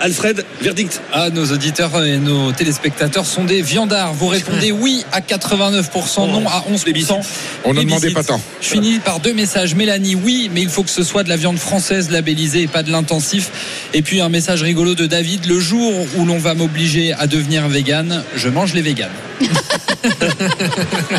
[0.00, 1.00] Alfred, verdict.
[1.12, 4.14] Ah, nos auditeurs et nos téléspectateurs sont des viandards.
[4.14, 7.20] Vous répondez oui à 89%, non à 11%.
[7.64, 8.40] On n'en Les demandait pas tant.
[8.60, 9.74] Je finis par deux messages.
[9.74, 12.82] Mélanie, oui, mais il faut que ce soit de la viande française labellisée et pas
[12.82, 13.50] de l'intensif.
[13.92, 15.46] Et puis un message rigolo de David.
[15.46, 19.10] Le jour où l'on va m'obliger à devenir vegan, je mange les véganes.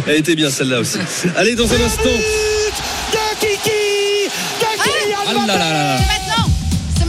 [0.07, 0.97] Elle était bien celle-là aussi.
[1.35, 2.55] Allez, dans un instant.
[5.47, 6.14] Ah là là là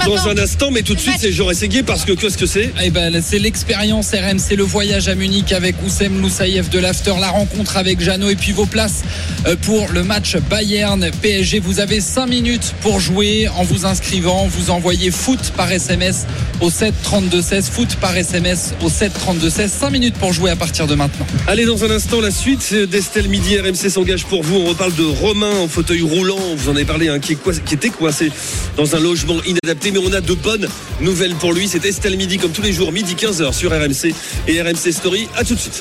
[0.07, 2.71] Dans un instant, mais tout de suite, c'est J'aurais Séguier parce que qu'est-ce que c'est?
[2.83, 7.15] Eh ben, c'est l'expérience RM, c'est le voyage à Munich avec Oussem Loussaïev de l'After,
[7.21, 9.03] la rencontre avec Jeannot et puis vos places
[9.47, 11.59] euh, pour le match Bayern PSG.
[11.59, 14.47] Vous avez 5 minutes pour jouer en vous inscrivant.
[14.47, 16.27] Vous envoyez foot par SMS
[16.61, 17.69] au 7 32 16.
[17.71, 19.73] Foot par SMS au 7 32 16.
[19.73, 21.27] 5 minutes pour jouer à partir de maintenant.
[21.49, 23.59] Allez, dans un instant, la suite d'Estelle Midi.
[23.59, 24.57] RMC s'engage pour vous.
[24.57, 26.39] On reparle de Romain en fauteuil roulant.
[26.57, 28.31] Vous en avez parlé, hein, qui, est coi- qui était coincé
[28.77, 29.91] dans un logement inadapté.
[29.97, 30.69] Mais on a de bonnes
[31.01, 31.69] nouvelles pour lui.
[31.69, 34.13] C'est Estelle Midi, comme tous les jours, midi 15h sur RMC
[34.47, 35.27] et RMC Story.
[35.35, 35.81] À tout de suite.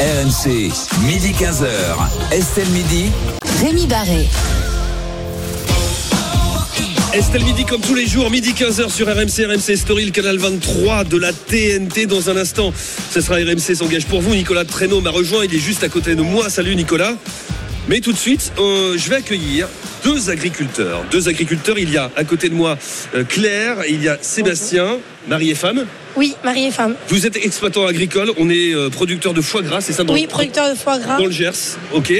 [0.00, 0.72] RMC,
[1.06, 2.32] midi 15h.
[2.32, 3.04] Estelle Midi.
[3.62, 4.26] Rémi Barré.
[7.12, 11.04] Estelle Midi comme tous les jours, midi 15h sur RMC, RMC Story, le canal 23
[11.04, 12.06] de la TNT.
[12.06, 12.72] Dans un instant,
[13.12, 14.34] ce sera RMC s'engage pour vous.
[14.34, 16.50] Nicolas Traîneau m'a rejoint, il est juste à côté de moi.
[16.50, 17.14] Salut Nicolas.
[17.86, 19.68] Mais tout de suite, euh, je vais accueillir
[20.06, 21.04] deux agriculteurs.
[21.10, 22.78] Deux agriculteurs, il y a à côté de moi
[23.16, 25.84] euh, Claire, il y a Sébastien, mari et femme.
[26.16, 26.94] Oui, mari et femme.
[27.08, 30.26] Vous êtes exploitant agricole, on est euh, producteur de foie gras, c'est ça dans Oui,
[30.26, 31.18] producteur de foie gras.
[31.18, 32.10] dans le Gers, ok.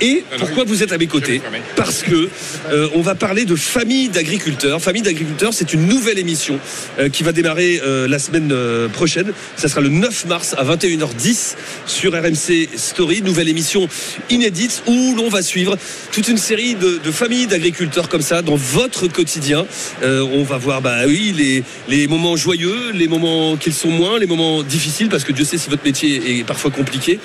[0.00, 1.40] Et pourquoi vous êtes à mes côtés
[1.74, 2.28] Parce que
[2.70, 4.80] euh, on va parler de famille d'agriculteurs.
[4.80, 6.58] Famille d'agriculteurs, c'est une nouvelle émission
[7.00, 8.54] euh, qui va démarrer euh, la semaine
[8.92, 9.32] prochaine.
[9.56, 11.54] Ça sera le 9 mars à 21h10
[11.86, 13.22] sur RMC Story.
[13.22, 13.88] Nouvelle émission
[14.30, 15.76] inédite où l'on va suivre
[16.12, 19.66] toute une série de, de familles d'agriculteurs comme ça dans votre quotidien.
[20.02, 24.18] Euh, on va voir, bah oui, les, les moments joyeux, les moments qu'ils sont moins,
[24.18, 27.18] les moments difficiles parce que Dieu sait si votre métier est parfois compliqué.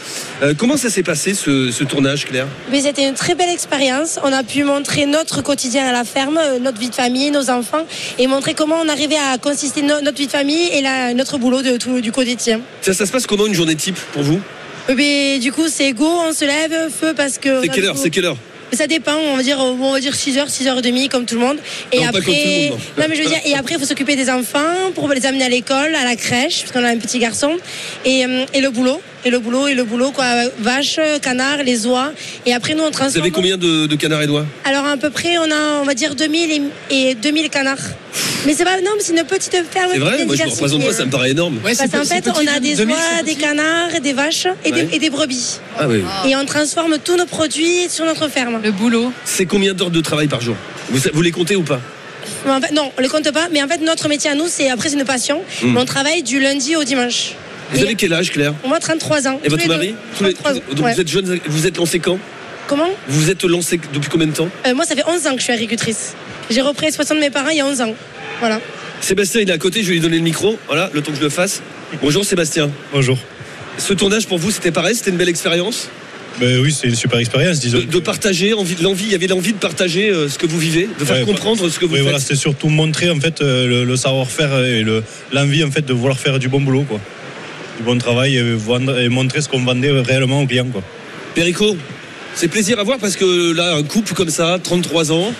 [0.44, 2.48] Euh, comment ça s'est passé ce, ce tournage, Claire?
[2.72, 4.20] Mais c'était une très belle expérience.
[4.24, 7.50] On a pu montrer notre quotidien à la ferme, euh, notre vie de famille, nos
[7.50, 7.86] enfants,
[8.20, 11.38] et montrer comment on arrivait à consister no- notre vie de famille et la- notre
[11.40, 12.62] boulot de tout, du quotidien.
[12.82, 14.40] ça, ça se passe comment une journée type pour vous?
[14.96, 17.62] Mais du coup, c'est go, on se lève, feu parce que.
[17.62, 17.98] C'est quelle heure?
[17.98, 18.38] C'est quelle heure?
[18.74, 21.58] Ça dépend, on va dire, on va dire 6h, 6h30 comme tout le monde.
[21.92, 23.06] Et Non, après, comme tout le monde, non.
[23.10, 25.50] mais je veux dire, et après, il faut s'occuper des enfants pour les amener à
[25.50, 27.56] l'école, à la crèche, parce qu'on a un petit garçon,
[28.04, 30.26] et, euh, et le boulot, et le boulot, et le boulot, quoi,
[30.60, 32.12] vaches, canards, les oies.
[32.46, 33.24] Et après, nous, on Vous transforme.
[33.24, 35.94] avez combien de, de canards et doigts Alors à peu près, on a, on va
[35.94, 37.78] dire 2000 et, et 2000 canards.
[38.46, 39.90] Mais c'est pas, non, mais c'est une petite ferme.
[39.94, 41.58] C'est vrai Moi, je me représente pas, ça me paraît énorme.
[41.62, 44.84] Parce qu'en fait, on a des oies, des canards, des vaches et, Ouais.
[44.84, 45.60] des, et des brebis.
[45.78, 46.04] Ah oui.
[46.28, 48.62] Et on transforme tous nos produits sur notre ferme.
[48.64, 49.12] Le boulot.
[49.26, 50.56] C'est combien d'heures de travail par jour?
[50.90, 51.82] Vous, vous les comptez ou pas?
[52.46, 53.48] Mais en fait, non, on les compte pas.
[53.52, 55.42] Mais en fait, notre métier à nous, c'est après, c'est une passion.
[55.64, 55.76] Hmm.
[55.78, 57.32] On travaille du lundi au dimanche.
[57.72, 58.54] Vous avez quel âge, Claire?
[58.74, 59.40] A 33 ans.
[59.44, 59.88] Et votre les mari
[60.22, 60.94] les- 33 ans, Donc ouais.
[60.94, 62.18] vous êtes jeune, vous êtes lancé quand?
[62.68, 62.90] Comment?
[63.08, 64.50] Vous êtes lancé depuis combien de temps?
[64.66, 66.14] Euh, Moi, ça fait 11 ans que je suis agricultrice.
[66.50, 67.94] J'ai repris l'exploitation de mes parents il y a 11 ans.
[68.40, 68.60] Voilà.
[69.02, 70.58] Sébastien, il est à côté, je vais lui donner le micro.
[70.68, 71.62] Voilà, le temps que je le fasse.
[72.02, 72.70] Bonjour Sébastien.
[72.94, 73.18] Bonjour.
[73.78, 75.88] Ce tournage pour vous, c'était pareil C'était une belle expérience?
[76.40, 77.80] Ben oui, c'est une super expérience, disons.
[77.80, 80.60] de, de partager, envie, l'envie, il y avait l'envie de partager euh, ce que vous
[80.60, 82.04] vivez, de faire Ouais, comprendre ce que vous oui, faites.
[82.04, 85.04] voilà, c'était surtout montrer en fait euh, le, le savoir-faire et le-
[85.34, 87.00] l'envie en fait de vouloir faire du bon boulot, quoi.
[87.78, 90.82] Du bon travail et, vendre, et montrer ce qu'on vendait réellement aux clients, quoi.
[91.36, 91.78] Perico,
[92.34, 95.32] c'est plaisir à voir parce que là, un couple comme ça, 33 ans,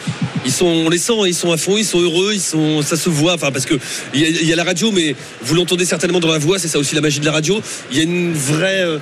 [0.46, 2.96] ils sont, on les sent, ils sont à fond, ils sont heureux, ils sont, ça
[2.96, 3.34] se voit.
[3.34, 3.74] Enfin, parce que
[4.14, 6.60] il y, a- il y a la radio, mais vous l'entendez certainement dans la voix.
[6.60, 7.60] C'est ça aussi la magie de la radio.
[7.92, 9.00] Il y a une vraie, euh,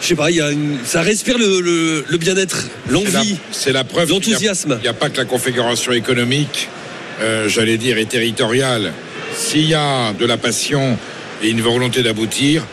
[0.00, 3.36] je sais pas, il y a une, ça respire le, le- le bien-être, l'envie.
[3.52, 4.08] C'est la preuve.
[4.10, 4.76] L'enthousiasme.
[4.80, 6.68] Il n'y a, pas que la configuration économique,
[7.20, 8.92] euh, j'allais dire, et territoriale.
[9.36, 10.98] S'il y a de la passion
[11.42, 12.64] et une volonté d'aboutir,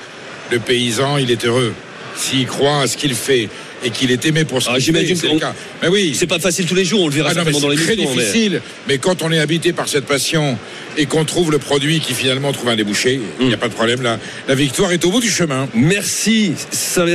[0.51, 1.73] le paysan, il est heureux.
[2.15, 3.49] S'il croit à ce qu'il fait
[3.83, 5.53] et qu'il est aimé pour ce qu'il fait, Ah, c'est le cas.
[5.81, 6.13] Mais oui.
[6.17, 7.01] c'est pas facile tous les jours.
[7.03, 8.97] On le verra Ah non, mais certainement dans c'est très difficile, mais...
[8.97, 10.57] quand on est habité par cette passion
[10.99, 13.73] et qu'on trouve le produit qui finalement trouve un débouché, il n'y a pas de
[13.73, 14.01] problème.
[14.01, 14.19] La,
[14.49, 15.67] la victoire est au bout du chemin.
[15.73, 16.53] Merci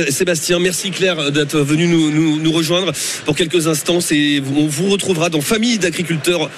[0.09, 2.91] Sébastien, merci Claire d'être venu nous, nous- nous rejoindre
[3.25, 4.01] pour quelques instants.
[4.01, 6.49] C'est- On vous retrouvera dans Famille d'agriculteurs,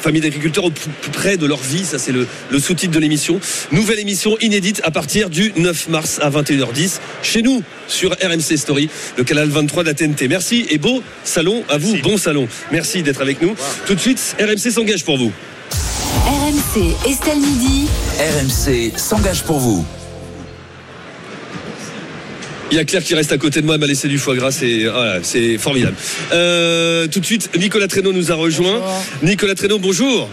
[0.00, 1.84] Famille d'agriculteurs au plus près de leur vie.
[1.84, 3.38] Ça, c'est le, le sous-titre de l'émission.
[3.72, 8.88] Nouvelle émission inédite à partir du 9 mars à 21h10 chez nous sur RMC Story,
[9.18, 10.28] le canal 23 de la TNT.
[10.28, 12.48] Merci et beau salon à vous, bon salon.
[12.72, 13.54] Merci d'être avec nous.
[13.86, 15.32] Tout de suite, RMC s'engage pour vous.
[16.60, 17.88] RMC Estelle Midi.
[18.18, 19.82] RMC s'engage pour vous.
[22.70, 24.36] Il y a Claire qui reste à côté de moi, elle m'a laissé du foie
[24.36, 25.96] gras, c'est voilà, c'est formidable.
[26.32, 28.82] Euh, tout de suite, Nicolas Traîneau nous a rejoint.
[29.22, 30.28] Nicolas Traîneau, bonjour.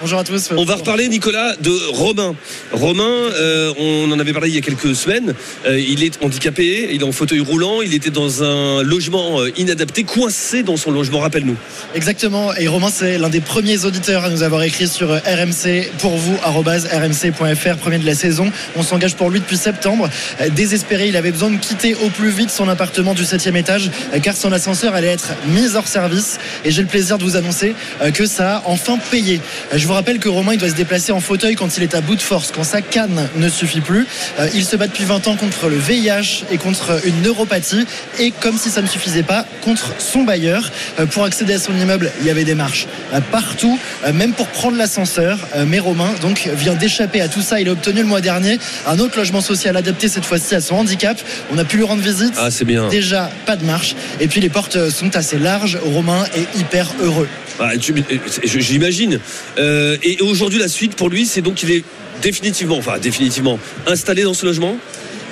[0.00, 0.50] Bonjour à tous.
[0.56, 2.36] On va reparler, Nicolas, de Romain.
[2.70, 5.34] Romain, euh, on en avait parlé il y a quelques semaines.
[5.66, 9.50] Euh, il est handicapé, il est en fauteuil roulant, il était dans un logement euh,
[9.56, 11.18] inadapté, coincé dans son logement.
[11.18, 11.56] Rappelle-nous.
[11.96, 12.54] Exactement.
[12.54, 16.36] Et Romain, c'est l'un des premiers auditeurs à nous avoir écrit sur RMC pour vous,
[16.44, 18.52] rmc.fr, premier de la saison.
[18.76, 20.08] On s'engage pour lui depuis septembre.
[20.50, 23.90] Désespéré, il avait besoin de quitter au plus vite son appartement du 7 étage
[24.22, 26.38] car son ascenseur allait être mis hors service.
[26.64, 27.74] Et j'ai le plaisir de vous annoncer
[28.14, 29.40] que ça a enfin payé.
[29.74, 32.02] Je vous rappelle que Romain, il doit se déplacer en fauteuil quand il est à
[32.02, 34.06] bout de force, quand sa canne ne suffit plus.
[34.38, 37.86] Euh, Il se bat depuis 20 ans contre le VIH et contre une neuropathie.
[38.18, 40.70] Et comme si ça ne suffisait pas, contre son bailleur.
[41.00, 43.78] Euh, Pour accéder à son immeuble, il y avait des marches euh, partout,
[44.12, 45.38] même pour prendre l'ascenseur.
[45.66, 47.58] Mais Romain, donc, vient d'échapper à tout ça.
[47.58, 50.74] Il a obtenu le mois dernier un autre logement social adapté, cette fois-ci à son
[50.74, 51.18] handicap.
[51.50, 52.34] On a pu lui rendre visite.
[52.36, 52.88] Ah, c'est bien.
[52.88, 53.96] Déjà, pas de marche.
[54.20, 55.78] Et puis les portes sont assez larges.
[55.82, 57.28] Romain est hyper heureux.
[57.60, 59.18] Ah, je- J'imagine.
[59.58, 61.84] Euh, et aujourd'hui, la suite pour lui, c'est donc qu'il est
[62.22, 64.78] définitivement, enfin définitivement, installé dans ce logement.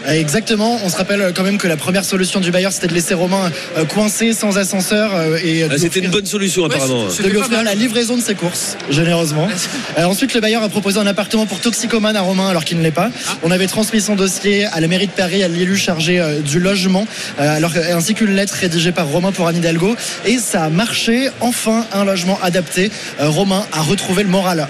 [0.08, 3.14] Exactement, on se rappelle quand même que la première solution du bailleur c'était de laisser
[3.14, 7.06] Romain euh, coincé sans ascenseur euh, et de Ah, C'était une bonne solution apparemment.
[7.06, 9.48] de lui offrir la livraison de ses courses, généreusement.
[9.98, 12.82] Euh, ensuite, le bailleur a proposé un appartement pour toxicomane à Romain alors qu'il ne
[12.82, 13.10] l'est pas.
[13.42, 16.60] On avait transmis son dossier à la mairie de Paris, à l'élu chargé euh, du
[16.60, 17.06] logement,
[17.40, 19.96] euh, alors, ainsi qu'une lettre rédigée par Romain pour Anne Hidalgo.
[20.26, 22.90] Et ça a marché, enfin un logement adapté.
[23.20, 24.68] Euh, Romain a retrouvé le moral.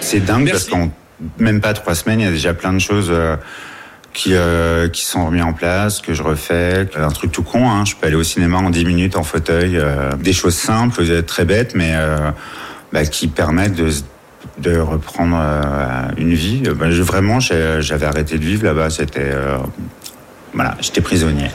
[0.00, 0.90] C'est dingue parce qu'en
[1.38, 3.36] même pas trois semaines, il y a déjà plein de choses euh,
[4.12, 6.88] qui euh, qui sont remises en place, que je refais.
[6.96, 9.76] Un truc tout con, hein, je peux aller au cinéma en 10 minutes en fauteuil.
[9.76, 12.30] euh, des choses simples, euh, très bêtes, mais euh,
[12.92, 13.90] bah, qui permettent de
[14.58, 16.62] de reprendre euh, une vie.
[16.66, 18.90] Euh, bah, je- vraiment, j'avais arrêté de vivre là-bas.
[18.90, 19.58] C'était euh,
[20.54, 21.50] voilà, j'étais prisonnier.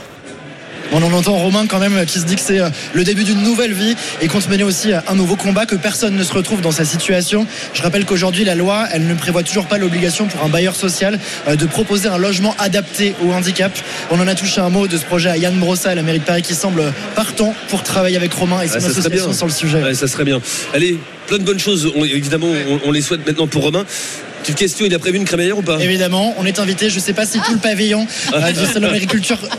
[0.92, 3.42] On en entend Romain quand même qui se dit que c'est euh, le début d'une
[3.42, 6.60] nouvelle vie et compte mener aussi euh, un nouveau combat, que personne ne se retrouve
[6.60, 7.46] dans sa situation.
[7.74, 11.18] Je rappelle qu'aujourd'hui la loi, elle ne prévoit toujours pas l'obligation pour un bailleur social
[11.48, 13.76] euh, de proposer un logement adapté au handicap.
[14.10, 16.20] On en a touché un mot de ce projet à Yann Brossa, à la mairie
[16.20, 19.32] de Paris, qui semble partant pour travailler avec Romain et son Ah, association bien.
[19.32, 19.82] sur le sujet.
[19.82, 20.40] Ouais, ça serait bien.
[20.72, 21.90] Allez, plein de bonnes choses.
[21.96, 23.84] On- évidemment, on, on les souhaite maintenant pour Romain.
[24.46, 26.88] Petite question, il a prévu une crémaillère ou pas Évidemment, on est invité.
[26.88, 28.92] Je ne sais pas si tout le pavillon euh, du salon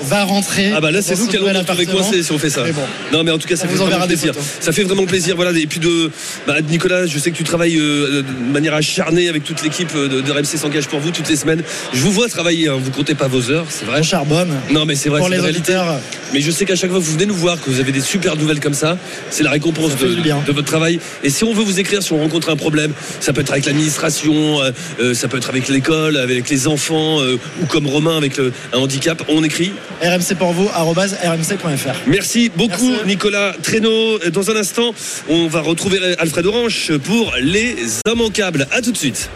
[0.03, 0.71] va rentrer.
[0.73, 2.03] Ah bah là c'est ce qui allons nous retrouver appartement.
[2.03, 2.63] coincés si on fait ça.
[2.63, 2.83] Mais bon.
[3.11, 4.33] Non mais en tout cas ça fait vous vraiment plaisir.
[4.33, 4.47] photos.
[4.61, 5.35] Ça fait vraiment plaisir.
[5.35, 6.09] Voilà et puis de
[6.47, 10.07] bah, Nicolas, je sais que tu travailles euh, de manière acharnée avec toute l'équipe euh,
[10.07, 11.63] de, de RMC s'engage pour vous toutes les semaines.
[11.91, 12.69] Je vous vois travailler.
[12.69, 12.77] hein.
[12.81, 13.99] Vous comptez pas vos heures, c'est vrai.
[13.99, 14.55] On charbonne.
[14.71, 15.19] Non mais c'est vrai.
[15.19, 15.99] Pour les auditeurs.
[16.33, 18.01] Mais je sais qu'à chaque fois que vous venez nous voir, que vous avez des
[18.01, 18.97] super nouvelles comme ça,
[19.29, 20.99] c'est la récompense de, votre travail.
[21.23, 23.65] Et si on veut vous écrire, si on rencontre un problème, ça peut être avec
[23.65, 28.17] l'administration, euh, euh, ça peut être avec l'école, avec les enfants, euh, ou comme Romain
[28.17, 29.71] avec le- un handicap, on écrit
[30.01, 31.95] RMC pour vous, rmc.fr.
[32.07, 34.19] Merci beaucoup Nicolas Traîneau.
[34.31, 34.93] Dans un instant,
[35.29, 37.75] on va retrouver Alfred Orange pour les
[38.11, 38.67] immanquables.
[38.71, 39.29] A tout de suite.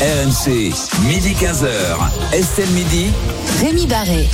[0.00, 0.72] RMC,
[1.08, 2.34] midi 15h.
[2.34, 3.06] Estelle Midi.
[3.62, 4.26] Rémi Barré.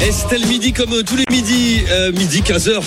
[0.00, 2.80] Estelle Midi comme euh, tous les midis, euh, midi 15h.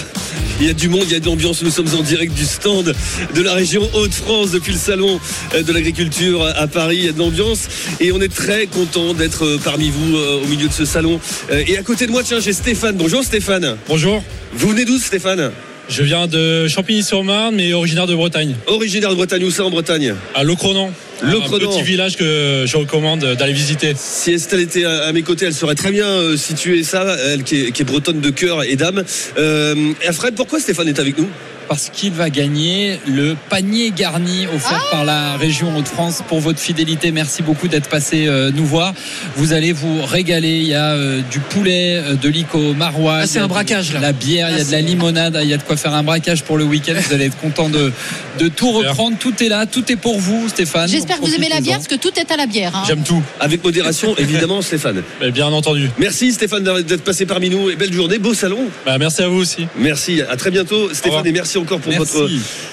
[0.61, 1.63] Il y a du monde, il y a de l'ambiance.
[1.63, 2.93] Nous sommes en direct du stand
[3.33, 5.19] de la région Hauts-de-France depuis le salon
[5.55, 6.97] euh, de l'agriculture à Paris.
[6.97, 7.67] Il y a de l'ambiance
[7.99, 11.19] et on est très content d'être parmi vous au milieu de ce salon.
[11.51, 12.95] Et à côté de moi, tiens, j'ai Stéphane.
[12.95, 13.77] Bonjour Stéphane.
[13.87, 14.23] Bonjour.
[14.53, 15.51] Vous venez d'où Stéphane?
[15.89, 18.55] Je viens de Champigny-sur-Marne, mais originaire de Bretagne.
[18.67, 20.91] Originaire de Bretagne, où ça en Bretagne À Locronan.
[21.23, 21.67] Un Locronan.
[21.67, 23.93] petit village que je recommande d'aller visiter.
[23.97, 27.55] Si Estelle était à mes côtés, elle saurait très bien euh, situer ça, elle qui
[27.55, 29.03] est, qui est bretonne de cœur et d'âme.
[29.37, 31.27] Euh, Alfred, pourquoi Stéphane est avec nous?
[31.69, 37.11] Parce qu'il va gagner le panier garni offert par la région Hauts-de-France pour votre fidélité.
[37.11, 38.93] Merci beaucoup d'être passé euh, nous voir.
[39.35, 40.57] Vous allez vous régaler.
[40.57, 43.21] Il y a euh, du poulet, euh, de l'ico, maroilles.
[43.23, 43.99] Ah, c'est un de braquage, là.
[43.99, 46.01] La bière, il y a de la limonade, il y a de quoi faire un
[46.01, 46.95] braquage pour le week-end.
[47.07, 47.93] Vous allez être content de,
[48.39, 49.17] de tout reprendre.
[49.19, 50.89] Tout est là, tout est pour vous, Stéphane.
[50.89, 52.75] J'espère que vous aimez la bière parce que tout est à la bière.
[52.75, 52.83] hein.
[52.87, 53.21] J'aime tout.
[53.39, 55.03] Avec modération, évidemment, Stéphane.
[55.31, 55.91] bien entendu.
[55.99, 58.59] Merci Stéphane d'être passé parmi nous et belle journée, beau salon.
[58.87, 59.67] Bah, merci à vous aussi.
[59.77, 62.17] Merci, à très bientôt Stéphane et merci encore pour Merci.
[62.17, 62.29] votre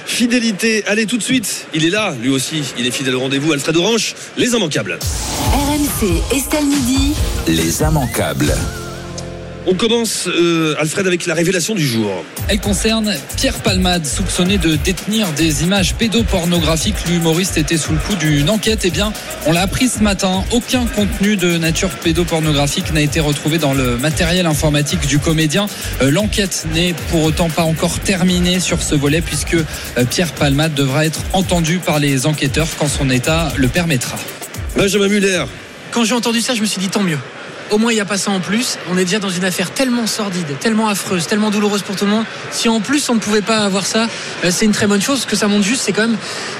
[0.07, 0.85] fidélité.
[0.87, 2.63] Allez, tout de suite, il est là, lui aussi.
[2.79, 3.53] Il est fidèle au rendez-vous.
[3.53, 4.99] Alfred Orange, les immanquables.
[5.53, 7.15] RMC Estelle Midi.
[7.49, 8.55] Les immanquables.
[9.69, 12.25] On commence, euh, Alfred, avec la révélation du jour.
[12.47, 17.09] Elle concerne Pierre Palmade, soupçonné de détenir des images pédopornographiques.
[17.09, 18.83] L'humoriste était sous le coup d'une enquête.
[18.85, 19.13] Eh bien,
[19.45, 20.45] on l'a appris ce matin.
[20.53, 25.67] Aucun contenu de nature pédopornographique n'a été retrouvé dans le matériel informatique du comédien.
[26.01, 30.75] Euh, L'enquête n'est pour autant pas encore terminée sur ce volet puisque euh, Pierre Palmade
[30.75, 34.17] devra être entendu par les enquêteurs quand son état le permettra.
[34.77, 35.45] Benjamin Muller.
[35.91, 37.19] Quand j'ai entendu ça, je me suis dit tant mieux.
[37.71, 38.79] Au moins, il n'y a pas ça en plus.
[38.91, 42.11] On est déjà dans une affaire tellement sordide, tellement affreuse, tellement douloureuse pour tout le
[42.13, 42.25] monde.
[42.53, 44.07] Si en plus on ne pouvait pas avoir ça,
[44.45, 45.23] euh, c'est une très bonne chose.
[45.23, 46.17] Ce que ça montre juste, c'est quand même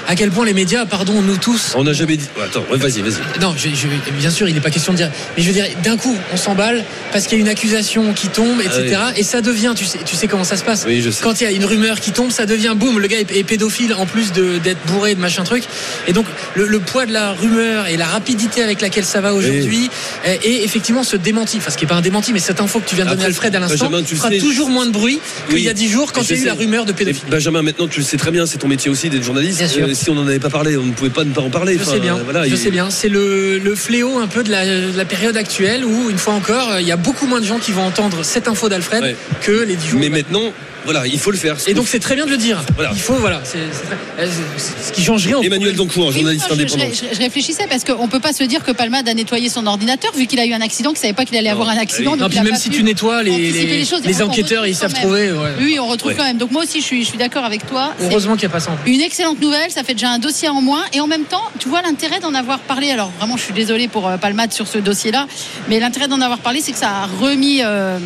[0.07, 1.73] à quel point les médias, pardon, nous tous.
[1.75, 2.27] On n'a jamais dit.
[2.43, 3.39] Attends, vas-y, vas-y.
[3.41, 5.11] Non, je- je- bien sûr, il n'est pas question de dire.
[5.37, 8.27] Mais je veux dire, d'un coup, on s'emballe parce qu'il y a une accusation qui
[8.27, 8.97] tombe, etc.
[8.99, 10.83] Ah Et ça devient, tu sais, tu sais comment ça se passe.
[10.87, 11.23] Oui, je sais.
[11.23, 13.43] Quand il y a une rumeur qui tombe, ça devient boum, le gars est, est
[13.43, 15.63] pédophile en plus d'être bourré de machin truc.
[16.07, 16.25] Et donc,
[16.55, 19.89] le, le poids de la rumeur et la rapidité avec laquelle ça va aujourd'hui,
[20.27, 22.79] euh, et effectivement ce démenti, enfin ce qui n'est pas un démenti, mais cette info
[22.79, 25.55] que tu viens de donner Alfred à l'instant, fera sais, toujours moins de bruit qu'il
[25.55, 25.61] Oui.
[25.63, 27.29] y a dix jours quand il y a eu la rumeur de pédophilie.
[27.29, 29.57] Benjamin, maintenant tu le sais très bien, c'est ton métier aussi d'être journaliste.
[29.59, 29.87] Bien sûr.
[29.87, 31.75] Euh, si on n'en avait pas parlé, on ne pouvait pas ne pas en parler.
[31.77, 32.89] Je Enfin, sais bien, voilà, je il- sais bien.
[32.89, 36.33] C'est le, le fléau un peu de la, de la période actuelle où, une fois
[36.33, 39.15] encore, il y a beaucoup moins de gens qui vont entendre cette info d'Alfred Ouais.
[39.41, 39.99] que les dix jours.
[39.99, 40.53] Mais maintenant,
[40.87, 41.57] voilà, il faut le faire.
[41.67, 42.63] Et donc c'est très bien de le dire.
[42.75, 42.91] Voilà.
[42.93, 44.27] Il faut, voilà, c'est c'est très- euh,
[44.57, 45.37] c'est- ce qui change rien.
[45.37, 45.75] au Emmanuel.
[45.75, 46.85] Doncourt, journaliste indépendant.
[46.89, 49.65] Je, je- je réfléchissais parce qu'on peut pas se dire que Palmade a nettoyé son
[49.67, 52.13] ordinateur vu qu'il a eu un accident, qu'il savait pas qu'il allait avoir un accident.
[52.13, 52.17] oui.
[52.17, 54.01] donc Non, puis même si tu nettoies, les, choses.
[54.21, 55.31] enquêteurs, ils savent trouver.
[55.31, 55.49] ouais.
[55.59, 56.17] Oui, on retrouve Ouais.
[56.17, 56.37] quand même.
[56.37, 57.93] Donc moi aussi, je suis, je suis d'accord avec toi.
[57.99, 58.93] C'est Heureusement qu'il n'y a pas ça en plus.
[58.93, 60.83] Une excellente nouvelle, ça fait déjà un dossier en moins.
[60.93, 62.91] Et en même temps, tu vois l'intérêt d'en avoir parlé.
[62.91, 65.27] Alors vraiment, je suis désolée pour euh, Palmade sur ce dossier-là,
[65.69, 67.97] mais l'intérêt d'en avoir parlé, c'est que ça a remis euh,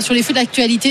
[0.00, 0.32] sur les feux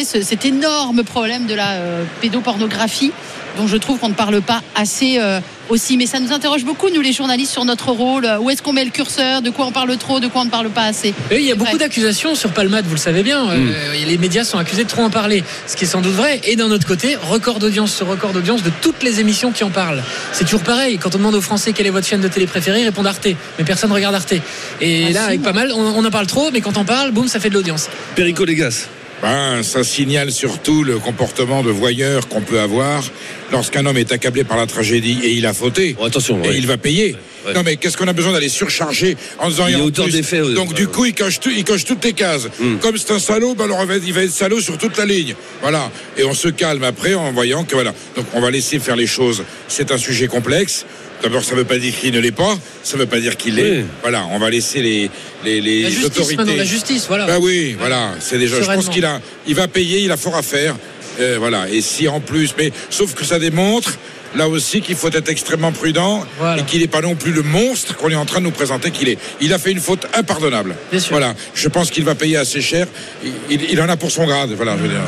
[0.06, 3.12] ce- cet énorme problème de la euh, pédopornographie,
[3.58, 5.98] dont je trouve qu'on ne parle pas assez euh, aussi.
[5.98, 8.28] Mais ça nous interroge beaucoup, nous les journalistes, sur notre rôle.
[8.42, 9.42] Où est-ce qu'on met le curseur?
[9.42, 10.20] De quoi on parle trop?
[10.20, 11.14] De quoi on ne parle pas assez?
[11.32, 13.50] Et il y a beaucoup d'accusations sur Palmade, vous le savez bien.
[13.50, 14.08] Euh, Hmm.
[14.08, 16.42] les médias sont accusés de trop en parler, ce qui est sans doute vrai.
[16.46, 19.70] Et d'un autre côté, record d'audience sur record d'audience de toutes les émissions qui en
[19.70, 20.04] parlent.
[20.34, 20.98] C'est toujours pareil.
[20.98, 23.28] Quand on demande aux Français quelle est votre chaîne de télé préférée, ils répondent Arte.
[23.58, 24.34] Mais personne ne regarde Arte.
[24.82, 25.26] Et Ah, là, si.
[25.28, 27.50] avec pas mal, on, on en parle trop, mais quand on parle, boum, ça fait
[27.50, 27.88] de l'audience.
[28.16, 28.88] Perico Légas.
[29.22, 33.04] Ben, ça signale surtout le comportement de voyeur qu'on peut avoir
[33.52, 35.96] lorsqu'un homme est accablé par la tragédie et il a fauté.
[36.04, 36.58] Attention, Et ouais.
[36.58, 37.16] il va payer.
[37.46, 37.54] Ouais.
[37.54, 40.76] Non mais qu'est-ce qu'on a besoin d'aller surcharger en disant Il faits, euh, Donc ouais,
[40.76, 42.48] du coup il coche, tout- il coche toutes les cases.
[42.60, 42.78] Hmm.
[42.78, 44.98] Comme c'est un salaud, ben alors il va, être- il va être salaud sur toute
[44.98, 45.36] la ligne.
[45.62, 45.92] Voilà.
[46.18, 47.94] Et on se calme après en voyant que voilà.
[48.16, 49.44] Donc on va laisser faire les choses.
[49.68, 50.86] C'est un sujet complexe.
[51.24, 53.38] D'abord, ça ne veut pas dire qu'il ne l'est pas, ça ne veut pas dire
[53.38, 53.80] qu'il l'est.
[53.80, 53.86] Oui.
[54.02, 55.10] Voilà, on va laisser les,
[55.46, 56.56] les, les La justice, autorités.
[56.58, 57.26] la justice, voilà.
[57.28, 58.60] Ben oui, voilà, c'est déjà.
[58.62, 60.76] Je pense qu'il a, il va payer, il a fort à faire.
[61.20, 61.70] Euh, voilà.
[61.70, 63.98] Et si en plus, mais sauf que ça démontre
[64.34, 66.62] là aussi qu'il faut être extrêmement prudent Voilà.
[66.62, 68.90] et qu'il n'est pas non plus le monstre qu'on est en train de nous présenter
[68.90, 69.18] qu'il est.
[69.42, 70.74] Il a fait une faute impardonnable.
[70.90, 71.12] Bien sûr.
[71.12, 71.36] Voilà.
[71.54, 72.88] Je pense qu'il va payer assez cher.
[73.26, 74.52] Il, il- il en a pour son grade.
[74.56, 74.78] Voilà.
[74.78, 75.02] Je veux dire.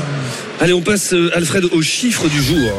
[0.60, 2.70] Allez, on passe, euh, Alfred, au chiffre du jour.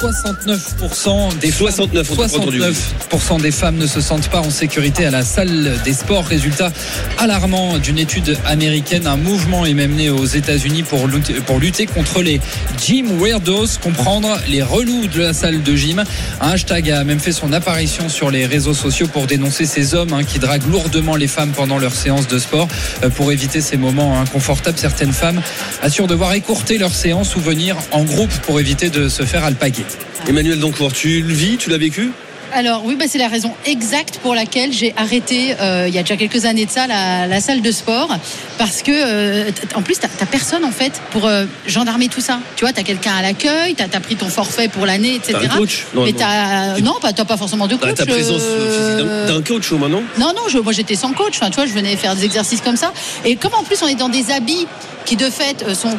[0.00, 2.60] 69% des 69, on t'a pas entendu.
[2.60, 6.26] 69% des femmes ne se sentent pas en sécurité à la salle des sports.
[6.26, 6.70] Résultat
[7.18, 9.06] alarmant d'une étude américaine.
[9.06, 12.40] Un mouvement est même né aux États-Unis pour lutter, pour lutter contre les
[12.84, 16.04] gym weirdos, comprendre les relous de la salle de gym.
[16.40, 20.12] Un hashtag a même fait son apparition sur les réseaux sociaux pour dénoncer ces hommes
[20.12, 22.68] hein, qui draguent lourdement les femmes pendant leurs séances de sport.
[23.02, 25.40] Euh, Pour éviter ces moments inconfortables, certaines femmes
[25.82, 29.85] assurent devoir écourter leur séance ou venir en groupe pour éviter de se faire alpaguer.
[30.28, 32.10] Emmanuel Doncourt, tu le vis, tu l'as vécu?
[32.52, 36.02] Alors oui, bah, c'est la raison exacte pour laquelle j'ai arrêté euh, il y a
[36.02, 38.08] déjà quelques années de ça la, la salle de sport
[38.56, 42.38] parce que euh, en plus t'as t'as personne en fait pour euh, gendarmer tout ça.
[42.54, 45.38] Tu vois, t'as quelqu'un à l'accueil, t'as as pris ton forfait pour l'année, etc.
[45.42, 47.96] T'as un coach Non, Mais t'as non, pas t'as pas forcément de T'as coach.
[47.96, 50.04] ta présence physique d'un coach au moins, non?
[50.16, 51.34] Non, non, je- moi j'étais sans coach.
[51.40, 52.92] Enfin, tu vois, je venais faire des exercices comme ça.
[53.24, 54.66] Et comme en plus on est dans des habits
[55.04, 55.96] qui de fait sont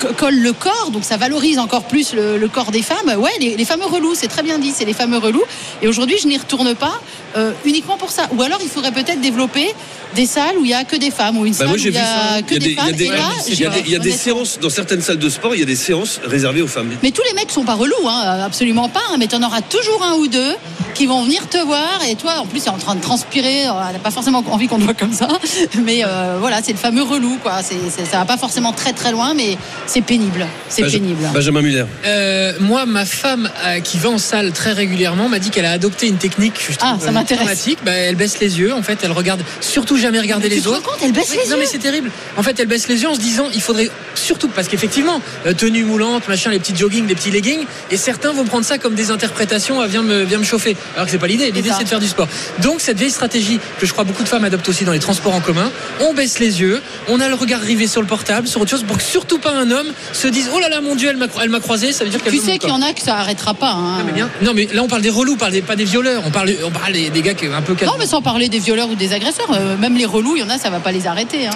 [0.00, 3.18] co- collent le corps, donc ça valorise encore plus le, le corps des femmes.
[3.18, 5.44] Ouais, les, les fameux relous, c'est très bien dit, c'est les fameux relous.
[5.82, 7.00] Et aujourd'hui, je n'y retourne pas
[7.36, 8.28] euh, uniquement pour ça.
[8.36, 9.72] Ou alors, il faudrait peut-être développer
[10.14, 11.78] des salles où il y a que des femmes, ou une Bah, salle moi où
[11.78, 13.72] il y vu a que Il y a des, femmes.
[13.86, 16.20] il y a des- séances dans certaines salles de sport, il y a des séances
[16.24, 16.90] réservées aux femmes.
[17.02, 19.00] mais tous les mecs sont pas relous, hein, absolument pas.
[19.12, 20.54] hein, mais tu en auras toujours un ou deux
[20.94, 22.00] qui vont venir te voir.
[22.08, 23.66] Et toi, en plus, c'est en train de transpirer.
[23.68, 25.28] euh, Elle n'a pas forcément envie qu'on te voit comme ça.
[25.84, 27.38] Mais euh, voilà, c'est le fameux relou.
[27.42, 27.60] Quoi.
[27.62, 30.46] C'est- ça va pas forcément très très loin, mais c'est pénible.
[30.68, 31.30] C'est Benja- pénible.
[31.32, 31.84] Benjamin Muller.
[32.04, 35.70] Euh, moi, ma femme euh, qui va en salle très régulièrement m'a dit qu'elle a
[35.72, 37.68] adopté une technique que je Ah, ça euh, m'intéresse.
[37.84, 38.72] Bah, elle baisse les yeux.
[38.74, 40.90] En fait, elle regarde surtout jamais regarder Mais tu les te rends autres.
[40.90, 41.60] compte, elle baisse les Non, yeux.
[41.60, 42.10] mais c'est terrible.
[42.36, 45.52] En fait, elle baisse les yeux en se disant, il faudrait surtout parce qu'effectivement, euh,
[45.54, 48.94] tenue moulante, machin, les petits jogging, les petits leggings, et certains vont prendre ça comme
[48.94, 49.80] des interprétations.
[49.80, 50.76] à viens me, viens me chauffer.
[50.94, 51.50] Alors que c'est pas l'idée.
[51.50, 52.28] L'idée c'est de faire du sport.
[52.62, 55.34] Donc cette vieille stratégie que je crois beaucoup de femmes adoptent aussi dans les transports
[55.34, 55.70] en commun.
[56.00, 58.84] On baisse les yeux, on a le regard rivé sur le portable, sur autre chose,
[58.84, 61.26] pour que surtout pas un homme se dise, oh là là, mon Dieu, elle m'a
[61.26, 61.92] cro- elle m'a croisé.
[61.92, 63.72] Ça veut dire qu'elle Tu sais qu'il y en a que ça arrêtera pas.
[63.72, 63.98] hein.
[63.98, 64.30] Non mais, bien.
[64.42, 66.50] Non, mais là on parle des relous, on parle des- pas des violeurs, on parle,
[66.64, 68.94] on parle des, des gars qui un peu Non, mais sans parler des violeurs ou
[68.94, 71.46] des agresseurs, euh, même les relous, il y en a, ça va pas les arrêter.
[71.46, 71.50] Hein.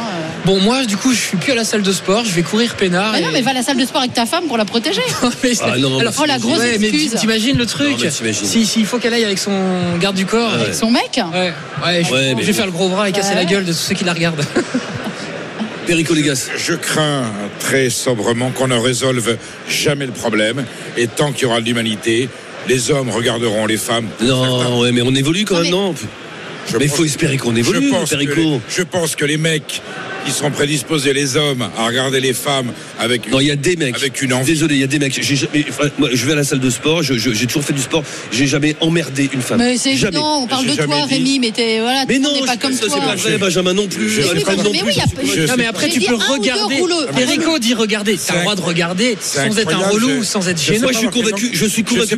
[0.44, 2.74] Bon, moi, du coup, je suis plus à la salle de sport, je vais courir
[2.74, 3.12] peinard.
[3.12, 4.64] Mais et- non, mais va à la salle de sport avec ta femme pour la
[4.64, 5.02] protéger.
[5.42, 7.14] Mais- Ah, non, Alors, oh la grosse ouais, mais excuse.
[7.18, 8.46] t'imagines le truc Non, t'imagines.
[8.46, 9.52] Si- S'il faut qu'elle aille avec son
[10.00, 10.60] garde du corps, Ouais.
[10.62, 11.52] avec Son mec Ouais,
[11.84, 13.34] ouais, je, Ouais, je mais- vais faire le gros bras et casser Ouais.
[13.36, 14.44] la gueule de tous ceux qui la regardent.
[15.86, 16.48] Perico Légas.
[16.56, 17.24] Je crains
[17.60, 19.36] très sobrement qu'on ne résolve
[19.68, 20.64] jamais le problème.
[20.96, 22.28] Et tant qu'il y aura de l'humanité,
[22.68, 24.08] les hommes regarderont les femmes.
[24.20, 25.94] Non, ouais, mais on évolue quand Non, même, mais- non
[26.70, 28.34] Je Mais il faut espérer qu'on évolue, je pense, que Perico.
[28.40, 29.82] les, je pense que les mecs
[30.24, 33.56] qui sont prédisposés, les hommes, à regarder les femmes avec une, Non, il y a
[33.56, 33.94] des mecs.
[33.96, 34.52] avec une envie.
[34.52, 35.18] Désolé, il y a des mecs.
[35.22, 37.02] J'ai jamais- enfin, moi, je vais à la salle de sport.
[37.02, 38.02] je- je- J'ai toujours fait du sport.
[38.32, 39.58] J'ai jamais emmerdé une femme.
[39.58, 40.16] Mais c'est jamais.
[40.16, 41.14] évident, on parle de toi, dit.
[41.14, 42.96] Rémi, mais t'es voilà, Mais non, pas comme ça, toi.
[43.00, 43.38] c'est pas vrai.
[43.38, 44.08] Benjamin non plus.
[44.08, 44.92] Je- non plus.
[45.34, 46.76] Je mais après, tu peux regarder.
[47.14, 48.16] Perico dit regarder.
[48.24, 50.82] T'as le droit de regarder sans être un relou, sans être gênant.
[50.82, 51.50] Moi, je suis convaincu.
[51.52, 52.16] Je suis convaincu,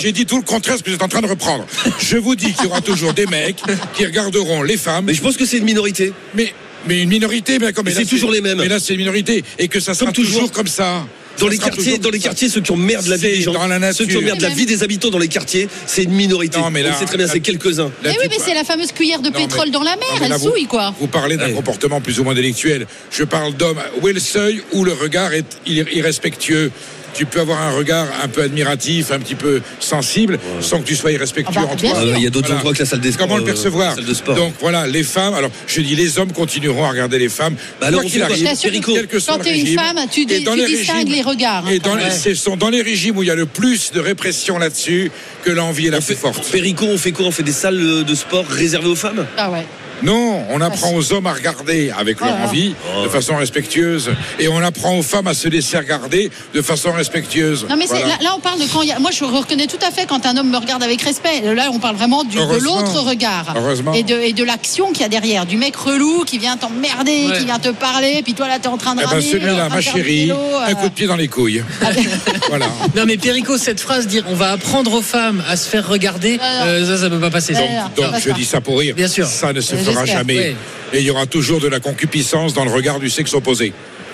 [0.00, 1.66] j'ai- dit tout le contraire, ce que vous êtes en train de reprendre.
[2.00, 3.60] Je vous dis qu'il y aura toujours des mecs
[3.96, 5.04] qui regarderont les femmes.
[5.06, 6.12] Mais je pense que c'est une minorité.
[6.34, 6.52] Mais,
[6.86, 8.58] mais une minorité, mais comme Mais c'est toujours les mêmes.
[8.58, 9.44] Mais là, c'est une minorité.
[9.58, 10.34] Et que ça sera toujours.
[10.34, 11.06] toujours comme ça.
[11.38, 13.52] Dans Ça les quartiers, dans les quartiers, ceux qui emmerdent la vie C'est des gens,
[13.54, 16.58] dans la ceux qui emmerdent la vie des habitants dans les quartiers, c'est une minorité.
[16.58, 17.90] Non, mais là, On sait très bien, c'est quelques-uns.
[18.04, 20.28] Mais oui, mais c'est la fameuse cuillère de Non, mais- pétrole dans la mer, elle
[20.30, 20.94] là, souille quoi.
[21.00, 21.52] Vous parlez d'un Ouais.
[21.52, 22.86] comportement plus ou moins délictuel.
[23.10, 23.80] Je parle d'hommes.
[24.00, 26.70] Où est le seuil où le regard est ir- irrespectueux
[27.14, 30.96] tu peux avoir un regard un peu admiratif, un petit peu sensible, sans que tu
[30.96, 31.90] sois irrespectueux Ah bah, en toi.
[32.16, 32.56] Il y a d'autres Voilà.
[32.60, 33.26] endroits que la salle des sports.
[33.26, 34.34] Comment le euh, percevoir de sport.
[34.34, 35.34] Donc voilà, les femmes.
[35.34, 37.54] Alors je dis, les hommes continueront à regarder les femmes.
[37.80, 39.78] Bah alors, qu'il arrive, quel que soit Quand le t'es une régime.
[39.80, 41.66] femme, tu, dis- dans tu les distingues régimes- les regards.
[41.66, 43.92] hein, Et dans les, ce sont dans les régimes où il y a le plus
[43.92, 45.10] de répression là-dessus
[45.44, 46.50] que l'envie est la On plus fait, forte.
[46.50, 49.26] Perico, on fait quoi On fait des salles euh, de sport réservées aux femmes?
[49.36, 49.64] Ah ouais.
[50.02, 54.58] Non, on apprend aux hommes à regarder avec leur envie, de façon respectueuse, et on
[54.58, 57.66] apprend aux femmes à se laisser regarder de façon respectueuse.
[57.68, 58.06] Non mais Voilà.
[58.06, 58.98] là, là, on parle de quand il y a...
[58.98, 61.40] moi je reconnais tout à fait quand un homme me regarde avec respect.
[61.54, 63.92] Là on parle vraiment du, de l'autre regard Heureusement.
[63.94, 67.28] et de, et de l'action qu'il y a derrière, du mec relou qui vient t'emmerder,
[67.30, 67.38] Ouais.
[67.38, 69.80] qui vient te parler, puis toi là t'es en train de Eh ben celui-là, ma
[69.80, 70.74] chérie, vélo, un euh.
[70.74, 71.62] coup de pied dans les couilles.
[72.48, 72.66] voilà.
[72.96, 76.38] Non mais Perico, cette phrase dire on va apprendre aux femmes à se faire regarder,
[76.42, 77.54] euh, ça ça peut pas passer.
[77.96, 78.34] Donc, je pas.
[78.36, 78.94] dis ça pour rire.
[78.94, 79.26] Bien sûr.
[79.26, 80.56] Ça ne se Euh, fera jamais.
[80.92, 83.72] Et il y aura toujours de la concupiscence dans le regard du sexe opposé.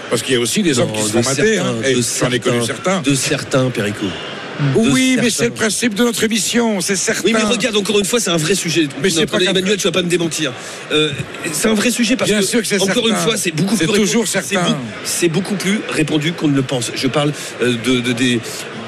[0.08, 1.58] Parce qu'il y a aussi des hommes qui se font mater.
[1.58, 1.74] hein.
[1.84, 3.00] Et J'en ai connu certains.
[3.02, 4.06] De certains, Perico.
[4.76, 7.22] Oui, De mais c'est le principe de notre émission, c'est certain.
[7.24, 8.88] Oui, mais regarde, encore une fois, c'est un vrai sujet.
[9.02, 10.52] Mais c'est pas Emmanuel, tu vas pas me démentir.
[10.92, 11.10] Euh,
[11.52, 13.08] c'est un vrai sujet parce Bien que, sûr que c'est encore certain.
[13.08, 14.48] une fois, c'est beaucoup C'est plus toujours répandu- certain.
[14.48, 16.90] c'est beau- C'est beaucoup plus répandu qu'on ne le pense.
[16.94, 17.32] Je parle
[17.62, 18.40] euh, de, de, des-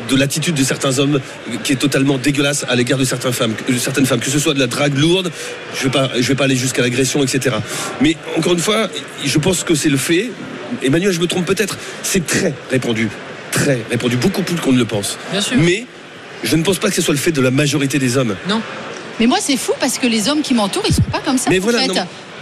[0.09, 1.20] de l'attitude de certains hommes
[1.65, 4.39] qui est totalement dégueulasse à l'égard de certaines femmes, que- de certaines femmes, que ce
[4.39, 5.31] soit de la drague lourde,
[5.77, 7.57] je vais pas, je vais pas aller jusqu'à l'agression, etc.
[8.01, 8.89] Mais encore une fois,
[9.24, 10.31] je pense que c'est le fait.
[10.83, 11.77] Emmanuel, je me trompe peut-être.
[12.03, 13.09] C'est très répandu,
[13.51, 15.19] très répandu, beaucoup plus qu'on ne le pense.
[15.31, 15.57] Bien sûr.
[15.59, 15.87] Mais
[16.43, 18.35] je ne pense pas que ce soit le fait de la majorité des hommes.
[18.49, 18.61] Non.
[19.20, 21.51] Mais moi c'est fou parce que les hommes qui m'entourent ils sont pas comme ça
[21.51, 21.91] Mais en voilà, fait.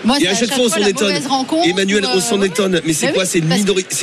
[0.05, 1.15] Moi, Et c'est à chaque fois, on s'en étonne.
[1.65, 2.81] Emmanuel, on euh, s'en étonne.
[2.85, 3.39] Mais c'est Bah quoi C'est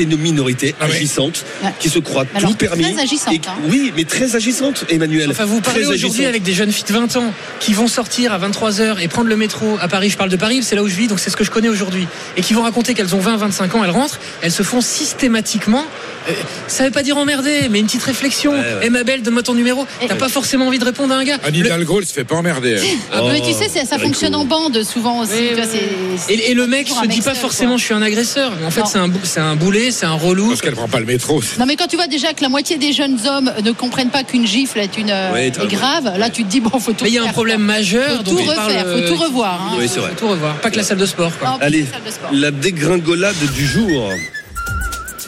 [0.03, 1.71] une, minorité Ah agissante Ouais.
[1.79, 2.83] qui se croit Alors, tout permis.
[2.83, 3.53] très agissante, Et- hein.
[3.69, 5.29] Oui, mais très agissante, Emmanuel.
[5.31, 8.37] Enfin, vous parlez aujourd'hui avec des jeunes filles de 20 ans qui vont sortir à
[8.37, 10.09] 23h et prendre le métro à Paris.
[10.09, 11.69] Je parle de Paris, c'est là où je vis, donc c'est ce que je connais
[11.69, 12.07] aujourd'hui.
[12.35, 15.85] Et qui vont raconter qu'elles ont 20, 25 ans, elles rentrent, elles se font systématiquement.
[16.29, 16.33] Euh,
[16.67, 18.53] ça veut pas dire emmerder, mais une petite réflexion.
[18.81, 19.85] Eh ma belle, donne-moi ton numéro.
[20.07, 21.37] T'as pas forcément envie de répondre à un gars.
[21.43, 22.77] Anne Le- Hidalgo, elle se fait pas emmerder.
[23.11, 25.31] Ah, mais tu Oh, sais, ça fonctionne en bande souvent aussi.
[25.37, 25.79] Oui, tu vois, oui,
[26.17, 27.77] c'est- Et, et le mec se dit pas seul, forcément quoi.
[27.77, 28.51] je suis un agresseur.
[28.59, 30.49] Mais en fait, c'est un, bou- c'est un boulet, c'est un relou.
[30.49, 31.41] Parce qu'elle prend pas le métro.
[31.59, 34.23] Non mais quand tu vois déjà que la moitié des jeunes hommes ne comprennent pas
[34.23, 37.09] qu'une gifle est une euh, est grave, là tu te dis bon faut tout Mais
[37.09, 37.75] il y a un problème quoi.
[37.75, 38.17] majeur.
[38.17, 39.61] Faut tout parle, refaire, faut euh, tout revoir.
[39.71, 39.75] hein.
[39.79, 40.09] Oui, c'est vrai.
[40.11, 40.55] Faut tout revoir.
[40.57, 41.31] Pas que la salle de sport.
[41.39, 41.57] Quoi.
[41.61, 41.85] Allez,
[42.31, 44.09] la dégringolade du jour.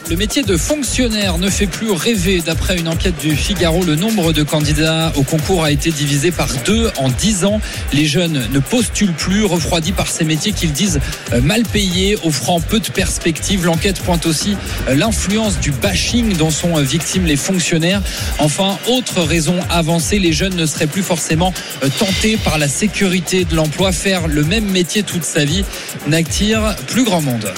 [0.10, 2.41] Le métier de fonctionnaire ne fait plus rêver.
[2.44, 6.48] D'après une enquête du Figaro, le nombre de candidats au concours a été divisé par
[6.65, 7.61] deux en dix ans.
[7.94, 10.99] Les jeunes ne postulent plus, refroidis par ces métiers qu'ils disent
[11.31, 13.68] euh, mal payés, offrant peu de perspectives.
[13.68, 14.57] L'enquête pointe aussi
[14.88, 18.02] euh, l'influence du bashing dont sont euh, victimes les fonctionnaires.
[18.40, 21.53] Enfin, autre raison avancée, les jeunes ne seraient plus forcément
[21.99, 23.91] tentés par la sécurité de l'emploi.
[23.91, 25.64] Faire le même métier toute sa vie
[26.07, 27.53] n'attire plus grand monde.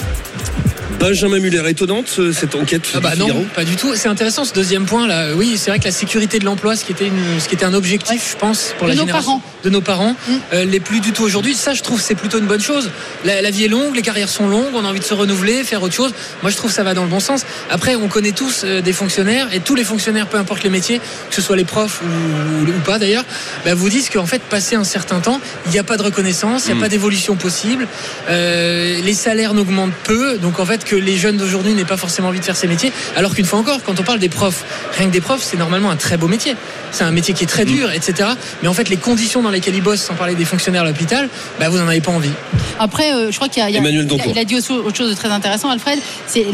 [1.02, 3.96] Benjamin Muller, étonnante euh, cette enquête Ah bah du non, pas du tout.
[3.96, 5.34] C'est intéressant ce deuxième point là.
[5.34, 7.64] Oui, c'est vrai que la sécurité de l'emploi, ce qui était une- ce qui était
[7.64, 9.42] un objectif, je pense, pour De la nos génération parents.
[9.64, 10.14] de nos parents,
[10.52, 11.54] euh, l'est plus du tout aujourd'hui.
[11.54, 12.88] Ça, je trouve, c'est plutôt une bonne chose.
[13.24, 15.64] La, la vie est longue, les carrières sont longues, on a envie de se renouveler,
[15.64, 16.12] faire autre chose.
[16.42, 17.44] Moi, je trouve que ça va dans le bon sens.
[17.68, 21.00] Après, on connaît tous euh, des fonctionnaires et tous les fonctionnaires, peu importe les métiers,
[21.00, 23.24] que ce soit les profs ou, ou pas d'ailleurs,
[23.64, 26.66] bah, vous disent qu'en fait, passé un certain temps, il n'y a pas de reconnaissance,
[26.66, 26.80] il n'y a Mm.
[26.80, 27.88] pas d'évolution possible.
[28.30, 32.40] Euh, les salaires n'augmentent peu, donc en fait les jeunes d'aujourd'hui n'aient pas forcément envie
[32.40, 32.92] de faire ces métiers.
[33.16, 34.64] Alors qu'une fois encore, quand on parle des profs,
[34.96, 36.56] rien que des profs, c'est normalement un très beau métier.
[36.92, 38.28] C'est un métier qui est très dur, etc.
[38.62, 41.28] Mais en fait, les conditions dans lesquelles ils bossent, sans parler des fonctionnaires à l'hôpital,
[41.58, 42.30] bah, vous n'en avez pas envie.
[42.78, 44.96] Après, euh, je crois qu'il y a, Emmanuel il a- il a dit aussi autre
[44.96, 45.98] chose de très intéressant, Alfred.
[46.26, 46.46] C'est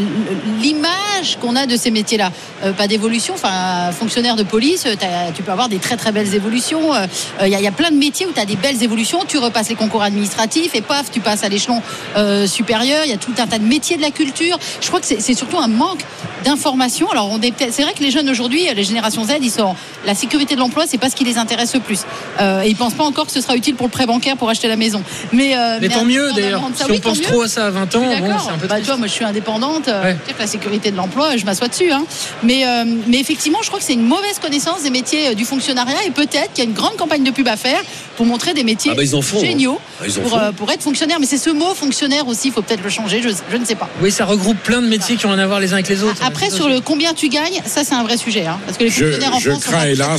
[0.61, 2.31] l'image qu'on a de ces métiers-là.
[2.63, 3.33] Euh, pas d'évolution.
[3.33, 4.95] Enfin, fonctionnaire de police, euh,
[5.35, 6.93] tu peux avoir des très très belles évolutions.
[6.93, 7.05] Euh,
[7.43, 9.19] Il y, a- il y a plein de métiers où tu as des belles évolutions.
[9.27, 11.81] Tu repasses les concours administratifs et paf, tu passes à l'échelon
[12.17, 13.01] euh, supérieur.
[13.05, 14.57] Il y a tout un tas de métiers de la culture.
[14.81, 16.01] Je crois que c'est surtout un manque
[16.43, 17.09] d'information.
[17.11, 19.75] Alors, on est peut-être- c'est vrai que les jeunes aujourd'hui, les générations Z, ils sont
[20.05, 22.01] la sécurité de l'emploi, c'est pas ce qui les intéresse le plus.
[22.39, 24.47] Euh, et ils pensent pas encore que ce sera utile pour le prêt bancaire pour
[24.47, 25.01] acheter la maison.
[25.33, 26.61] Mais, euh, Mais tant mieux d'ailleurs.
[26.75, 27.23] Si oui, on pense mieux.
[27.23, 29.07] trop à ça à 20 ans, Je bon, c'est un peu Bah, tu vois, moi
[29.07, 31.91] je suis indépendante, euh, que la sécurité de l'emploi, je m'assois dessus.
[31.91, 32.03] hein.
[32.43, 35.45] Mais, euh, mais effectivement, je crois que c'est une mauvaise connaissance des métiers euh, du
[35.45, 37.81] fonctionnariat et peut-être qu'il y a une grande campagne de pub à faire
[38.15, 39.45] pour montrer des métiers Ah bah, ils en font, hein.
[39.45, 40.37] géniaux Ah, ils en pour, font.
[40.37, 41.17] euh, pour être fonctionnaire.
[41.19, 43.75] Mais c'est ce mot fonctionnaire aussi, il faut peut-être le changer, je, je ne sais
[43.75, 43.89] pas.
[44.01, 46.03] Oui, ça regroupe plein de métiers qui ont rien à voir les uns avec les
[46.03, 46.21] autres.
[46.23, 48.45] Après, sur le combien tu gagnes, ça c'est un vrai sujet.
[48.45, 50.18] hein, parce que les Je, fonctionnaires en je France sont crains hélas,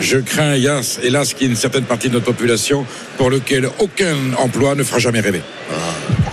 [0.00, 2.86] je crains hélas, hélas qu'il y ait une certaine partie de notre population
[3.16, 5.42] pour lequel aucun emploi ne fera jamais rêver.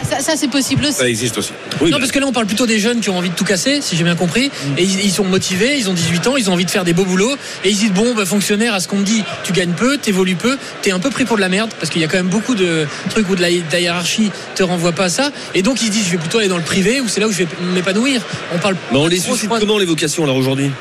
[0.10, 0.94] Ça, ça, c'est possible aussi.
[0.94, 1.52] Ça existe aussi.
[1.81, 3.81] non, parce que là, on parle plutôt des jeunes qui ont envie de tout casser,
[3.81, 4.49] si j'ai bien compris.
[4.77, 6.94] Et ils, ils sont motivés, ils ont 18 ans, ils ont envie de faire des
[6.94, 7.35] beaux boulots.
[7.65, 9.98] Et ils se disent, bon, bah, fonctionnaire, à ce qu'on me dit, tu gagnes peu,
[9.98, 12.18] t'évolues peu, t'es un peu pris pour de la merde, parce qu'il y a quand
[12.18, 15.31] même beaucoup de trucs où de la, de la hiérarchie te renvoie pas à ça.
[15.53, 17.27] Et donc, ils se disent, je vais plutôt aller dans le privé, où c'est là
[17.27, 18.22] où je vais m'épanouir.
[18.56, 20.72] On parle Mais on les suscite comment les vocations alors aujourd'hui?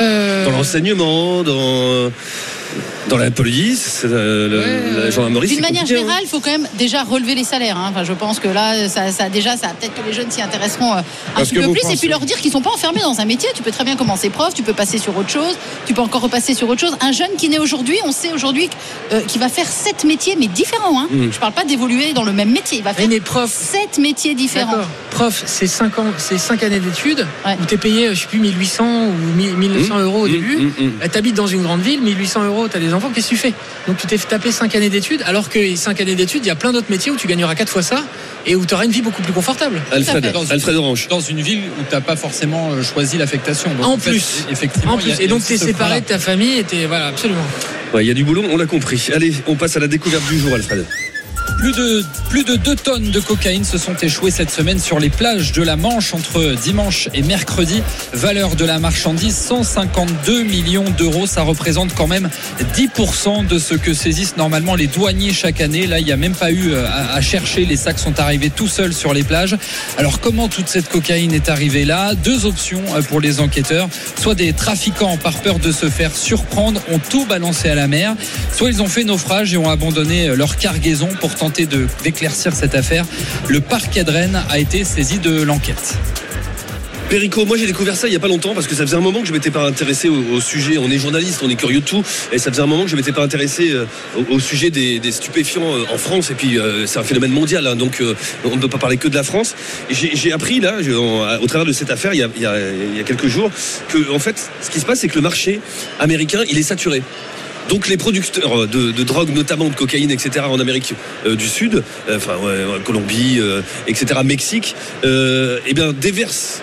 [0.00, 2.10] Euh, Dans l'enseignement, dans,
[3.08, 4.48] dans la police, euh,
[4.96, 5.48] le- la gendarmerie.
[5.48, 5.86] D'une manière hein.
[5.86, 7.76] générale, il faut quand même déjà relever les salaires.
[7.76, 7.88] hein.
[7.90, 10.92] Enfin, je pense que là, ça, ça- déjà, ça peut-être que les jeunes s'y intéresseront
[10.92, 11.02] euh, un
[11.36, 13.48] Parce petit peu plus, et puis leur dire qu'ils sont pas enfermés dans un métier.
[13.54, 15.56] Tu peux très bien commencer prof, tu peux passer sur autre chose,
[15.86, 16.96] tu peux encore repasser sur autre chose.
[17.00, 18.68] Un jeune qui naît aujourd'hui, on sait aujourd'hui
[19.12, 21.00] euh, qu'il va faire sept métiers, mais différents.
[21.00, 21.08] Hein.
[21.10, 21.32] Mm.
[21.32, 22.78] Je parle pas d'évoluer dans le même métier.
[22.78, 23.08] Il va faire
[23.48, 24.72] sept métiers différents.
[25.10, 28.84] Prof, c'est 5 ans, c'est 5 années d'études où t'es payé, je sais plus, 1800
[28.84, 30.72] ou 1000 1900 euros au début.
[30.80, 33.52] Euh, T'habites dans une grande ville, 1800 euros, t'as des enfants, qu'est-ce que tu fais?
[33.86, 36.50] Donc tu t'es fait taper 5 années d'études, alors que 5 années d'études, il y
[36.50, 38.04] a plein d'autres métiers où tu gagneras 4 fois ça
[38.46, 39.80] et où tu auras une vie beaucoup plus confortable.
[39.92, 41.08] Alfred, Dans- Alfred Orange.
[41.08, 43.70] Dans une ville où tu n'as pas forcément euh, choisi l'affectation.
[43.82, 44.44] En fait, plus.
[44.50, 44.92] effectivement.
[44.94, 47.42] En a- plus, et donc t'es séparé de ta famille et t'es, voilà, absolument.
[47.94, 49.08] Ouais, Il y a du boulot, on l'a compris.
[49.14, 50.84] Allez, on passe à la découverte du jour, Alfred.
[51.66, 55.10] Plus de, plus de 2 tonnes de cocaïne se sont échouées cette semaine sur les
[55.10, 57.82] plages de la Manche entre dimanche et mercredi.
[58.12, 61.26] Valeur de la marchandise 152 millions d'euros.
[61.26, 62.30] Ça représente quand même
[62.76, 65.88] 10% de ce que saisissent normalement les douaniers chaque année.
[65.88, 67.64] Là, il n'y a même pas eu euh, à, à chercher.
[67.64, 69.56] Les sacs sont arrivés tout seuls sur les plages.
[69.98, 72.14] Alors, comment toute cette cocaïne est arrivée là?
[72.14, 73.88] Deux options euh, pour les enquêteurs.
[74.22, 78.14] Soit des trafiquants, par peur de se faire surprendre, ont tout balancé à la mer.
[78.56, 82.74] Soit ils ont fait naufrage et ont abandonné euh, leur cargaison pour tenter d'éclaircir cette
[82.74, 83.06] affaire.
[83.48, 85.98] Le parquet de a été saisi de l'enquête.
[87.08, 89.00] Perico, moi j'ai découvert ça il y a pas longtemps parce que ça faisait un
[89.00, 90.76] moment que je m'étais pas intéressé au, sujet.
[90.76, 92.02] On est journaliste, on est curieux de tout,
[92.32, 93.84] et ça faisait un moment que je m'étais pas intéressé euh,
[94.28, 96.30] au, sujet des, stupéfiants euh, en France.
[96.32, 98.02] Et puis euh, c'est un phénomène mondial, hein, donc
[98.44, 99.54] on ne peut pas parler que de la France.
[99.90, 100.78] J'ai appris là,
[101.40, 103.28] au travers de cette affaire, il y a, il y a- il y a quelques
[103.28, 103.50] jours,
[103.88, 105.60] que en fait, ce qui se passe, c'est que le marché
[106.00, 107.02] américain, il est saturé.
[107.68, 110.94] Donc les producteurs de, de drogue, notamment de cocaïne, etc., en Amérique
[111.26, 112.38] euh, du Sud, euh, enfin
[112.84, 116.62] Colombie, euh, etc., Mexique, euh, eh bien déversent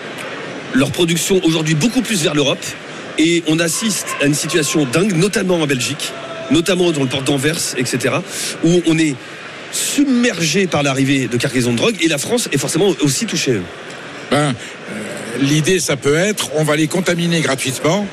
[0.73, 2.63] leur production aujourd'hui beaucoup plus vers l'Europe.
[3.19, 6.11] Et on assiste à une situation dingue, notamment en Belgique,
[6.51, 8.15] notamment dans le port d'Anvers, etc.,
[8.63, 9.15] où on est
[9.71, 13.59] submergé par l'arrivée de cargaisons de drogue et la France est forcément aussi touchée.
[14.31, 14.53] Ben, euh,
[15.41, 18.07] l'idée, ça peut être, on va les contaminer gratuitement.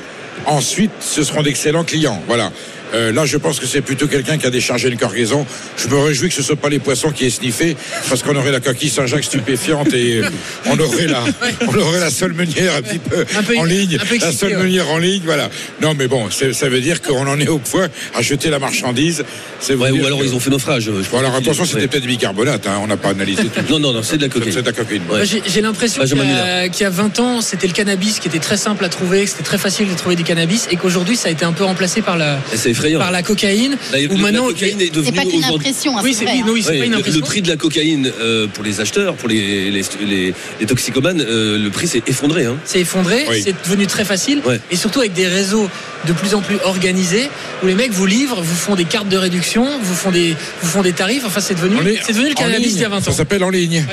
[0.45, 2.21] Ensuite, ce seront d'excellents clients.
[2.27, 2.51] Voilà.
[2.93, 5.45] Euh, là, je pense que c'est plutôt quelqu'un qui a déchargé une cargaison.
[5.77, 7.75] Je me réjouis que ce ne soit pas les poissons qui aient sniffé,
[8.09, 10.29] parce qu'on aurait la coquille Saint-Jacques stupéfiante et euh,
[10.67, 11.23] on aurait la,
[11.67, 14.63] on aurait la seule meunière un petit peu, Un peu- en ligne, la seule ouais.
[14.63, 15.49] meunière en ligne, voilà.
[15.81, 19.23] Non, mais bon, ça veut dire qu'on en est au point à jeter la marchandise.
[19.59, 20.83] C'est Ouais, ou alors que- ils ont fait naufrage.
[20.83, 21.87] je Bon, alors attention, c'était ouais.
[21.87, 22.67] peut-être du bicarbonate.
[22.67, 23.61] hein, on n'a pas analysé tout.
[23.71, 24.51] Non, non, non, c'est de la cocaïne.
[24.53, 25.01] C'est de la cocaïne.
[25.47, 28.83] J'ai l'impression qu'il y, y a 20 ans, c'était le cannabis qui était très simple
[28.85, 31.45] à trouver, que c'était très facile de trouver du cannabis, et qu'aujourd'hui, ça a été
[31.45, 32.39] un peu remplacé par la.
[32.81, 32.99] Effrayant.
[32.99, 33.77] par la cocaïne.
[33.91, 36.25] La, où la maintenant, cocaïne est devenue C'est pas qu'une aujourd'hui- impression, Oui, c'est c'est
[36.25, 36.41] vrai.
[36.45, 37.19] oui, oui, c'est Ouais, pas une le- impression.
[37.19, 41.21] le prix de la cocaïne euh, pour les acheteurs, pour les, les, les- les toxicomanes,
[41.21, 42.45] euh, le prix s'est effondré.
[42.45, 42.57] Hein.
[42.65, 43.41] C'est effondré, Oui.
[43.43, 44.59] c'est devenu très facile, Ouais.
[44.71, 45.69] et surtout avec des réseaux
[46.07, 47.29] de plus en plus organisés
[47.63, 50.67] où les mecs vous livrent, vous font des cartes de réduction, vous font des, vous
[50.69, 51.23] font des tarifs.
[51.25, 51.75] Enfin, c'est devenu,
[52.05, 53.13] c'est devenu le cannabis d'il y a 20 Ça ans.
[53.13, 53.85] s'appelle en ligne.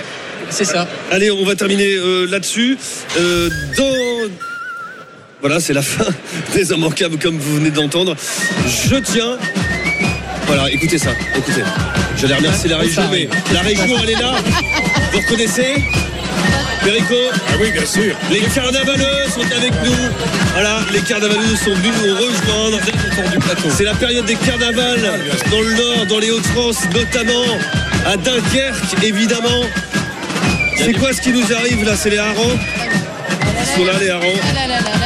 [0.51, 0.89] C'est ça.
[1.11, 2.79] Allez, on va terminer euh, là-dessus.
[3.19, 3.85] Euh, dans...
[5.41, 6.07] Voilà, c'est la fin
[6.55, 8.17] des immanquables comme vous venez d'entendre.
[8.67, 9.39] Je tiens...
[10.47, 11.63] Voilà, écoutez ça, écoutez.
[12.17, 14.37] J'allais remercier la région, mais la région, elle est là.
[15.13, 15.75] Vous reconnaissez
[16.83, 17.15] Perico
[17.49, 18.17] Ah oui, bien sûr.
[18.31, 19.93] Les carnavaleux sont avec nous.
[20.55, 22.79] Voilà, les carnavaleux sont venus nous rejoindre.
[23.77, 25.21] C'est la période des carnavals
[25.51, 27.45] dans le Nord, dans les Hauts-de-France, notamment
[28.07, 29.65] à Dunkerque, évidemment.
[30.79, 31.93] C'est quoi ce qui nous arrive là?
[31.95, 32.59] C'est les harengs?
[33.61, 34.25] Ils sont là, les harengs.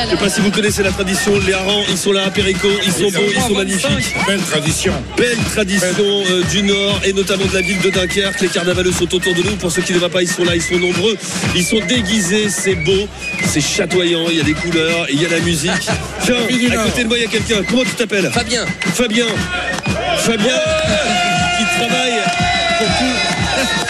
[0.05, 2.69] Je sais pas si vous connaissez la tradition, les harengs, ils sont là à Péricot,
[2.85, 4.15] ils sont beaux, ils sont magnifiques.
[4.27, 4.93] Belle tradition.
[5.17, 8.41] Belle tradition euh, du Nord et notamment de la ville de Dunkerque.
[8.41, 9.57] Les carnavaleux sont autour de nous.
[9.57, 11.17] Pour ceux qui ne voient pas, ils sont là, ils sont nombreux.
[11.55, 13.09] Ils sont déguisés, c'est beau,
[13.47, 15.71] c'est chatoyant, il y a des couleurs, et il y a la musique.
[16.25, 17.63] Tiens, à côté de moi, il y a quelqu'un.
[17.69, 18.31] Comment tu t'appelles?
[18.33, 18.67] Fabien.
[18.95, 19.27] Fabien.
[20.19, 21.22] Fabien.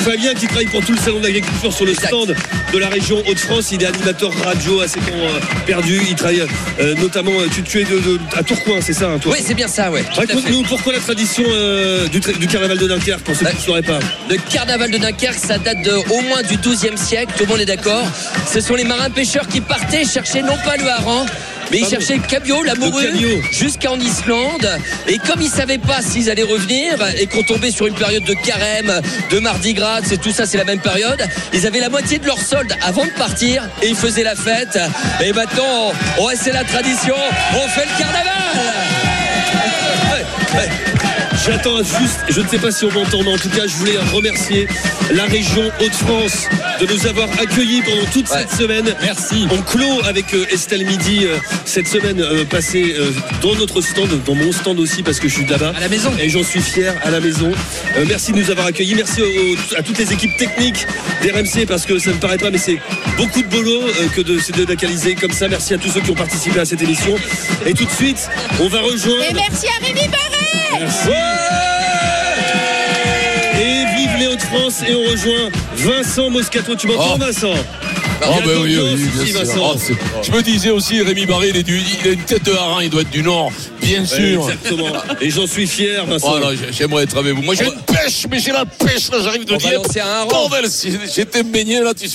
[0.03, 2.35] Fabien qui travaille pour tout le salon de l'agriculture sur le stand
[2.73, 3.71] de la région Hauts-de-France.
[3.73, 5.13] Il est animateur radio à ses temps
[5.67, 6.01] perdus.
[6.09, 6.43] Il travaille
[6.81, 9.39] euh, notamment, euh, tu, tu es de, de- à Tourcoing, c'est ça, hein, toi Oui,
[9.45, 10.05] c'est bien ça, ouais.
[10.15, 13.99] Raconte-nous pourquoi la tradition euh, du carnaval de Dunkerque, pour ceux qui ne sauraient pas.
[14.29, 17.61] Le carnaval de Dunkerque, ça date de, au moins du 12e siècle, tout le monde
[17.61, 18.05] est d'accord.
[18.53, 21.27] Ce sont les marins pêcheurs qui partaient chercher non pas le hareng,
[21.71, 23.11] mais ils cherchaient le cabillaud, l'amoureux,
[23.51, 24.69] jusqu'en Islande.
[25.09, 28.35] Et comme ils savaient pas s'ils allaient revenir et qu'on tombait sur une période de
[28.35, 31.23] carême, de mardi gras, c'est tout ça, c'est la même période,
[31.53, 34.79] ils avaient la moitié de leur solde avant de partir et ils faisaient la fête.
[35.23, 37.15] Et maintenant, on, ouais, c'est la tradition,
[37.55, 38.33] on fait le carnaval.
[40.11, 41.12] Ouais, ouais.
[41.45, 43.99] J'attends juste, je ne sais pas si on m'entend, mais en tout cas, je voulais
[44.13, 44.69] remercier
[45.13, 46.47] la région Hauts-de-France
[46.81, 48.95] de nous avoir accueillis pendant toute cette semaine.
[49.03, 49.49] Merci.
[49.51, 52.95] On clôt avec euh, Estelle Midi euh, cette semaine euh, passée
[53.43, 55.73] dans notre stand, dans mon stand aussi, parce que je suis de là-bas.
[55.77, 56.13] À la maison.
[56.21, 57.51] Et j'en suis fier à la maison.
[58.07, 58.95] Merci de nous avoir accueillis.
[58.95, 59.23] Merci
[59.77, 60.87] à toutes les équipes techniques
[61.23, 62.79] d'RMC, parce que ça ne paraît pas, mais c'est
[63.17, 63.83] beaucoup de boulot
[64.15, 65.49] que de se délocaliser comme ça.
[65.49, 67.17] Merci à tous ceux qui ont participé à cette émission.
[67.67, 68.29] Et tout de suite,
[68.61, 69.25] on va rejoindre.
[69.29, 70.43] Et merci à Rémi Barret
[70.83, 71.32] Merci.
[73.61, 76.75] Et vive les Hauts-de-France et on rejoint Vincent Moscato.
[76.75, 77.19] Tu m'entends Oh.
[77.19, 77.55] Vincent?
[78.25, 79.73] Ah ben oui, oui, bien sûr.
[79.75, 82.45] Ah, c'est- je me disais aussi, Rémi Barré, il, est du- il a une tête
[82.45, 83.51] de hareng, il doit être du Nord,
[83.81, 84.49] bien sûr.
[84.49, 84.89] exactement.
[85.21, 86.35] Et j'en suis fier, Vincent.
[86.53, 87.43] J'ai- j'aimerais être avec vous.
[87.43, 89.83] Moi j'ai une pêche, mais j'ai la pêche, là j'arrive de On va dire.
[89.83, 90.29] lancer un hareng.
[90.29, 92.07] Bordel, si j'étais baigné là, tu,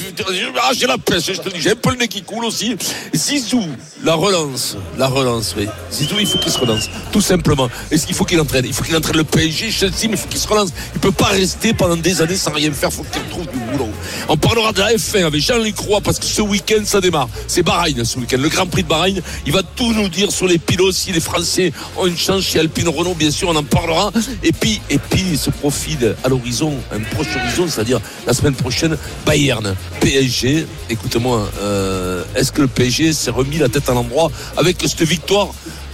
[0.62, 2.76] ah, j'ai la pêche, je te dis, j'ai un peu le nez qui coule aussi.
[3.16, 3.64] Zizou,
[4.04, 5.68] la relance, la relance, oui.
[5.92, 7.70] Zizou, il faut qu'il se relance, tout simplement.
[7.92, 10.28] Et il faut qu'il entraîne, il faut qu'il entraîne le PSG, Chelsea, mais il faut
[10.28, 10.70] qu'il se relance.
[10.96, 13.58] Il peut pas rester pendant des années sans rien faire, il faut qu'il trouve du
[13.72, 13.90] boulot.
[14.30, 17.30] On parlera de la F1 avec Jean-Luc Roy parce que ce week-end ça démarre.
[17.48, 19.22] C'est Bahreïn ce week-end, le Grand Prix de Bahreïn.
[19.45, 22.60] Il va tout nous dire sur les pilotes, si les Français ont une chance chez
[22.60, 24.11] Alpine Renault, bien sûr, on en parlera.
[24.44, 28.98] Et puis, et puis se profile à l'horizon, un proche horizon, c'est-à-dire la semaine prochaine,
[29.26, 30.65] Bayern, PSG.
[30.90, 35.53] Écoute-moi, euh, est-ce que le PSG s'est remis la tête à l'endroit avec cette victoire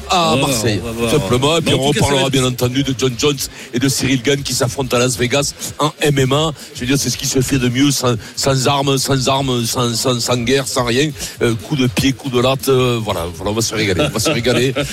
[0.09, 0.81] à va voir, Marseille,
[1.11, 1.57] simplement.
[1.57, 3.37] Et puis on reparlera bien entendu de John Jones
[3.73, 6.51] et de Cyril Gann qui s'affrontent à Las Vegas en MMA.
[6.75, 9.65] Je veux dire, c'est ce qui se fait de mieux sans, sans armes, sans armes,
[9.65, 11.09] sans, sans, sans guerre, sans rien.
[11.41, 14.09] Euh, coup de pied, coup de latte, euh, voilà, voilà, on va se régaler, on
[14.13, 14.73] va se régaler.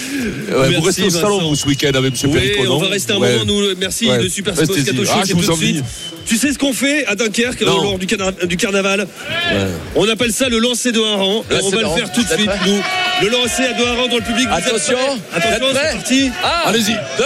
[0.51, 2.31] Euh, Merci, vous restez au salon vous ce week-end avec M.
[2.33, 3.33] Oui, Perico, on va rester un Ouais.
[3.39, 3.75] moment, nous.
[3.79, 4.23] Merci, Ouais.
[4.23, 5.85] le super Show, Ah, c'est je vous tout de suite.
[6.27, 7.83] Tu sais ce qu'on fait à Dunkerque Non.
[7.83, 9.67] lors du, carna- du carnaval Ouais.
[9.97, 12.51] On appelle ça le lancer de Lancer on va de le faire tout de suite,
[12.67, 12.79] nous.
[13.23, 14.47] Le lancer à deux harengs dans le public.
[14.51, 14.97] Attention,
[15.35, 16.31] Attention, c'est parti.
[16.67, 16.93] Allez-y.
[16.93, 17.25] deux,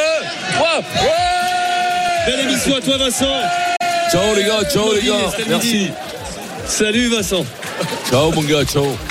[0.54, 0.80] trois.
[2.26, 3.40] Belle émission à toi, Vincent.
[4.10, 5.90] Ciao les gars, ciao les gars, merci.
[6.66, 7.44] Salut, Vincent.
[8.10, 8.96] Ciao mon gars, ciao.